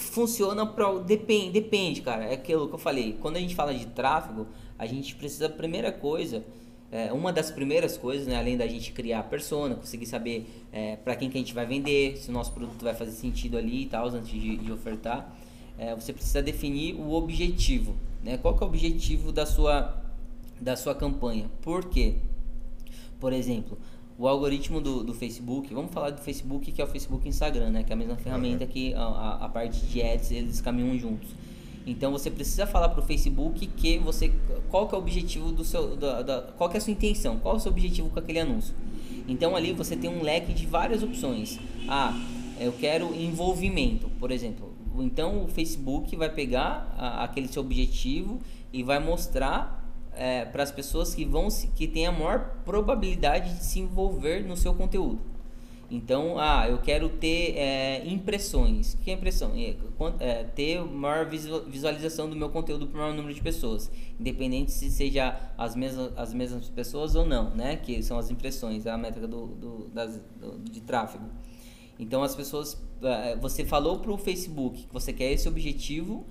funciona 0.00 0.66
para 0.66 0.92
depende, 0.98 1.52
depende, 1.52 2.00
cara. 2.00 2.24
É 2.24 2.34
aquilo 2.34 2.68
que 2.68 2.74
eu 2.74 2.78
falei. 2.78 3.16
Quando 3.20 3.36
a 3.36 3.40
gente 3.40 3.54
fala 3.54 3.74
de 3.74 3.86
tráfego, 3.86 4.46
a 4.78 4.86
gente 4.86 5.14
precisa 5.14 5.48
primeira 5.48 5.92
coisa, 5.92 6.44
é, 6.90 7.12
uma 7.12 7.32
das 7.32 7.50
primeiras 7.50 7.96
coisas, 7.96 8.26
né, 8.26 8.36
além 8.36 8.56
da 8.56 8.66
gente 8.66 8.92
criar 8.92 9.20
a 9.20 9.22
persona, 9.22 9.74
conseguir 9.76 10.06
saber 10.06 10.48
é, 10.72 10.96
para 10.96 11.14
quem 11.14 11.30
que 11.30 11.38
a 11.38 11.40
gente 11.40 11.54
vai 11.54 11.64
vender, 11.64 12.16
se 12.16 12.30
o 12.30 12.32
nosso 12.32 12.52
produto 12.52 12.82
vai 12.82 12.94
fazer 12.94 13.12
sentido 13.12 13.56
ali 13.56 13.82
e 13.82 13.86
tal, 13.86 14.08
antes 14.08 14.28
de, 14.28 14.56
de 14.56 14.72
ofertar, 14.72 15.32
é, 15.78 15.94
você 15.94 16.12
precisa 16.12 16.42
definir 16.42 16.94
o 16.94 17.12
objetivo, 17.12 17.94
né? 18.22 18.36
Qual 18.36 18.56
que 18.56 18.62
é 18.62 18.66
o 18.66 18.68
objetivo 18.68 19.32
da 19.32 19.46
sua 19.46 20.02
da 20.60 20.76
sua 20.76 20.94
campanha? 20.94 21.50
Por 21.62 21.86
quê? 21.88 22.16
Por 23.18 23.32
exemplo, 23.32 23.78
o 24.20 24.28
algoritmo 24.28 24.82
do, 24.82 25.02
do 25.02 25.14
Facebook, 25.14 25.72
vamos 25.72 25.90
falar 25.94 26.10
do 26.10 26.20
Facebook 26.20 26.70
que 26.70 26.82
é 26.82 26.84
o 26.84 26.86
Facebook 26.86 27.26
e 27.26 27.30
Instagram, 27.30 27.70
né? 27.70 27.82
Que 27.82 27.90
é 27.90 27.94
a 27.94 27.96
mesma 27.96 28.16
ferramenta 28.16 28.64
uhum. 28.64 28.70
que 28.70 28.92
a, 28.92 29.38
a, 29.40 29.48
parte 29.48 29.80
de 29.86 30.02
ads 30.02 30.30
eles 30.30 30.60
caminham 30.60 30.96
juntos. 30.98 31.30
Então 31.86 32.12
você 32.12 32.30
precisa 32.30 32.66
falar 32.66 32.90
para 32.90 33.00
o 33.00 33.02
Facebook 33.02 33.66
que 33.66 33.96
você 33.96 34.30
qual 34.68 34.86
que 34.86 34.94
é 34.94 34.98
o 34.98 35.00
objetivo 35.00 35.50
do 35.50 35.64
seu 35.64 35.96
da, 35.96 36.20
da, 36.20 36.42
qual 36.58 36.68
que 36.68 36.76
é 36.76 36.78
a 36.78 36.80
sua 36.82 36.92
intenção, 36.92 37.38
qual 37.38 37.54
é 37.54 37.56
o 37.56 37.60
seu 37.60 37.72
objetivo 37.72 38.10
com 38.10 38.18
aquele 38.18 38.40
anúncio. 38.40 38.74
Então 39.26 39.56
ali 39.56 39.72
você 39.72 39.96
tem 39.96 40.10
um 40.10 40.22
leque 40.22 40.52
de 40.52 40.66
várias 40.66 41.02
opções. 41.02 41.58
Ah, 41.88 42.12
eu 42.60 42.72
quero 42.72 43.14
envolvimento, 43.14 44.10
por 44.20 44.30
exemplo. 44.30 44.70
Então 44.98 45.44
o 45.44 45.48
Facebook 45.48 46.14
vai 46.14 46.28
pegar 46.28 46.94
a, 46.98 47.24
aquele 47.24 47.48
seu 47.48 47.62
objetivo 47.62 48.38
e 48.70 48.82
vai 48.82 48.98
mostrar 48.98 49.79
é, 50.14 50.44
para 50.44 50.62
as 50.62 50.70
pessoas 50.70 51.14
que 51.14 51.24
vão 51.24 51.48
que 51.74 51.86
têm 51.86 52.06
a 52.06 52.12
maior 52.12 52.56
probabilidade 52.64 53.54
de 53.54 53.64
se 53.64 53.80
envolver 53.80 54.40
no 54.46 54.56
seu 54.56 54.74
conteúdo. 54.74 55.30
Então, 55.90 56.38
ah, 56.38 56.68
eu 56.68 56.78
quero 56.78 57.08
ter 57.08 57.56
é, 57.56 58.06
impressões. 58.06 58.94
O 58.94 58.98
que 58.98 59.10
é 59.10 59.14
impressão? 59.14 59.52
É, 59.56 59.74
é, 60.20 60.44
ter 60.44 60.80
maior 60.84 61.28
visualização 61.28 62.30
do 62.30 62.36
meu 62.36 62.48
conteúdo 62.48 62.86
para 62.86 62.96
o 62.96 63.00
maior 63.00 63.14
número 63.14 63.34
de 63.34 63.42
pessoas, 63.42 63.90
independente 64.18 64.70
se 64.70 64.88
seja 64.88 65.36
as 65.58 65.74
mesmas, 65.74 66.12
as 66.16 66.32
mesmas 66.32 66.68
pessoas 66.68 67.16
ou 67.16 67.26
não, 67.26 67.50
né? 67.56 67.76
Que 67.76 68.00
são 68.04 68.18
as 68.18 68.30
impressões, 68.30 68.86
a 68.86 68.96
métrica 68.96 69.26
do, 69.26 69.48
do, 69.48 69.88
das, 69.88 70.20
do 70.40 70.60
de 70.60 70.80
tráfego. 70.80 71.24
Então, 71.98 72.22
as 72.22 72.36
pessoas, 72.36 72.80
é, 73.02 73.34
você 73.36 73.64
falou 73.64 73.98
para 73.98 74.12
o 74.12 74.16
Facebook 74.16 74.84
que 74.84 74.92
você 74.92 75.12
quer 75.12 75.32
esse 75.32 75.48
objetivo 75.48 76.24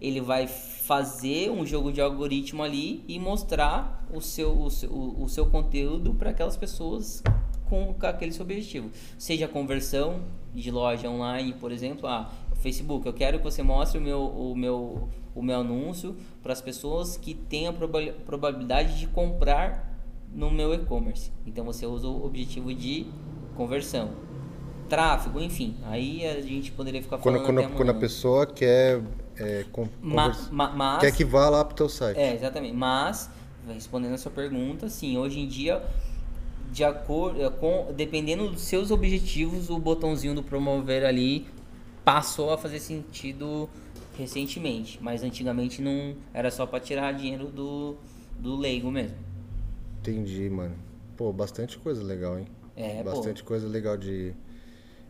ele 0.00 0.20
vai 0.20 0.46
fazer 0.46 1.50
um 1.50 1.64
jogo 1.64 1.90
de 1.90 2.00
algoritmo 2.00 2.62
ali 2.62 3.04
e 3.08 3.18
mostrar 3.18 4.06
o 4.12 4.20
seu, 4.20 4.60
o 4.60 4.70
seu, 4.70 4.90
o 4.90 5.28
seu 5.28 5.46
conteúdo 5.46 6.14
para 6.14 6.30
aquelas 6.30 6.56
pessoas 6.56 7.22
com, 7.68 7.94
com 7.94 8.06
aquele 8.06 8.32
seu 8.32 8.44
objetivo. 8.44 8.90
Seja 9.18 9.48
conversão 9.48 10.20
de 10.54 10.70
loja 10.70 11.08
online, 11.08 11.52
por 11.54 11.72
exemplo, 11.72 12.06
ah, 12.08 12.30
Facebook, 12.56 13.06
eu 13.06 13.12
quero 13.12 13.38
que 13.38 13.44
você 13.44 13.62
mostre 13.62 13.98
o 13.98 14.02
meu, 14.02 14.20
o 14.22 14.56
meu, 14.56 15.08
o 15.34 15.42
meu 15.42 15.60
anúncio 15.60 16.16
para 16.42 16.52
as 16.52 16.60
pessoas 16.60 17.16
que 17.16 17.34
têm 17.34 17.66
a 17.66 17.72
probabilidade 17.72 18.98
de 18.98 19.06
comprar 19.06 19.94
no 20.32 20.50
meu 20.50 20.74
e-commerce. 20.74 21.32
Então 21.46 21.64
você 21.64 21.86
usa 21.86 22.08
o 22.08 22.24
objetivo 22.24 22.72
de 22.74 23.06
conversão. 23.56 24.10
Tráfego, 24.88 25.40
enfim, 25.40 25.76
aí 25.84 26.24
a 26.24 26.40
gente 26.40 26.70
poderia 26.70 27.02
ficar 27.02 27.18
falando. 27.18 27.44
Quando, 27.44 27.62
quando, 27.62 27.76
quando 27.76 27.90
a 27.90 27.94
pessoa 27.94 28.46
quer 28.46 29.02
é, 29.38 29.64
com, 29.70 29.88
ma, 30.00 30.34
ma, 30.50 30.70
mas, 30.70 31.00
quer 31.00 31.12
que 31.12 31.24
vá 31.24 31.48
lá 31.48 31.64
para 31.64 31.72
o 31.72 31.76
teu 31.76 31.88
site. 31.88 32.16
É, 32.18 32.34
exatamente. 32.34 32.74
Mas, 32.74 33.30
respondendo 33.68 34.14
a 34.14 34.18
sua 34.18 34.32
pergunta, 34.32 34.88
sim, 34.88 35.18
hoje 35.18 35.40
em 35.40 35.46
dia, 35.46 35.82
de 36.72 36.84
acordo 36.84 37.44
é, 37.44 37.50
com, 37.50 37.92
dependendo 37.94 38.48
dos 38.48 38.62
seus 38.62 38.90
objetivos, 38.90 39.68
o 39.70 39.78
botãozinho 39.78 40.34
do 40.34 40.42
promover 40.42 41.04
ali 41.04 41.46
passou 42.04 42.52
a 42.52 42.58
fazer 42.58 42.80
sentido 42.80 43.68
recentemente, 44.16 44.98
mas 45.02 45.22
antigamente 45.22 45.82
não 45.82 46.14
era 46.32 46.50
só 46.50 46.64
para 46.64 46.80
tirar 46.80 47.12
dinheiro 47.12 47.48
do, 47.48 47.96
do 48.38 48.56
leigo 48.56 48.90
mesmo. 48.90 49.16
Entendi, 50.00 50.48
mano. 50.48 50.74
Pô, 51.16 51.32
bastante 51.32 51.78
coisa 51.78 52.02
legal, 52.02 52.38
hein? 52.38 52.46
É, 52.74 53.02
bastante 53.02 53.42
pô. 53.42 53.48
coisa 53.48 53.66
legal 53.66 53.96
de 53.96 54.34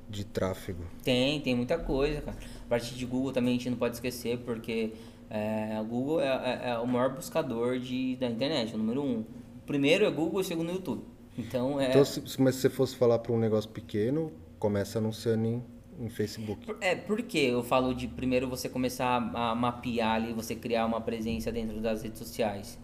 de 0.09 0.25
tráfego? 0.25 0.85
Tem, 1.03 1.41
tem 1.41 1.55
muita 1.55 1.79
coisa, 1.79 2.21
cara. 2.21 2.37
A 2.67 2.69
parte 2.69 2.95
de 2.95 3.07
Google 3.07 3.33
também 3.33 3.55
a 3.55 3.57
gente 3.57 3.71
não 3.71 3.77
pode 3.77 3.95
esquecer, 3.95 4.39
porque 4.39 4.93
é, 5.31 5.79
o 5.81 5.85
Google 5.85 6.21
é, 6.21 6.27
é, 6.27 6.71
é, 6.71 6.79
o 6.79 6.87
maior 6.87 7.15
buscador 7.15 7.79
de, 7.79 8.17
da 8.17 8.27
internet, 8.27 8.75
o 8.75 8.79
número 8.79 9.03
um. 9.03 9.21
O 9.21 9.67
primeiro 9.67 10.05
é 10.05 10.11
Google 10.11 10.41
e 10.41 10.43
o 10.43 10.45
segundo 10.45 10.71
é 10.71 10.75
YouTube. 10.75 11.05
Então, 11.39 11.81
é... 11.81 11.91
então 11.91 12.05
se, 12.05 12.21
mas 12.41 12.57
se 12.57 12.63
você 12.63 12.71
fosse 12.71 12.97
falar 12.97 13.21
para 13.21 13.33
um 13.33 13.39
negócio 13.39 13.71
pequeno, 13.71 14.33
começa 14.59 14.99
anunciando 14.99 15.47
em, 15.47 15.63
em 16.01 16.09
Facebook. 16.09 16.75
É, 16.81 16.97
porque 16.97 17.39
eu 17.39 17.63
falo 17.63 17.95
de 17.95 18.09
primeiro 18.09 18.49
você 18.49 18.69
começar 18.69 19.07
a, 19.07 19.51
a 19.51 19.55
mapear 19.55 20.17
ali, 20.17 20.33
você 20.33 20.57
criar 20.57 20.87
uma 20.87 21.01
presença 21.01 21.53
dentro 21.53 21.81
das 21.81 22.03
redes 22.03 22.19
sociais 22.19 22.79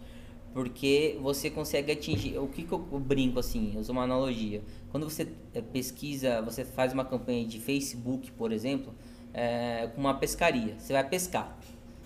porque 0.52 1.18
você 1.20 1.50
consegue 1.50 1.92
atingir. 1.92 2.38
O 2.38 2.46
que, 2.46 2.62
que 2.62 2.72
eu 2.72 2.78
brinco 2.78 3.38
assim? 3.38 3.72
Eu 3.74 3.80
uso 3.80 3.92
uma 3.92 4.02
analogia. 4.02 4.62
Quando 4.90 5.08
você 5.08 5.26
eh, 5.54 5.62
pesquisa, 5.62 6.42
você 6.42 6.64
faz 6.64 6.92
uma 6.92 7.04
campanha 7.04 7.46
de 7.46 7.58
Facebook, 7.58 8.30
por 8.32 8.52
exemplo, 8.52 8.94
é, 9.34 9.88
com 9.94 10.00
uma 10.00 10.14
pescaria, 10.14 10.74
você 10.78 10.92
vai 10.92 11.04
pescar, 11.08 11.56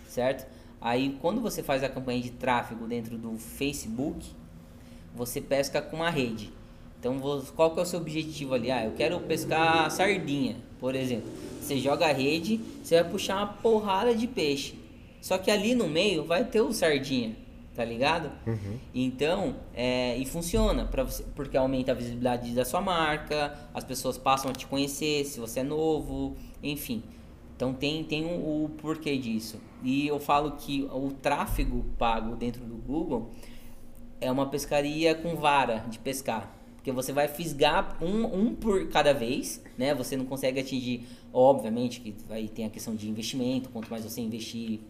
certo? 0.09 0.47
Aí 0.81 1.16
quando 1.20 1.40
você 1.40 1.62
faz 1.62 1.82
a 1.82 1.89
campanha 1.89 2.20
de 2.20 2.31
tráfego 2.31 2.86
dentro 2.86 3.16
do 3.16 3.36
Facebook, 3.39 4.27
você 5.15 5.40
pesca 5.40 5.81
com 5.81 5.97
uma 5.97 6.11
rede. 6.11 6.53
Então, 6.98 7.19
qual 7.55 7.73
que 7.73 7.78
é 7.78 7.82
o 7.82 7.86
seu 7.86 8.01
objetivo 8.01 8.55
ali? 8.55 8.70
Ah, 8.70 8.85
eu 8.85 8.93
quero 8.93 9.20
pescar 9.20 9.90
sardinha, 9.90 10.57
por 10.81 10.94
exemplo. 10.94 11.31
Você 11.61 11.78
joga 11.78 12.07
a 12.07 12.12
rede, 12.12 12.61
você 12.82 13.01
vai 13.01 13.11
puxar 13.11 13.36
uma 13.36 13.47
porrada 13.47 14.15
de 14.15 14.27
peixe. 14.27 14.74
Só 15.20 15.39
que 15.39 15.51
ali 15.51 15.74
no 15.74 15.89
meio 15.89 16.24
vai 16.24 16.44
ter 16.44 16.61
o 16.61 16.73
sardinha 16.73 17.36
tá 17.77 17.85
ligado? 17.85 18.32
Uhum. 18.47 18.78
Então, 18.94 19.57
é, 19.74 20.16
e 20.16 20.24
funciona 20.24 20.86
para 20.86 21.05
você, 21.05 21.23
porque 21.35 21.57
aumenta 21.59 21.93
a 21.93 21.94
visibilidade 21.94 22.51
da 22.53 22.65
sua 22.65 22.81
marca, 22.81 23.55
as 23.74 23.85
pessoas 23.85 24.16
passam 24.16 24.51
a 24.51 24.55
te 24.55 24.66
conhecer, 24.66 25.27
se 25.27 25.39
você 25.39 25.61
é 25.61 25.62
novo, 25.62 26.35
enfim. 26.62 27.03
Então 27.57 27.73
tem, 27.73 28.05
tem 28.05 28.27
o, 28.27 28.65
um, 28.65 28.69
porquê 28.69 29.16
disso. 29.16 29.59
E 29.83 30.07
eu 30.07 30.20
falo 30.20 30.53
que 30.53 30.87
o 30.93 31.11
tráfego 31.11 31.85
pago 31.99 32.37
dentro 32.37 32.62
do 32.65 32.77
Google 32.77 33.31
é 34.20 34.31
uma 34.31 34.47
pescaria 34.47 35.15
com 35.15 35.35
vara 35.35 35.78
de 35.89 35.99
pescar. 35.99 36.55
Porque 36.77 36.93
você 36.93 37.12
vai 37.12 37.27
fisgar 37.27 37.97
um, 38.01 38.24
um 38.27 38.55
por 38.55 38.89
cada 38.89 39.12
vez, 39.12 39.62
né? 39.77 39.95
Você 39.95 40.16
não 40.16 40.27
consegue 40.27 40.61
atingir, 40.61 41.05
obviamente, 41.33 42.01
que 42.01 42.15
vai 42.28 42.47
ter 42.47 42.65
a 42.65 42.70
questão 42.70 42.95
de 42.95 43.09
investimento, 43.09 43.70
quanto 43.70 43.91
mais 43.91 44.05
você 44.05 44.20
investir 44.20 44.81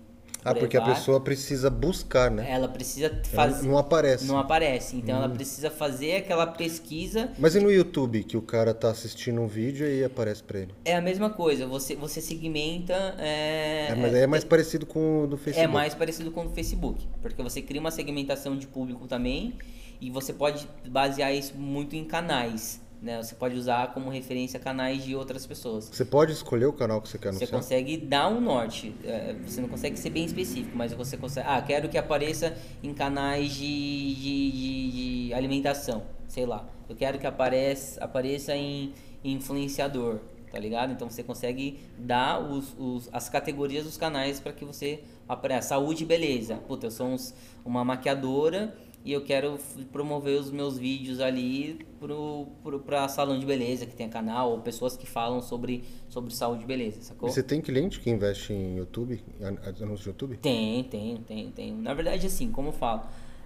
Ah, 0.47 0.53
por 0.55 0.61
porque 0.61 0.77
a 0.77 0.83
pessoa 0.83 1.21
precisa 1.21 1.69
buscar, 1.69 2.31
né? 2.31 2.47
Ela 2.49 2.69
precisa 2.69 3.07
Ela 3.07 3.25
fazer. 3.25 3.67
Não 3.67 3.79
aparece. 3.79 4.25
Não 4.27 4.39
aparece. 4.39 4.97
Então 4.97 5.17
ela 5.17 5.29
precisa 5.29 5.71
fazer 5.71 6.17
aquela 6.17 6.47
pesquisa. 6.47 7.31
Mas 7.39 7.55
e 7.55 7.61
no 7.61 7.71
YouTube, 7.71 8.23
que 8.25 8.37
o 8.37 8.43
cara 8.43 8.73
tá 8.73 8.91
assistindo 8.91 9.41
um 9.41 9.47
vídeo 9.47 9.87
e 9.87 9.91
aí 9.91 10.05
aparece 10.05 10.43
pra 10.43 10.61
ele? 10.61 10.75
É 10.85 10.95
a 10.95 11.01
mesma 11.01 11.31
coisa. 11.31 11.67
Você, 11.67 11.97
você 11.97 12.21
segmenta. 12.21 12.95
É, 13.19 13.89
É, 13.91 13.95
mas 13.95 14.15
aí 14.15 14.23
é 14.23 14.27
mais 14.27 14.45
parecido 14.45 14.87
com 14.87 15.25
o 15.25 15.27
do 15.27 15.37
Facebook. 15.37 15.65
É 15.65 15.73
mais 15.73 15.95
parecido 15.95 16.31
com 16.31 16.47
o 16.47 16.51
Facebook, 16.51 17.09
porque 17.21 17.43
você 17.43 17.61
cria 17.63 17.81
uma 17.81 17.91
segmentação 17.91 18.57
de 18.57 18.67
público 18.67 19.07
também 19.07 19.55
e 20.01 20.11
você 20.11 20.33
pode 20.33 20.69
basear 20.89 21.35
isso 21.35 21.57
muito 21.57 21.97
em 21.97 22.05
canais, 22.05 22.81
né? 23.03 23.23
Você 23.23 23.35
pode 23.35 23.57
usar 23.57 23.93
como 23.93 24.11
referência 24.11 24.59
canais 24.59 25.05
de 25.05 25.15
outras 25.15 25.47
pessoas. 25.47 25.85
Você 25.93 26.05
pode 26.05 26.33
escolher 26.33 26.67
o 26.67 26.73
canal 26.73 27.01
que 27.03 27.09
você 27.09 27.19
quer 27.19 27.33
Você 27.33 27.45
anunciar? 27.45 27.61
consegue 27.61 27.97
dar 27.97 28.29
um 28.29 28.41
norte, 28.41 28.95
é, 29.05 29.35
você 29.47 29.61
não 29.61 29.69
consegue 29.69 29.99
ser 29.99 30.11
bem 30.11 30.25
específico, 30.25 30.77
mas 30.77 30.93
você 30.93 31.17
consegue. 31.17 31.47
Ah, 31.49 31.61
quero 31.63 31.89
que 31.89 31.99
apareça 31.99 32.57
em 32.83 32.93
canais 32.95 33.53
de, 33.53 34.15
de, 34.15 34.51
de- 34.51 35.27
de 35.29 35.35
alimentação, 35.35 36.03
sei 36.27 36.47
lá. 36.47 36.67
Eu 36.89 36.97
quero 36.97 37.19
que 37.19 37.27
apareça, 37.27 38.03
apareça 38.03 38.55
em, 38.57 38.93
em 39.25 39.33
influenciador, 39.35 40.21
tá 40.51 40.59
ligado? 40.59 40.93
Então 40.93 41.11
você 41.11 41.23
consegue 41.23 41.79
dar 41.99 42.41
os, 42.41 42.75
os- 42.79 43.09
as 43.13 43.29
categorias 43.29 43.85
dos 43.85 43.97
canais 43.97 44.41
para 44.41 44.53
que 44.53 44.65
você 44.65 45.01
apareça. 45.29 45.69
Saúde 45.71 46.05
e 46.05 46.07
beleza. 46.07 46.57
Puta, 46.69 46.87
eu 46.87 46.91
sou 46.91 47.09
uns- 47.09 47.35
uma 47.65 47.85
maquiadora 47.85 48.75
e 49.07 49.13
eu 49.13 49.23
quero 49.23 49.57
promover 49.93 50.37
os 50.37 50.51
meus 50.51 50.77
vídeos 50.77 51.21
ali 51.21 51.87
pro, 52.01 52.49
pro, 52.61 52.81
pra 52.81 53.07
salão 53.07 53.39
de 53.39 53.47
beleza 53.47 53.87
que 53.87 53.95
tem 53.95 54.09
canal, 54.09 54.51
ou 54.51 54.61
pessoas 54.63 54.97
que 54.97 55.07
falam 55.07 55.41
sobre, 55.41 55.85
sobre 56.09 56.35
saúde 56.35 56.65
e 56.65 56.67
beleza, 56.67 57.01
sacou? 57.03 57.29
E 57.29 57.33
você 57.33 57.41
tem 57.41 57.61
cliente 57.61 58.01
que 58.01 58.11
investe 58.11 58.53
em 58.53 58.77
YouTube, 58.77 59.23
em 59.41 59.45
an- 59.45 59.59
anúncio 59.81 60.03
de 60.03 60.09
YouTube? 60.09 60.37
Tem, 60.39 60.83
tem, 60.83 61.19
tem, 61.19 61.53
tem. 61.53 61.73
Na 61.73 61.95
verdade, 61.95 62.27
assim, 62.27 62.51
como 62.51 62.71
eu 62.71 62.73
falo, 62.73 63.03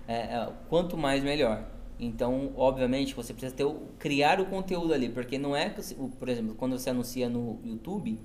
é, 0.08 0.14
é, 0.34 0.48
quanto 0.70 0.96
mais 0.96 1.22
melhor. 1.22 1.62
Então, 1.98 2.52
obviamente, 2.56 3.14
você 3.14 3.34
precisa 3.34 3.54
ter 3.54 3.66
criar 3.98 4.40
o 4.40 4.46
conteúdo 4.46 4.94
ali, 4.94 5.10
porque 5.10 5.36
não 5.36 5.54
é 5.54 5.68
por 6.18 6.30
exemplo, 6.30 6.54
quando 6.54 6.78
você 6.78 6.88
anuncia 6.88 7.28
no 7.28 7.60
YouTube, 7.62 8.18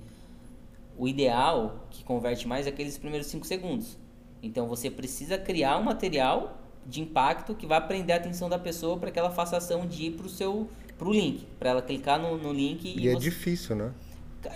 o 0.96 1.06
ideal 1.06 1.86
que 1.90 2.02
converte 2.02 2.48
mais 2.48 2.66
é 2.66 2.70
aqueles 2.70 2.96
primeiros 2.96 3.26
5 3.26 3.46
segundos. 3.46 3.98
Então, 4.42 4.66
você 4.66 4.90
precisa 4.90 5.36
criar 5.36 5.76
um 5.76 5.82
material 5.82 6.62
de 6.88 7.00
impacto 7.00 7.54
que 7.54 7.66
vai 7.66 7.84
prender 7.86 8.14
a 8.16 8.18
atenção 8.18 8.48
da 8.48 8.58
pessoa 8.58 8.96
para 8.96 9.10
que 9.10 9.18
ela 9.18 9.30
faça 9.30 9.56
a 9.56 9.58
ação 9.58 9.86
de 9.86 10.04
ir 10.06 10.10
pro 10.12 10.28
seu 10.28 10.68
pro 10.98 11.12
link, 11.12 11.44
para 11.58 11.70
ela 11.70 11.82
clicar 11.82 12.18
no, 12.18 12.38
no 12.38 12.52
link 12.52 12.94
E, 12.98 13.06
é 13.08 13.12
você- 13.12 13.20
difícil, 13.20 13.76
né? 13.76 13.92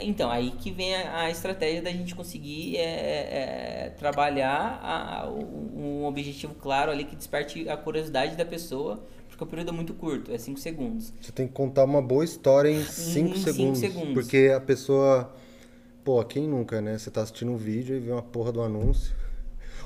então, 0.01 0.31
aí 0.31 0.52
que 0.52 0.70
vem 0.70 0.94
a, 0.94 1.23
a 1.23 1.31
estratégia 1.31 1.82
da 1.82 1.90
gente 1.90 2.15
conseguir 2.15 2.77
é, 2.77 3.86
é, 3.86 3.90
trabalhar 3.98 4.81
a- 4.82 5.28
um 5.28 6.05
objetivo 6.05 6.55
claro 6.55 6.90
ali 6.93 7.05
que 7.05 7.16
desperte 7.16 7.69
a 7.69 7.77
curiosidade 7.77 8.36
da 8.36 8.44
pessoa, 8.44 9.02
porque 9.28 9.43
o 9.43 9.47
período 9.47 9.70
é 9.70 9.73
muito 9.73 9.93
curto, 9.93 10.32
é 10.32 10.39
5 10.39 10.61
segundos. 10.61 11.12
Você 11.20 11.32
tem 11.32 11.47
que 11.48 11.52
contar 11.52 11.85
uma 11.85 12.01
boa 12.01 12.24
história 12.24 12.70
em 12.70 12.82
5 12.85 13.35
cinco 13.35 13.36
segundos, 13.39 13.78
segundos. 13.81 14.15
Porque 14.15 14.52
a 14.55 14.61
pessoa. 14.61 15.35
Pô, 16.05 16.23
quem 16.24 16.47
nunca, 16.48 16.81
né? 16.81 16.97
Você 16.97 17.11
tá 17.11 17.23
assistindo 17.23 17.51
um 17.51 17.57
vídeo 17.57 17.97
e 17.97 18.01
vê 18.01 18.12
uma 18.12 18.23
porra 18.23 18.52
do 18.52 18.62
anúncio. 18.62 19.15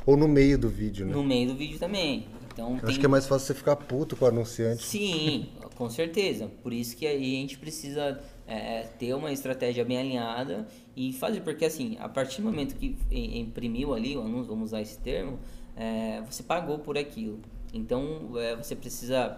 Ou 0.06 0.16
no 0.16 0.28
meio 0.28 0.58
do 0.58 0.68
vídeo, 0.68 1.06
né? 1.06 1.12
No 1.14 1.24
meio 1.24 1.48
do 1.48 1.54
vídeo 1.56 1.78
também. 1.78 2.26
Então, 2.54 2.74
Eu 2.74 2.80
tem... 2.80 2.88
Acho 2.90 3.00
que 3.00 3.06
é 3.06 3.08
mais 3.08 3.26
fácil 3.26 3.48
você 3.48 3.54
ficar 3.54 3.76
puto 3.76 4.16
com 4.16 4.24
o 4.24 4.28
anunciante. 4.28 4.82
Sim, 4.82 5.48
com 5.76 5.90
certeza. 5.90 6.50
Por 6.62 6.72
isso 6.72 6.96
que 6.96 7.06
a 7.06 7.18
gente 7.18 7.58
precisa 7.58 8.20
é, 8.46 8.84
ter 8.98 9.12
uma 9.14 9.30
estratégia 9.32 9.84
bem 9.84 9.98
alinhada 9.98 10.66
e 10.96 11.12
fazer, 11.12 11.40
porque 11.40 11.64
assim, 11.64 11.96
a 12.00 12.08
partir 12.08 12.40
do 12.40 12.46
momento 12.46 12.76
que 12.76 12.96
im- 13.10 13.40
imprimiu 13.40 13.92
ali 13.92 14.16
o 14.16 14.20
anúncio, 14.22 14.46
vamos 14.46 14.66
usar 14.70 14.80
esse 14.80 14.96
termo, 14.98 15.38
é, 15.76 16.22
você 16.22 16.42
pagou 16.42 16.78
por 16.78 16.96
aquilo. 16.96 17.40
Então 17.72 18.30
é, 18.38 18.54
você 18.54 18.76
precisa 18.76 19.36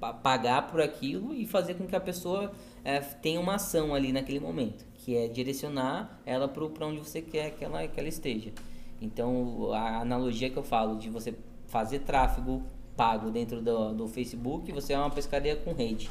pa- 0.00 0.12
pagar 0.12 0.66
por 0.68 0.80
aquilo 0.80 1.32
e 1.32 1.46
fazer 1.46 1.74
com 1.74 1.86
que 1.86 1.94
a 1.94 2.00
pessoa 2.00 2.52
é, 2.84 2.98
tenha 2.98 3.38
uma 3.40 3.54
ação 3.54 3.94
ali 3.94 4.12
naquele 4.12 4.40
momento, 4.40 4.84
que 4.94 5.16
é 5.16 5.28
direcionar 5.28 6.20
ela 6.26 6.48
para 6.48 6.86
onde 6.86 6.98
você 6.98 7.22
quer 7.22 7.52
que 7.52 7.64
ela, 7.64 7.86
que 7.86 8.00
ela 8.00 8.08
esteja. 8.08 8.50
Então, 9.00 9.72
a 9.72 10.00
analogia 10.00 10.48
que 10.50 10.56
eu 10.56 10.62
falo 10.62 10.96
de 10.96 11.08
você 11.10 11.34
fazer 11.72 12.00
tráfego 12.00 12.62
pago 12.94 13.30
dentro 13.30 13.62
do, 13.62 13.94
do 13.94 14.06
Facebook, 14.06 14.70
você 14.70 14.92
é 14.92 14.98
uma 14.98 15.08
pescaria 15.08 15.56
com 15.56 15.72
rede. 15.72 16.10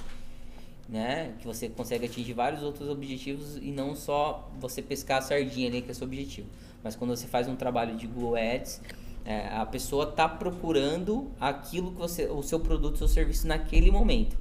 Né? 0.89 1.35
Que 1.39 1.45
você 1.45 1.69
consegue 1.69 2.07
atingir 2.07 2.33
vários 2.33 2.63
outros 2.63 2.89
objetivos 2.89 3.57
e 3.57 3.71
não 3.71 3.95
só 3.95 4.49
você 4.59 4.81
pescar 4.81 5.19
a 5.19 5.21
sardinha 5.21 5.69
ali, 5.69 5.83
que 5.83 5.89
é 5.89 5.91
o 5.91 5.95
seu 5.95 6.07
objetivo. 6.07 6.49
Mas 6.83 6.95
quando 6.95 7.15
você 7.15 7.27
faz 7.27 7.47
um 7.47 7.55
trabalho 7.55 7.95
de 7.95 8.07
Google 8.07 8.35
Ads, 8.35 8.81
é, 9.23 9.49
a 9.49 9.63
pessoa 9.65 10.09
está 10.09 10.27
procurando 10.27 11.31
aquilo 11.39 11.91
que 11.91 11.99
você, 11.99 12.25
o 12.25 12.41
seu 12.41 12.59
produto, 12.59 12.95
o 12.95 12.97
seu 12.97 13.07
serviço 13.07 13.47
naquele 13.47 13.91
momento. 13.91 14.35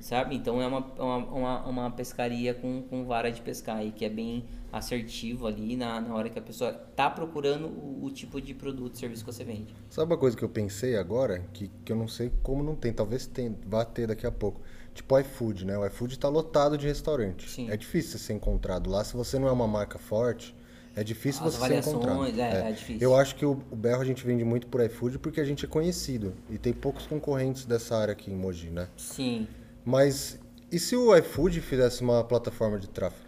Sabe? 0.00 0.36
Então 0.36 0.60
é 0.62 0.66
uma, 0.66 0.80
uma, 0.98 1.16
uma, 1.16 1.66
uma 1.66 1.90
pescaria 1.90 2.54
com, 2.54 2.82
com 2.82 3.04
vara 3.04 3.30
de 3.30 3.40
pescar 3.40 3.76
aí, 3.78 3.92
que 3.92 4.04
é 4.04 4.08
bem 4.08 4.44
assertivo 4.72 5.46
ali 5.46 5.76
na, 5.76 6.00
na 6.00 6.14
hora 6.14 6.28
que 6.28 6.38
a 6.38 6.42
pessoa 6.42 6.72
tá 6.72 7.08
procurando 7.08 7.66
o, 7.66 8.04
o 8.04 8.10
tipo 8.10 8.40
de 8.40 8.54
produto, 8.54 8.98
serviço 8.98 9.24
que 9.24 9.32
você 9.32 9.44
vende. 9.44 9.74
Sabe 9.88 10.12
uma 10.12 10.18
coisa 10.18 10.36
que 10.36 10.44
eu 10.44 10.48
pensei 10.48 10.96
agora? 10.96 11.42
Que, 11.52 11.70
que 11.84 11.92
eu 11.92 11.96
não 11.96 12.08
sei 12.08 12.30
como 12.42 12.62
não 12.62 12.74
tem, 12.74 12.92
talvez 12.92 13.26
tem, 13.26 13.56
vá 13.66 13.84
ter 13.84 14.06
daqui 14.06 14.26
a 14.26 14.32
pouco. 14.32 14.60
Tipo 14.94 15.14
o 15.14 15.18
iFood, 15.20 15.64
né? 15.64 15.78
O 15.78 15.86
iFood 15.86 16.18
tá 16.18 16.28
lotado 16.28 16.76
de 16.76 16.86
restaurante. 16.86 17.48
Sim. 17.48 17.70
É 17.70 17.76
difícil 17.76 18.12
você 18.12 18.18
ser 18.18 18.32
encontrado 18.34 18.90
lá. 18.90 19.04
Se 19.04 19.16
você 19.16 19.38
não 19.38 19.46
é 19.46 19.52
uma 19.52 19.66
marca 19.66 19.98
forte, 19.98 20.54
é 20.96 21.04
difícil 21.04 21.46
As 21.46 21.54
você 21.54 21.68
ser 21.68 21.90
encontrado. 21.90 22.16
avaliações, 22.16 22.38
é, 22.38 22.68
é 22.68 22.72
difícil. 22.72 23.00
Eu 23.00 23.16
acho 23.16 23.36
que 23.36 23.46
o, 23.46 23.52
o 23.70 23.76
Berro 23.76 24.02
a 24.02 24.04
gente 24.04 24.26
vende 24.26 24.44
muito 24.44 24.66
por 24.66 24.84
iFood 24.84 25.20
porque 25.20 25.40
a 25.40 25.44
gente 25.44 25.64
é 25.64 25.68
conhecido. 25.68 26.34
E 26.50 26.58
tem 26.58 26.72
poucos 26.72 27.06
concorrentes 27.06 27.64
dessa 27.64 27.96
área 27.96 28.12
aqui 28.12 28.32
em 28.32 28.34
Mogi, 28.34 28.70
né? 28.70 28.88
Sim. 28.96 29.46
Mas 29.88 30.38
e 30.70 30.78
se 30.78 30.94
o 30.94 31.16
iFood 31.16 31.62
fizesse 31.62 32.02
uma 32.02 32.22
plataforma 32.22 32.78
de 32.78 32.86
tráfego? 32.90 33.26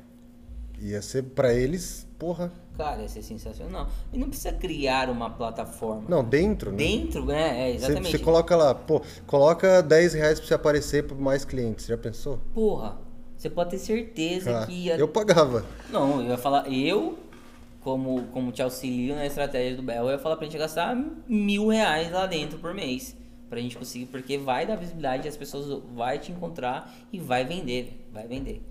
Ia 0.79 1.01
ser 1.01 1.23
pra 1.23 1.55
eles, 1.55 2.07
porra. 2.19 2.53
Cara, 2.77 3.01
ia 3.01 3.09
ser 3.09 3.23
sensacional. 3.23 3.89
E 4.13 4.19
não 4.19 4.29
precisa 4.29 4.53
criar 4.53 5.09
uma 5.09 5.31
plataforma. 5.31 6.05
Não, 6.07 6.23
dentro, 6.23 6.71
né? 6.71 6.77
Dentro, 6.77 7.25
né? 7.25 7.71
É, 7.71 7.75
exatamente. 7.75 8.11
você 8.11 8.19
coloca 8.19 8.55
lá, 8.57 8.75
pô, 8.75 9.01
coloca 9.27 9.83
10 9.83 10.13
reais 10.13 10.39
pra 10.39 10.49
você 10.49 10.53
aparecer 10.55 11.05
pra 11.05 11.17
mais 11.17 11.47
clientes. 11.47 11.87
Já 11.87 11.97
pensou? 11.97 12.39
Porra, 12.53 12.99
você 13.39 13.49
pode 13.49 13.71
ter 13.71 13.79
certeza 13.79 14.61
Ah, 14.61 14.67
que 14.67 14.73
ia... 14.73 14.97
Eu 14.99 15.09
pagava. 15.09 15.65
Não, 15.89 16.21
eu 16.21 16.29
ia 16.29 16.39
falar, 16.39 16.71
eu, 16.71 17.19
como, 17.81 18.25
como 18.35 18.53
te 18.53 18.61
auxilio 18.61 19.15
na 19.15 19.25
estratégia 19.25 19.77
do 19.79 19.83
Bell, 19.83 20.05
eu 20.05 20.11
ia 20.11 20.19
falar 20.19 20.37
pra 20.37 20.45
gente 20.45 20.59
gastar 20.59 20.95
mil 21.27 21.69
reais 21.69 22.13
lá 22.13 22.27
dentro 22.27 22.59
por 22.59 22.75
mês. 22.75 23.17
Pra 23.51 23.59
gente 23.61 23.77
conseguir, 23.77 24.07
porque 24.07 24.39
vai 24.39 24.65
dar 24.65 24.77
visibilidade, 24.77 25.27
as 25.27 25.37
pessoas 25.37 25.83
vai 25.95 26.21
te 26.21 26.31
encontrar 26.31 26.95
e 27.13 27.19
vai 27.19 27.45
vender, 27.45 28.07
vai 28.13 28.25
vender. 28.27 28.63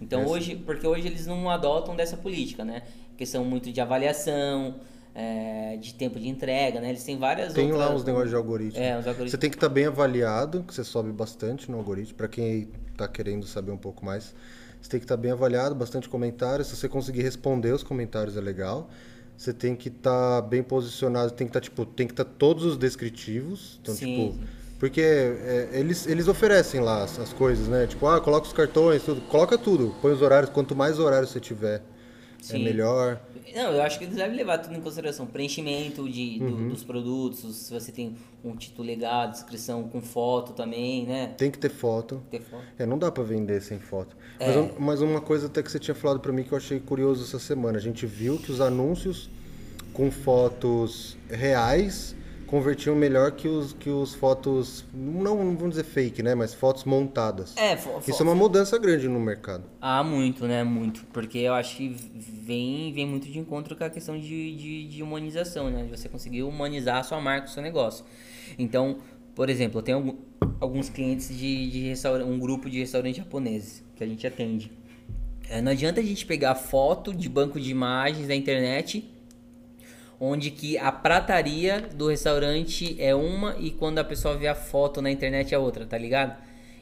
Então 0.00 0.20
Essa- 0.20 0.30
hoje, 0.30 0.54
porque 0.56 0.86
hoje 0.86 1.06
eles 1.08 1.26
não 1.26 1.48
adotam 1.48 1.96
dessa 1.96 2.18
política, 2.18 2.62
né? 2.62 2.82
Questão 3.16 3.42
muito 3.46 3.72
de 3.72 3.80
avaliação, 3.80 4.74
é, 5.14 5.78
de 5.80 5.94
tempo 5.94 6.20
de 6.20 6.28
entrega, 6.28 6.82
né? 6.82 6.90
Eles 6.90 7.02
têm 7.02 7.16
várias 7.16 7.54
Tem 7.54 7.72
lá 7.72 7.84
outras- 7.86 8.02
uns 8.02 8.04
negócios 8.04 8.28
de 8.30 8.36
algoritmo. 8.36 8.78
É, 8.78 8.90
os 8.98 9.06
algoritmos. 9.06 9.30
Você 9.30 9.38
tem 9.38 9.48
que 9.48 9.56
estar 9.56 9.70
bem 9.70 9.86
avaliado, 9.86 10.62
que 10.64 10.74
você 10.74 10.84
sobe 10.84 11.10
bastante 11.12 11.70
no 11.70 11.78
algoritmo. 11.78 12.14
Pra 12.14 12.28
quem 12.28 12.68
tá 12.94 13.08
querendo 13.08 13.46
saber 13.46 13.70
um 13.72 13.78
pouco 13.78 14.04
mais, 14.04 14.34
você 14.82 14.90
tem 14.90 15.00
que 15.00 15.04
estar 15.04 15.16
bem 15.16 15.30
avaliado, 15.30 15.74
bastante 15.74 16.10
comentários. 16.10 16.68
Se 16.68 16.76
você 16.76 16.90
conseguir 16.90 17.22
responder 17.22 17.72
os 17.72 17.82
comentários 17.82 18.36
é 18.36 18.40
legal. 18.42 18.90
Você 19.36 19.52
tem 19.52 19.76
que 19.76 19.88
estar 19.88 20.42
bem 20.42 20.62
posicionado, 20.62 21.30
tem 21.32 21.46
que 21.46 21.50
estar 21.50 21.60
tipo, 21.60 21.84
tem 21.84 22.06
que 22.06 22.12
estar 22.12 22.24
todos 22.24 22.64
os 22.64 22.76
descritivos. 22.76 23.78
Então, 23.82 23.94
Sim. 23.94 24.32
tipo, 24.32 24.44
porque 24.78 25.00
é, 25.00 25.70
eles, 25.72 26.06
eles 26.06 26.28
oferecem 26.28 26.80
lá 26.80 27.02
as, 27.02 27.18
as 27.18 27.32
coisas, 27.32 27.68
né? 27.68 27.86
Tipo, 27.86 28.06
ah, 28.06 28.20
coloca 28.20 28.46
os 28.46 28.52
cartões, 28.52 29.02
tudo. 29.02 29.20
Coloca 29.22 29.56
tudo. 29.58 29.94
Põe 30.00 30.12
os 30.12 30.22
horários. 30.22 30.50
Quanto 30.50 30.74
mais 30.74 30.98
horários 30.98 31.30
você 31.30 31.40
tiver, 31.40 31.82
é 32.54 32.56
Sim. 32.58 32.64
melhor. 32.64 33.20
Não, 33.54 33.72
eu 33.72 33.82
acho 33.82 33.98
que 33.98 34.04
eles 34.04 34.16
devem 34.16 34.36
levar 34.36 34.58
tudo 34.58 34.74
em 34.76 34.80
consideração. 34.80 35.26
Preenchimento 35.26 36.08
de, 36.08 36.38
do- 36.38 36.44
Uhum. 36.44 36.68
dos 36.68 36.82
produtos, 36.84 37.56
se 37.56 37.72
você 37.72 37.90
tem 37.92 38.14
um 38.44 38.54
título 38.56 38.86
legal, 38.86 39.30
descrição 39.30 39.84
com 39.84 40.00
foto 40.00 40.52
também, 40.52 41.06
né? 41.06 41.34
Tem 41.38 41.50
que 41.50 41.58
ter 41.58 41.70
foto. 41.70 42.22
Ter 42.30 42.40
foto. 42.42 42.62
É, 42.78 42.84
não 42.84 42.98
dá 42.98 43.10
pra 43.10 43.22
vender 43.24 43.60
sem 43.62 43.78
foto. 43.78 44.16
É. 44.38 44.54
Mas, 44.56 44.72
mas 44.78 45.00
uma 45.02 45.20
coisa 45.20 45.46
até 45.46 45.62
que 45.62 45.70
você 45.70 45.78
tinha 45.78 45.94
falado 45.94 46.20
pra 46.20 46.32
mim 46.32 46.42
que 46.42 46.52
eu 46.52 46.58
achei 46.58 46.78
curioso 46.80 47.24
essa 47.24 47.38
semana. 47.38 47.78
A 47.78 47.80
gente 47.80 48.04
viu 48.06 48.36
que 48.38 48.50
os 48.52 48.60
anúncios 48.60 49.30
com 49.92 50.10
fotos 50.10 51.16
reais 51.30 52.14
convertiam 52.46 52.94
melhor 52.96 53.32
que 53.32 53.48
os, 53.48 53.72
que 53.72 53.90
os 53.90 54.14
fotos, 54.14 54.84
não, 54.94 55.44
não 55.44 55.56
vamos 55.56 55.70
dizer 55.70 55.84
fake, 55.84 56.22
né? 56.22 56.34
Mas 56.34 56.54
fotos 56.54 56.84
montadas. 56.84 57.56
É, 57.56 57.76
fo- 57.76 58.00
Isso 58.06 58.22
é 58.22 58.24
uma 58.24 58.34
mudança 58.34 58.78
grande 58.78 59.08
no 59.08 59.18
mercado. 59.20 59.64
Ah, 59.80 60.02
muito, 60.02 60.46
né? 60.46 60.62
Muito. 60.64 61.04
Porque 61.12 61.38
eu 61.38 61.54
acho 61.54 61.76
que 61.76 61.88
vem, 62.14 62.92
vem 62.92 63.06
muito 63.06 63.28
de 63.28 63.38
encontro 63.38 63.74
com 63.76 63.84
a 63.84 63.90
questão 63.90 64.18
de, 64.18 64.56
de, 64.56 64.88
de 64.88 65.02
humanização, 65.02 65.70
né? 65.70 65.84
De 65.84 65.90
você 65.90 66.08
conseguir 66.08 66.42
humanizar 66.42 66.98
a 66.98 67.02
sua 67.02 67.20
marca, 67.20 67.48
o 67.48 67.50
seu 67.50 67.62
negócio. 67.62 68.04
Então, 68.58 68.98
por 69.34 69.50
exemplo, 69.50 69.78
eu 69.80 69.82
tenho 69.82 70.18
alguns 70.60 70.88
clientes 70.88 71.28
de, 71.36 71.70
de 71.70 71.88
restaurante, 71.88 72.26
um 72.28 72.38
grupo 72.38 72.70
de 72.70 72.78
restaurantes 72.78 73.18
japoneses 73.18 73.84
que 73.94 74.02
a 74.02 74.06
gente 74.06 74.26
atende. 74.26 74.70
É, 75.48 75.60
não 75.60 75.72
adianta 75.72 76.00
a 76.00 76.02
gente 76.02 76.24
pegar 76.26 76.54
foto 76.54 77.12
de 77.14 77.28
banco 77.28 77.60
de 77.60 77.70
imagens 77.70 78.26
da 78.28 78.34
internet 78.34 79.08
onde 80.18 80.50
que 80.50 80.78
a 80.78 80.90
prataria 80.90 81.80
do 81.94 82.08
restaurante 82.08 82.96
é 83.00 83.14
uma 83.14 83.56
e 83.58 83.70
quando 83.70 83.98
a 83.98 84.04
pessoa 84.04 84.36
vê 84.36 84.48
a 84.48 84.54
foto 84.54 85.02
na 85.02 85.10
internet 85.10 85.54
é 85.54 85.58
outra, 85.58 85.86
tá 85.86 85.98
ligado? 85.98 86.36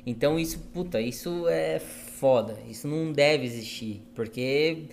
Então 0.07 0.39
isso, 0.39 0.59
puta, 0.73 1.01
isso 1.01 1.49
é 1.49 1.79
foda. 1.79 2.59
Isso 2.69 2.87
não 2.87 3.13
deve 3.13 3.45
existir, 3.45 4.03
porque 4.15 4.85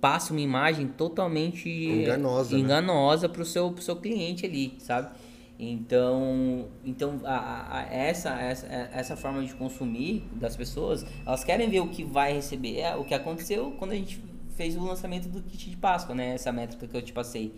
passa 0.00 0.32
uma 0.32 0.40
imagem 0.40 0.88
totalmente 0.88 1.68
enganosa, 1.68 2.58
enganosa 2.58 3.28
né? 3.28 3.34
pro 3.34 3.44
seu 3.44 3.70
pro 3.70 3.82
seu 3.82 3.96
cliente 3.96 4.44
ali, 4.44 4.74
sabe? 4.78 5.10
Então, 5.58 6.66
então 6.84 7.20
a, 7.24 7.78
a, 7.78 7.82
essa, 7.84 8.30
essa, 8.30 8.66
essa 8.66 9.16
forma 9.16 9.44
de 9.44 9.54
consumir 9.54 10.24
das 10.32 10.56
pessoas, 10.56 11.06
elas 11.24 11.44
querem 11.44 11.70
ver 11.70 11.80
o 11.80 11.88
que 11.88 12.02
vai 12.02 12.32
receber. 12.32 12.80
É 12.80 12.96
o 12.96 13.04
que 13.04 13.14
aconteceu 13.14 13.72
quando 13.78 13.92
a 13.92 13.94
gente 13.94 14.20
fez 14.56 14.76
o 14.76 14.84
lançamento 14.84 15.28
do 15.28 15.40
kit 15.40 15.70
de 15.70 15.76
Páscoa, 15.76 16.16
né? 16.16 16.34
Essa 16.34 16.50
métrica 16.50 16.86
que 16.88 16.96
eu 16.96 17.02
te 17.02 17.12
passei. 17.12 17.52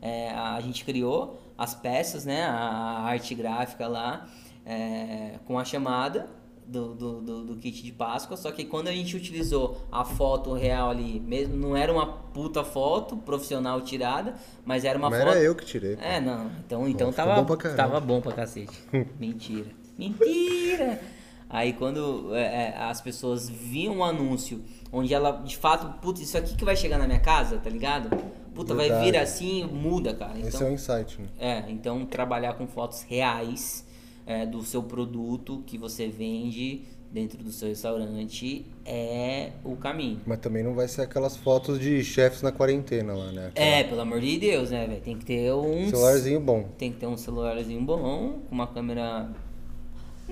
É, 0.00 0.30
a 0.30 0.60
gente 0.60 0.84
criou 0.84 1.40
as 1.56 1.74
peças, 1.74 2.24
né? 2.24 2.44
A 2.44 3.00
arte 3.02 3.34
gráfica 3.34 3.86
lá 3.86 4.26
é, 4.64 5.38
com 5.44 5.58
a 5.58 5.64
chamada 5.64 6.28
do, 6.66 6.94
do, 6.94 7.20
do, 7.20 7.44
do, 7.44 7.56
kit 7.56 7.82
de 7.82 7.90
Páscoa, 7.90 8.36
só 8.36 8.52
que 8.52 8.64
quando 8.64 8.86
a 8.86 8.92
gente 8.92 9.16
utilizou 9.16 9.84
a 9.90 10.04
foto 10.04 10.52
real 10.52 10.88
ali, 10.88 11.18
mesmo 11.18 11.56
não 11.56 11.76
era 11.76 11.92
uma 11.92 12.06
puta 12.06 12.62
foto 12.62 13.16
profissional 13.16 13.80
tirada, 13.80 14.34
mas 14.64 14.84
era 14.84 14.96
uma 14.96 15.10
mas 15.10 15.18
foto. 15.20 15.32
era 15.32 15.42
eu 15.42 15.54
que 15.54 15.64
tirei. 15.64 15.96
Pô. 15.96 16.02
É, 16.02 16.20
não. 16.20 16.50
Então, 16.64 16.88
então 16.88 17.12
tava, 17.12 17.42
bom 17.42 17.56
pra 17.56 17.74
tava 17.74 18.00
bom 18.00 18.20
pra 18.20 18.32
cacete. 18.32 18.78
Mentira. 19.18 19.66
Mentira! 19.98 21.00
Aí 21.48 21.72
quando 21.72 22.32
é, 22.34 22.42
é, 22.42 22.76
as 22.78 23.00
pessoas 23.00 23.48
viam 23.48 23.96
um 23.96 24.04
anúncio 24.04 24.62
onde 24.92 25.12
ela, 25.12 25.32
de 25.32 25.56
fato, 25.56 25.98
putz, 26.00 26.20
isso 26.20 26.38
aqui 26.38 26.54
que 26.54 26.64
vai 26.64 26.76
chegar 26.76 26.96
na 26.96 27.06
minha 27.06 27.18
casa, 27.18 27.58
tá 27.58 27.68
ligado? 27.68 28.08
Puta, 28.54 28.74
Verdade. 28.74 29.00
vai 29.00 29.10
vir 29.10 29.18
assim, 29.18 29.64
muda, 29.64 30.14
cara. 30.14 30.34
Então, 30.36 30.48
Esse 30.48 30.62
é 30.62 30.66
o 30.66 30.72
insight, 30.72 31.20
né? 31.20 31.28
É, 31.38 31.70
então 31.70 32.04
trabalhar 32.04 32.54
com 32.54 32.66
fotos 32.66 33.02
reais 33.02 33.86
é, 34.26 34.44
do 34.46 34.62
seu 34.62 34.82
produto 34.82 35.62
que 35.66 35.78
você 35.78 36.08
vende 36.08 36.82
dentro 37.10 37.42
do 37.42 37.50
seu 37.50 37.68
restaurante 37.68 38.66
é 38.84 39.50
o 39.64 39.74
caminho. 39.76 40.20
Mas 40.24 40.38
também 40.38 40.62
não 40.62 40.74
vai 40.74 40.86
ser 40.86 41.02
aquelas 41.02 41.36
fotos 41.36 41.80
de 41.80 42.04
chefes 42.04 42.40
na 42.42 42.52
quarentena 42.52 43.14
lá, 43.14 43.32
né? 43.32 43.48
Aquela... 43.48 43.66
É, 43.66 43.84
pelo 43.84 44.00
amor 44.00 44.20
de 44.20 44.38
Deus, 44.38 44.70
né, 44.70 44.86
velho? 44.86 45.00
Tem 45.00 45.16
que 45.16 45.24
ter 45.24 45.52
um 45.52 45.88
celularzinho 45.88 46.40
bom. 46.40 46.68
Tem 46.78 46.92
que 46.92 46.98
ter 46.98 47.06
um 47.06 47.16
celularzinho 47.16 47.82
bom, 47.82 48.40
com 48.48 48.54
uma 48.54 48.66
câmera 48.66 49.28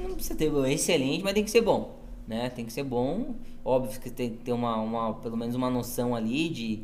não 0.06 0.14
precisa 0.14 0.36
ter 0.36 0.52
excelente, 0.70 1.24
mas 1.24 1.34
tem 1.34 1.44
que 1.44 1.50
ser 1.50 1.62
bom, 1.62 1.98
né? 2.26 2.50
Tem 2.50 2.64
que 2.64 2.72
ser 2.72 2.84
bom. 2.84 3.34
Óbvio 3.64 4.00
que 4.00 4.10
tem 4.10 4.30
que 4.30 4.36
ter 4.38 4.52
uma, 4.52 4.76
uma 4.76 5.14
pelo 5.14 5.36
menos 5.36 5.54
uma 5.54 5.70
noção 5.70 6.14
ali 6.14 6.48
de, 6.48 6.82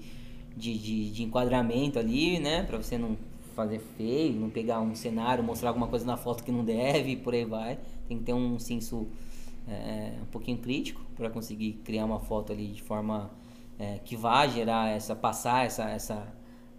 de, 0.56 0.78
de, 0.78 1.10
de 1.10 1.22
enquadramento 1.22 1.98
ali, 1.98 2.39
né? 2.39 2.62
Para 2.62 2.78
você 2.78 2.97
não 2.97 3.16
fazer 3.55 3.78
feio, 3.97 4.35
não 4.35 4.51
pegar 4.51 4.81
um 4.81 4.94
cenário, 4.94 5.43
mostrar 5.43 5.70
alguma 5.70 5.86
coisa 5.86 6.05
na 6.05 6.16
foto 6.16 6.43
que 6.43 6.51
não 6.51 6.64
deve, 6.64 7.16
por 7.16 7.35
aí 7.35 7.44
vai. 7.44 7.78
Tem 8.09 8.18
que 8.18 8.24
ter 8.24 8.32
um 8.32 8.59
senso 8.59 9.06
é, 9.68 10.12
um 10.20 10.26
pouquinho 10.26 10.59
crítico 10.59 11.01
para 11.16 11.31
conseguir 11.31 11.74
criar 11.85 12.05
uma 12.05 12.20
foto 12.20 12.52
ali 12.52 12.68
de 12.68 12.82
forma 12.82 13.31
é, 13.78 13.98
que 14.05 14.16
vá 14.16 14.47
gerar 14.47 14.90
essa 14.90 15.16
passar 15.16 15.64
essa 15.64 15.85
essa 15.85 16.26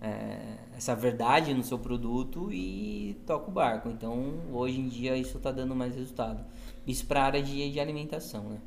é, 0.01 0.57
essa 0.75 0.95
verdade 0.95 1.53
no 1.53 1.63
seu 1.63 1.79
produto 1.79 2.51
e 2.51 3.17
toca 3.25 3.49
o 3.49 3.53
barco. 3.53 3.89
Então 3.89 4.33
hoje 4.51 4.79
em 4.79 4.87
dia 4.87 5.17
isso 5.17 5.37
está 5.37 5.51
dando 5.51 5.75
mais 5.75 5.95
resultado. 5.95 6.45
Isso 6.85 7.05
para 7.07 7.23
área 7.23 7.41
de, 7.41 7.71
de 7.71 7.79
alimentação, 7.79 8.43
né? 8.49 8.57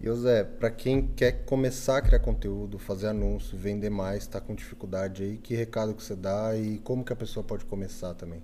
E 0.00 0.12
Zé, 0.12 0.44
para 0.44 0.70
quem 0.70 1.06
quer 1.08 1.44
começar 1.46 1.98
a 1.98 2.02
criar 2.02 2.20
conteúdo, 2.20 2.78
fazer 2.78 3.08
anúncio, 3.08 3.56
vender 3.56 3.90
mais, 3.90 4.22
está 4.24 4.40
com 4.40 4.54
dificuldade 4.54 5.22
aí, 5.22 5.38
que 5.38 5.54
recado 5.54 5.94
que 5.94 6.02
você 6.02 6.14
dá 6.14 6.56
e 6.56 6.78
como 6.78 7.02
que 7.02 7.12
a 7.12 7.16
pessoa 7.16 7.42
pode 7.42 7.64
começar 7.64 8.14
também? 8.14 8.42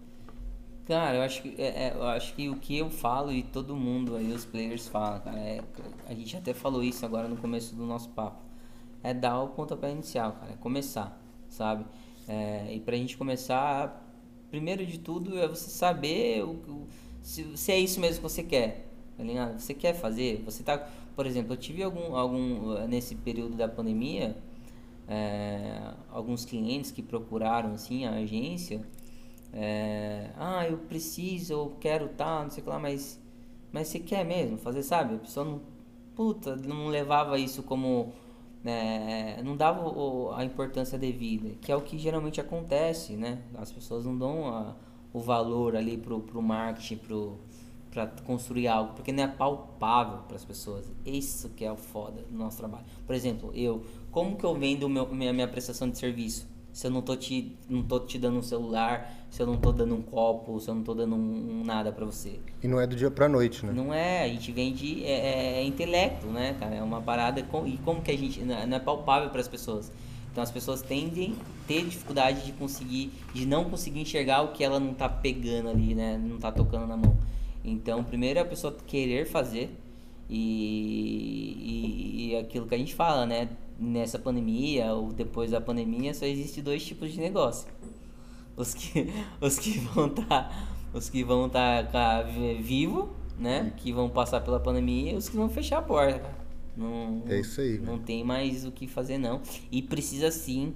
Cara, 0.87 1.16
eu 1.16 1.23
acho 1.23 1.43
que, 1.43 1.55
é, 1.59 1.89
é, 1.89 1.93
eu 1.95 2.03
acho 2.05 2.35
que 2.35 2.49
o 2.49 2.57
que 2.57 2.79
eu 2.79 2.91
falo 2.91 3.31
e 3.31 3.43
todo 3.43 3.77
mundo 3.77 4.16
aí, 4.16 4.33
os 4.33 4.45
players 4.45 4.89
falam, 4.89 5.20
cara, 5.20 5.39
é, 5.39 5.61
a 6.07 6.15
gente 6.15 6.37
até 6.37 6.55
falou 6.55 6.83
isso 6.83 7.05
agora 7.05 7.29
no 7.29 7.37
começo 7.37 7.77
do 7.77 7.85
nosso 7.87 8.09
papo, 8.11 8.43
é 9.03 9.12
dar 9.15 9.41
o 9.43 9.49
pontapé 9.49 9.93
inicial, 9.93 10.33
cara, 10.33 10.53
é 10.53 10.57
começar, 10.57 11.20
sabe? 11.49 11.85
É, 12.27 12.74
e 12.74 12.81
pra 12.81 12.97
gente 12.97 13.16
começar, 13.16 14.11
primeiro 14.51 14.85
de 14.85 14.99
tudo 14.99 15.39
é 15.39 15.47
você 15.47 15.70
saber 15.70 16.43
o, 16.45 16.51
o 16.51 16.89
se, 17.20 17.57
se 17.57 17.70
é 17.70 17.79
isso 17.79 18.01
mesmo 18.01 18.16
que 18.16 18.23
você 18.23 18.43
quer, 18.43 18.89
tá 19.16 19.23
ligado? 19.23 19.61
Você 19.61 19.74
quer 19.74 19.95
fazer, 19.95 20.43
você 20.45 20.65
tá 20.65 20.89
por 21.15 21.27
exemplo, 21.27 21.53
eu 21.53 21.57
tive 21.57 21.83
algum, 21.83 22.17
algum 22.17 22.87
nesse 22.87 23.15
período 23.15 23.57
da 23.57 23.69
pandemia, 23.69 24.37
é, 25.09 25.93
alguns 26.11 26.45
clientes 26.45 26.91
que 26.91 27.03
procuraram 27.03 27.73
assim 27.75 28.07
a 28.07 28.13
agência, 28.13 28.83
é, 29.53 30.31
ah, 30.37 30.67
eu 30.67 30.79
preciso, 30.79 31.53
eu 31.53 31.77
quero 31.79 32.09
tá, 32.09 32.43
não 32.43 32.51
sei 32.51 32.63
o 32.63 32.65
que 32.65 32.71
lá, 32.71 32.79
mas, 32.79 33.21
mas 33.71 33.89
você 33.89 33.99
quer 33.99 34.25
mesmo 34.25 34.57
fazer, 34.57 34.83
sabe? 34.83 35.17
A 35.17 35.19
pessoa 35.19 35.45
não, 35.45 35.61
puta, 36.17 36.57
não 36.57 36.89
levava 36.89 37.39
isso 37.39 37.63
como, 37.63 38.13
é, 38.65 39.43
não 39.43 39.57
dava 39.57 39.87
o, 39.87 40.33
a 40.33 40.45
importância 40.45 40.99
devida, 40.99 41.51
que 41.61 41.71
é 41.71 41.77
o 41.77 41.83
que 41.83 41.99
geralmente 41.99 42.41
acontece, 42.41 43.15
né? 43.15 43.43
As 43.55 43.71
pessoas 43.71 44.07
não 44.07 44.17
dão 44.17 44.49
a, 44.49 44.75
o 45.13 45.21
valor 45.21 45.77
ali 45.77 45.99
pro, 45.99 46.21
pro 46.21 46.41
marketing, 46.41 46.97
pro 46.97 47.39
para 47.93 48.06
construir 48.24 48.66
algo, 48.69 48.94
porque 48.94 49.12
não 49.12 49.23
é 49.23 49.28
palpável 49.28 50.20
para 50.27 50.36
as 50.36 50.44
pessoas. 50.44 50.90
Isso 51.05 51.51
que 51.51 51.62
é 51.62 51.70
o 51.70 51.77
foda 51.77 52.23
do 52.23 52.36
nosso 52.36 52.56
trabalho. 52.56 52.85
Por 53.06 53.14
exemplo, 53.14 53.52
eu, 53.55 53.85
como 54.10 54.35
que 54.35 54.44
eu 54.44 54.55
vendo 54.55 54.89
meu, 54.89 55.06
minha, 55.09 55.32
minha 55.32 55.47
prestação 55.47 55.89
de 55.89 55.98
serviço? 55.98 56.51
Se 56.73 56.86
eu 56.86 56.90
não 56.90 57.02
tô 57.02 57.14
te, 57.14 57.55
não 57.69 57.82
tô 57.82 58.01
te 58.01 58.19
dando 58.19 58.39
um 58.39 58.43
celular, 58.43 59.27
se 59.28 59.43
eu 59.43 59.47
não 59.47 59.59
tô 59.59 59.70
dando 59.73 59.94
um 59.94 60.01
copo, 60.01 60.59
se 60.59 60.70
eu 60.70 60.74
não 60.74 60.82
tô 60.82 60.94
dando 60.94 61.14
um, 61.14 61.60
um 61.60 61.64
nada 61.64 61.93
para 61.93 62.06
você. 62.06 62.40
E 62.62 62.66
não 62.66 62.81
é 62.81 62.86
do 62.86 62.97
dia 62.97 63.10
pra 63.10 63.28
noite, 63.28 63.66
né? 63.66 63.73
Não 63.73 63.93
é, 63.93 64.24
a 64.24 64.28
gente 64.28 64.51
vende 64.52 65.05
é, 65.05 65.10
é, 65.10 65.59
é 65.59 65.64
intelecto, 65.64 66.27
né, 66.28 66.56
cara? 66.59 66.74
É 66.74 66.82
uma 66.82 67.02
parada 67.02 67.43
com, 67.43 67.66
e 67.66 67.77
como 67.77 68.01
que 68.01 68.10
a 68.10 68.16
gente 68.16 68.40
não 68.40 68.74
é 68.74 68.81
palpável 68.81 69.28
para 69.28 69.43
as 69.43 69.48
pessoas. 69.48 69.93
Então 70.32 70.43
as 70.43 70.51
pessoas 70.51 70.81
tendem 70.81 71.35
a 71.35 71.66
ter 71.69 71.85
dificuldade 71.85 72.47
de 72.47 72.52
conseguir, 72.52 73.12
de 73.35 73.44
não 73.44 73.64
conseguir 73.64 74.01
enxergar 74.01 74.40
o 74.40 74.48
que 74.48 74.64
ela 74.64 74.81
não 74.81 74.94
tá 74.94 75.10
pegando 75.10 75.69
ali, 75.69 75.94
né? 75.94 76.16
Não 76.16 76.39
tá 76.39 76.51
tocando 76.51 76.86
na 76.86 76.97
mão. 76.97 77.14
Então, 77.65 78.03
primeiro 78.03 78.39
é 78.39 78.43
a 78.43 78.45
pessoa 78.45 78.77
querer 78.87 79.27
fazer 79.27 79.71
e, 80.29 81.57
e, 81.61 82.31
e, 82.31 82.37
aquilo 82.37 82.67
que 82.67 82.75
a 82.75 82.79
gente 82.79 82.95
fala, 82.95 83.27
né? 83.27 83.51
Nessa 83.79 84.19
pandemia 84.19 84.93
ou 84.93 85.13
depois 85.13 85.51
da 85.51 85.61
pandemia 85.61 86.15
só 86.15 86.25
existe 86.25 86.63
dois 86.63 86.85
tipos 86.85 87.13
de 87.13 87.21
negócio. 87.21 87.69
Os 88.57 88.75
que, 88.75 89.13
os 89.41 89.59
que 89.59 89.79
vão 89.79 90.07
estar 90.07 90.27
tá, 90.27 90.69
os 90.93 91.09
que 91.09 91.23
vão 91.25 91.47
estar 91.47 91.91
tá, 91.91 92.23
vivo, 92.23 93.11
né? 93.39 93.73
Que 93.77 93.93
vão 93.93 94.09
passar 94.09 94.41
pela 94.41 94.61
pandemia 94.61 95.13
e 95.13 95.17
os 95.17 95.29
que 95.29 95.37
vão 95.37 95.49
fechar 95.49 95.79
a 95.79 95.83
porta. 95.83 96.43
Não, 96.77 97.23
é 97.29 97.41
isso 97.41 97.61
aí. 97.61 97.79
Não 97.79 97.99
tem 97.99 98.25
mais 98.25 98.65
o 98.65 98.73
que 98.73 98.87
fazer 98.87 99.19
não. 99.19 99.43
E 99.71 99.83
precisa 99.83 100.31
sim 100.31 100.73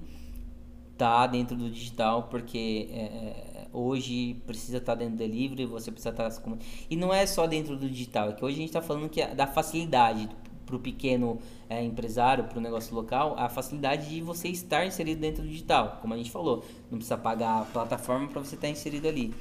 tá 0.97 1.27
dentro 1.27 1.57
do 1.57 1.71
digital 1.71 2.25
porque 2.25 2.89
é, 2.91 3.01
é 3.03 3.57
hoje 3.73 4.35
precisa 4.47 4.79
estar 4.79 4.93
tá 4.93 4.99
dentro 4.99 5.15
do 5.15 5.19
delivery, 5.19 5.67
você 5.67 5.91
precisa 5.91 6.11
estar. 6.11 6.31
Tá 6.31 6.53
e 6.89 6.97
não 6.97 7.13
é 7.13 7.27
só 7.27 7.47
dentro 7.47 7.77
do 7.77 7.89
digital, 7.89 8.31
é 8.31 8.33
que 8.33 8.45
hoje 8.45 8.55
a 8.55 8.59
gente 8.59 8.69
está 8.69 8.83
falando 8.83 9.09
que 9.09 9.21
é 9.21 9.35
da 9.35 9.47
facilidade 9.47 10.29
para 10.65 10.75
o 10.75 10.81
pequeno 10.81 11.39
é, 11.69 11.83
empresário, 11.83 12.45
para 12.45 12.59
o 12.59 12.61
negócio 12.61 12.95
local, 12.95 13.37
a 13.39 13.49
facilidade 13.49 14.09
de 14.09 14.21
você 14.21 14.49
estar 14.49 14.85
inserido 14.85 15.21
dentro 15.21 15.43
do 15.43 15.49
digital, 15.49 15.99
como 16.03 16.13
a 16.13 16.17
gente 16.17 16.31
falou, 16.31 16.65
não 16.91 16.99
precisa 16.99 17.17
pagar 17.17 17.61
a 17.61 17.65
plataforma 17.65 18.27
para 18.27 18.41
você 18.41 18.57
estar 18.57 18.67
tá 18.67 18.73
inserido 18.73 19.07
ali. 19.07 19.33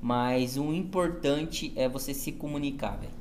Mas 0.00 0.56
o 0.56 0.72
importante 0.72 1.72
é 1.76 1.86
você 1.86 2.14
se 2.14 2.32
comunicar, 2.32 2.96
véio. 2.98 3.12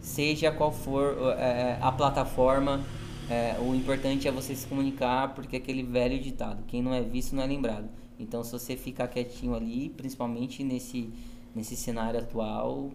seja 0.00 0.52
qual 0.52 0.70
for 0.70 1.34
é, 1.36 1.76
a 1.80 1.90
plataforma, 1.90 2.84
é, 3.30 3.56
o 3.60 3.74
importante 3.76 4.26
é 4.26 4.32
você 4.32 4.56
se 4.56 4.66
comunicar, 4.66 5.34
porque 5.34 5.56
aquele 5.56 5.84
velho 5.84 6.20
ditado, 6.20 6.64
quem 6.66 6.82
não 6.82 6.92
é 6.92 7.00
visto 7.00 7.34
não 7.36 7.44
é 7.44 7.46
lembrado. 7.46 7.88
Então, 8.18 8.42
se 8.42 8.50
você 8.50 8.76
ficar 8.76 9.06
quietinho 9.06 9.54
ali, 9.54 9.88
principalmente 9.96 10.64
nesse, 10.64 11.10
nesse 11.54 11.76
cenário 11.76 12.18
atual, 12.18 12.90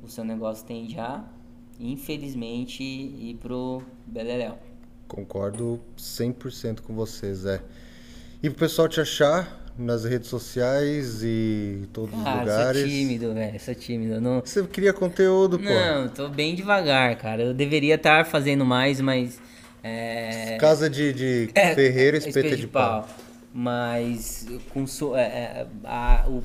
o 0.00 0.08
seu 0.08 0.24
negócio 0.24 0.64
tende 0.64 0.98
a, 0.98 1.24
infelizmente, 1.78 2.82
ir 2.82 3.36
pro 3.40 3.82
beleléu. 4.06 4.56
Concordo 5.08 5.80
100% 5.98 6.82
com 6.82 6.94
você, 6.94 7.34
Zé. 7.34 7.60
E 8.40 8.48
pro 8.48 8.60
pessoal 8.60 8.88
te 8.88 9.00
achar 9.00 9.60
nas 9.76 10.04
redes 10.04 10.28
sociais 10.28 11.22
e 11.22 11.88
todos 11.92 12.14
os 12.14 12.18
lugares. 12.20 12.80
sou 12.80 12.90
tímido, 12.90 13.34
velho, 13.34 13.60
sou 13.60 13.74
tímido. 13.74 14.20
Não... 14.20 14.40
Você 14.40 14.62
queria 14.68 14.92
conteúdo, 14.92 15.58
pô? 15.58 15.64
Não, 15.64 16.08
tô 16.08 16.28
bem 16.28 16.54
devagar, 16.54 17.16
cara. 17.16 17.42
Eu 17.42 17.54
deveria 17.54 17.96
estar 17.96 18.24
fazendo 18.24 18.64
mais, 18.64 19.00
mas... 19.00 19.49
É... 19.82 20.56
Casa 20.58 20.88
de, 20.90 21.12
de 21.12 21.50
é, 21.54 21.74
Ferreira, 21.74 22.18
espeta, 22.18 22.50
de, 22.50 22.56
de 22.56 22.66
pau. 22.66 23.02
pau. 23.02 23.08
mas 23.52 24.46
consu 24.72 25.16
é, 25.16 25.22
é, 25.22 25.66
a, 25.84 26.26
o 26.28 26.42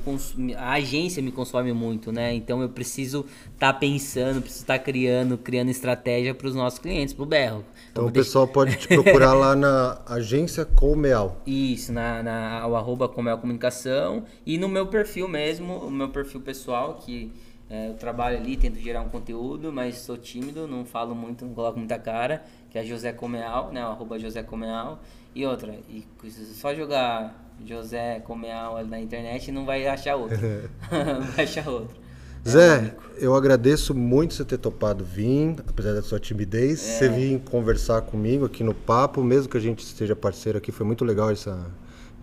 a 0.56 0.72
agência 0.72 1.22
me 1.22 1.30
consome 1.30 1.72
muito, 1.72 2.10
né? 2.10 2.34
Então 2.34 2.62
eu 2.62 2.68
preciso 2.68 3.26
estar 3.54 3.72
tá 3.72 3.78
pensando, 3.78 4.40
preciso 4.40 4.62
estar 4.62 4.78
tá 4.78 4.84
criando, 4.84 5.36
criando 5.36 5.70
estratégia 5.70 6.34
para 6.34 6.46
os 6.46 6.54
nossos 6.54 6.78
clientes, 6.78 7.14
para 7.14 7.22
o 7.22 7.26
Berro. 7.26 7.64
Então 7.92 8.06
o 8.06 8.12
pessoal 8.12 8.48
pode 8.48 8.76
te 8.76 8.88
procurar 8.94 9.34
lá 9.34 9.54
na 9.54 10.00
agência 10.06 10.64
Comeal. 10.64 11.40
Isso, 11.46 11.92
na, 11.92 12.22
na 12.22 12.66
o 12.66 12.74
arroba 12.74 13.08
Comunicação 13.08 14.24
e 14.44 14.58
no 14.58 14.68
meu 14.68 14.86
perfil 14.86 15.28
mesmo, 15.28 15.74
o 15.76 15.90
meu 15.90 16.08
perfil 16.08 16.40
pessoal 16.40 16.94
que 16.94 17.32
é, 17.68 17.88
eu 17.88 17.94
trabalho 17.94 18.38
ali, 18.38 18.56
tento 18.56 18.78
gerar 18.78 19.00
um 19.00 19.08
conteúdo, 19.08 19.72
mas 19.72 19.98
sou 19.98 20.16
tímido, 20.16 20.68
não 20.68 20.84
falo 20.84 21.14
muito, 21.14 21.44
não 21.44 21.52
coloco 21.52 21.78
muita 21.78 21.98
cara, 21.98 22.44
que 22.70 22.78
é 22.78 22.84
José 22.84 23.12
Comeal, 23.12 23.72
né? 23.72 23.84
O 23.84 23.88
arroba 23.88 24.18
José 24.18 24.42
Comeal. 24.42 25.00
E 25.34 25.44
outra, 25.44 25.74
e 25.88 26.06
só 26.54 26.74
jogar 26.74 27.52
José 27.64 28.20
Comeal 28.20 28.86
na 28.86 29.00
internet 29.00 29.50
não 29.52 29.66
vai 29.66 29.86
achar 29.86 30.16
outro. 30.16 30.38
vai 31.34 31.44
achar 31.44 31.68
outro. 31.68 31.96
É 32.44 32.48
Zé, 32.48 32.94
eu 33.18 33.34
agradeço 33.34 33.92
muito 33.92 34.34
você 34.34 34.44
ter 34.44 34.58
topado 34.58 35.04
vir, 35.04 35.56
apesar 35.66 35.92
da 35.92 36.02
sua 36.02 36.20
timidez, 36.20 36.80
é. 36.80 36.98
você 36.98 37.08
vir 37.08 37.40
conversar 37.40 38.02
comigo 38.02 38.44
aqui 38.44 38.62
no 38.62 38.72
papo, 38.72 39.22
mesmo 39.24 39.50
que 39.50 39.56
a 39.56 39.60
gente 39.60 39.80
esteja 39.80 40.14
parceiro 40.14 40.56
aqui, 40.56 40.70
foi 40.70 40.86
muito 40.86 41.04
legal 41.04 41.30
essa. 41.30 41.66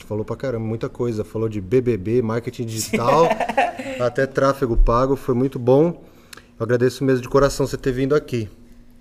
Falou 0.04 0.26
pra 0.26 0.36
caramba, 0.36 0.66
muita 0.66 0.90
coisa. 0.90 1.24
Falou 1.24 1.48
de 1.48 1.62
BBB, 1.62 2.22
marketing 2.22 2.66
digital, 2.66 3.28
até 4.00 4.26
tráfego 4.26 4.76
pago, 4.76 5.16
foi 5.16 5.34
muito 5.34 5.58
bom. 5.58 6.04
Eu 6.60 6.64
agradeço 6.64 7.04
mesmo 7.04 7.22
de 7.22 7.30
coração 7.30 7.66
você 7.66 7.78
ter 7.78 7.92
vindo 7.92 8.14
aqui. 8.14 8.50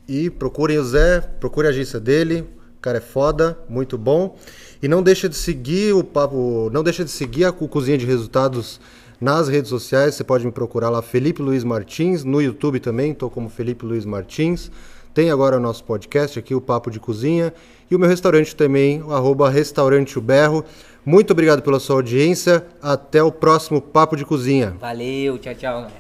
E 0.09 0.31
procurem 0.31 0.79
o 0.79 0.85
Zé, 0.85 1.21
procure 1.21 1.67
a 1.67 1.71
agência 1.71 1.99
dele, 2.01 2.45
cara 2.81 2.99
é 2.99 3.01
foda, 3.01 3.59
muito 3.69 3.97
bom. 3.99 4.37
E 4.83 4.89
não 4.89 5.03
deixa 5.03 5.29
de 5.29 5.37
seguir 5.37 5.95
o 5.95 6.03
papo, 6.03 6.71
não 6.73 6.83
deixa 6.83 7.05
de 7.05 7.11
seguir 7.11 7.45
a 7.45 7.53
Cozinha 7.53 7.99
de 7.99 8.07
Resultados 8.07 8.81
nas 9.21 9.49
redes 9.49 9.71
sociais. 9.71 10.15
Você 10.15 10.25
pode 10.25 10.45
me 10.45 10.51
procurar 10.51 10.91
lá, 10.91 11.01
Felipe 11.01 11.43
Luiz 11.43 11.63
Martins, 11.63 12.25
no 12.25 12.41
YouTube 12.41 12.81
também, 12.81 13.13
estou 13.13 13.31
como 13.31 13.49
Felipe 13.49 13.85
Luiz 13.85 14.05
Martins. 14.05 14.71
Tem 15.15 15.31
agora 15.31 15.59
o 15.59 15.61
nosso 15.61 15.85
podcast 15.85 16.39
aqui, 16.39 16.55
o 16.55 16.61
Papo 16.61 16.91
de 16.91 16.99
Cozinha. 16.99 17.53
E 17.91 17.95
o 17.95 17.99
meu 17.99 18.09
restaurante 18.09 18.57
também, 18.57 19.03
o 19.03 19.13
arroba 19.13 19.51
Restaurante 19.51 20.19
Berro. 20.19 20.65
Muito 21.05 21.33
obrigado 21.33 21.63
pela 21.63 21.81
sua 21.81 21.97
audiência. 21.97 22.67
Até 22.81 23.23
o 23.23 23.33
próximo 23.33 23.81
Papo 23.81 24.17
de 24.17 24.25
Cozinha. 24.25 24.77
Valeu, 24.79 25.39
tchau, 25.39 25.55
tchau. 25.55 25.91